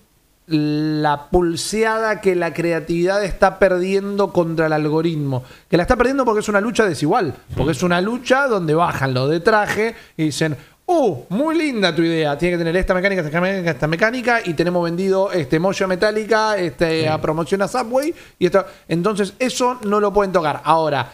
la 0.48 1.28
pulseada 1.30 2.20
que 2.20 2.34
la 2.34 2.52
creatividad 2.52 3.22
está 3.22 3.60
perdiendo 3.60 4.32
contra 4.32 4.66
el 4.66 4.72
algoritmo. 4.72 5.44
Que 5.68 5.76
la 5.76 5.84
está 5.84 5.94
perdiendo 5.94 6.24
porque 6.24 6.40
es 6.40 6.48
una 6.48 6.60
lucha 6.60 6.84
desigual. 6.84 7.36
Porque 7.56 7.70
es 7.70 7.84
una 7.84 8.00
lucha 8.00 8.48
donde 8.48 8.74
bajan 8.74 9.14
los 9.14 9.30
de 9.30 9.38
traje 9.38 9.94
y 10.16 10.24
dicen, 10.24 10.56
¡Uh! 10.92 11.24
Muy 11.28 11.56
linda 11.56 11.94
tu 11.94 12.02
idea. 12.02 12.36
Tiene 12.36 12.54
que 12.54 12.58
tener 12.58 12.76
esta 12.76 12.94
mecánica, 12.94 13.22
esta 13.22 13.40
mecánica, 13.40 13.70
esta 13.70 13.86
mecánica. 13.86 14.40
Y 14.44 14.54
tenemos 14.54 14.82
vendido 14.82 15.30
este 15.30 15.60
Moya 15.60 15.86
Metálica, 15.86 16.58
este, 16.58 17.08
a 17.08 17.20
promoción 17.20 17.62
a 17.62 17.68
Subway. 17.68 18.12
Y 18.40 18.46
esto. 18.46 18.66
Entonces, 18.88 19.34
eso 19.38 19.78
no 19.84 20.00
lo 20.00 20.12
pueden 20.12 20.32
tocar. 20.32 20.60
Ahora, 20.64 21.12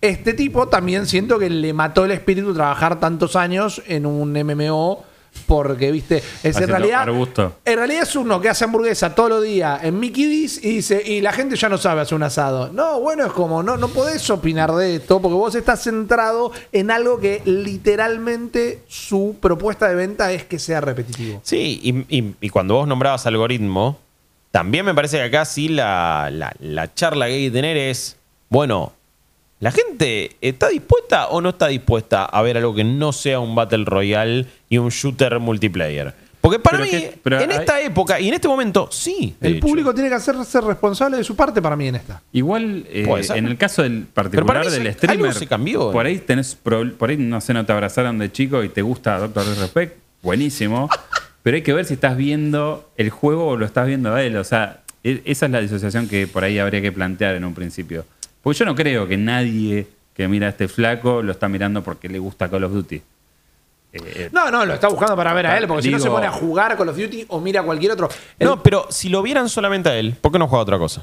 este 0.00 0.32
tipo 0.32 0.68
también 0.68 1.06
siento 1.06 1.40
que 1.40 1.50
le 1.50 1.72
mató 1.72 2.04
el 2.04 2.12
espíritu 2.12 2.54
trabajar 2.54 3.00
tantos 3.00 3.34
años 3.34 3.82
en 3.88 4.06
un 4.06 4.32
MMO 4.32 5.04
Porque, 5.46 5.90
viste, 5.90 6.22
es 6.42 6.56
en 6.58 6.68
realidad. 6.68 7.02
arbusto. 7.02 7.56
En 7.64 7.76
realidad 7.78 8.02
es 8.02 8.14
uno 8.16 8.38
que 8.40 8.48
hace 8.50 8.64
hamburguesa 8.64 9.14
todos 9.14 9.30
los 9.30 9.42
días 9.42 9.82
en 9.82 9.98
Mickey 9.98 10.26
D's 10.46 10.62
y 10.62 10.76
dice, 10.76 11.02
y 11.04 11.20
la 11.22 11.32
gente 11.32 11.56
ya 11.56 11.68
no 11.70 11.78
sabe 11.78 12.02
hacer 12.02 12.16
un 12.16 12.22
asado. 12.24 12.70
No, 12.72 13.00
bueno, 13.00 13.24
es 13.24 13.32
como, 13.32 13.62
no, 13.62 13.76
no 13.78 13.88
podés 13.88 14.28
opinar 14.30 14.72
de 14.74 14.96
esto 14.96 15.20
porque 15.22 15.34
vos 15.36 15.54
estás 15.54 15.82
centrado 15.82 16.52
en 16.72 16.90
algo 16.90 17.18
que 17.18 17.40
literalmente 17.46 18.82
su 18.88 19.36
propuesta 19.40 19.88
de 19.88 19.94
venta 19.94 20.32
es 20.32 20.44
que 20.44 20.58
sea 20.58 20.80
repetitivo. 20.80 21.40
Sí, 21.44 21.80
y, 21.82 22.18
y- 22.18 22.34
y 22.40 22.48
cuando 22.50 22.74
vos 22.74 22.86
nombrabas 22.88 23.26
algoritmo, 23.26 23.98
también 24.50 24.84
me 24.84 24.94
parece 24.94 25.16
que 25.16 25.22
acá 25.24 25.44
sí 25.44 25.68
la, 25.68 26.28
la- 26.30 26.54
la 26.60 26.92
charla 26.94 27.26
que 27.26 27.32
hay 27.34 27.44
que 27.46 27.50
tener 27.52 27.76
es, 27.76 28.16
bueno, 28.50 28.92
¿la 29.60 29.70
gente 29.72 30.36
está 30.40 30.68
dispuesta 30.68 31.28
o 31.28 31.40
no 31.40 31.50
está 31.50 31.68
dispuesta 31.68 32.24
a 32.24 32.42
ver 32.42 32.56
algo 32.56 32.74
que 32.74 32.84
no 32.84 33.12
sea 33.12 33.40
un 33.40 33.54
Battle 33.54 33.84
Royale 33.84 34.46
y 34.68 34.78
un 34.78 34.88
shooter 34.90 35.38
multiplayer? 35.40 36.14
Porque 36.40 36.60
para 36.60 36.78
Pero 36.78 36.84
mí, 36.92 36.98
que- 36.98 37.18
pero 37.20 37.40
en 37.40 37.50
hay- 37.50 37.56
esta 37.58 37.80
época 37.80 38.20
y 38.20 38.28
en 38.28 38.34
este 38.34 38.46
momento, 38.46 38.88
sí. 38.92 39.34
El 39.40 39.54
hecho. 39.56 39.66
público 39.66 39.92
tiene 39.92 40.08
que 40.08 40.14
hacerse 40.14 40.60
responsable 40.60 41.16
de 41.16 41.24
su 41.24 41.34
parte 41.34 41.60
para 41.60 41.74
mí 41.74 41.88
en 41.88 41.96
esta. 41.96 42.22
Igual, 42.32 42.86
eh, 42.88 43.06
en 43.34 43.46
el 43.46 43.58
caso 43.58 43.82
del 43.82 44.02
para 44.04 44.30
particular 44.30 44.64
mí 44.64 44.70
del 44.70 44.82
se- 44.84 44.92
streamer, 44.92 45.26
algo 45.26 45.38
se 45.38 45.46
cambió. 45.48 45.90
por 45.90 46.06
ahí 46.06 46.18
tenés, 46.18 46.54
pro- 46.54 46.90
por 46.96 47.10
ahí 47.10 47.16
no 47.16 47.40
sé, 47.40 47.52
no 47.54 47.66
te 47.66 47.72
abrazaron 47.72 48.18
de 48.18 48.30
chico 48.30 48.62
y 48.62 48.68
te 48.68 48.82
gusta 48.82 49.18
Doctor 49.18 49.44
Disrespect, 49.48 49.96
buenísimo, 50.22 50.88
pero 51.42 51.56
hay 51.56 51.62
que 51.62 51.72
ver 51.72 51.84
si 51.84 51.94
estás 51.94 52.16
viendo 52.16 52.88
el 52.96 53.10
juego 53.10 53.48
o 53.48 53.56
lo 53.56 53.66
estás 53.66 53.88
viendo 53.88 54.14
a 54.14 54.22
él, 54.22 54.36
o 54.36 54.44
sea, 54.44 54.82
e- 55.02 55.20
esa 55.24 55.46
es 55.46 55.52
la 55.52 55.60
disociación 55.60 56.06
que 56.08 56.28
por 56.28 56.44
ahí 56.44 56.60
habría 56.60 56.80
que 56.80 56.92
plantear 56.92 57.34
en 57.34 57.44
un 57.44 57.52
principio. 57.54 58.04
Porque 58.42 58.58
yo 58.58 58.64
no 58.64 58.74
creo 58.74 59.06
que 59.08 59.16
nadie 59.16 59.86
que 60.14 60.26
mira 60.28 60.46
a 60.46 60.50
este 60.50 60.68
flaco 60.68 61.22
lo 61.22 61.32
está 61.32 61.48
mirando 61.48 61.82
porque 61.82 62.08
le 62.08 62.18
gusta 62.18 62.48
Call 62.48 62.64
of 62.64 62.72
Duty. 62.72 63.02
Eh, 63.92 64.28
No, 64.32 64.50
no, 64.50 64.66
lo 64.66 64.74
está 64.74 64.88
buscando 64.88 65.16
para 65.16 65.32
ver 65.32 65.46
a 65.46 65.56
él, 65.58 65.66
porque 65.66 65.82
si 65.84 65.90
no 65.90 65.98
se 65.98 66.10
pone 66.10 66.26
a 66.26 66.30
jugar 66.32 66.76
Call 66.76 66.88
of 66.90 66.96
Duty 66.98 67.24
o 67.28 67.40
mira 67.40 67.60
a 67.60 67.64
cualquier 67.64 67.92
otro. 67.92 68.08
El- 68.38 68.48
No, 68.48 68.62
pero 68.62 68.86
si 68.90 69.08
lo 69.08 69.22
vieran 69.22 69.48
solamente 69.48 69.88
a 69.88 69.96
él, 69.96 70.14
¿por 70.20 70.30
qué 70.32 70.38
no 70.38 70.46
juega 70.48 70.62
otra 70.62 70.78
cosa? 70.78 71.02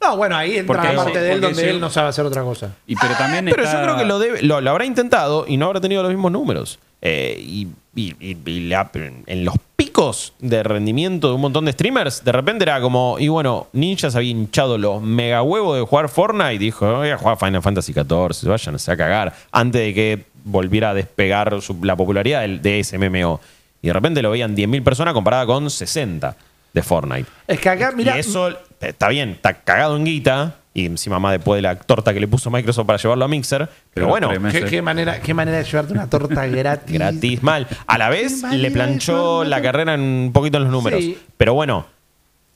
no, 0.00 0.16
bueno, 0.16 0.36
ahí 0.36 0.56
entra 0.58 0.76
Porque- 0.80 0.92
la 0.96 1.04
parte 1.04 1.20
de 1.20 1.32
él 1.32 1.40
donde 1.40 1.70
él 1.70 1.80
no 1.80 1.88
sabe 1.88 2.08
hacer 2.08 2.24
otra 2.26 2.42
cosa. 2.42 2.74
y 2.88 2.96
pero 2.96 3.14
también 3.14 3.44
Pero 3.44 3.62
está- 3.62 3.78
yo 3.78 3.82
creo 3.84 3.96
que 3.96 4.04
lo, 4.04 4.18
debe, 4.18 4.42
lo, 4.42 4.60
lo 4.60 4.70
habrá 4.70 4.84
intentado 4.84 5.44
y 5.46 5.56
no 5.56 5.66
habrá 5.66 5.80
tenido 5.80 6.02
los 6.02 6.10
mismos 6.10 6.32
números. 6.32 6.78
Eh, 7.00 7.36
y 7.40 7.68
y- 7.94 8.16
y- 8.20 8.36
y 8.44 8.60
la- 8.68 8.90
en 9.26 9.44
los 9.44 9.54
picos 9.92 10.32
de 10.38 10.62
rendimiento 10.62 11.28
de 11.28 11.34
un 11.34 11.42
montón 11.42 11.66
de 11.66 11.72
streamers, 11.72 12.24
de 12.24 12.32
repente 12.32 12.64
era 12.64 12.80
como, 12.80 13.16
y 13.18 13.28
bueno, 13.28 13.66
Ninja 13.74 14.10
se 14.10 14.16
había 14.16 14.30
hinchado 14.30 14.78
los 14.78 15.02
mega 15.02 15.42
huevos 15.42 15.76
de 15.76 15.82
jugar 15.84 16.08
Fortnite 16.08 16.54
y 16.54 16.58
dijo, 16.58 16.90
voy 16.96 17.10
a 17.10 17.18
jugar 17.18 17.36
Final 17.38 17.60
Fantasy 17.60 17.92
XIV, 17.92 18.48
vayan 18.48 18.74
a 18.86 18.96
cagar, 18.96 19.34
antes 19.52 19.82
de 19.82 19.92
que 19.92 20.24
volviera 20.44 20.90
a 20.90 20.94
despegar 20.94 21.60
su- 21.60 21.84
la 21.84 21.94
popularidad 21.94 22.40
del- 22.40 22.62
de 22.62 22.80
ese 22.80 22.96
MMO. 22.96 23.38
Y 23.82 23.88
de 23.88 23.92
repente 23.92 24.22
lo 24.22 24.30
veían 24.30 24.54
10.000 24.56 24.82
personas 24.82 25.12
comparada 25.12 25.44
con 25.44 25.68
60 25.68 26.36
de 26.72 26.82
Fortnite. 26.82 27.28
Es 27.46 27.60
que 27.60 27.68
acá, 27.68 27.92
mira, 27.94 28.16
y 28.16 28.20
eso 28.20 28.48
está 28.80 29.08
bien, 29.08 29.30
está 29.32 29.52
cagado 29.52 29.96
en 29.96 30.06
guita. 30.06 30.54
Y 30.74 30.86
encima 30.86 31.18
más 31.18 31.32
después 31.32 31.58
de 31.58 31.62
la 31.62 31.76
torta 31.76 32.14
que 32.14 32.20
le 32.20 32.26
puso 32.28 32.50
Microsoft 32.50 32.86
para 32.86 32.98
llevarlo 32.98 33.24
a 33.24 33.28
Mixer. 33.28 33.68
Pero 33.68 33.70
Pero 33.92 34.08
bueno, 34.08 34.50
qué, 34.50 34.64
qué 34.64 34.80
manera, 34.80 35.20
qué 35.20 35.34
manera 35.34 35.58
de 35.58 35.64
llevarte 35.64 35.92
una 35.92 36.08
torta 36.08 36.46
gratis. 36.48 36.94
gratis, 36.98 37.42
mal. 37.42 37.66
A 37.86 37.98
la 37.98 38.08
vez 38.08 38.42
le 38.42 38.70
planchó 38.70 39.44
la 39.44 39.60
carrera 39.60 39.94
en 39.94 40.00
un 40.00 40.32
poquito 40.32 40.56
en 40.56 40.64
los 40.64 40.72
números. 40.72 41.00
Sí. 41.00 41.18
Pero 41.36 41.52
bueno, 41.52 41.86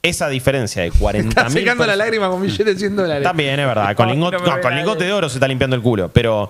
esa 0.03 0.29
diferencia 0.29 0.83
de 0.83 0.93
40 0.93 1.29
Está 1.29 1.45
mil. 1.51 1.59
secando 1.59 1.85
la 1.87 1.97
lágrima 1.97 2.31
con 2.31 2.41
billetes 2.41 2.65
de 2.65 2.77
100 2.79 2.97
dólares. 2.97 3.23
También 3.23 3.61
es 3.61 3.67
verdad. 3.67 3.95
Con, 3.95 4.07
No, 4.07 4.15
lingote, 4.15 4.37
no 4.39 4.43
me 4.45 4.49
no, 4.49 4.61
con 4.61 4.71
vea 4.71 4.79
lingote 4.79 4.99
nadie. 5.01 5.09
de 5.09 5.13
oro 5.13 5.29
se 5.29 5.37
está 5.37 5.49
limpiando 5.49 5.77
el 5.77 5.83
culo. 5.83 6.11
Pero 6.13 6.49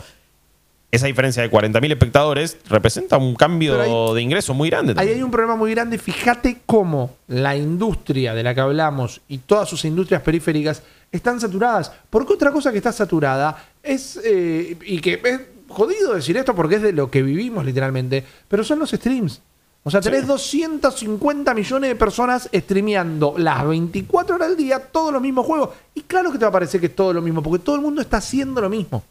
esa 0.93 1.09
diferencia 1.09 1.43
de 1.43 1.51
40.000 1.51 1.91
espectadores 1.91 2.59
representa 2.69 3.17
un 3.17 3.35
cambio 3.35 4.15
de 4.15 4.23
ingreso 4.23 4.55
muy 4.55 4.71
grande. 4.71 4.95
Ahí 4.97 5.09
hay 5.09 5.23
un 5.23 5.31
problema 5.33 5.57
muy 5.57 5.73
grande. 5.73 5.99
Fíjate 5.99 6.59
cómo 6.65 7.17
la 7.27 7.57
industria 7.57 8.35
de 8.35 8.43
la 8.45 8.55
que 8.55 8.61
hablamos 8.61 9.21
y 9.27 9.39
todas 9.39 9.69
sus 9.69 9.85
industrias 9.85 10.23
periféricas 10.23 10.83
están 11.11 11.41
saturadas. 11.41 11.93
Porque 12.11 12.33
otra 12.33 12.51
cosa 12.53 12.71
que 12.73 12.79
está 12.79 12.93
saturada 12.93 13.57
es, 13.83 14.19
eh, 14.23 14.77
y 14.85 15.01
que 15.01 15.21
es 15.23 15.41
jodido 15.69 16.15
decir 16.15 16.37
esto 16.37 16.55
porque 16.55 16.77
es 16.77 16.83
de 16.83 16.93
lo 16.93 17.11
que 17.11 17.23
vivimos 17.23 17.65
literalmente, 17.65 18.25
pero 18.49 18.65
son 18.65 18.79
los 18.79 18.91
streams. 18.91 19.41
O 19.83 19.91
sea, 19.91 20.01
tenés 20.01 20.27
250 20.27 21.55
millones 21.55 21.91
de 21.91 21.95
personas 21.95 22.51
streameando 22.53 23.37
las 23.39 23.69
24 23.69 24.35
horas 24.35 24.49
del 24.49 24.57
día 24.57 24.81
todos 24.81 25.13
los 25.13 25.23
mismos 25.23 25.47
juegos. 25.47 25.71
Y 25.95 26.01
claro 26.03 26.33
que 26.33 26.39
te 26.39 26.45
va 26.45 26.49
a 26.49 26.53
parecer 26.53 26.81
que 26.81 26.87
es 26.87 26.97
todo 26.97 27.13
lo 27.13 27.23
mismo, 27.23 27.41
porque 27.41 27.63
todo 27.63 27.77
el 27.77 27.83
mundo 27.83 28.01
está 28.01 28.17
haciendo 28.17 28.61
lo 28.61 28.69
mismo. 28.69 29.05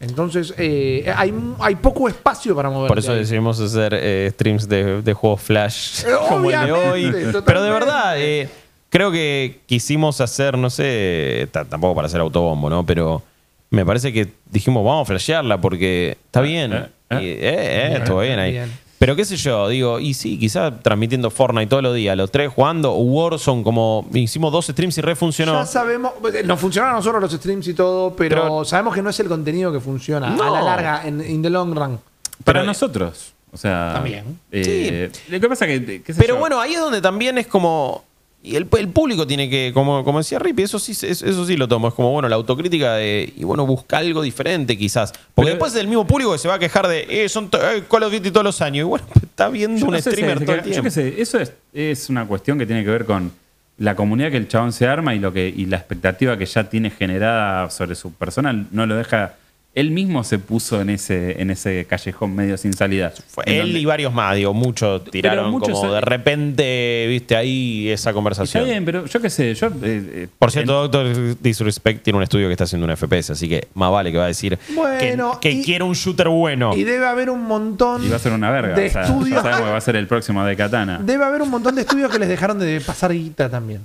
Entonces, 0.00 0.54
eh, 0.56 1.12
hay, 1.14 1.32
hay 1.60 1.76
poco 1.76 2.08
espacio 2.08 2.56
para 2.56 2.70
mover. 2.70 2.88
Por 2.88 2.98
eso 2.98 3.12
decidimos 3.12 3.60
hacer 3.60 3.94
eh, 3.94 4.30
streams 4.32 4.66
de, 4.66 5.02
de 5.02 5.12
juegos 5.12 5.42
Flash 5.42 6.04
Eh, 6.06 6.14
como 6.26 6.50
el 6.50 6.66
de 6.66 6.72
hoy. 6.72 7.12
Pero 7.44 7.62
de 7.62 7.70
verdad, 7.70 8.14
eh, 8.16 8.48
creo 8.94 9.10
que 9.10 9.58
quisimos 9.66 10.20
hacer, 10.20 10.56
no 10.56 10.70
sé, 10.70 11.48
ta- 11.50 11.64
tampoco 11.64 11.96
para 11.96 12.06
hacer 12.06 12.20
autobombo, 12.20 12.70
¿no? 12.70 12.86
Pero 12.86 13.22
me 13.70 13.84
parece 13.84 14.12
que 14.12 14.28
dijimos, 14.52 14.84
vamos 14.84 15.02
a 15.02 15.04
flashearla 15.06 15.60
porque 15.60 16.16
está 16.26 16.40
bien. 16.40 16.72
eh, 16.72 16.86
Y, 17.10 17.14
eh. 17.16 17.18
eh, 17.18 17.90
eh, 17.92 17.96
estuvo 17.98 18.20
bien 18.20 18.38
ahí. 18.38 18.52
Bien. 18.52 18.70
Pero 19.00 19.16
qué 19.16 19.24
sé 19.24 19.36
yo, 19.36 19.68
digo, 19.68 19.98
y 19.98 20.14
sí, 20.14 20.38
quizás 20.38 20.72
transmitiendo 20.80 21.28
Fortnite 21.30 21.66
todos 21.66 21.82
los 21.82 21.94
días, 21.96 22.16
los 22.16 22.30
tres 22.30 22.52
jugando, 22.54 22.94
Warzone, 22.94 23.64
como 23.64 24.06
hicimos 24.14 24.52
dos 24.52 24.66
streams 24.68 24.96
y 24.96 25.00
re 25.00 25.16
funcionó. 25.16 25.54
Ya 25.54 25.66
sabemos, 25.66 26.12
eh, 26.32 26.44
nos 26.44 26.60
funcionaron 26.60 26.94
a 26.94 26.98
nosotros 26.98 27.20
los 27.20 27.32
streams 27.32 27.66
y 27.66 27.74
todo, 27.74 28.14
pero, 28.14 28.42
Pero- 28.42 28.64
sabemos 28.64 28.94
que 28.94 29.02
no 29.02 29.10
es 29.10 29.18
el 29.18 29.26
contenido 29.26 29.72
que 29.72 29.80
funciona 29.80 30.32
a 30.32 30.50
la 30.50 30.62
larga, 30.62 31.02
en 31.04 31.20
in 31.28 31.42
the 31.42 31.50
long 31.50 31.74
run. 31.74 31.98
Para 32.44 32.60
Pero- 32.60 32.64
nosotros. 32.64 33.32
O 33.52 33.56
sea. 33.56 33.90
También. 33.94 34.38
eh, 34.52 35.10
Lo 35.28 35.40
que 35.40 35.48
pasa 35.48 35.66
que. 35.66 36.02
qué 36.02 36.12
sé 36.14 36.20
Pero 36.20 36.34
yo, 36.34 36.40
bueno, 36.40 36.60
ahí 36.60 36.74
es 36.74 36.80
donde 36.80 37.00
también 37.02 37.36
es 37.38 37.46
como. 37.48 38.04
Y 38.46 38.56
el, 38.56 38.68
el 38.78 38.88
público 38.88 39.26
tiene 39.26 39.48
que, 39.48 39.70
como, 39.72 40.04
como 40.04 40.18
decía 40.18 40.38
Rippy, 40.38 40.64
eso 40.64 40.78
sí, 40.78 40.92
eso, 40.92 41.46
sí 41.46 41.56
lo 41.56 41.66
tomo. 41.66 41.88
Es 41.88 41.94
como, 41.94 42.12
bueno, 42.12 42.28
la 42.28 42.36
autocrítica 42.36 42.92
de. 42.94 43.32
Y 43.36 43.42
bueno, 43.44 43.64
busca 43.66 43.96
algo 43.98 44.20
diferente 44.20 44.76
quizás. 44.76 45.12
Porque 45.12 45.46
Pero- 45.46 45.48
después 45.54 45.72
es 45.74 45.80
el 45.80 45.88
mismo 45.88 46.06
público 46.06 46.30
que 46.32 46.38
se 46.38 46.46
va 46.48 46.54
a 46.54 46.58
quejar 46.58 46.86
de. 46.86 47.06
Eh, 47.08 47.28
son 47.30 47.48
eh, 47.52 47.82
Call 47.90 48.02
of 48.02 48.12
Duty 48.12 48.30
todos 48.30 48.44
los 48.44 48.60
años. 48.60 48.84
Y 48.84 48.88
bueno, 48.88 49.06
está 49.22 49.48
viendo 49.48 49.86
un 49.86 49.92
no 49.92 49.98
streamer 49.98 50.38
es- 50.38 50.44
todo 50.44 50.56
el 50.56 50.62
Yo 50.62 50.70
tiempo. 50.70 50.82
qué 50.84 50.90
sé, 50.90 51.14
eso 51.22 51.38
es, 51.40 51.52
es 51.72 52.10
una 52.10 52.26
cuestión 52.26 52.58
que 52.58 52.66
tiene 52.66 52.84
que 52.84 52.90
ver 52.90 53.06
con 53.06 53.32
la 53.78 53.96
comunidad 53.96 54.30
que 54.30 54.36
el 54.36 54.46
chabón 54.46 54.72
se 54.74 54.86
arma 54.86 55.14
y 55.14 55.18
lo 55.20 55.32
que 55.32 55.48
y 55.48 55.64
la 55.64 55.78
expectativa 55.78 56.36
que 56.36 56.44
ya 56.46 56.68
tiene 56.68 56.90
generada 56.90 57.70
sobre 57.70 57.94
su 57.94 58.12
persona 58.12 58.66
no 58.70 58.84
lo 58.86 58.94
deja. 58.96 59.36
Él 59.74 59.90
mismo 59.90 60.22
se 60.22 60.38
puso 60.38 60.80
en 60.80 60.88
ese, 60.88 61.42
en 61.42 61.50
ese 61.50 61.84
callejón 61.86 62.32
medio 62.34 62.56
sin 62.56 62.72
salida. 62.74 63.12
Fue 63.26 63.42
él 63.46 63.62
donde- 63.62 63.80
y 63.80 63.84
varios 63.84 64.12
más, 64.14 64.36
digo, 64.36 64.54
muchos 64.54 65.04
tiraron 65.10 65.50
muchos 65.50 65.70
como 65.70 65.82
son- 65.86 65.94
de 65.94 66.00
repente, 66.00 67.06
viste, 67.08 67.34
ahí 67.36 67.88
esa 67.88 68.10
Está 68.10 68.12
conversación. 68.12 68.64
bien, 68.64 68.84
pero 68.84 69.06
yo 69.06 69.20
qué 69.20 69.28
sé, 69.30 69.52
yo. 69.54 69.66
eh, 69.66 69.72
eh, 69.82 70.28
Por 70.38 70.52
cierto, 70.52 70.84
en- 70.84 70.90
Doctor 70.92 71.36
Disrespect 71.42 72.04
tiene 72.04 72.18
un 72.18 72.22
estudio 72.22 72.46
que 72.46 72.52
está 72.52 72.64
haciendo 72.64 72.84
un 72.86 72.92
FPS, 72.92 73.32
así 73.32 73.48
que 73.48 73.66
más 73.74 73.90
vale 73.90 74.12
que 74.12 74.18
va 74.18 74.24
a 74.24 74.28
decir 74.28 74.56
Bueno, 74.76 75.38
que, 75.40 75.50
que 75.50 75.56
y- 75.58 75.64
quiere 75.64 75.82
un 75.82 75.94
shooter 75.94 76.28
bueno. 76.28 76.76
Y 76.76 76.84
debe 76.84 77.06
haber 77.06 77.28
un 77.30 77.42
montón 77.42 78.04
y 78.04 78.08
va 78.08 78.16
a 78.16 78.20
ser 78.20 78.30
una 78.32 78.50
verga. 78.52 78.76
de 78.76 78.86
o 78.86 78.90
sea, 78.90 79.02
ya 79.02 79.08
estudios. 79.08 79.42
sabemos 79.42 79.62
que 79.64 79.70
va 79.72 79.76
a 79.76 79.80
ser 79.80 79.96
el 79.96 80.06
próximo 80.06 80.44
de 80.44 80.54
Katana. 80.54 81.00
Debe 81.02 81.24
haber 81.24 81.42
un 81.42 81.50
montón 81.50 81.74
de 81.74 81.80
estudios 81.80 82.12
que 82.12 82.20
les 82.20 82.28
dejaron 82.28 82.60
de 82.60 82.80
pasar 82.80 83.12
guita 83.12 83.50
también. 83.50 83.84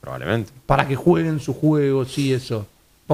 Probablemente. 0.00 0.50
Para 0.64 0.88
que 0.88 0.96
jueguen 0.96 1.38
sus 1.40 1.54
juegos 1.56 2.16
y 2.18 2.32
eso. 2.32 2.66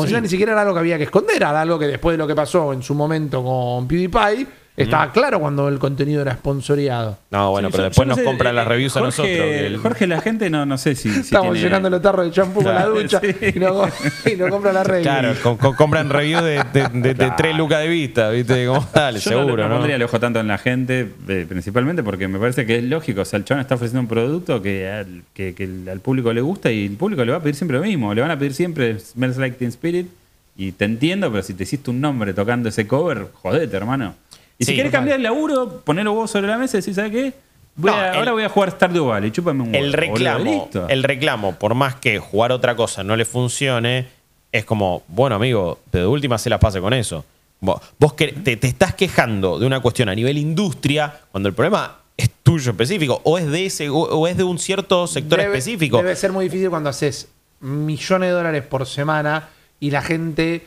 Sí. 0.03 0.09
ya 0.09 0.21
ni 0.21 0.29
siquiera 0.29 0.53
era 0.53 0.63
algo 0.63 0.75
que 0.75 0.81
había 0.81 0.99
que 0.99 1.05
esconder, 1.05 1.37
era 1.37 1.61
algo 1.61 1.79
que 1.79 1.87
después 1.87 2.15
de 2.15 2.19
lo 2.19 2.27
que 2.27 2.35
pasó 2.35 2.73
en 2.73 2.83
su 2.83 2.95
momento 2.95 3.43
con 3.45 3.87
PewDiePie, 3.87 4.47
estaba 4.77 5.13
claro 5.13 5.39
cuando 5.41 5.69
el 5.69 5.79
contenido 5.79 6.23
era 6.23 6.33
sponsoreado. 6.35 7.17
No, 7.31 7.51
bueno, 7.53 7.69
Sí, 7.69 7.73
pero 7.73 7.85
yo- 7.85 7.89
después 7.91 8.05
yo 8.05 8.09
no 8.09 8.17
nos 8.17 8.19
sé, 8.19 8.25
compran 8.25 8.53
eh, 8.53 8.57
las 8.57 8.67
reviews 8.67 8.97
a 8.97 9.01
nosotros. 9.01 9.31
el- 9.37 9.77
Jorge, 9.79 10.07
la 10.07 10.21
gente 10.21 10.51
no, 10.51 10.67
no 10.67 10.79
sé 10.79 10.95
si. 10.97 11.11
si 11.11 11.21
Estamos 11.21 11.53
tiene- 11.53 11.69
llenando 11.69 11.91
los 11.91 12.03
tarros 12.03 12.27
de 12.27 12.33
champú 12.33 12.63
con 12.63 12.75
la 12.75 12.81
Claro, 12.81 12.95
ducha 12.95 13.21
sí. 13.21 13.53
y, 13.55 13.59
no, 13.61 13.87
y 14.33 14.37
no 14.37 14.49
compra 14.49 14.73
la 14.73 14.83
regla. 14.83 15.21
Claro, 15.21 15.35
co- 15.43 15.57
co- 15.59 15.77
compran 15.77 16.11
reviews 16.11 16.43
de, 16.43 16.65
de, 16.73 16.89
de- 16.93 17.15
de 17.15 17.33
tres 17.37 17.57
lucas 17.57 17.81
de 17.83 17.89
vista, 17.89 18.31
¿viste? 18.31 18.67
Como, 18.67 18.85
dale, 18.93 19.21
Yo 19.21 19.31
no- 19.31 19.37
seguro, 19.45 19.63
no, 19.63 19.69
¿no? 19.69 19.75
pondría 19.77 19.97
el 19.97 20.03
ojo 20.03 20.19
tanto 20.19 20.41
en 20.41 20.49
la 20.49 20.59
gente, 20.59 21.09
eh, 21.29 21.47
principalmente 21.49 22.03
porque 22.03 22.27
me 22.29 22.39
parece 22.39 22.67
que 22.67 22.77
es 22.79 22.85
lógico. 22.85 23.21
O 23.21 23.25
sea, 23.25 23.39
el 23.39 23.45
chabón 23.45 23.61
está 23.61 23.77
ofreciendo 23.77 24.01
un 24.01 24.09
producto 24.09 24.61
que 24.61 24.91
al, 24.91 25.23
que, 25.35 25.55
que 25.55 25.65
el- 25.65 25.89
al 25.89 26.01
público 26.01 26.33
le 26.33 26.41
gusta 26.41 26.73
y 26.73 26.87
el 26.87 26.97
público 26.97 27.25
le 27.25 27.31
va 27.33 27.39
a 27.39 27.41
pedir 27.43 27.55
siempre 27.55 27.77
lo 27.79 27.85
mismo. 27.85 28.13
Le 28.13 28.21
van 28.23 28.31
a 28.33 28.39
pedir 28.39 28.55
siempre 28.55 28.99
Smells 28.99 29.37
Like 29.37 29.57
Teen 29.57 29.69
Spirit. 29.71 30.09
Y 30.57 30.71
te 30.73 30.85
entiendo, 30.85 31.31
pero 31.33 31.43
si 31.43 31.53
te 31.55 31.65
hiciste 31.65 31.91
un 31.91 32.01
nombre 32.01 32.33
tocando 32.33 32.69
ese 32.69 32.87
cover, 32.87 33.27
jodete, 33.43 33.77
hermano. 33.77 34.15
Y 34.59 34.65
Sí, 34.65 34.71
si 34.73 34.77
querés 34.77 34.93
cambiar 34.93 35.17
el 35.17 35.23
laburo, 35.25 35.81
poner 35.85 36.05
los 36.05 36.13
huevos 36.15 36.31
sobre 36.31 36.47
la 36.49 36.57
mesa 36.59 36.77
y 36.77 36.79
decir, 36.79 36.95
¿sabes 36.95 37.11
qué? 37.11 37.33
Voy 37.77 37.91
No, 37.91 37.97
a- 37.97 38.11
el- 38.11 38.17
ahora 38.19 38.33
voy 38.33 38.43
a 38.45 38.49
jugar 38.49 38.71
Stardew 38.71 39.07
Valley, 39.07 39.31
chúpame 39.33 39.63
un 39.63 39.75
huevo. 39.75 39.85
El 39.85 39.91
boludo, 39.91 39.97
reclamo, 40.15 40.45
listo. 40.45 40.89
el 40.89 41.03
reclamo, 41.03 41.55
por 41.57 41.75
más 41.75 41.97
que 41.97 42.19
jugar 42.21 42.53
otra 42.53 42.77
cosa 42.77 43.03
no 43.03 43.17
le 43.17 43.25
funcione, 43.25 44.07
es 44.53 44.65
como, 44.65 45.03
bueno, 45.09 45.35
amigo, 45.37 45.81
de 45.91 46.07
última 46.07 46.39
se 46.39 46.49
las 46.51 46.61
pase 46.61 46.81
con 46.81 46.93
eso. 46.95 47.25
Vos, 47.61 47.81
vos 47.99 48.13
que- 48.13 48.29
te, 48.29 48.57
te 48.57 48.69
estás 48.69 48.95
quejando 48.95 49.59
de 49.59 49.67
una 49.67 49.81
cuestión 49.81 50.09
a 50.09 50.15
nivel 50.15 50.39
industria 50.39 51.13
cuando 51.33 51.49
el 51.49 51.55
problema 51.55 51.97
es 52.17 52.31
tuyo 52.45 52.71
específico 52.71 53.21
o 53.25 53.39
es 53.39 53.51
de 53.51 53.67
ese 53.67 53.89
o, 53.89 53.97
o 53.97 54.29
es 54.29 54.37
de 54.37 54.45
un 54.45 54.59
cierto 54.61 55.09
sector 55.09 55.41
Debe- 55.41 55.47
específico. 55.49 55.97
Debe 55.97 56.15
ser 56.15 56.31
muy 56.31 56.45
difícil 56.45 56.71
cuando 56.71 56.91
haces 56.91 57.29
millones 57.61 58.29
de 58.29 58.35
dólares 58.35 58.63
por 58.63 58.87
semana 58.87 59.49
y 59.81 59.91
la 59.91 60.03
gente 60.03 60.65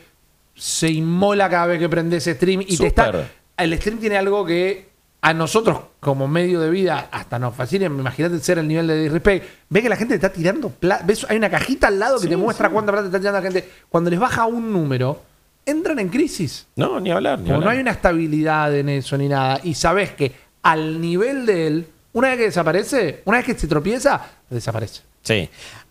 se 0.54 0.90
inmola 0.90 1.48
cada 1.48 1.66
vez 1.66 1.78
que 1.78 1.88
prendes 1.88 2.24
stream 2.24 2.60
y 2.62 2.76
te 2.76 2.88
está. 2.88 3.28
El 3.58 3.76
stream 3.78 3.98
tiene 3.98 4.16
algo 4.16 4.44
que 4.46 4.88
a 5.20 5.34
nosotros 5.34 5.80
como 6.00 6.28
medio 6.28 6.60
de 6.60 6.70
vida 6.70 7.08
hasta 7.10 7.38
nos 7.40 7.54
fascina, 7.54 7.86
imagínate 7.86 8.38
ser 8.38 8.58
el 8.58 8.68
nivel 8.68 8.86
de 8.86 9.02
disrespect, 9.02 9.44
ve 9.68 9.82
que 9.82 9.88
la 9.88 9.96
gente 9.96 10.16
te 10.16 10.26
está 10.26 10.32
tirando 10.32 10.68
plata, 10.70 11.04
ves, 11.04 11.26
hay 11.28 11.36
una 11.36 11.50
cajita 11.50 11.88
al 11.88 11.98
lado 11.98 12.20
que 12.20 12.28
te 12.28 12.36
muestra 12.36 12.70
cuánta 12.70 12.92
plata 12.92 13.10
te 13.10 13.16
está 13.16 13.18
tirando 13.18 13.38
la 13.40 13.42
gente. 13.52 13.68
Cuando 13.88 14.10
les 14.10 14.18
baja 14.20 14.46
un 14.46 14.72
número, 14.72 15.20
entran 15.66 15.98
en 15.98 16.08
crisis. 16.08 16.66
No, 16.76 17.00
ni 17.00 17.10
hablar, 17.10 17.40
ni 17.40 17.48
Como 17.50 17.62
no 17.62 17.68
hay 17.68 17.80
una 17.80 17.90
estabilidad 17.90 18.74
en 18.76 18.88
eso 18.90 19.18
ni 19.18 19.28
nada, 19.28 19.60
y 19.64 19.74
sabes 19.74 20.12
que 20.12 20.32
al 20.62 21.00
nivel 21.00 21.46
de 21.46 21.66
él, 21.66 21.86
una 22.12 22.28
vez 22.28 22.36
que 22.38 22.44
desaparece, 22.44 23.22
una 23.24 23.38
vez 23.38 23.46
que 23.46 23.54
se 23.54 23.66
tropieza, 23.66 24.24
desaparece. 24.48 25.02
Sí. 25.22 25.48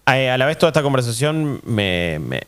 Eh, 0.09 0.29
a 0.29 0.37
la 0.37 0.45
vez 0.45 0.57
toda 0.57 0.69
esta 0.69 0.81
conversación 0.81 1.59
me, 1.65 2.17
me- 2.19 2.43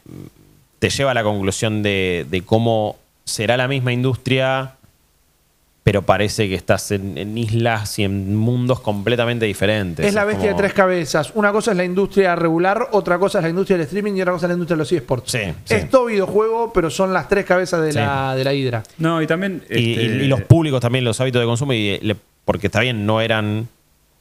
te 0.80 0.90
lleva 0.90 1.12
a 1.12 1.14
la 1.14 1.24
conclusión 1.24 1.84
de, 1.84 2.26
de 2.30 2.42
cómo 2.44 2.96
será 3.26 3.58
la 3.58 3.68
misma 3.68 3.92
industria, 3.92 4.76
pero 5.90 6.04
parece 6.04 6.48
que 6.48 6.54
estás 6.54 6.92
en, 6.92 7.18
en 7.18 7.36
islas 7.36 7.98
y 7.98 8.04
en 8.04 8.36
mundos 8.36 8.80
completamente 8.80 9.48
diferentes. 9.48 10.06
Es 10.06 10.14
la 10.14 10.24
bestia 10.24 10.50
como- 10.52 10.58
de 10.62 10.64
tres 10.68 10.74
cabezas. 10.76 11.32
Una 11.34 11.52
cosa 11.52 11.72
es 11.72 11.78
la 11.78 11.84
industria 11.84 12.36
regular, 12.36 12.90
otra 12.92 13.18
cosa 13.18 13.40
es 13.40 13.44
la 13.46 13.50
industria 13.50 13.76
del 13.78 13.86
streaming 13.88 14.14
y 14.14 14.22
otra 14.22 14.34
cosa 14.34 14.46
es 14.46 14.50
la 14.50 14.54
industria 14.54 14.76
de 14.76 14.80
los 14.82 14.92
eSports. 14.92 15.32
Sí, 15.32 15.40
sí. 15.64 15.74
Es 15.74 15.90
todo 15.90 16.06
videojuego, 16.06 16.72
pero 16.74 16.92
son 16.92 17.12
las 17.12 17.28
tres 17.28 17.44
cabezas 17.44 17.82
de, 17.82 17.92
Sí. 17.94 17.98
la, 17.98 18.36
de 18.36 18.44
la 18.44 18.54
hidra. 18.54 18.84
No, 19.00 19.20
y 19.20 19.26
también. 19.26 19.64
Y, 19.68 19.94
este, 19.94 20.04
y- 20.04 20.22
y 20.26 20.28
los 20.28 20.42
públicos 20.44 20.80
también, 20.80 21.04
los 21.04 21.20
hábitos 21.22 21.40
de 21.42 21.48
consumo, 21.48 21.74
y 21.74 21.98
le- 22.04 22.16
porque 22.46 22.68
está 22.68 22.82
bien, 22.82 23.08
no 23.08 23.20
eran 23.20 23.68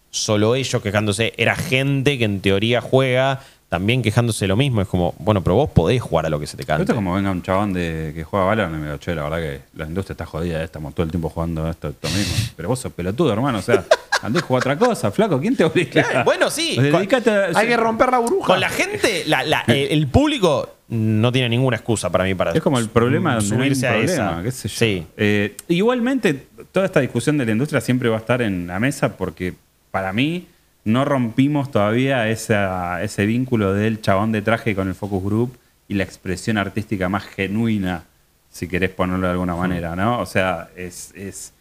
solo 0.09 0.55
ellos 0.55 0.81
quejándose, 0.83 1.35
era 1.37 1.55
gente 1.55 2.17
que 2.17 2.25
en 2.25 2.41
teoría 2.41 2.81
juega 2.81 3.41
también 3.69 4.01
quejándose 4.03 4.45
de 4.45 4.49
lo 4.49 4.57
mismo. 4.57 4.81
Es 4.81 4.89
como, 4.89 5.15
bueno, 5.19 5.43
pero 5.43 5.57
vos 5.57 5.71
podés 5.71 6.01
jugar 6.01 6.25
a 6.27 6.31
lo 6.31 6.41
que 6.41 6.47
se 6.47 6.57
te 6.57 6.63
Esto 6.63 6.73
cante. 6.75 6.93
es 6.93 6.97
como 6.97 7.15
venga 7.15 7.31
un 7.31 7.43
chabón 7.43 7.73
de, 7.73 8.13
que 8.15 8.25
juega 8.25 8.47
Valorant 8.47 8.75
y 8.75 8.79
me 8.79 8.87
digo, 8.87 8.99
che, 8.99 9.15
la 9.15 9.25
verdad 9.25 9.39
que 9.39 9.61
la 9.77 9.85
industria 9.87 10.15
está 10.15 10.25
jodida, 10.27 10.63
estamos 10.65 10.95
todo 10.95 11.05
el 11.05 11.11
tiempo 11.11 11.29
jugando 11.29 11.69
esto, 11.69 11.89
esto 11.89 12.09
mismo. 12.09 12.35
Pero 12.57 12.69
vos 12.71 12.79
sos 12.79 12.93
pelotudo, 12.93 13.33
hermano, 13.33 13.59
o 13.59 13.63
sea, 13.63 13.85
andé 14.23 14.39
a 14.39 14.43
jugar 14.43 14.63
otra 14.63 14.79
cosa, 14.79 15.11
flaco, 15.11 15.39
¿quién 15.41 15.55
te 15.55 15.65
obliga? 15.65 15.91
Claro, 16.03 16.25
bueno, 16.25 16.51
sí. 16.51 16.73
Pues 16.77 16.93
Dedicate 16.93 17.31
a- 17.31 17.51
Hay 17.59 17.67
que 17.69 17.77
romper 17.77 18.11
la 18.11 18.19
burbuja. 18.19 18.47
Con 18.47 18.61
la 18.61 18.71
gente, 18.71 19.25
la- 19.27 19.45
la- 19.45 19.65
el, 19.67 19.77
el 19.93 20.07
público 20.09 20.75
no 20.89 21.31
tiene 21.31 21.51
ninguna 21.51 21.77
excusa 21.77 22.09
para 22.11 22.25
mí 22.25 22.35
para 22.35 22.53
Es 22.53 22.63
como 22.63 22.79
el 22.79 22.89
problema 22.89 23.35
donde 23.35 23.55
no 23.57 23.63
hay 23.63 23.69
un 23.69 23.75
subirse 23.77 23.87
a 23.87 23.91
problema, 23.93 24.31
esa. 24.33 24.43
qué 24.43 24.51
sé 24.53 24.69
yo. 24.69 24.75
Sí. 24.79 25.07
Eh, 25.19 25.55
igualmente, 25.69 26.47
toda 26.73 26.87
esta 26.87 27.01
discusión 27.01 27.37
de 27.37 27.45
la 27.45 27.53
industria 27.53 27.83
siempre 27.83 28.09
va 28.09 28.17
a 28.17 28.21
estar 28.21 28.41
en 28.41 28.67
la 28.67 28.81
mesa 28.81 29.15
porque 29.17 29.53
para 29.91 30.15
mí 30.15 30.47
no 30.85 31.05
rompimos 31.05 31.71
todavía 31.71 32.29
esa- 32.29 33.03
ese 33.03 33.27
vínculo 33.27 33.75
del 33.75 34.01
chabón 34.01 34.33
de 34.33 34.43
traje 34.43 34.75
con 34.75 34.89
el 34.89 34.95
focus 34.95 35.23
group 35.25 35.57
y 35.89 35.95
la 35.95 36.05
expresión 36.05 36.57
artística 36.59 37.09
más 37.09 37.25
genuina, 37.25 38.05
si 38.51 38.69
querés 38.69 38.91
ponerlo 38.91 39.27
de 39.27 39.33
alguna 39.33 39.55
manera, 39.57 39.95
¿no? 39.97 40.21
O 40.21 40.27
sea, 40.27 40.69
es... 40.77 41.13
es, 41.15 41.53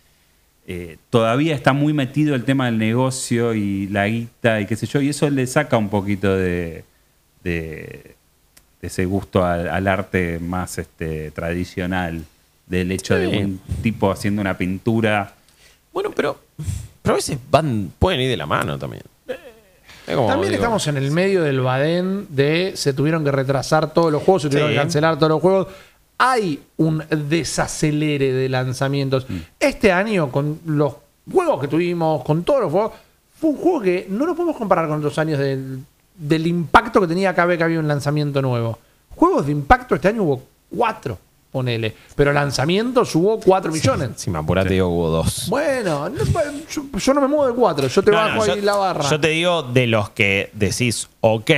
eh, 0.70 0.97
todavía 1.09 1.55
está 1.55 1.72
muy 1.72 1.93
metido 1.93 2.36
el 2.36 2.43
tema 2.43 2.65
del 2.65 2.78
negocio 2.78 3.53
y 3.53 3.88
la 3.88 4.05
guita 4.07 4.59
y 4.59 4.65
qué 4.65 4.76
sé 4.76 4.86
yo, 4.86 4.99
y 4.99 5.07
eso 5.09 5.30
le 5.30 5.47
saca 5.47 5.78
un 5.78 5.88
poquito 5.88 6.36
de, 6.36 6.84
de, 7.41 8.15
de 8.82 8.88
ese 8.88 9.05
gusto 9.05 9.45
al, 9.45 9.70
al 9.70 9.88
arte 9.88 10.39
más 10.39 10.78
este, 10.78 11.32
tradicional, 11.32 12.26
del 12.65 12.91
hecho 12.91 13.15
Sí. 13.15 13.22
de 13.22 13.28
un 13.45 13.61
tipo 13.82 14.11
haciendo 14.11 14.41
una 14.41 14.57
pintura. 14.57 15.36
Bueno, 15.93 16.11
pero, 16.13 16.38
pero 17.01 17.14
a 17.14 17.18
veces 17.18 17.38
van, 17.49 17.91
pueden 17.99 18.22
ir 18.22 18.30
de 18.30 18.38
la 18.38 18.45
mano 18.45 18.78
también. 18.78 19.03
Es 20.08 20.16
como, 20.16 20.28
También 20.30 20.51
digo, 20.53 20.64
estamos 20.64 20.88
en 20.88 20.97
el 20.97 21.12
medio 21.12 21.43
del 21.43 21.60
badén 21.60 22.28
de 22.30 22.72
se 22.76 22.93
tuvieron 22.93 23.24
que 23.26 23.32
retrasar 23.32 23.93
todos 23.93 24.12
los 24.12 24.24
juegos, 24.24 24.43
se 24.43 24.47
tuvieron 24.49 24.70
Sí. 24.72 24.76
que 24.76 24.82
cancelar 24.82 25.18
todos 25.18 25.30
los 25.32 25.41
juegos. 25.41 25.68
Hay 26.18 26.62
un 26.78 27.03
desacelere 27.10 28.32
de 28.32 28.49
lanzamientos. 28.49 29.26
Mm. 29.30 29.36
Este 29.60 29.91
año, 29.91 30.32
con 30.32 30.60
los 30.66 30.93
juegos 31.32 31.60
que 31.62 31.68
tuvimos, 31.68 32.24
con 32.24 32.43
todos 32.43 32.62
los 32.62 32.72
juegos, 32.72 32.93
fue 33.39 33.49
un 33.51 33.58
juego 33.58 33.82
que 33.82 34.08
no 34.10 34.26
lo 34.26 34.34
podemos 34.34 34.55
comparar 34.55 34.88
con 34.88 34.97
otros 34.99 35.18
años 35.20 35.39
del, 35.39 35.84
del 36.16 36.47
impacto 36.47 37.01
que 37.01 37.08
tenía 37.08 37.34
cada 37.36 37.47
vez 37.47 37.58
que 37.58 37.66
había 37.66 37.80
un 37.80 37.88
lanzamiento 37.88 38.41
nuevo. 38.41 38.80
Juegos 39.16 39.45
de 39.45 39.51
impacto 39.51 39.93
este 39.95 40.08
año 40.08 40.24
hubo 40.24 40.41
cuatro, 40.76 41.18
ponele. 41.51 41.93
Pero 42.15 42.33
lanzamientos 42.33 43.15
hubo 43.15 43.39
cuatro 43.39 43.71
millones. 43.71 44.09
Si 44.15 44.29
me 44.29 44.39
apurate, 44.39 44.73
digo, 44.73 44.87
hubo 44.89 45.09
dos. 45.09 45.47
Bueno, 45.49 46.09
no, 46.09 46.15
yo, 46.69 46.83
yo 46.97 47.13
no 47.13 47.21
me 47.21 47.27
muevo 47.27 47.47
de 47.47 47.53
cuatro, 47.53 47.87
yo 47.87 48.01
te 48.03 48.11
No, 48.11 48.17
bajo 48.17 48.35
no, 48.45 48.51
ahí 48.53 48.59
yo, 48.59 48.65
la 48.65 48.75
barra. 48.75 49.09
yo 49.09 49.19
te 49.19 49.27
digo 49.29 49.63
de 49.63 49.87
los 49.87 50.09
que 50.11 50.49
decís, 50.53 51.09
ok, 51.21 51.51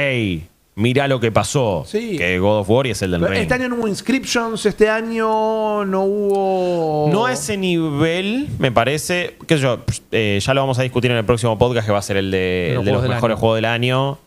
mira 0.76 1.08
lo 1.10 1.20
que 1.20 1.32
pasó. 1.32 1.84
Sí. 1.86 2.18
Que 2.18 2.40
God 2.40 2.60
of 2.60 2.70
War 2.70 2.88
y 2.88 2.92
es 2.92 3.02
el 3.02 3.12
del 3.12 3.22
Pero. 3.22 3.34
Este 3.34 3.54
año 3.54 3.68
no 3.70 3.76
hubo 3.76 3.88
inscriptions, 3.88 4.66
este 4.66 4.88
año 4.90 5.84
no 5.86 6.04
hubo. 6.04 7.10
No 7.12 7.26
a 7.26 7.34
ese 7.34 7.58
nivel, 7.58 8.48
me 8.60 8.72
parece. 8.72 9.36
qué 9.48 9.58
sé 9.58 9.64
yo, 9.64 9.80
eh, 10.12 10.40
ya 10.42 10.54
lo 10.54 10.62
vamos 10.62 10.80
a 10.80 10.84
discutir 10.84 11.12
en 11.12 11.18
el 11.18 11.26
próximo 11.26 11.58
podcast, 11.58 11.86
que 11.86 11.92
va 11.92 12.00
a 12.00 12.04
ser 12.04 12.18
el 12.18 12.32
de, 12.32 12.72
Los 12.76 12.80
el 12.82 12.86
de 12.86 12.92
los 12.92 13.00
juegos 13.00 13.04
del 13.04 13.10
mejores 13.16 13.36
año. 13.36 13.40
juegos 13.40 13.58
del 13.58 13.66
año. 13.66 14.18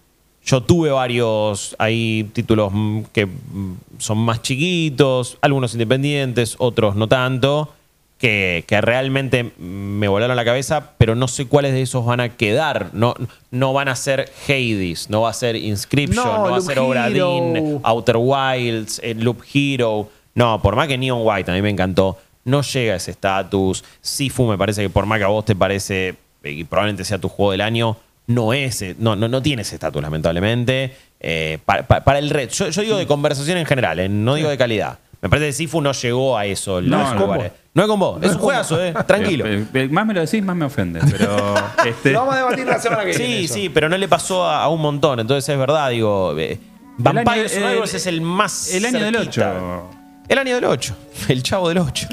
Yo 0.45 0.61
tuve 0.61 0.91
varios, 0.91 1.77
hay 1.79 2.25
títulos 2.33 2.73
mm, 2.73 3.03
que 3.13 3.27
mm, 3.27 3.77
son 3.99 4.19
más 4.19 4.43
chiquitos, 4.43 5.39
algunos 5.41 5.73
independientes, 5.75 6.57
otros 6.59 6.97
no 6.97 7.07
tanto, 7.07 7.73
que, 8.19 8.65
que 8.67 8.81
realmente 8.81 9.53
me 9.59 10.09
volaron 10.09 10.37
la 10.37 10.45
cabeza, 10.45 10.93
pero 10.99 11.15
no 11.15 11.29
sé 11.29 11.47
cuáles 11.47 11.73
de 11.73 11.83
esos 11.83 12.05
van 12.05 12.21
a 12.21 12.31
quedar. 12.31 12.91
No, 12.93 13.15
no 13.51 13.73
van 13.73 13.89
a 13.89 13.97
ser 13.97 14.33
Hades, 14.49 15.11
no 15.11 15.23
va 15.23 15.31
a 15.31 15.33
ser 15.33 15.57
Inscription, 15.57 16.25
No, 16.25 16.45
no, 16.45 16.51
va 16.51 16.57
a 16.57 16.61
ser 16.61 16.79
Obra 16.79 17.09
Hero. 17.09 17.35
Dinn, 17.35 17.81
Outer 17.83 18.17
Wilds, 18.19 19.01
eh, 19.03 19.15
Loop 19.15 19.43
Hero. 19.53 20.09
No, 20.35 20.61
por 20.63 20.77
más 20.77 20.89
que 20.89 20.97
Neon 20.99 21.21
White 21.23 21.51
a 21.51 21.55
mí 21.55 21.63
me 21.63 21.71
encantó, 21.71 22.19
no 22.45 22.63
llega 22.63 22.95
a 22.95 22.97
ese 22.97 23.11
estatus. 23.11 23.85
Sifu 24.01 24.47
me 24.47 24.59
parece 24.59 24.83
que 24.83 24.91
por 24.91 25.07
más 25.07 25.19
que 25.19 25.25
a 25.25 25.29
vos 25.29 25.45
te 25.45 25.55
parece, 25.55 26.15
eh, 26.43 26.51
y 26.53 26.65
probablemente 26.65 27.05
sea 27.05 27.19
tu 27.19 27.29
juego 27.29 27.53
del 27.53 27.61
año, 27.61 27.97
no 28.27 28.53
es, 28.53 28.83
eh, 28.83 28.97
no, 28.99 29.17
no, 29.17 29.29
no 29.29 29.43
tiene 29.43 29.63
ese 29.63 29.75
estatus, 29.77 30.01
lamentablemente. 30.03 30.95
Eh, 31.21 31.59
pa- 31.65 31.83
pa- 31.83 32.03
para, 32.03 32.19
el 32.19 32.31
red, 32.31 32.49
yo, 32.51 32.69
yo 32.69 32.83
digo 32.83 32.97
de 32.97 33.07
conversación 33.07 33.59
en 33.59 33.67
general, 33.67 33.99
eh, 34.01 34.09
no 34.09 34.35
digo 34.35 34.49
de 34.49 34.59
calidad. 34.59 34.99
Me 35.21 35.29
parece 35.29 35.47
que 35.49 35.53
Sifu 35.53 35.81
no 35.81 35.93
llegó 35.93 36.37
a 36.37 36.47
eso. 36.47 36.81
No 36.81 36.99
los 36.99 37.07
es 37.09 37.15
combo. 37.15 37.27
lugares. 37.35 37.53
No 37.75 37.83
es 37.83 37.89
con 37.89 38.01
vos, 38.01 38.23
es 38.23 38.33
un 38.33 38.39
juegazo, 38.39 38.83
eh, 38.85 38.93
tranquilo. 39.07 39.45
Más 39.91 40.05
me 40.07 40.15
lo 40.15 40.21
decís, 40.21 40.43
más 40.43 40.57
me 40.57 40.65
ofende. 40.65 41.01
Pero 41.11 41.55
este, 41.87 42.11
Lo 42.11 42.19
vamos 42.21 42.35
a 42.35 42.39
debatir 42.39 42.67
la 42.67 42.79
semana 42.81 43.03
que 43.05 43.17
viene. 43.17 43.25
Sí, 43.25 43.49
sí, 43.49 43.69
pero 43.69 43.89
no 43.89 43.97
le 43.97 44.09
pasó 44.09 44.45
a, 44.45 44.65
a 44.65 44.69
un 44.69 44.81
montón. 44.81 45.21
Entonces 45.21 45.49
es 45.49 45.59
verdad, 45.59 45.89
digo. 45.91 46.37
eh, 46.39 46.59
Vampire 46.99 47.49
Survivors 47.49 47.95
es 47.95 48.07
el 48.07 48.21
más. 48.21 48.75
el 48.75 48.85
año 48.85 48.99
del 49.05 49.15
cerquita. 49.15 49.55
8. 49.57 50.02
El 50.33 50.39
año 50.39 50.55
del 50.55 50.65
8. 50.65 50.97
El 51.29 51.43
chavo 51.43 51.69
del 51.69 51.77
8. 51.77 52.09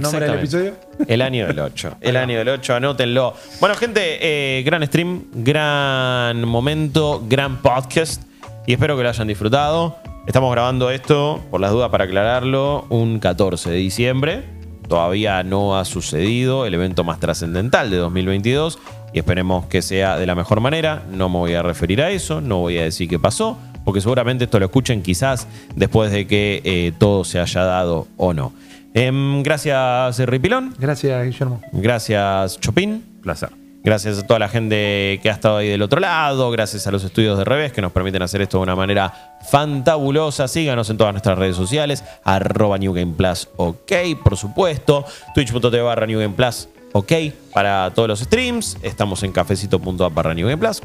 ¿Nombre 0.00 0.26
del 0.26 0.38
episodio? 0.38 0.74
El 1.08 1.20
año 1.20 1.48
del 1.48 1.58
8. 1.58 1.96
El 2.00 2.16
año 2.16 2.38
del 2.38 2.48
8, 2.50 2.76
anótenlo. 2.76 3.34
Bueno, 3.58 3.74
gente, 3.74 4.18
eh, 4.20 4.62
gran 4.62 4.86
stream, 4.86 5.24
gran 5.32 6.46
momento, 6.46 7.24
gran 7.28 7.60
podcast. 7.62 8.22
Y 8.68 8.74
espero 8.74 8.96
que 8.96 9.02
lo 9.02 9.08
hayan 9.08 9.26
disfrutado. 9.26 9.96
Estamos 10.24 10.52
grabando 10.52 10.88
esto, 10.92 11.42
por 11.50 11.60
las 11.60 11.72
dudas 11.72 11.90
para 11.90 12.04
aclararlo, 12.04 12.86
un 12.90 13.18
14 13.18 13.72
de 13.72 13.76
diciembre. 13.78 14.44
Todavía 14.88 15.42
no 15.42 15.76
ha 15.76 15.84
sucedido 15.84 16.66
el 16.66 16.74
evento 16.74 17.02
más 17.02 17.18
trascendental 17.18 17.90
de 17.90 17.96
2022 17.96 18.78
y 19.12 19.18
esperemos 19.18 19.66
que 19.66 19.82
sea 19.82 20.16
de 20.16 20.26
la 20.26 20.36
mejor 20.36 20.60
manera. 20.60 21.02
No 21.10 21.28
me 21.28 21.38
voy 21.38 21.54
a 21.54 21.62
referir 21.64 22.02
a 22.02 22.10
eso, 22.12 22.40
no 22.40 22.58
voy 22.58 22.78
a 22.78 22.84
decir 22.84 23.08
qué 23.08 23.18
pasó, 23.18 23.58
porque 23.84 24.00
seguramente 24.00 24.44
esto 24.44 24.58
lo 24.58 24.66
escuchen 24.66 25.02
quizás 25.02 25.46
después 25.76 26.10
de 26.10 26.26
que 26.26 26.62
eh, 26.64 26.92
todo 26.98 27.24
se 27.24 27.40
haya 27.40 27.64
dado 27.64 28.08
o 28.16 28.32
no. 28.32 28.52
Em, 28.94 29.42
gracias, 29.42 30.18
Ripilón. 30.20 30.74
Gracias, 30.78 31.24
Guillermo. 31.24 31.60
Gracias, 31.72 32.60
Chopin. 32.60 33.04
Placer. 33.22 33.50
Gracias 33.84 34.18
a 34.18 34.26
toda 34.26 34.38
la 34.38 34.48
gente 34.48 35.20
que 35.22 35.28
ha 35.28 35.32
estado 35.32 35.58
ahí 35.58 35.68
del 35.68 35.82
otro 35.82 36.00
lado. 36.00 36.50
Gracias 36.50 36.86
a 36.86 36.90
los 36.90 37.04
estudios 37.04 37.36
de 37.36 37.44
revés 37.44 37.70
que 37.70 37.82
nos 37.82 37.92
permiten 37.92 38.22
hacer 38.22 38.40
esto 38.40 38.56
de 38.56 38.62
una 38.62 38.74
manera 38.74 39.36
fantabulosa. 39.50 40.48
Síganos 40.48 40.88
en 40.88 40.96
todas 40.96 41.12
nuestras 41.12 41.36
redes 41.36 41.54
sociales. 41.54 42.02
Arroba 42.24 42.78
New 42.78 42.94
Game 42.94 43.12
Plus, 43.12 43.46
ok, 43.56 43.92
por 44.22 44.38
supuesto. 44.38 45.04
Twitch.tv 45.34 45.82
barra 45.82 46.06
New 46.06 46.18
Game 46.18 46.34
Plus, 46.34 46.66
ok, 46.94 47.12
para 47.52 47.92
todos 47.92 48.08
los 48.08 48.20
streams. 48.20 48.78
Estamos 48.82 49.24
en 49.24 49.32
cafecito.app 49.32 50.14
barra 50.14 50.32
New 50.32 50.46
Game 50.46 50.58
Plus. 50.58 50.80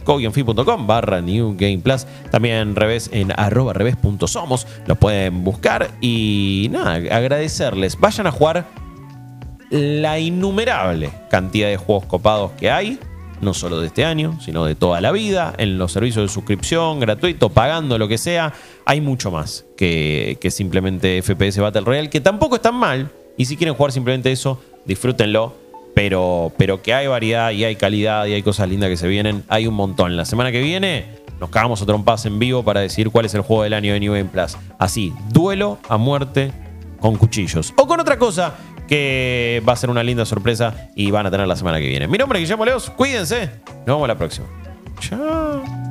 Barra 0.85 1.21
New 1.21 1.55
Game 1.55 1.77
Plus. 1.77 2.07
También 2.31 2.75
revés 2.75 3.11
en 3.13 3.31
arroba 3.39 3.73
revés.somos. 3.73 4.65
Lo 4.87 4.95
pueden 4.95 5.43
buscar. 5.43 5.91
Y 6.01 6.67
nada, 6.71 6.95
agradecerles. 6.95 7.97
Vayan 7.99 8.25
a 8.25 8.31
jugar 8.31 8.65
la 9.69 10.17
innumerable 10.17 11.11
cantidad 11.29 11.69
de 11.69 11.77
juegos 11.77 12.05
copados 12.05 12.53
que 12.53 12.71
hay, 12.71 12.97
no 13.39 13.53
solo 13.53 13.79
de 13.79 13.85
este 13.85 14.03
año, 14.03 14.39
sino 14.41 14.65
de 14.65 14.73
toda 14.73 15.01
la 15.01 15.11
vida, 15.11 15.53
en 15.59 15.77
los 15.77 15.91
servicios 15.91 16.27
de 16.27 16.33
suscripción, 16.33 16.99
gratuito, 16.99 17.49
pagando 17.49 17.99
lo 17.99 18.07
que 18.07 18.17
sea, 18.17 18.51
hay 18.85 18.99
mucho 18.99 19.29
más 19.29 19.65
que, 19.77 20.39
simplemente 20.49 21.21
FPS 21.21 21.59
Battle 21.59 21.81
Royale, 21.81 22.09
que 22.09 22.19
tampoco 22.19 22.55
es 22.55 22.63
tan 22.63 22.75
mal, 22.75 23.11
y 23.37 23.45
si 23.45 23.57
quieren 23.57 23.75
jugar 23.75 23.91
simplemente 23.91 24.31
eso, 24.31 24.59
disfrútenlo, 24.85 25.68
pero, 25.99 26.53
pero 26.55 26.81
que 26.81 26.93
hay 26.93 27.07
variedad 27.07 27.51
y 27.51 27.65
hay 27.65 27.75
calidad 27.75 28.25
y 28.25 28.31
hay 28.31 28.41
cosas 28.41 28.69
lindas 28.69 28.89
que 28.89 28.95
se 28.95 29.05
vienen, 29.05 29.43
hay 29.49 29.67
un 29.67 29.73
montón. 29.73 30.15
La 30.15 30.23
semana 30.23 30.49
que 30.49 30.61
viene 30.61 31.07
nos 31.41 31.49
cagamos 31.49 31.81
a 31.81 31.85
trompadas 31.85 32.25
en 32.25 32.39
vivo 32.39 32.63
para 32.63 32.79
decir 32.79 33.09
cuál 33.09 33.25
es 33.25 33.33
el 33.33 33.41
juego 33.41 33.63
del 33.63 33.73
año 33.73 33.91
de 33.91 33.99
New 33.99 34.13
Game 34.13 34.29
Plus. 34.29 34.55
Así, 34.77 35.13
duelo 35.27 35.77
a 35.89 35.97
muerte 35.97 36.53
con 37.01 37.17
cuchillos. 37.17 37.73
O 37.75 37.85
con 37.85 37.99
otra 37.99 38.17
cosa 38.17 38.55
que 38.87 39.61
va 39.67 39.73
a 39.73 39.75
ser 39.75 39.89
una 39.89 40.01
linda 40.01 40.25
sorpresa 40.25 40.87
y 40.95 41.11
van 41.11 41.25
a 41.25 41.31
tener 41.31 41.47
la 41.47 41.57
semana 41.57 41.79
que 41.79 41.87
viene. 41.89 42.07
Mi 42.07 42.17
nombre 42.17 42.39
es 42.39 42.43
Guillermo 42.43 42.63
Leos, 42.63 42.89
cuídense, 42.91 43.49
nos 43.79 43.97
vemos 43.97 44.07
la 44.07 44.17
próxima. 44.17 44.47
Chao. 45.01 45.88